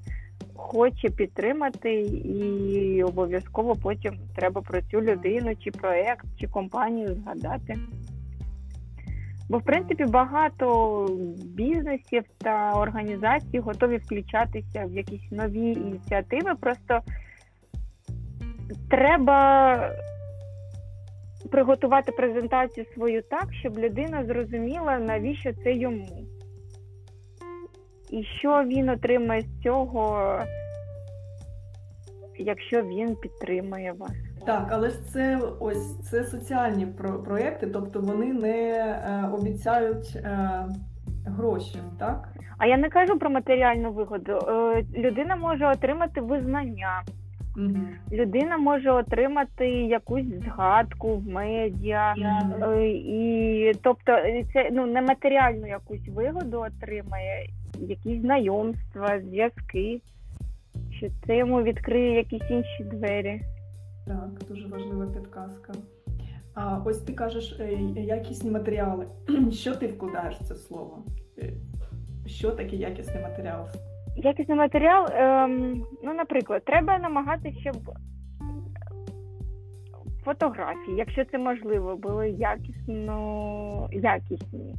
хоче 0.61 1.09
підтримати, 1.09 1.93
і 2.01 3.03
обов'язково 3.03 3.75
потім 3.75 4.19
треба 4.35 4.61
про 4.61 4.81
цю 4.81 5.01
людину, 5.01 5.55
чи 5.55 5.71
проект, 5.71 6.25
чи 6.39 6.47
компанію 6.47 7.15
згадати. 7.15 7.77
Бо, 9.49 9.57
в 9.57 9.63
принципі, 9.63 10.05
багато 10.05 11.07
бізнесів 11.45 12.23
та 12.37 12.73
організацій 12.73 13.59
готові 13.59 13.97
включатися 13.97 14.85
в 14.85 14.93
якісь 14.93 15.31
нові 15.31 15.71
ініціативи. 15.71 16.55
Просто 16.55 16.99
треба 18.89 19.89
приготувати 21.51 22.11
презентацію 22.11 22.85
свою 22.93 23.21
так, 23.21 23.53
щоб 23.59 23.79
людина 23.79 24.25
зрозуміла, 24.25 24.99
навіщо 24.99 25.53
це 25.63 25.73
йому. 25.73 26.07
І 28.11 28.23
що 28.23 28.63
він 28.63 28.89
отримає 28.89 29.41
з 29.41 29.63
цього, 29.63 30.35
якщо 32.37 32.81
він 32.81 33.15
підтримує 33.15 33.91
вас. 33.99 34.11
Так, 34.45 34.67
але 34.71 34.89
ж 34.89 35.01
це 35.09 35.39
ось 35.59 35.99
це 35.99 36.23
соціальні 36.23 36.85
про- 36.85 37.23
проекти, 37.23 37.67
тобто 37.67 37.99
вони 37.99 38.33
не 38.33 38.69
е, 38.69 39.29
обіцяють 39.33 40.15
е, 40.15 40.49
гроші, 41.25 41.79
так? 41.99 42.27
А 42.57 42.65
я 42.67 42.77
не 42.77 42.89
кажу 42.89 43.19
про 43.19 43.29
матеріальну 43.29 43.91
вигоду. 43.91 44.31
Е, 44.31 44.85
людина 44.97 45.35
може 45.35 45.65
отримати 45.67 46.21
визнання, 46.21 47.01
Угу. 47.57 47.77
людина 48.11 48.57
може 48.57 48.91
отримати 48.91 49.67
якусь 49.69 50.25
згадку 50.45 51.17
в 51.17 51.27
медіа. 51.27 52.13
Е, 52.61 52.87
І 52.89 53.71
тобто 53.83 54.11
це 54.53 54.69
ну 54.71 54.85
нематеріальну 54.85 55.67
якусь 55.67 56.07
вигоду 56.15 56.59
отримає, 56.59 57.49
якісь 57.81 58.21
знайомства, 58.21 59.21
зв'язки, 59.21 60.01
що 60.89 61.07
це 61.27 61.37
йому 61.37 61.63
відкриє 61.63 62.15
якісь 62.15 62.49
інші 62.49 62.83
двері. 62.83 63.41
Так, 64.07 64.29
дуже 64.49 64.67
важлива 64.67 65.05
підказка. 65.05 65.73
А 66.53 66.77
ось 66.85 67.01
ти 67.01 67.13
кажеш 67.13 67.59
е, 67.59 67.79
якісні 67.95 68.51
матеріали. 68.51 69.07
Що 69.51 69.75
ти 69.75 69.87
вкладаєш 69.87 70.35
в 70.35 70.43
це 70.43 70.55
слово? 70.55 71.03
Е, 71.37 71.53
Що 72.25 72.51
таке 72.51 72.75
якісний 72.75 73.23
матеріал? 73.23 73.67
Якісний 74.15 74.57
матеріал, 74.57 75.07
ем, 75.11 75.85
ну, 76.03 76.13
наприклад, 76.13 76.65
треба 76.65 76.97
намагатися, 76.99 77.59
щоб 77.59 77.75
фотографії, 80.25 80.97
якщо 80.97 81.25
це 81.25 81.37
можливо, 81.37 81.95
були 81.95 82.29
якісно 82.29 83.89
якісні 83.91 84.75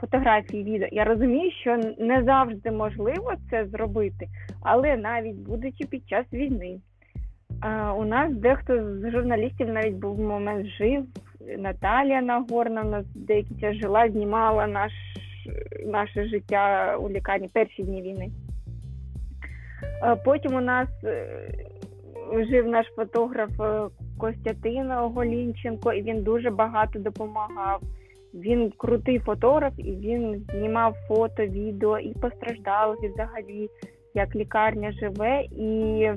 фотографії, 0.00 0.64
відео. 0.64 0.88
Я 0.92 1.04
розумію, 1.04 1.50
що 1.60 1.76
не 1.98 2.22
завжди 2.24 2.70
можливо 2.70 3.32
це 3.50 3.66
зробити, 3.66 4.28
але 4.62 4.96
навіть 4.96 5.36
будучи 5.36 5.84
під 5.84 6.08
час 6.08 6.26
війни. 6.32 6.80
У 7.96 8.04
нас 8.04 8.32
дехто 8.34 8.98
з 8.98 9.10
журналістів 9.10 9.68
навіть 9.68 9.94
був 9.94 10.20
момент 10.20 10.66
жив. 10.66 11.04
Наталія 11.58 12.22
Нагорна 12.22 12.82
у 12.82 12.90
нас 12.90 13.04
деякий 13.14 13.60
час 13.60 13.76
жила, 13.76 14.10
знімала 14.10 14.66
наш, 14.66 14.92
наше 15.86 16.28
життя 16.28 16.96
у 16.96 17.10
лікарні 17.10 17.48
перші 17.52 17.82
дні 17.82 18.02
війни. 18.02 18.30
Потім 20.24 20.54
у 20.54 20.60
нас 20.60 20.88
е, 21.04 21.26
жив 22.50 22.68
наш 22.68 22.86
фотограф 22.96 23.60
е, 23.60 23.88
Костянтин 24.18 24.92
Голінченко, 24.92 25.92
і 25.92 26.02
він 26.02 26.22
дуже 26.22 26.50
багато 26.50 26.98
допомагав. 26.98 27.80
Він 28.36 28.72
крутий 28.76 29.18
фотограф, 29.18 29.72
і 29.76 29.92
він 29.92 30.46
знімав 30.50 30.94
фото, 31.08 31.46
відео 31.46 31.98
і 31.98 32.14
постраждалих, 32.14 32.98
і 33.02 33.08
взагалі, 33.08 33.68
як 34.14 34.36
лікарня 34.36 34.92
живе. 34.92 35.42
І 35.42 36.10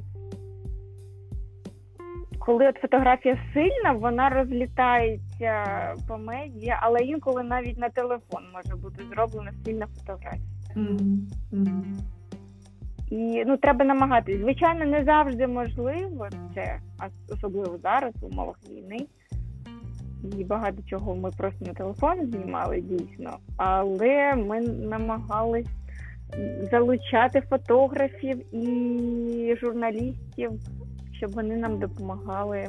коли 2.40 2.68
от 2.68 2.76
фотографія 2.76 3.38
сильна, 3.54 3.91
вона 3.91 4.30
розлітається 4.30 5.64
по 6.08 6.18
медіа, 6.18 6.80
але 6.82 7.00
інколи 7.00 7.44
навіть 7.44 7.78
на 7.78 7.90
телефон 7.90 8.44
може 8.54 8.76
бути 8.76 9.04
зроблена 9.10 9.52
сильна 9.66 9.88
фотографія. 9.88 10.41
Мгм. 10.76 11.98
І 13.10 13.44
ну 13.48 13.58
треба 13.58 13.86
намагатись. 13.86 14.40
Звичайно, 14.40 14.86
не 14.86 15.04
завжди 15.04 15.48
можливо 15.48 16.28
це, 16.56 16.80
особливо 17.30 17.78
зараз 17.78 18.14
в 18.22 18.26
умовах 18.26 18.56
війни. 18.70 19.08
І 20.24 20.44
багато 20.44 20.78
чого 20.86 21.16
ми 21.16 21.32
просто 21.38 21.66
на 21.66 21.74
телефон 21.74 22.26
знімали 22.32 22.82
дійсно, 22.82 23.38
але 23.58 24.36
ми 24.36 24.62
намагались 24.62 25.68
залучати 26.72 27.41
фотографів 27.41 28.56
і 28.56 29.56
журналістів, 29.62 30.52
щоб 31.12 31.32
вони 31.32 31.58
нам 31.58 31.80
допомагали 31.80 32.68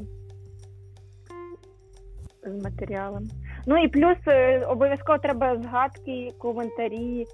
з 2.45 2.65
матеріалом. 2.65 3.29
Ну 3.67 3.85
і 3.85 3.89
плюс 3.89 4.17
е, 4.27 4.61
обов'язково 4.61 5.19
треба 5.19 5.57
згадки, 5.63 6.29
коментарі 6.39 7.27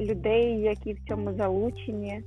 людей, 0.00 0.60
які 0.60 0.92
в 0.92 1.08
цьому 1.08 1.32
залучені. 1.32 2.22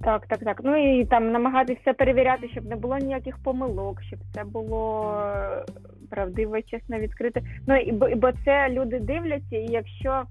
Так, 0.00 0.26
так, 0.26 0.38
так. 0.38 0.60
Ну 0.64 1.00
і 1.00 1.04
там 1.04 1.32
намагатися 1.32 1.92
перевіряти, 1.92 2.48
щоб 2.48 2.64
не 2.64 2.76
було 2.76 2.98
ніяких 2.98 3.38
помилок, 3.38 4.02
щоб 4.02 4.18
це 4.34 4.44
було 4.44 5.14
е, 5.20 5.64
правдиво, 6.10 6.62
чесно, 6.62 6.98
відкрите. 6.98 7.42
Ну 7.66 7.76
і 7.76 7.92
бо, 7.92 8.08
бо 8.16 8.32
це 8.44 8.68
люди 8.68 8.98
дивляться, 8.98 9.56
і 9.56 9.66
якщо 9.66 10.22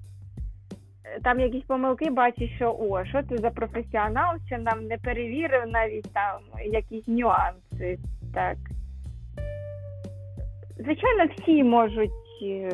е, 1.04 1.20
там 1.22 1.40
якісь 1.40 1.64
помилки 1.64 2.10
бачиш, 2.10 2.50
що 2.56 2.76
о, 2.80 3.04
що 3.04 3.22
ти 3.22 3.38
за 3.38 3.50
професіонал, 3.50 4.36
що 4.46 4.58
нам 4.58 4.86
не 4.86 4.98
перевірив 4.98 5.62
навіть 5.66 6.12
там 6.12 6.40
якісь 6.64 7.08
нюанси. 7.08 7.98
Так. 8.34 8.56
Звичайно, 10.78 11.24
всі 11.36 11.64
можуть 11.64 12.42
е, 12.42 12.72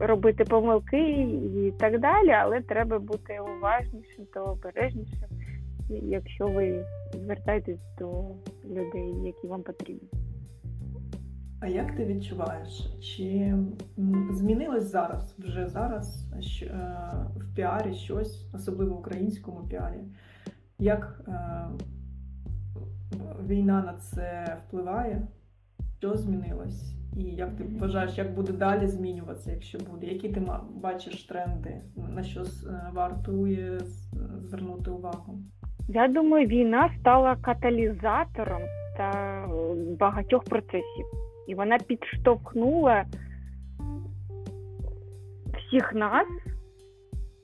робити 0.00 0.44
помилки 0.44 1.10
і 1.56 1.72
так 1.78 1.98
далі, 1.98 2.30
але 2.30 2.60
треба 2.60 2.98
бути 2.98 3.40
уважнішим 3.40 4.24
та 4.34 4.40
обережнішим, 4.40 5.28
якщо 5.90 6.48
ви 6.48 6.86
звертаєтесь 7.14 7.80
до 7.98 8.34
людей, 8.64 9.14
які 9.24 9.46
вам 9.46 9.62
потрібні. 9.62 10.08
А 11.60 11.66
як 11.66 11.96
ти 11.96 12.06
відчуваєш? 12.06 12.86
Чи 13.00 13.54
змінилось 14.30 14.90
зараз, 14.90 15.34
вже 15.38 15.68
зараз 15.68 16.32
е, 16.62 16.66
в 17.36 17.54
піарі 17.54 17.94
щось, 17.94 18.54
особливо 18.54 18.94
в 18.94 18.98
українському 18.98 19.68
піарі? 19.68 20.00
Як 20.78 21.24
е, 21.28 21.66
війна 23.46 23.82
на 23.82 23.92
це 23.92 24.56
впливає? 24.66 25.28
Що 25.98 26.16
змінилось? 26.16 26.92
І 27.16 27.22
як 27.22 27.56
ти 27.56 27.64
вважаєш, 27.64 28.18
як 28.18 28.34
буде 28.34 28.52
далі 28.52 28.86
змінюватися, 28.86 29.52
якщо 29.52 29.78
буде? 29.78 30.06
Які 30.06 30.28
ти 30.28 30.46
бачиш 30.74 31.24
тренди, 31.24 31.82
на 31.96 32.22
що 32.22 32.44
вартує 32.92 33.80
звернути 34.40 34.90
увагу? 34.90 35.38
Я 35.92 36.08
думаю, 36.08 36.46
війна 36.46 36.90
стала 37.00 37.36
каталізатором 37.36 38.62
та 38.96 39.10
е, 39.10 39.48
багатьох 39.98 40.44
процесів, 40.44 41.06
і 41.48 41.54
вона 41.54 41.78
підштовхнула 41.78 43.04
всіх 45.58 45.94
нас 45.94 46.26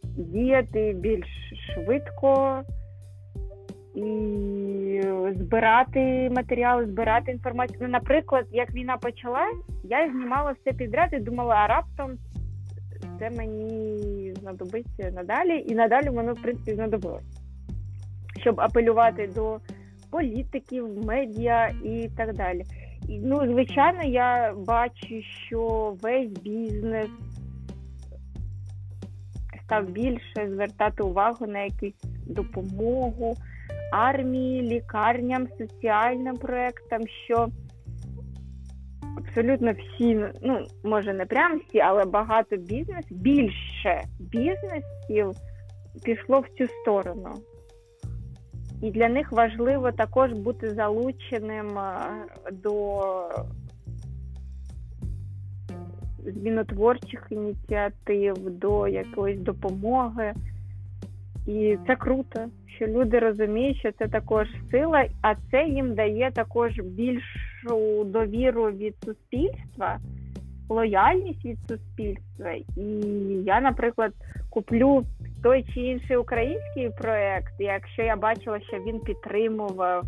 діяти 0.03 0.93
більш 0.97 1.27
швидко 1.75 2.63
і 3.95 5.03
збирати 5.37 6.31
матеріали, 6.31 6.87
збирати 6.87 7.33
інформацію. 7.33 7.79
Ну, 7.83 7.89
наприклад, 7.89 8.47
як 8.53 8.75
війна 8.75 8.97
почалась, 8.97 9.65
я 9.85 10.11
знімала 10.11 10.53
все 10.53 10.73
підряд 10.73 11.09
і 11.13 11.19
думала, 11.19 11.55
а 11.55 11.67
раптом 11.67 12.19
це 13.19 13.31
мені 13.31 14.35
знадобиться 14.41 15.11
надалі, 15.11 15.65
і 15.69 15.75
надалі 15.75 16.09
воно 16.09 16.33
в 16.33 16.43
принципі 16.43 16.75
знадобилось 16.75 17.36
щоб 18.41 18.61
апелювати 18.61 19.31
до 19.35 19.59
політиків, 20.11 21.07
медіа 21.07 21.67
і 21.85 22.11
так 22.17 22.35
далі. 22.35 22.63
І, 23.09 23.19
ну, 23.19 23.53
звичайно, 23.53 24.03
я 24.05 24.55
бачу, 24.67 25.23
що 25.47 25.95
весь 26.03 26.31
бізнес 26.31 27.09
став 29.65 29.85
більше 29.91 30.49
звертати 30.49 31.03
увагу 31.03 31.47
на 31.47 31.59
якусь 31.61 32.05
допомогу 32.27 33.35
армії, 33.93 34.63
лікарням, 34.63 35.49
соціальним 35.59 36.37
проектам, 36.37 37.01
що 37.25 37.49
абсолютно 39.17 39.73
всі, 39.73 40.15
ну 40.43 40.67
може 40.85 41.15
не 41.15 41.27
прям 41.27 41.59
всі, 41.59 41.79
але 41.79 42.05
багато 42.05 42.57
бізнес, 42.57 43.07
більше 43.11 44.03
бізнесів 44.21 45.31
пішло 46.05 46.41
в 46.41 46.49
цю 46.59 46.67
сторону. 46.83 47.35
І 48.83 48.91
для 48.91 49.09
них 49.09 49.33
важливо 49.33 49.93
також 49.93 50.33
бути 50.33 50.71
залученим 50.71 51.79
е, 51.79 51.95
до 52.53 53.03
змінотворчих 56.27 57.27
ініціатив, 57.31 58.35
до 58.51 58.89
якоїсь 58.89 59.41
допомоги. 59.41 60.35
І 61.47 61.79
це 61.87 61.97
круто, 61.97 62.41
що 62.77 62.87
люди 62.87 63.19
розуміють, 63.19 63.79
що 63.79 63.93
це 63.93 64.09
також 64.09 64.49
сила, 64.71 65.05
а 65.23 65.35
це 65.51 65.67
їм 65.67 65.95
дає 65.95 66.31
також 66.31 66.81
більшу 66.81 68.05
довіру 68.05 68.65
від 68.65 68.95
суспільства, 69.05 69.99
лояльність 70.69 71.45
від 71.45 71.59
суспільства. 71.69 72.53
І 72.77 72.83
я, 73.45 73.61
наприклад, 73.61 74.13
куплю 74.51 75.05
той 75.47 75.65
чи 75.75 75.81
інший 75.81 76.17
український 76.17 76.91
проект, 76.91 77.53
якщо 77.59 78.03
я 78.03 78.17
бачила, 78.17 78.61
що 78.61 78.77
він 78.77 79.01
підтримував 79.01 80.05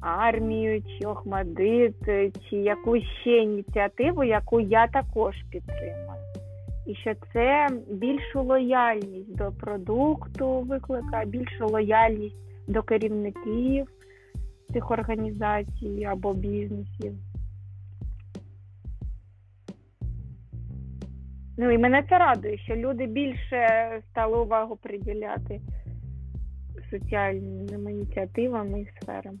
армію, 0.00 0.82
чи 0.82 1.06
Охмадит, 1.06 1.94
чи 2.50 2.56
якусь 2.56 3.04
ще 3.20 3.30
ініціативу, 3.30 4.24
яку 4.24 4.60
я 4.60 4.86
також 4.86 5.34
підтримую. 5.50 6.22
І 6.86 6.94
що 6.94 7.14
це 7.32 7.68
більшу 7.90 8.42
лояльність 8.42 9.36
до 9.36 9.52
продукту 9.52 10.60
викликає, 10.60 11.26
більшу 11.26 11.66
лояльність 11.66 12.36
до 12.66 12.82
керівників 12.82 13.86
цих 14.72 14.90
організацій 14.90 16.08
або 16.10 16.34
бізнесів. 16.34 17.12
Ну 21.62 21.70
і 21.70 21.78
мене 21.78 22.04
це 22.08 22.18
радує, 22.18 22.58
що 22.58 22.76
люди 22.76 23.06
більше 23.06 23.66
стали 24.10 24.38
увагу 24.38 24.76
приділяти 24.82 25.60
соціальним 26.90 27.88
ініціативам 27.88 28.76
і 28.76 28.88
сферам. 29.00 29.40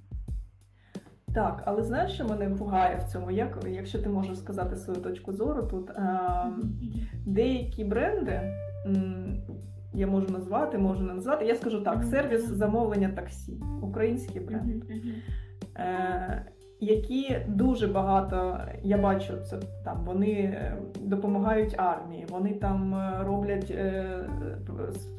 Так, 1.34 1.62
але 1.66 1.82
знаєш, 1.82 2.12
що 2.12 2.24
мене 2.24 2.56
пугає 2.56 2.96
в 2.96 3.04
цьому? 3.04 3.30
Як, 3.30 3.58
якщо 3.68 3.98
ти 3.98 4.08
можеш 4.08 4.38
сказати 4.38 4.76
свою 4.76 5.00
точку 5.00 5.32
зору, 5.32 5.62
тут 5.62 5.90
е, 5.90 6.20
деякі 7.26 7.84
бренди, 7.84 8.40
м, 8.86 9.36
я 9.94 10.06
можу 10.06 10.28
назвати, 10.28 10.78
можу 10.78 11.02
не 11.02 11.14
назвати. 11.14 11.44
Я 11.44 11.54
скажу 11.54 11.80
так: 11.80 12.04
сервіс 12.04 12.44
замовлення 12.44 13.08
таксі, 13.08 13.60
український 13.82 14.40
бренд. 14.40 14.84
Е, 15.76 16.46
які 16.82 17.36
дуже 17.48 17.86
багато, 17.86 18.58
я 18.82 18.98
бачу 18.98 19.32
це 19.50 19.58
там. 19.84 20.04
Вони 20.04 20.30
е, 20.30 20.76
допомагають 21.00 21.74
армії, 21.76 22.26
вони 22.28 22.54
там 22.54 22.94
е, 22.94 23.24
роблять 23.24 23.70
е, 23.70 24.04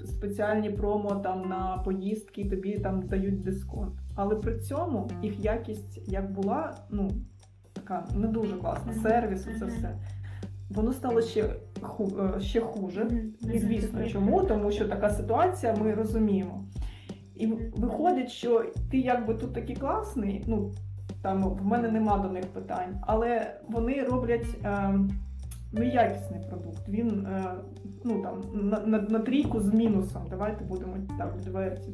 спеціальні 0.05 0.69
промо 0.69 1.09
там 1.15 1.49
на 1.49 1.81
поїздки, 1.85 2.49
тобі 2.49 2.79
там 2.79 3.01
дають 3.01 3.43
дисконт. 3.43 3.93
Але 4.15 4.35
при 4.35 4.59
цьому 4.59 5.09
їх 5.21 5.45
якість 5.45 6.11
як 6.11 6.31
була, 6.31 6.75
ну 6.89 7.11
така 7.73 8.05
не 8.15 8.27
дуже 8.27 8.55
класна. 8.55 8.93
Сервіс, 8.93 9.43
це 9.59 9.65
все. 9.65 9.97
Воно 10.69 10.93
стало 10.93 11.21
ще 11.21 11.45
ху, 11.81 12.11
ще 12.39 12.61
хуже. 12.61 13.03
Мгм. 13.03 13.33
Звісно, 13.41 14.09
чому? 14.09 14.43
Тому 14.43 14.71
що 14.71 14.87
така 14.87 15.09
ситуація, 15.09 15.75
ми 15.75 15.93
розуміємо. 15.93 16.65
І 17.35 17.47
виходить, 17.77 18.29
що 18.29 18.65
ти 18.91 18.97
якби 18.97 19.33
тут 19.33 19.53
такий 19.53 19.75
класний, 19.75 20.43
ну 20.47 20.71
там 21.23 21.43
в 21.43 21.65
мене 21.65 21.91
нема 21.91 22.17
до 22.17 22.29
них 22.29 22.45
питань, 22.45 22.97
але 23.07 23.53
вони 23.69 24.03
роблять 24.03 24.45
е, 24.65 24.93
неякісний 25.71 26.41
продукт. 26.49 26.89
Він 26.89 27.25
е, 27.25 27.55
ну 28.03 28.21
там 28.21 28.41
на, 28.53 28.79
на, 28.79 29.01
на 29.01 29.19
трійку 29.19 29.59
з 29.59 29.73
мінусом. 29.73 30.21
Давайте 30.29 30.63
будемо 30.63 30.97
так 31.17 31.35
відверті. 31.37 31.91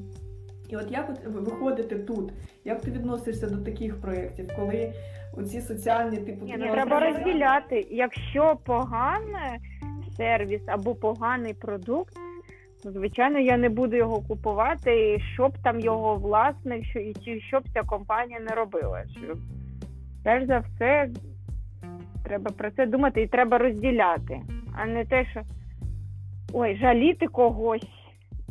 І 0.70 0.78
от 0.78 0.92
як 0.92 1.10
от 1.10 1.34
ви 1.34 1.40
виходите 1.40 1.96
тут? 1.96 2.34
Як 2.66 2.82
ти 2.82 2.92
відносишся 2.92 3.50
до 3.50 3.58
таких 3.58 4.02
проєктів, 4.02 4.50
коли 4.56 4.94
оці 5.38 5.62
соціальні 5.62 6.18
типу 6.18 6.46
Ні, 6.46 6.56
ну 6.60 6.72
треба 6.72 7.00
розділяти. 7.00 7.88
Якщо 7.90 8.58
поганий 8.66 9.60
сервіс 10.18 10.62
або 10.68 10.96
поганий 10.96 11.54
продукт, 11.54 12.14
звичайно 12.84 13.40
я 13.40 13.58
не 13.58 13.70
буду 13.70 13.96
його 13.96 14.22
купувати, 14.22 15.20
щоб 15.34 15.54
там 15.64 15.80
його 15.80 16.16
власник, 16.16 16.86
що 16.86 17.00
і 17.00 17.14
чи 17.14 17.42
щоб 17.42 17.64
ця 17.74 17.84
компанія 17.84 18.40
не 18.40 18.56
робила. 18.56 19.04
Що, 19.08 19.36
перш 20.24 20.46
за 20.46 20.60
все, 20.60 21.10
треба 22.24 22.52
про 22.52 22.72
це 22.72 22.86
думати 22.86 23.22
і 23.22 23.28
треба 23.28 23.58
розділяти, 23.58 24.42
а 24.76 24.86
не 24.86 25.06
те, 25.06 25.26
що 25.26 25.42
ой, 26.54 26.78
жаліти 26.78 27.28
когось. 27.28 27.88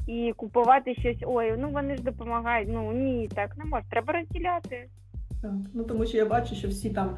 І 0.06 0.32
купувати 0.36 0.94
щось, 0.94 1.22
ой, 1.26 1.54
ну 1.58 1.70
вони 1.70 1.96
ж 1.96 2.02
допомагають. 2.02 2.68
Ну 2.72 2.92
ні, 2.92 3.28
так 3.28 3.56
не 3.56 3.64
можна. 3.64 3.86
Треба 3.90 4.12
розділяти. 4.12 4.86
Так, 5.42 5.52
ну 5.74 5.84
тому 5.84 6.06
що 6.06 6.16
я 6.16 6.26
бачу, 6.26 6.54
що 6.54 6.68
всі 6.68 6.90
там 6.90 7.16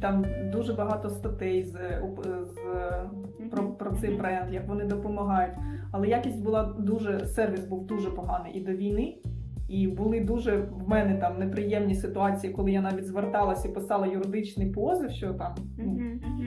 там 0.00 0.26
дуже 0.52 0.72
багато 0.72 1.10
статей 1.10 1.64
з, 1.64 1.72
з 2.42 2.58
про, 3.50 3.68
про 3.68 3.96
цей 3.96 4.16
бренд, 4.16 4.54
як 4.54 4.68
вони 4.68 4.84
допомагають. 4.84 5.54
Але 5.92 6.08
якість 6.08 6.42
була 6.42 6.64
дуже, 6.78 7.26
сервіс 7.26 7.64
був 7.64 7.86
дуже 7.86 8.10
поганий 8.10 8.52
і 8.52 8.60
до 8.60 8.72
війни. 8.72 9.16
І 9.68 9.88
були 9.88 10.20
дуже 10.20 10.56
в 10.56 10.88
мене 10.88 11.14
там 11.14 11.38
неприємні 11.38 11.94
ситуації, 11.94 12.52
коли 12.52 12.72
я 12.72 12.80
навіть 12.80 13.06
зверталася 13.06 13.68
і 13.68 13.72
писала 13.72 14.06
юридичний 14.06 14.70
позив, 14.70 15.10
що 15.10 15.34
там 15.34 15.54
ну, 15.78 15.98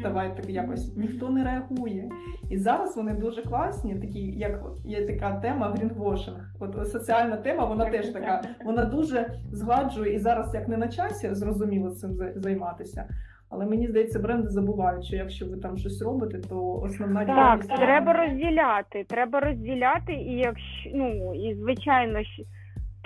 давайте 0.04 0.52
якось 0.52 0.98
ніхто 0.98 1.30
не 1.30 1.44
реагує. 1.44 2.10
І 2.50 2.58
зараз 2.58 2.98
вони 2.98 3.14
дуже 3.14 3.42
класні, 3.42 3.96
такі 3.96 4.20
як 4.20 4.64
є 4.86 5.06
така 5.08 5.40
тема 5.40 5.70
грінвошинг. 5.78 6.52
От 6.60 6.88
соціальна 6.92 7.38
тема, 7.38 7.66
вона 7.66 7.84
Так, 7.84 7.94
теж 7.94 8.06
так, 8.10 8.14
така, 8.22 8.42
вона 8.66 8.86
дуже 8.86 9.32
згладжує 9.52 10.14
і 10.14 10.20
зараз 10.20 10.54
як 10.54 10.68
не 10.68 10.78
на 10.78 10.88
часі, 10.88 11.34
зрозуміло 11.34 11.90
цим 11.90 12.14
за- 12.14 12.34
займатися. 12.36 13.06
Але 13.50 13.66
мені 13.66 13.88
здається, 13.88 14.20
бренди 14.20 14.48
забувають, 14.50 15.06
що 15.06 15.16
якщо 15.16 15.46
ви 15.46 15.58
там 15.58 15.78
щось 15.78 16.02
робите, 16.02 16.38
то 16.50 16.74
основна 16.74 17.26
Так, 17.26 17.36
діяльність- 17.62 17.76
треба 17.86 18.14
розділяти. 18.14 19.04
Треба 19.04 19.40
розділяти, 19.40 20.14
і 20.14 20.34
якщо 20.38 20.90
ну 20.94 21.34
і 21.36 21.56
звичайно 21.56 22.20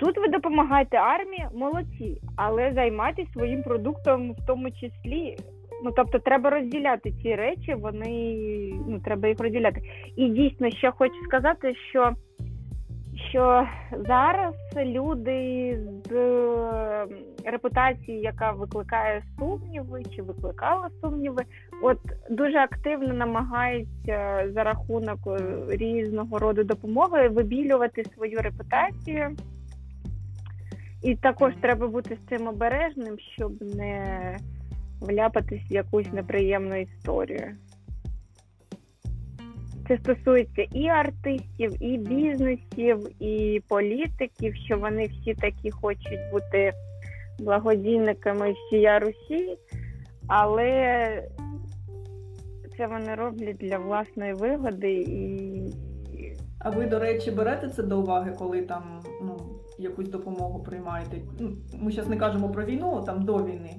тут 0.02 0.18
ви 0.18 0.28
допомагаєте 0.28 0.96
армії, 0.96 1.46
молодці, 1.54 2.20
але 2.36 2.72
займайтесь 2.74 3.32
своїм 3.32 3.62
продуктом 3.62 4.32
в 4.32 4.46
тому 4.46 4.70
числі. 4.70 5.36
Ну 5.84 5.92
тобто 5.96 6.18
треба 6.18 6.50
розділяти 6.50 7.12
ці 7.22 7.34
речі, 7.34 7.74
вони 7.74 8.34
ну 8.88 9.00
треба 9.04 9.28
їх 9.28 9.40
розділяти. 9.40 9.80
І 10.16 10.28
дійсно 10.28 10.70
ще 10.70 10.90
хочу 10.90 11.14
сказати, 11.28 11.74
що, 11.90 12.12
що 13.30 13.66
зараз 14.06 14.54
люди 14.76 15.78
з 16.04 16.12
е, 16.12 17.06
репутацією, 17.44 18.22
яка 18.22 18.50
викликає 18.50 19.22
сумніви, 19.38 20.02
чи 20.16 20.22
викликала 20.22 20.88
сумніви, 21.00 21.42
от 21.82 21.98
дуже 22.30 22.58
активно 22.58 23.14
намагаються 23.14 24.48
за 24.54 24.64
рахунок 24.64 25.18
е, 25.26 25.40
різного 25.68 26.38
роду 26.38 26.64
допомоги 26.64 27.28
вибілювати 27.28 28.04
свою 28.04 28.38
репутацію. 28.38 29.36
І 31.02 31.16
також 31.16 31.52
треба 31.60 31.88
бути 31.88 32.16
з 32.24 32.28
цим 32.28 32.48
обережним, 32.48 33.18
щоб 33.34 33.62
не 33.62 34.38
вляпатись 35.00 35.62
в 35.70 35.72
якусь 35.72 36.12
неприємну 36.12 36.76
історію. 36.76 37.56
Це 39.88 39.98
стосується 39.98 40.62
і 40.72 40.88
артистів, 40.88 41.82
і 41.82 41.98
бізнесів, 41.98 43.22
і 43.22 43.62
політиків, 43.68 44.54
що 44.54 44.78
вони 44.78 45.06
всі 45.06 45.34
такі 45.34 45.70
хочуть 45.70 46.30
бути 46.32 46.72
благодійниками 47.38 48.52
всія 48.52 48.98
Русі, 48.98 49.58
але 50.26 51.22
це 52.76 52.86
вони 52.86 53.14
роблять 53.14 53.56
для 53.56 53.78
власної 53.78 54.32
вигоди 54.32 54.92
і 54.92 55.62
А 56.58 56.70
ви, 56.70 56.86
до 56.86 56.98
речі, 56.98 57.30
берете 57.30 57.68
це 57.68 57.82
до 57.82 58.00
уваги, 58.00 58.34
коли 58.38 58.62
там 58.62 58.82
ну, 59.22 59.51
якусь 59.82 60.08
допомогу 60.08 60.62
приймаєте? 60.62 61.16
Ну, 61.40 61.50
ми 61.80 61.92
зараз 61.92 62.08
не 62.10 62.16
кажемо 62.16 62.48
про 62.48 62.64
війну, 62.64 62.98
а 63.02 63.06
там 63.06 63.22
до 63.22 63.36
війни. 63.36 63.76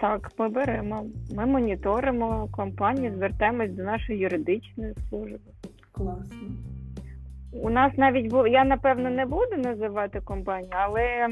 так, 0.00 0.32
ми 0.38 0.48
беремо. 0.48 1.06
Ми 1.36 1.46
моніторимо 1.46 2.48
компанію, 2.52 3.12
звертаємось 3.16 3.70
до 3.72 3.82
нашої 3.82 4.18
юридичної 4.18 4.94
служби. 5.08 5.38
Класно. 5.92 6.38
У 7.52 7.70
нас 7.70 7.92
навіть 7.96 8.30
бу- 8.30 8.46
я 8.46 8.64
напевно 8.64 9.10
не 9.10 9.26
буду 9.26 9.56
називати 9.56 10.20
компанію, 10.20 10.70
але 10.70 11.28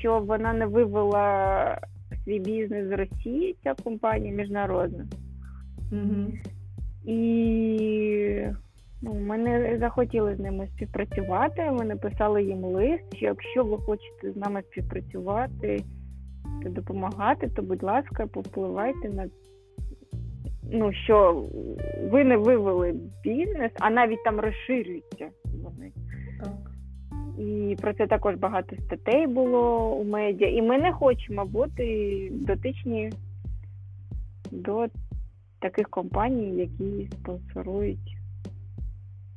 що 0.00 0.18
вона 0.20 0.52
не 0.52 0.66
вивела 0.66 1.78
свій 2.24 2.38
бізнес 2.38 2.88
з 2.88 2.96
Росії, 2.96 3.56
ця 3.64 3.74
компанія 3.84 4.34
міжнародна. 4.34 5.06
Угу. 5.92 6.32
І 7.04 8.46
ну, 9.02 9.14
ми 9.14 9.38
не 9.38 9.78
захотіли 9.78 10.36
з 10.36 10.38
ними 10.38 10.68
співпрацювати. 10.76 11.70
Ми 11.70 11.84
написали 11.84 12.44
їм 12.44 12.64
лист, 12.64 13.16
що 13.16 13.26
якщо 13.26 13.64
ви 13.64 13.78
хочете 13.78 14.32
з 14.32 14.36
нами 14.36 14.62
співпрацювати 14.62 15.84
та 16.62 16.70
допомагати, 16.70 17.48
то 17.48 17.62
будь 17.62 17.82
ласка, 17.82 18.26
попливайте 18.26 19.08
на 19.08 19.26
ну, 20.72 20.92
що 20.92 21.44
ви 22.10 22.24
не 22.24 22.36
вивели 22.36 22.94
бізнес, 23.24 23.72
а 23.78 23.90
навіть 23.90 24.24
там 24.24 24.40
розширюються 24.40 25.28
вони. 25.62 25.92
Так. 26.40 26.70
І 27.38 27.76
про 27.80 27.94
це 27.94 28.06
також 28.06 28.34
багато 28.34 28.76
статей 28.76 29.26
було 29.26 29.94
у 29.94 30.04
медіа. 30.04 30.48
І 30.48 30.62
ми 30.62 30.78
не 30.78 30.92
хочемо 30.92 31.44
бути 31.44 32.28
дотичні 32.32 33.12
до 34.50 34.86
таких 35.60 35.88
компаній, 35.88 36.56
які 36.56 37.08
спонсорують 37.12 38.21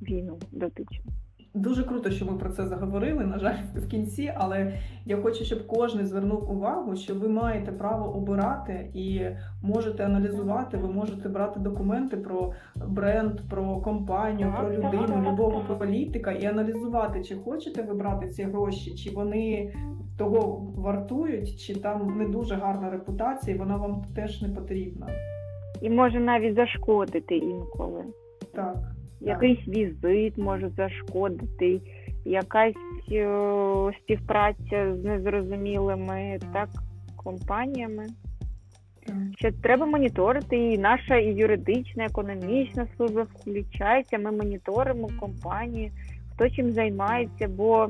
війну 0.09 0.39
дотичну. 0.51 1.11
Дуже 1.55 1.83
круто, 1.83 2.11
що 2.11 2.25
ми 2.25 2.37
про 2.37 2.49
це 2.49 2.67
заговорили. 2.67 3.25
На 3.25 3.39
жаль, 3.39 3.55
в 3.75 3.87
кінці, 3.87 4.33
але 4.35 4.73
я 5.05 5.17
хочу, 5.17 5.43
щоб 5.43 5.67
кожен 5.67 6.05
звернув 6.05 6.51
увагу, 6.51 6.95
що 6.95 7.15
ви 7.15 7.27
маєте 7.27 7.71
право 7.71 8.15
обирати 8.15 8.91
і 8.93 9.21
можете 9.63 10.05
аналізувати. 10.05 10.77
Ви 10.77 10.87
можете 10.87 11.29
брати 11.29 11.59
документи 11.59 12.17
про 12.17 12.53
бренд, 12.87 13.41
про 13.49 13.77
компанію, 13.77 14.53
про 14.59 14.73
людину, 14.73 15.31
любого 15.31 15.77
політика 15.77 16.31
і 16.31 16.45
аналізувати, 16.45 17.23
чи 17.23 17.35
хочете 17.35 17.81
ви 17.81 17.93
брати 17.93 18.27
ці 18.27 18.43
гроші, 18.43 18.95
чи 18.95 19.11
вони 19.11 19.73
того 20.17 20.67
вартують, 20.75 21.59
чи 21.59 21.75
там 21.75 22.17
не 22.17 22.27
дуже 22.27 22.55
гарна 22.55 22.89
репутація, 22.89 23.55
і 23.55 23.59
вона 23.59 23.77
вам 23.77 24.03
теж 24.15 24.41
не 24.41 24.49
потрібна. 24.49 25.07
І 25.81 25.89
може 25.89 26.19
навіть 26.19 26.55
зашкодити 26.55 27.37
інколи. 27.37 28.03
Так. 28.53 28.94
Якийсь 29.21 29.67
візит 29.67 30.37
може 30.37 30.69
зашкодити, 30.69 31.81
якась 32.25 32.75
е, 33.11 33.91
співпраця 34.01 34.95
з 34.95 35.03
незрозумілими 35.03 36.39
так 36.53 36.69
компаніями. 37.15 38.05
Що 39.37 39.51
треба 39.51 39.85
моніторити, 39.85 40.57
і 40.57 40.77
наша 40.77 41.17
і 41.17 41.33
юридична, 41.33 42.05
економічна 42.05 42.87
служба 42.97 43.23
включається. 43.23 44.17
Ми 44.17 44.31
моніторимо 44.31 45.09
компанії, 45.19 45.91
хто 46.33 46.49
чим 46.49 46.71
займається, 46.71 47.47
бо 47.47 47.89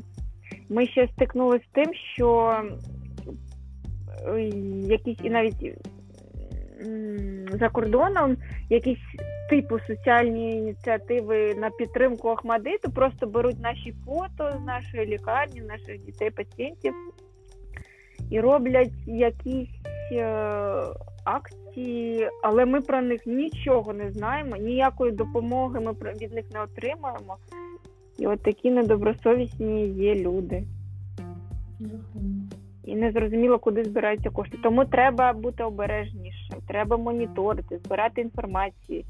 ми 0.70 0.86
ще 0.86 1.08
стикнулися 1.08 1.66
з 1.72 1.74
тим, 1.74 1.94
що 2.14 2.60
е, 4.28 4.42
якісь 4.88 5.20
і 5.24 5.30
навіть 5.30 5.76
за 7.60 7.70
кордоном 7.70 8.38
якісь 8.70 9.00
типу 9.50 9.80
соціальні 9.80 10.52
ініціативи 10.52 11.56
на 11.56 11.70
підтримку 11.70 12.30
Ахмадиту 12.30 12.92
просто 12.92 13.28
беруть 13.28 13.60
наші 13.60 13.96
фото 14.06 14.52
з 14.62 14.66
нашої 14.66 15.06
лікарні, 15.06 15.62
наших 15.62 16.06
дітей, 16.06 16.30
пацієнтів 16.30 16.94
і 18.30 18.40
роблять 18.40 19.08
якісь 19.08 19.70
е, 20.12 20.26
акції, 21.24 22.30
але 22.44 22.66
ми 22.66 22.82
про 22.82 23.02
них 23.02 23.26
нічого 23.26 23.94
не 23.94 24.12
знаємо, 24.12 24.56
ніякої 24.56 25.12
допомоги 25.12 25.80
ми 25.80 25.92
від 26.22 26.34
них 26.34 26.46
не 26.54 26.62
отримуємо. 26.62 27.38
І 28.18 28.28
от 28.28 28.44
такі 28.44 28.72
недобросовісні 28.72 29.88
є 29.88 30.16
люди. 30.16 30.64
І 32.84 32.96
не 32.96 33.12
зрозуміло, 33.12 33.60
куди 33.60 33.84
збираються 33.84 34.30
кошти. 34.30 34.58
Тому 34.64 34.86
треба 34.86 35.34
бути 35.34 35.64
обережнішим, 35.64 36.60
треба 36.68 36.98
моніторити, 36.98 37.78
збирати 37.78 38.22
інформацію. 38.22 39.04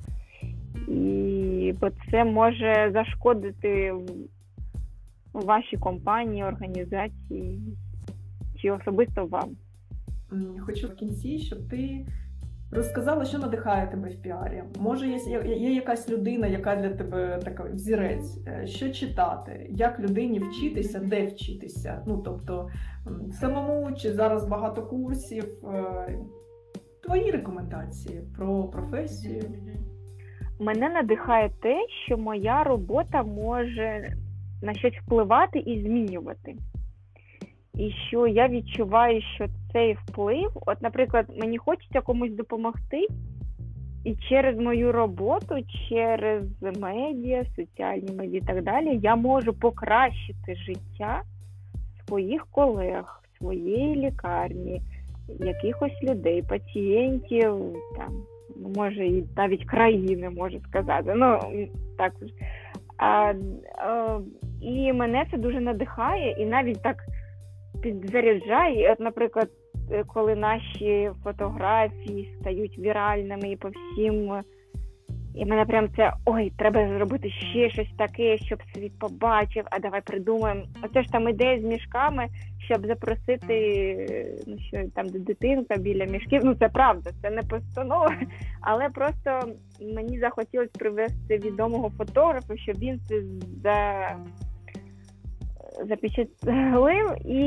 І 0.88 1.74
бо 1.82 1.88
це 2.12 2.24
може 2.26 2.90
зашкодити 2.94 3.94
вашій 5.34 5.78
компанії, 5.78 6.44
організації 6.44 7.60
чи 8.62 8.72
особисто 8.72 9.26
вам. 9.26 9.50
Хочу 10.60 10.88
в 10.88 10.96
кінці, 10.96 11.40
щоб 11.40 11.70
ти 11.70 12.06
розказала, 12.72 13.26
що 13.26 13.38
надихає 13.40 13.88
тебе 13.88 14.10
в 14.10 14.22
піарі. 14.22 14.64
Може, 14.80 15.08
є, 15.08 15.18
є- 15.28 15.56
є 15.56 15.74
якась 15.74 16.10
людина, 16.10 16.48
яка 16.48 16.76
для 16.76 16.90
тебе 16.90 17.40
така 17.44 17.64
взірець, 17.64 18.38
Е, 18.48 18.68
що 18.68 18.90
читати, 18.90 19.68
як 19.70 20.00
людині 20.00 20.40
вчитися, 20.40 21.00
де 21.00 21.26
вчитися. 21.26 22.04
Ну 22.08 22.18
тобто 22.18 22.70
самому 23.32 23.96
чи 23.96 24.14
зараз 24.14 24.48
багато 24.48 24.84
курсів. 24.84 25.46
Е, 25.74 26.20
Твої 27.04 27.32
рекомендації 27.32 28.22
про 28.38 28.64
професію. 28.64 29.44
Мене 30.60 30.90
надихає 30.90 31.50
те, 31.62 31.88
що 32.06 32.18
моя 32.18 32.64
робота 32.64 33.24
може 33.24 34.14
на 34.62 34.74
щось 34.74 34.94
впливати 34.94 35.60
і 35.60 35.82
змінювати. 35.82 36.56
І 37.74 37.92
що 38.08 38.28
я 38.28 38.48
відчуваю, 38.48 39.22
що 39.36 39.46
цей 39.74 39.94
вплив, 39.94 40.52
от, 40.66 40.82
наприклад, 40.82 41.26
мені 41.42 41.58
хочеться 41.58 42.02
комусь 42.02 42.32
допомогти, 42.32 43.08
і 44.04 44.16
через 44.16 44.60
мою 44.60 44.92
роботу, 44.92 45.56
через 45.90 46.44
медіа, 46.80 47.46
соціальні 47.56 48.16
медіа 48.16 48.40
і 48.44 48.48
так 48.48 48.64
далі, 48.64 49.00
я 49.04 49.16
можу 49.16 49.54
покращити 49.54 50.56
життя 50.56 51.22
своїх 52.08 52.48
колег, 52.52 53.24
своєї 53.38 53.96
лікарні, 53.96 54.82
якихось 55.40 56.04
людей, 56.04 56.42
пацієнтів, 56.42 57.56
там, 57.98 58.14
може, 58.76 59.08
і 59.08 59.24
навіть 59.38 59.66
країни, 59.66 60.30
можу 60.30 60.60
сказати. 60.60 61.14
Ну, 61.16 61.40
так. 61.98 62.14
А, 62.98 63.34
а, 63.78 64.20
і 64.62 64.94
мене 64.94 65.26
це 65.32 65.38
дуже 65.38 65.60
надихає, 65.60 66.36
і 66.40 66.46
навіть 66.46 66.82
так 66.84 66.98
підзаряджає. 67.82 68.92
От, 68.92 69.00
наприклад, 69.00 69.50
е, 69.92 70.04
коли 70.08 70.36
наші 70.36 71.12
фотографії 71.24 72.36
стають 72.42 72.80
віральними 72.80 73.52
і 73.52 73.56
по 73.56 73.70
всім. 73.70 74.34
е, 74.34 74.44
І 75.36 75.46
мене 75.46 75.66
прям 75.66 75.90
це 75.96 76.14
ой, 76.26 76.52
треба 76.58 76.98
зробити 76.98 77.30
ще 77.30 77.70
щось 77.70 77.94
таке, 77.98 78.38
щоб 78.38 78.60
світ 78.74 79.00
побачив. 79.00 79.64
А 79.72 79.80
давай 79.80 80.02
придумаємо. 80.02 80.64
Оце 80.84 81.04
ж 81.04 81.12
там 81.12 81.30
ідея 81.30 81.60
з 81.60 81.64
мішками, 81.64 82.28
щоб 82.66 82.88
запросити 82.88 84.36
ну 84.48 84.58
що 84.60 84.84
там 84.96 85.10
де 85.10 85.20
дитинка 85.20 85.78
біля 85.78 86.06
мішків. 86.06 86.42
Ну 86.44 86.56
це 86.56 86.70
правда, 86.70 87.10
це 87.22 87.30
не 87.30 87.42
постанова. 87.42 88.16
Але 88.62 88.90
просто 88.90 89.40
мені 89.96 90.20
захотілося 90.20 90.72
привезти 90.80 91.38
відомого 91.38 91.92
фотографа, 91.98 92.58
щоб 92.58 92.78
він 92.78 93.00
це 93.08 93.22
за 93.64 94.10
запечатлив, 95.84 97.28
і 97.28 97.44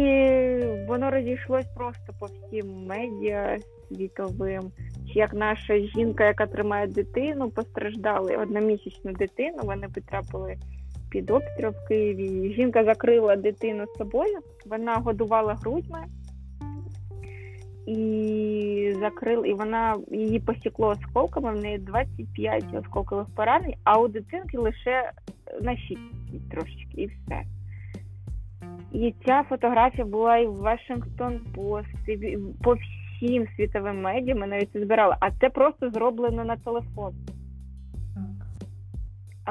воно 0.88 1.10
розійшлось 1.10 1.66
просто 1.76 2.12
по 2.20 2.26
всім 2.26 2.86
медіа 2.86 3.58
світовим. 3.88 4.72
Чи 5.06 5.18
як 5.18 5.34
наша 5.34 5.78
жінка, 5.78 6.24
яка 6.24 6.46
тримає 6.46 6.86
дитину, 6.86 7.50
постраждали 7.50 8.36
одномісячну 8.36 9.12
дитину, 9.12 9.58
вони 9.62 9.88
потрапили 9.94 10.56
під 11.10 11.30
обстріл 11.30 11.70
в 11.70 11.88
Києві. 11.88 12.54
Жінка 12.54 12.84
закрила 12.84 13.36
дитину 13.36 13.84
з 13.86 13.98
собою, 13.98 14.38
вона 14.66 14.94
годувала 14.94 15.54
грудьми 15.54 15.98
і 17.88 18.96
закрила, 19.00 19.46
і 19.46 19.54
вона 19.54 19.96
її 20.10 20.40
посікло 20.40 20.88
осколками, 20.88 21.52
в 21.52 21.62
неї 21.62 21.78
25 21.78 22.64
осколкових 22.74 23.26
поранень, 23.36 23.74
а 23.84 24.00
у 24.00 24.08
дитинки 24.08 24.58
лише 24.58 25.10
на 25.60 25.76
щітці 25.76 26.40
трошечки 26.50 27.02
і 27.02 27.06
все. 27.06 27.42
І 28.92 29.14
ця 29.26 29.42
фотографія 29.48 30.04
була 30.04 30.36
і 30.36 30.46
в 30.46 30.54
Вашингтон 30.54 31.40
Пост, 31.54 32.08
і 32.08 32.38
по 32.62 32.74
всім 32.74 33.46
світовим 33.56 34.00
медіа 34.00 34.34
ми 34.34 34.46
навіть 34.46 34.70
збирали. 34.74 35.16
А 35.20 35.30
це 35.30 35.50
просто 35.50 35.90
зроблено 35.90 36.44
на 36.44 36.56
телефон. 36.56 37.14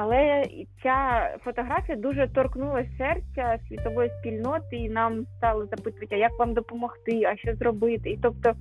Але 0.00 0.44
ця 0.82 1.28
фотографія 1.44 1.98
дуже 1.98 2.28
торкнула 2.28 2.84
серця 2.98 3.58
світової 3.68 4.10
спільноти, 4.20 4.76
і 4.76 4.88
нам 4.88 5.26
стали 5.36 5.66
запитувати, 5.66 6.16
як 6.18 6.38
вам 6.38 6.54
допомогти, 6.54 7.24
а 7.24 7.36
що 7.36 7.54
зробити. 7.54 8.10
І 8.10 8.18
тобто 8.22 8.52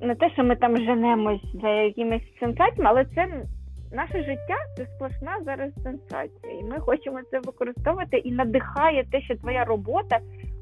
не 0.00 0.14
те, 0.14 0.30
що 0.30 0.44
ми 0.44 0.56
там 0.56 0.76
женемось 0.76 1.54
за 1.62 1.68
якимись 1.68 2.38
сенсаціями, 2.40 2.90
але 2.90 3.04
це 3.04 3.44
наше 3.92 4.18
життя 4.18 4.56
це 4.76 4.86
сплошна 4.86 5.38
зараз 5.44 5.72
сенсація. 5.82 6.52
І 6.60 6.64
ми 6.64 6.80
хочемо 6.80 7.20
це 7.30 7.40
використовувати 7.40 8.16
і 8.16 8.32
надихає 8.32 9.04
те, 9.12 9.20
що 9.20 9.36
твоя 9.36 9.64
робота 9.64 10.18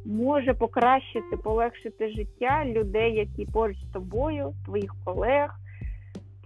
може 0.06 0.54
покращити, 0.54 1.36
полегшити 1.44 2.12
життя 2.12 2.64
людей, 2.64 3.14
які 3.14 3.52
поруч 3.52 3.76
з 3.76 3.92
тобою, 3.92 4.52
твоїх 4.66 4.94
колег, 5.04 5.50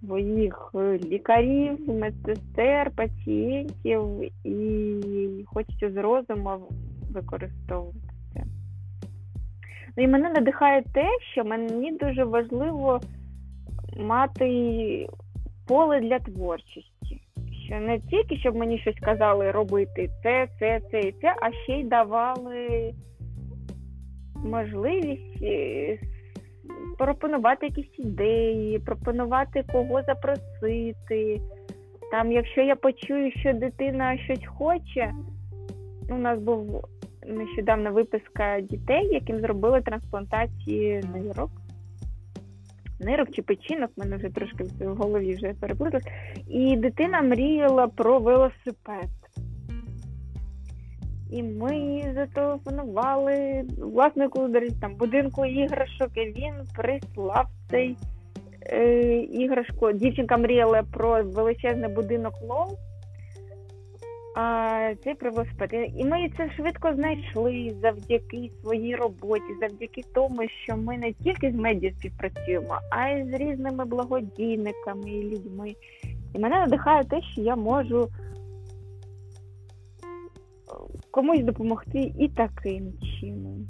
твоїх 0.00 0.70
е, 0.74 0.98
лікарів, 0.98 1.88
медсестер, 1.88 2.90
пацієнтів, 2.90 4.02
і 4.44 5.44
хочеться 5.46 5.90
з 5.90 5.96
розумом 5.96 6.60
використовувати 7.10 7.98
це. 8.34 8.42
Ну 9.96 10.04
і 10.04 10.08
мене 10.08 10.30
надихає 10.30 10.82
те, 10.94 11.08
що 11.32 11.44
мені 11.44 11.92
дуже 11.92 12.24
важливо 12.24 13.00
мати 13.96 15.08
поле 15.66 16.00
для 16.00 16.18
творчості. 16.18 17.22
Що 17.66 17.80
не 17.80 18.00
тільки 18.00 18.36
щоб 18.36 18.56
мені 18.56 18.78
щось 18.78 19.00
казали 19.00 19.50
робити 19.50 20.10
це, 20.22 20.48
це, 20.58 20.80
це 20.90 21.00
і 21.00 21.12
це, 21.12 21.34
а 21.42 21.52
ще 21.52 21.72
й 21.72 21.84
давали 21.84 22.94
можливість 24.44 25.42
е, 25.42 25.98
пропонувати 26.98 27.66
якісь 27.66 27.98
ідеї, 27.98 28.78
пропонувати 28.78 29.64
кого 29.72 30.02
запросити. 30.02 31.40
Там, 32.10 32.32
якщо 32.32 32.60
я 32.60 32.76
почую, 32.76 33.32
що 33.32 33.52
дитина 33.52 34.18
щось 34.18 34.46
хоче, 34.46 35.12
у 36.10 36.14
нас 36.14 36.38
був 36.38 36.84
нещодавно 37.26 37.92
виписка 37.92 38.60
дітей, 38.60 39.08
яким 39.12 39.40
зробили 39.40 39.80
трансплантації 39.80 41.02
нирок. 41.14 41.50
Нирок 43.00 43.28
чи 43.30 43.42
печінок, 43.42 43.90
в 43.96 44.00
мене 44.00 44.16
вже 44.16 44.28
трошки 44.28 44.64
в 44.64 44.96
голові 44.96 45.34
вже 45.34 45.54
переплуталось. 45.60 46.06
І 46.48 46.76
дитина 46.76 47.22
мріяла 47.22 47.88
про 47.88 48.18
велосипед. 48.18 49.08
І 51.30 51.42
ми 51.42 52.02
зателефонували 52.14 53.64
власнику 53.78 54.48
там, 54.80 54.94
будинку 54.94 55.44
іграшок, 55.44 56.10
і 56.14 56.20
він 56.20 56.54
прислав 56.76 57.46
цей 57.70 57.96
е, 58.72 59.16
іграшку. 59.16 59.92
Дівчинка 59.92 60.36
мріяла 60.36 60.82
про 60.82 61.22
величезний 61.22 61.94
будинок 61.94 62.34
лол, 62.42 62.78
а 64.36 64.94
цей 65.04 65.14
велосипед. 65.20 65.70
І 65.96 66.04
ми 66.04 66.30
це 66.36 66.50
швидко 66.56 66.92
знайшли 66.94 67.74
завдяки 67.82 68.50
своїй 68.62 68.96
роботі, 68.96 69.54
завдяки 69.60 70.02
тому, 70.14 70.48
що 70.64 70.76
ми 70.76 70.98
не 70.98 71.12
тільки 71.12 71.50
з 71.50 71.54
медіа 71.54 71.92
співпрацюємо, 71.98 72.78
а 72.90 73.08
й 73.08 73.24
з 73.24 73.32
різними 73.32 73.84
благодійниками 73.84 75.10
і 75.10 75.22
людьми. 75.22 75.74
І 76.34 76.38
мене 76.38 76.56
надихає 76.56 77.04
те, 77.04 77.22
що 77.22 77.42
я 77.42 77.56
можу 77.56 78.08
комусь 81.10 81.44
допомогти 81.44 82.12
і 82.18 82.28
таким 82.28 82.92
чином. 83.20 83.66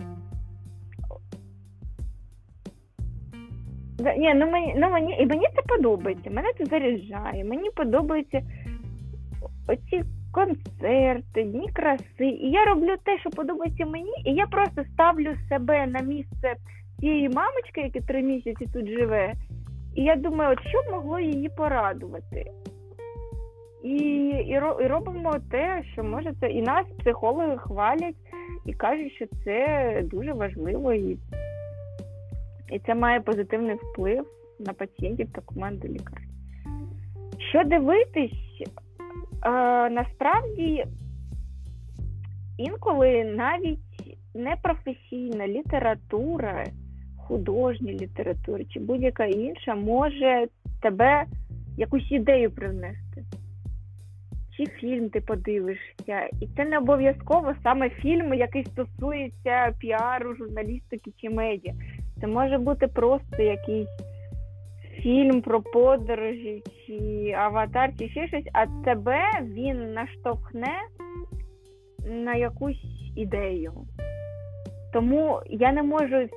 Ні, 4.19 4.35
ну 4.35 4.51
мені 4.51 4.75
ну 4.79 4.91
мені 4.91 5.17
і 5.21 5.27
мені 5.27 5.47
це 5.57 5.63
подобається. 5.77 6.31
Мене 6.31 6.49
це 6.59 6.65
заряджає. 6.65 7.45
Мені 7.45 7.71
подобаються 7.71 8.43
оці 9.69 10.05
концерти, 10.33 11.43
дні 11.43 11.69
краси. 11.73 12.27
І 12.27 12.51
я 12.51 12.65
роблю 12.65 12.97
те, 13.05 13.19
що 13.19 13.31
подобається 13.31 13.87
мені, 13.87 14.13
і 14.25 14.35
я 14.35 14.47
просто 14.47 14.85
ставлю 14.93 15.35
себе 15.49 15.87
на 15.87 16.01
місце 16.01 16.55
цієї 17.01 17.29
мамочки, 17.29 17.81
яка 17.81 18.01
три 18.01 18.23
місяці 18.23 18.67
тут 18.73 18.89
живе. 18.89 19.33
І 19.95 20.03
я 20.03 20.17
думаю, 20.17 20.53
от 20.53 20.69
що 20.69 20.93
могло 20.93 21.21
її 21.21 21.49
порадувати. 21.49 22.45
І 23.87 23.97
і, 23.97 24.51
і 24.81 24.87
робимо 24.87 25.35
те, 25.51 25.83
що 25.93 26.05
може 26.05 26.33
це. 26.41 26.51
І 26.51 26.63
нас 26.63 26.87
психологи 26.99 27.57
хвалять 27.57 28.17
і 28.65 28.73
кажуть, 28.73 29.13
що 29.13 29.27
це 29.45 30.03
дуже 30.05 30.33
важливо, 30.33 30.93
і 30.93 31.19
і 32.73 32.79
це 32.87 32.95
має 32.95 33.21
позитивний 33.21 33.75
вплив 33.75 34.27
на 34.59 34.73
пацієнтів 34.73 35.29
та 35.33 35.41
команди 35.41 35.89
лікарів. 35.89 36.29
Що 37.51 37.65
дивитись, 37.65 38.63
е, 38.63 39.51
насправді 39.91 40.85
інколи 42.59 43.25
навіть 43.25 44.19
непрофесійна 44.35 45.49
література, 45.49 46.65
художня 47.19 47.93
література 47.93 48.65
чи 48.65 48.81
будь-яка 48.81 49.25
інша 49.25 49.75
може 49.75 50.47
тебе 50.83 51.25
якусь 51.77 52.13
ідею 52.13 52.51
привнести 52.51 53.06
чи 54.57 54.67
фільм 54.67 55.11
ти 55.11 55.21
подивишся, 55.21 56.29
і 56.41 56.49
це 56.57 56.65
не 56.65 56.79
обов'язково 56.79 57.55
саме 57.63 57.91
фільм, 57.91 58.35
який 58.35 58.65
стосується 58.65 59.75
піару, 59.81 60.35
журналістики 60.37 61.13
чи 61.21 61.31
медіа. 61.31 61.75
Це 62.21 62.27
може 62.27 62.59
бути 62.59 62.87
просто 62.87 63.43
якийсь 63.43 63.89
фільм 65.03 65.43
про 65.43 65.63
подорожі, 65.63 66.63
чи 66.87 67.35
аватар, 67.39 67.91
чи 67.99 68.09
ще 68.09 68.29
щось, 68.29 68.49
а 68.53 68.67
тебе 68.85 69.21
він 69.43 69.93
наштовхне 69.93 70.75
на 72.07 72.35
якусь 72.35 72.85
ідею. 73.17 73.73
Тому 74.93 75.41
я 75.47 75.73
не 75.73 75.83
можу 75.83 76.17
е, 76.17 76.29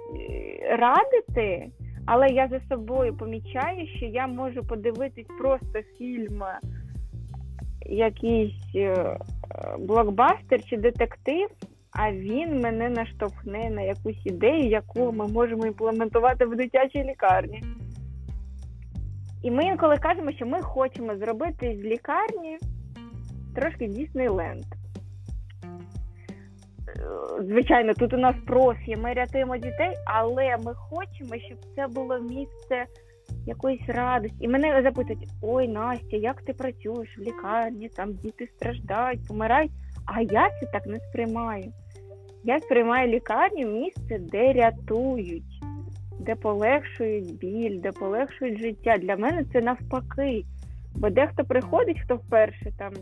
радити, 0.80 1.70
але 2.06 2.28
я 2.28 2.48
за 2.48 2.60
собою 2.76 3.18
помічаю, 3.18 3.88
що 3.88 4.06
я 4.06 4.28
можу 4.28 4.64
подивитись 4.64 5.28
просто 5.40 5.82
фільм 5.98 6.44
якийсь 7.90 8.76
е, 8.76 9.18
блокбастер 9.80 10.64
чи 10.64 10.78
детектив, 10.78 11.50
а 11.92 12.12
він 12.12 12.60
мене 12.60 12.90
наштовхне 12.90 13.70
на 13.70 13.82
якусь 13.82 14.26
ідею, 14.26 14.70
яку 14.70 15.12
ми 15.12 15.28
можемо 15.28 15.66
імплементувати 15.66 16.46
в 16.46 16.56
дитячій 16.56 17.04
лікарні. 17.04 17.64
І 19.44 19.52
ми 19.52 19.64
інколи 19.64 19.98
кажемо, 19.98 20.32
що 20.32 20.46
ми 20.46 20.62
хочемо 20.62 21.16
зробити 21.16 21.78
з 21.82 21.86
лікарні 21.86 22.58
трошки 23.56 23.88
Діснейленд. 23.88 24.66
Звичайно, 27.40 27.94
тут 27.94 28.14
у 28.14 28.18
нас 28.18 28.36
профі, 28.48 28.96
ми 28.96 29.14
рятуємо 29.14 29.58
дітей, 29.58 29.96
але 30.06 30.58
ми 30.58 30.74
хочемо, 30.74 31.36
щоб 31.48 31.58
це 31.76 31.88
було 31.88 32.20
місце 32.20 32.86
якоїсь 33.46 33.88
радості. 33.90 34.38
І 34.40 34.48
мене 34.48 34.82
запитують: 34.84 35.28
ой, 35.42 35.68
Настя, 35.68 36.18
як 36.18 36.42
ти 36.42 36.54
працюєш 36.54 37.18
в 37.18 37.22
лікарні, 37.22 37.90
там 37.90 38.14
діти 38.14 38.48
страждають, 38.56 39.28
помирають. 39.28 39.72
А 40.06 40.22
я 40.22 40.50
це 40.50 40.66
так 40.74 40.86
не 40.86 41.00
сприймаю. 41.00 41.74
Я 42.44 42.60
сприймаю 42.60 43.08
лікарню 43.08 43.68
місце, 43.68 44.20
де 44.20 44.54
рятують, 44.54 45.64
де 46.20 46.36
полегшують 46.36 47.38
біль, 47.38 47.80
де 47.80 47.92
полегшують 47.92 48.60
життя. 48.60 48.98
Для 48.98 49.16
мене 49.16 49.46
це 49.54 49.62
навпаки. 49.62 50.44
Бо 50.96 51.10
дехто 51.10 51.44
приходить, 51.44 52.02
хто 52.06 52.16
вперше 52.16 52.72
там 52.78 52.94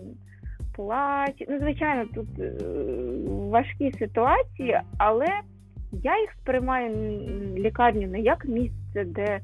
плаче. 0.75 1.45
Ну, 1.49 1.59
звичайно, 1.59 2.05
тут 2.13 2.39
е 2.39 2.53
важкі 3.27 3.91
ситуації, 3.91 4.79
але 4.97 5.27
я 5.91 6.19
їх 6.19 6.31
сприймаю 6.41 6.91
лікарню 7.57 8.07
не 8.07 8.19
як 8.19 8.45
місце, 8.45 9.03
де 9.05 9.39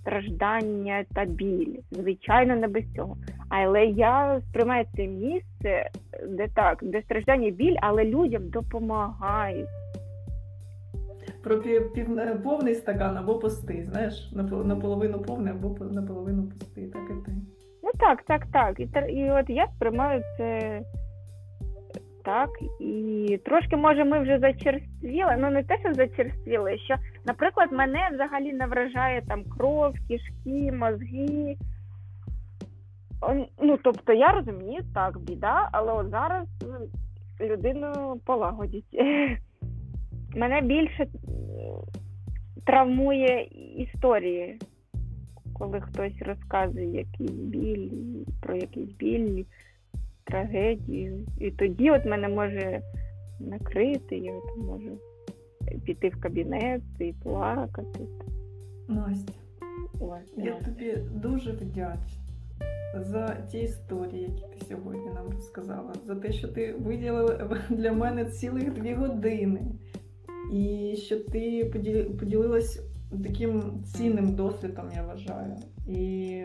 страждання 0.00 1.04
та 1.14 1.24
біль. 1.24 1.76
Звичайно, 1.90 2.56
не 2.56 2.68
без 2.68 2.84
цього. 2.96 3.16
Але 3.48 3.86
я 3.86 4.40
сприймаю 4.48 4.84
це 4.96 5.06
місце, 5.06 5.90
де 6.28 6.48
так, 6.54 6.78
де 6.82 7.02
страждання 7.02 7.50
біль, 7.50 7.76
але 7.80 8.04
людям 8.04 8.48
допомагають. 8.48 9.68
Про 11.42 11.58
пів, 11.58 11.92
пів, 11.92 12.18
е, 12.18 12.34
повний 12.34 12.74
стакан 12.74 13.16
або 13.16 13.38
пустий, 13.38 13.82
знаєш, 13.82 14.32
наполовину 14.64 15.22
повний 15.22 15.52
або 15.52 15.84
наполовину 15.84 16.42
пустий, 16.42 16.86
так 16.86 17.02
і 17.10 17.24
ти. 17.26 17.32
Ну 17.82 17.90
так, 17.98 18.22
так, 18.22 18.46
так. 18.52 18.80
І 18.80 18.88
і 19.12 19.30
от 19.30 19.50
я 19.50 19.66
сприймаю 19.66 20.22
це 20.36 20.80
так, 22.28 22.50
і 22.80 23.40
трошки, 23.44 23.76
може, 23.76 24.04
ми 24.04 24.20
вже 24.20 24.38
зачерствіли, 24.38 25.36
ну 25.38 25.50
не 25.50 25.62
те, 25.62 25.78
що 25.78 25.94
зачерствіли, 25.94 26.78
що, 26.78 26.94
наприклад, 27.26 27.72
мене 27.72 28.08
взагалі 28.12 28.52
не 28.52 28.66
вражає 28.66 29.22
там 29.28 29.44
кров, 29.44 29.94
кишки, 30.08 30.72
мозги. 30.72 31.56
Ну, 33.62 33.78
тобто, 33.84 34.12
я 34.12 34.32
розумію, 34.32 34.82
так, 34.94 35.18
біда, 35.18 35.68
але 35.72 35.92
от 35.92 36.10
зараз 36.10 36.46
людину 37.40 38.20
полагодять. 38.24 38.84
Мене 40.36 40.60
більше 40.60 41.06
травмує 42.66 43.48
історії, 43.76 44.58
коли 45.58 45.80
хтось 45.80 46.22
розказує 46.22 46.86
якийсь 46.86 47.30
біль, 47.30 47.90
про 48.42 48.56
якийсь 48.56 48.90
біль 48.90 49.44
трагедію. 50.28 51.26
І 51.38 51.50
тоді 51.50 51.90
от 51.90 52.04
мене 52.04 52.28
може 52.28 52.82
накрити, 53.40 54.16
я 54.16 54.32
от 54.32 54.56
можу 54.56 54.98
піти 55.84 56.08
в 56.08 56.20
кабінет 56.20 56.82
і 56.98 57.14
плакати. 57.22 58.00
Настя, 58.88 59.32
Ой, 60.00 60.18
я 60.36 60.54
тобі 60.54 60.96
дуже 61.14 61.52
вдячна 61.52 62.22
за 62.94 63.28
ті 63.50 63.58
історії, 63.58 64.22
які 64.22 64.42
ти 64.42 64.64
сьогодні 64.64 65.10
нам 65.14 65.30
розказала, 65.30 65.92
за 66.06 66.14
те, 66.14 66.32
що 66.32 66.48
ти 66.48 66.72
виділила 66.72 67.58
для 67.70 67.92
мене 67.92 68.24
цілих 68.24 68.72
дві 68.72 68.94
години, 68.94 69.60
і 70.52 70.94
що 70.96 71.18
ти 71.18 71.64
поділилась 72.20 72.80
таким 73.22 73.82
цінним 73.84 74.34
досвідом, 74.34 74.84
я 74.96 75.02
вважаю. 75.02 75.56
І 75.88 76.44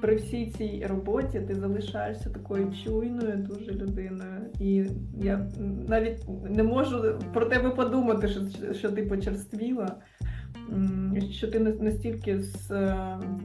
при 0.00 0.16
всій 0.16 0.46
цій 0.46 0.86
роботі 0.88 1.40
ти 1.40 1.54
залишаєшся 1.54 2.30
такою 2.30 2.72
чуйною, 2.84 3.36
дуже 3.36 3.72
людиною. 3.72 4.40
І 4.60 4.84
я 5.22 5.50
навіть 5.88 6.24
не 6.50 6.62
можу 6.62 7.18
про 7.32 7.46
тебе 7.46 7.70
подумати, 7.70 8.28
що 8.28 8.40
що 8.74 8.90
ти 8.90 9.02
почерствіла, 9.02 9.96
що 11.30 11.48
ти 11.48 11.58
настільки 11.60 12.40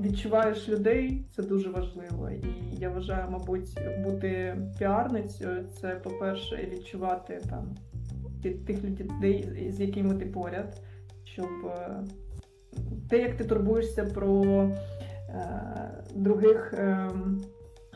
відчуваєш 0.01 0.69
людей, 0.69 1.25
це 1.35 1.43
дуже 1.43 1.69
важливо. 1.69 2.29
І 2.29 2.75
я 2.79 2.89
вважаю, 2.89 3.31
мабуть, 3.31 3.79
бути 4.03 4.57
піарницею 4.79 5.65
це, 5.81 5.89
по-перше, 5.89 6.69
відчувати 6.71 7.41
там 7.49 7.75
тих 8.41 8.83
людей, 8.83 9.67
з 9.71 9.79
якими 9.79 10.15
ти 10.15 10.25
поряд, 10.25 10.81
щоб 11.23 11.49
е, 11.65 12.03
те, 13.09 13.21
як 13.21 13.37
ти 13.37 13.43
турбуєшся 13.43 14.03
про. 14.05 14.69
Е, 15.33 16.03
других 16.15 16.73
ем, 16.77 17.41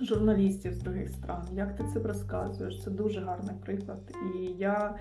журналістів 0.02 0.74
з 0.74 0.82
других 0.82 1.10
стран. 1.10 1.44
Як 1.54 1.76
ти 1.76 1.84
це 1.94 2.00
розказуєш? 2.00 2.84
Це 2.84 2.92
дуже 2.92 3.22
гарний 3.22 3.56
приклад. 3.66 4.00
І 4.36 4.46
я 4.58 4.96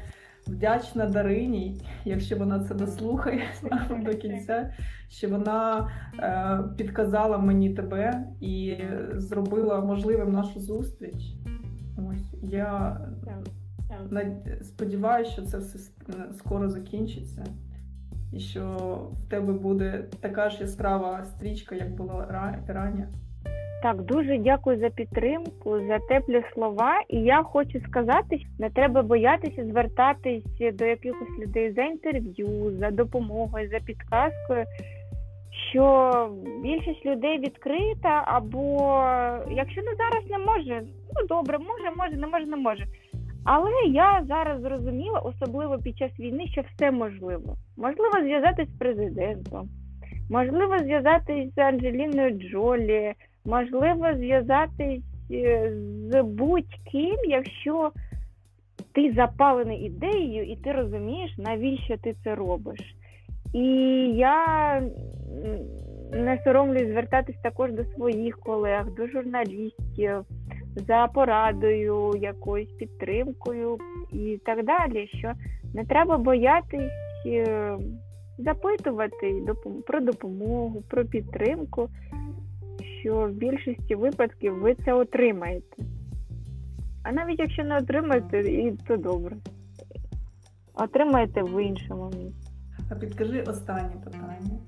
вдячна 0.46 1.06
Дарині, 1.06 1.80
якщо 2.04 2.36
вона 2.36 2.64
це 2.64 2.74
дослухає 2.74 3.42
до 4.04 4.14
кінця, 4.14 4.74
що 5.08 5.28
вона 5.28 5.90
е, 6.18 6.76
підказала 6.76 7.38
мені 7.38 7.74
тебе 7.74 8.24
і 8.40 8.76
зробила 9.14 9.80
можливим 9.80 10.32
нашу 10.32 10.60
зустріч. 10.60 11.34
Ось 12.10 12.34
я 12.42 13.00
сподіваюся, 14.62 15.30
що 15.30 15.42
це 15.42 15.58
все 15.58 15.78
скоро 16.38 16.68
закінчиться. 16.68 17.44
І 18.32 18.40
що 18.40 18.62
в 19.12 19.30
тебе 19.30 19.52
буде 19.52 20.04
така 20.20 20.50
ж 20.50 20.60
яскрава 20.60 21.24
стрічка, 21.24 21.74
як 21.74 21.90
була 21.90 22.26
ра- 22.30 22.74
рані. 22.74 23.04
Так, 23.82 24.02
дуже 24.02 24.38
дякую 24.38 24.78
за 24.78 24.90
підтримку, 24.90 25.80
за 25.88 25.98
теплі 25.98 26.42
слова. 26.54 26.92
І 27.08 27.16
я 27.20 27.42
хочу 27.42 27.80
сказати, 27.80 28.38
що 28.38 28.48
не 28.58 28.70
треба 28.70 29.02
боятися 29.02 29.64
звертатись 29.64 30.44
до 30.72 30.84
якихось 30.84 31.38
людей 31.38 31.72
за 31.72 31.82
інтерв'ю, 31.82 32.76
за 32.78 32.90
допомогою, 32.90 33.68
за 33.68 33.78
підказкою. 33.78 34.64
Що 35.70 36.12
більшість 36.62 37.06
людей 37.06 37.38
відкрита, 37.38 38.22
або 38.26 38.76
якщо 39.50 39.82
не 39.82 39.94
зараз 39.96 40.30
не 40.30 40.38
може, 40.38 40.82
ну 41.14 41.26
добре, 41.26 41.58
може, 41.58 41.96
може, 41.96 42.16
не 42.16 42.26
може, 42.26 42.46
не 42.46 42.56
може. 42.56 42.86
Але 43.48 43.70
я 43.90 44.24
зараз 44.28 44.60
зрозуміла, 44.60 45.18
особливо 45.18 45.78
під 45.78 45.98
час 45.98 46.10
війни, 46.18 46.46
що 46.46 46.62
все 46.62 46.90
можливо. 46.90 47.56
Можливо 47.76 48.12
зв'язатись 48.22 48.68
з 48.68 48.78
президентом, 48.78 49.68
можливо 50.30 50.78
зв'язатись 50.78 51.54
з 51.54 51.58
Анджеліною 51.58 52.30
Джолі, 52.30 53.12
можливо 53.44 54.06
зв'язатись 54.14 55.02
е, 55.30 55.72
з 56.10 56.22
будь-ким, 56.22 57.16
якщо 57.28 57.90
ти 58.92 59.12
запалений 59.12 59.78
ідеєю 59.78 60.44
і 60.44 60.56
ти 60.56 60.72
розумієш, 60.72 61.38
навіщо 61.38 61.96
ти 61.96 62.14
це 62.24 62.34
робиш. 62.34 62.80
І 63.54 63.64
я 64.16 64.82
не 66.12 66.40
соромлюсь 66.44 66.88
звертатись 66.88 67.40
також 67.42 67.72
до 67.72 67.84
своїх 67.84 68.38
колег, 68.38 68.86
до 68.96 69.06
журналістів 69.06 70.24
за 70.76 71.06
порадою, 71.06 72.14
якоюсь 72.20 72.72
підтримкою 72.72 73.78
і 74.12 74.40
так 74.46 74.64
далі. 74.64 75.06
Що 75.06 75.32
не 75.74 75.84
треба 75.84 76.18
боятись 76.18 76.92
е, 77.26 77.78
запитувати 78.38 79.42
про 79.86 80.00
допомогу, 80.00 80.82
про 80.88 81.04
підтримку, 81.04 81.88
що 83.00 83.14
в 83.14 83.30
більшості 83.30 83.94
випадків 83.94 84.58
ви 84.58 84.74
це 84.84 84.92
отримаєте. 84.92 85.82
А 87.02 87.12
навіть 87.12 87.38
якщо 87.38 87.64
не 87.64 87.78
отримаєте, 87.78 88.40
і 88.40 88.72
то 88.86 88.96
добре. 88.96 89.36
Отримаєте 90.74 91.42
в 91.42 91.64
іншому 91.64 92.04
місці. 92.04 92.50
А 92.90 92.94
підкажи 92.94 93.42
останнє 93.42 93.94
питання. 94.04 94.58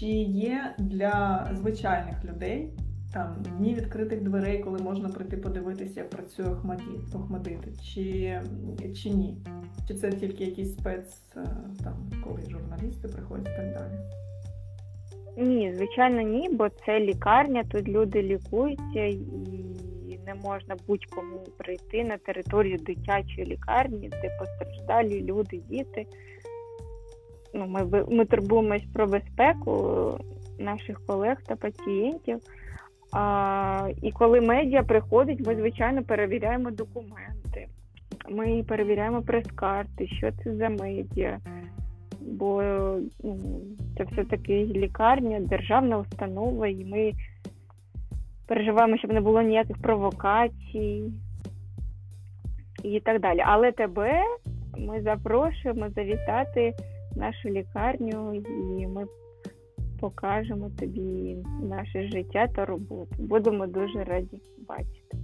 Чи 0.00 0.06
є 0.06 0.74
для 0.78 1.46
звичайних 1.54 2.24
людей 2.24 2.68
там 3.12 3.36
дні 3.58 3.74
відкритих 3.74 4.22
дверей, 4.22 4.58
коли 4.58 4.78
можна 4.78 5.08
прийти 5.08 5.36
подивитися, 5.36 6.00
як 6.00 6.10
працює 6.10 6.46
Охмадити, 7.14 7.72
чи, 7.82 8.40
чи 8.94 9.10
ні? 9.10 9.36
Чи 9.88 9.94
це 9.94 10.12
тільки 10.12 10.44
якісь 10.44 10.72
спец, 10.72 11.22
е, 11.36 11.46
там, 11.84 11.94
коли 12.24 12.40
журналісти 12.50 13.08
приходять 13.08 13.48
і 13.54 13.56
так 13.56 13.72
далі? 13.72 13.92
Ні, 15.36 15.74
звичайно, 15.74 16.22
ні, 16.22 16.48
бо 16.48 16.68
це 16.68 17.00
лікарня, 17.00 17.64
тут 17.64 17.88
люди 17.88 18.22
лікуються 18.22 19.04
і 19.04 19.18
не 20.26 20.34
можна 20.34 20.76
будь-кому 20.86 21.38
прийти 21.58 22.04
на 22.04 22.16
територію 22.16 22.78
дитячої 22.78 23.46
лікарні, 23.46 24.08
де 24.08 24.38
постраждалі 24.38 25.22
люди, 25.22 25.56
діти. 25.56 26.06
Ну, 27.54 27.66
ми, 27.66 28.04
ми 28.08 28.24
турбуємось 28.24 28.84
про 28.94 29.06
безпеку 29.06 30.18
наших 30.58 31.06
колег 31.06 31.38
та 31.46 31.56
пацієнтів. 31.56 32.40
А, 33.12 33.88
і 34.02 34.12
коли 34.12 34.40
медіа 34.40 34.82
приходить, 34.82 35.46
ми 35.46 35.56
звичайно 35.56 36.02
перевіряємо 36.02 36.70
документи. 36.70 37.66
Ми 38.30 38.62
перевіряємо 38.62 39.22
прес-карти, 39.22 40.06
що 40.06 40.30
це 40.44 40.56
за 40.56 40.68
медіа. 40.68 41.38
Бо 42.20 42.62
ну, 43.24 43.38
це 43.98 44.04
все-таки 44.04 44.64
лікарня, 44.64 45.40
державна 45.40 45.98
установа, 45.98 46.68
і 46.68 46.84
ми 46.84 47.12
переживаємо, 48.46 48.98
щоб 48.98 49.12
не 49.12 49.20
було 49.20 49.42
ніяких 49.42 49.78
провокацій 49.78 51.12
і 52.82 53.00
так 53.00 53.20
далі. 53.20 53.42
Але 53.46 53.72
тебе 53.72 54.22
ми 54.78 55.02
запрошуємо 55.02 55.90
завітати 55.90 56.74
нашу 57.16 57.48
лікарню, 57.48 58.34
і 58.78 58.86
ми 58.86 59.06
покажемо 60.02 60.70
тобі 60.70 61.36
наше 61.62 62.08
життя 62.08 62.46
та 62.46 62.64
роботу. 62.64 63.14
Будемо 63.18 63.66
дуже 63.66 64.04
раді 64.04 64.40
бачити. 64.68 65.16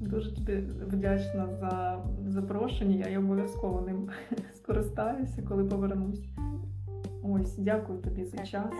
Дуже 0.00 0.34
тобі 0.34 0.56
вдячна 0.86 1.48
за 1.60 2.04
запрошення. 2.26 3.06
Я 3.10 3.18
обов'язково 3.18 3.80
ним 3.80 4.08
скористаюся, 4.52 5.42
коли 5.48 5.64
повернусь. 5.64 6.28
Ось, 7.22 7.58
дякую 7.58 7.98
тобі 7.98 8.24
за 8.24 8.38
час. 8.38 8.72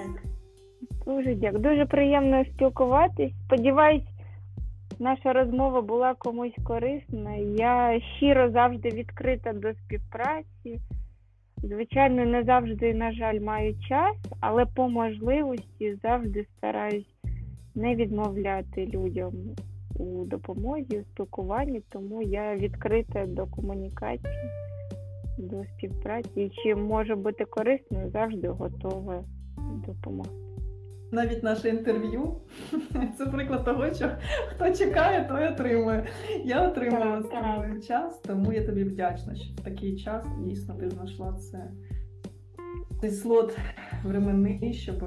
Дуже 1.07 1.35
дякую. 1.35 1.63
Дуже 1.63 1.87
приємно 1.87 2.45
спілкуватись. 2.45 3.33
Сподіваюсь, 3.47 4.09
наша 4.99 5.33
розмова 5.33 5.83
була 5.83 6.15
комусь 6.15 6.57
корисна. 6.65 7.35
Я 7.37 8.01
щиро 8.17 8.51
завжди 8.51 8.89
відкрита 8.89 9.53
до 9.53 9.73
співпраці. 9.75 10.81
Звичайно, 11.63 12.25
не 12.25 12.45
завжди, 12.45 12.95
на 12.95 13.13
жаль, 13.13 13.41
маю 13.41 13.75
час, 13.89 14.17
але 14.41 14.67
по 14.67 14.89
можливості 14.89 15.95
завжди 16.03 16.47
стараюсь 16.57 17.15
не 17.75 17.95
відмовляти 17.95 18.87
людям 18.87 19.33
у 19.99 20.25
допомозі, 20.25 20.99
у 20.99 21.03
спілкуванні, 21.03 21.83
тому 21.89 22.23
я 22.23 22.57
відкрита 22.57 23.27
до 23.27 23.47
комунікації, 23.47 24.51
до 25.39 25.65
співпраці. 25.65 26.41
І 26.41 26.51
чим 26.51 26.87
може 26.87 27.17
бути 27.17 27.45
корисною, 27.45 28.11
завжди 28.11 28.49
готова 28.49 29.25
допомогти. 29.87 30.48
Навіть 31.13 31.43
наше 31.43 31.69
інтерв'ю 31.69 32.37
це 33.19 33.27
приклад 33.27 33.65
того, 33.65 33.95
що 33.95 34.11
хто 34.49 34.73
чекає, 34.73 35.25
той 35.25 35.49
отримує. 35.49 36.07
Я 36.45 36.69
отримала 36.69 37.23
Так, 37.23 37.85
час, 37.85 38.21
тому 38.27 38.53
я 38.53 38.67
тобі 38.67 38.85
вдячна, 38.85 39.35
що 39.35 39.55
в 39.55 39.61
такий 39.65 39.97
час 39.97 40.27
дійсно 40.45 40.75
ти 40.75 40.91
знайшла 40.91 41.33
це 41.33 41.71
цей 43.01 43.11
слот 43.11 43.59
временний, 44.05 44.73
щоб 44.75 45.05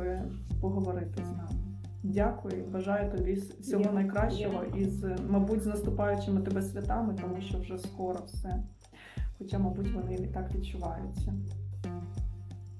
поговорити 0.61 1.23
з 1.23 1.31
нами. 1.37 1.61
Дякую, 2.03 2.65
бажаю 2.65 3.11
тобі 3.11 3.33
всього 3.33 3.83
Дякую. 3.83 3.93
найкращого 3.93 4.63
і 4.77 4.85
з, 4.85 5.15
мабуть, 5.29 5.63
з 5.63 5.65
наступаючими 5.65 6.41
тебе 6.41 6.61
святами, 6.61 7.15
тому 7.21 7.41
що 7.41 7.59
вже 7.59 7.77
скоро 7.77 8.19
все. 8.25 8.63
Хоча, 9.37 9.59
мабуть, 9.59 9.91
вони 9.91 10.19
не 10.19 10.27
так 10.27 10.55
відчуваються. 10.55 11.33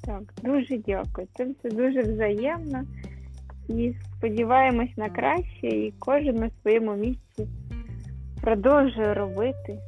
Так, 0.04 0.34
дуже 0.44 0.78
дякую. 0.78 1.28
Це 1.36 1.46
все 1.46 1.70
дуже 1.70 2.02
взаємно 2.02 2.84
і 3.80 3.96
сподіваємось 4.18 4.98
на 4.98 5.10
краще, 5.10 5.68
і 5.68 5.94
кожен 6.00 6.36
на 6.36 6.50
своєму 6.62 6.96
місці 6.96 7.48
продовжує 8.42 9.14
робити 9.14 9.80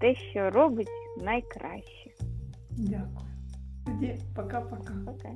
те, 0.00 0.14
що 0.14 0.50
робить 0.50 0.88
найкраще. 1.22 2.10
Дякую. 2.70 3.30
Тоді 3.86 4.18
пока-пока. 4.34 4.94
Пока. 5.06 5.28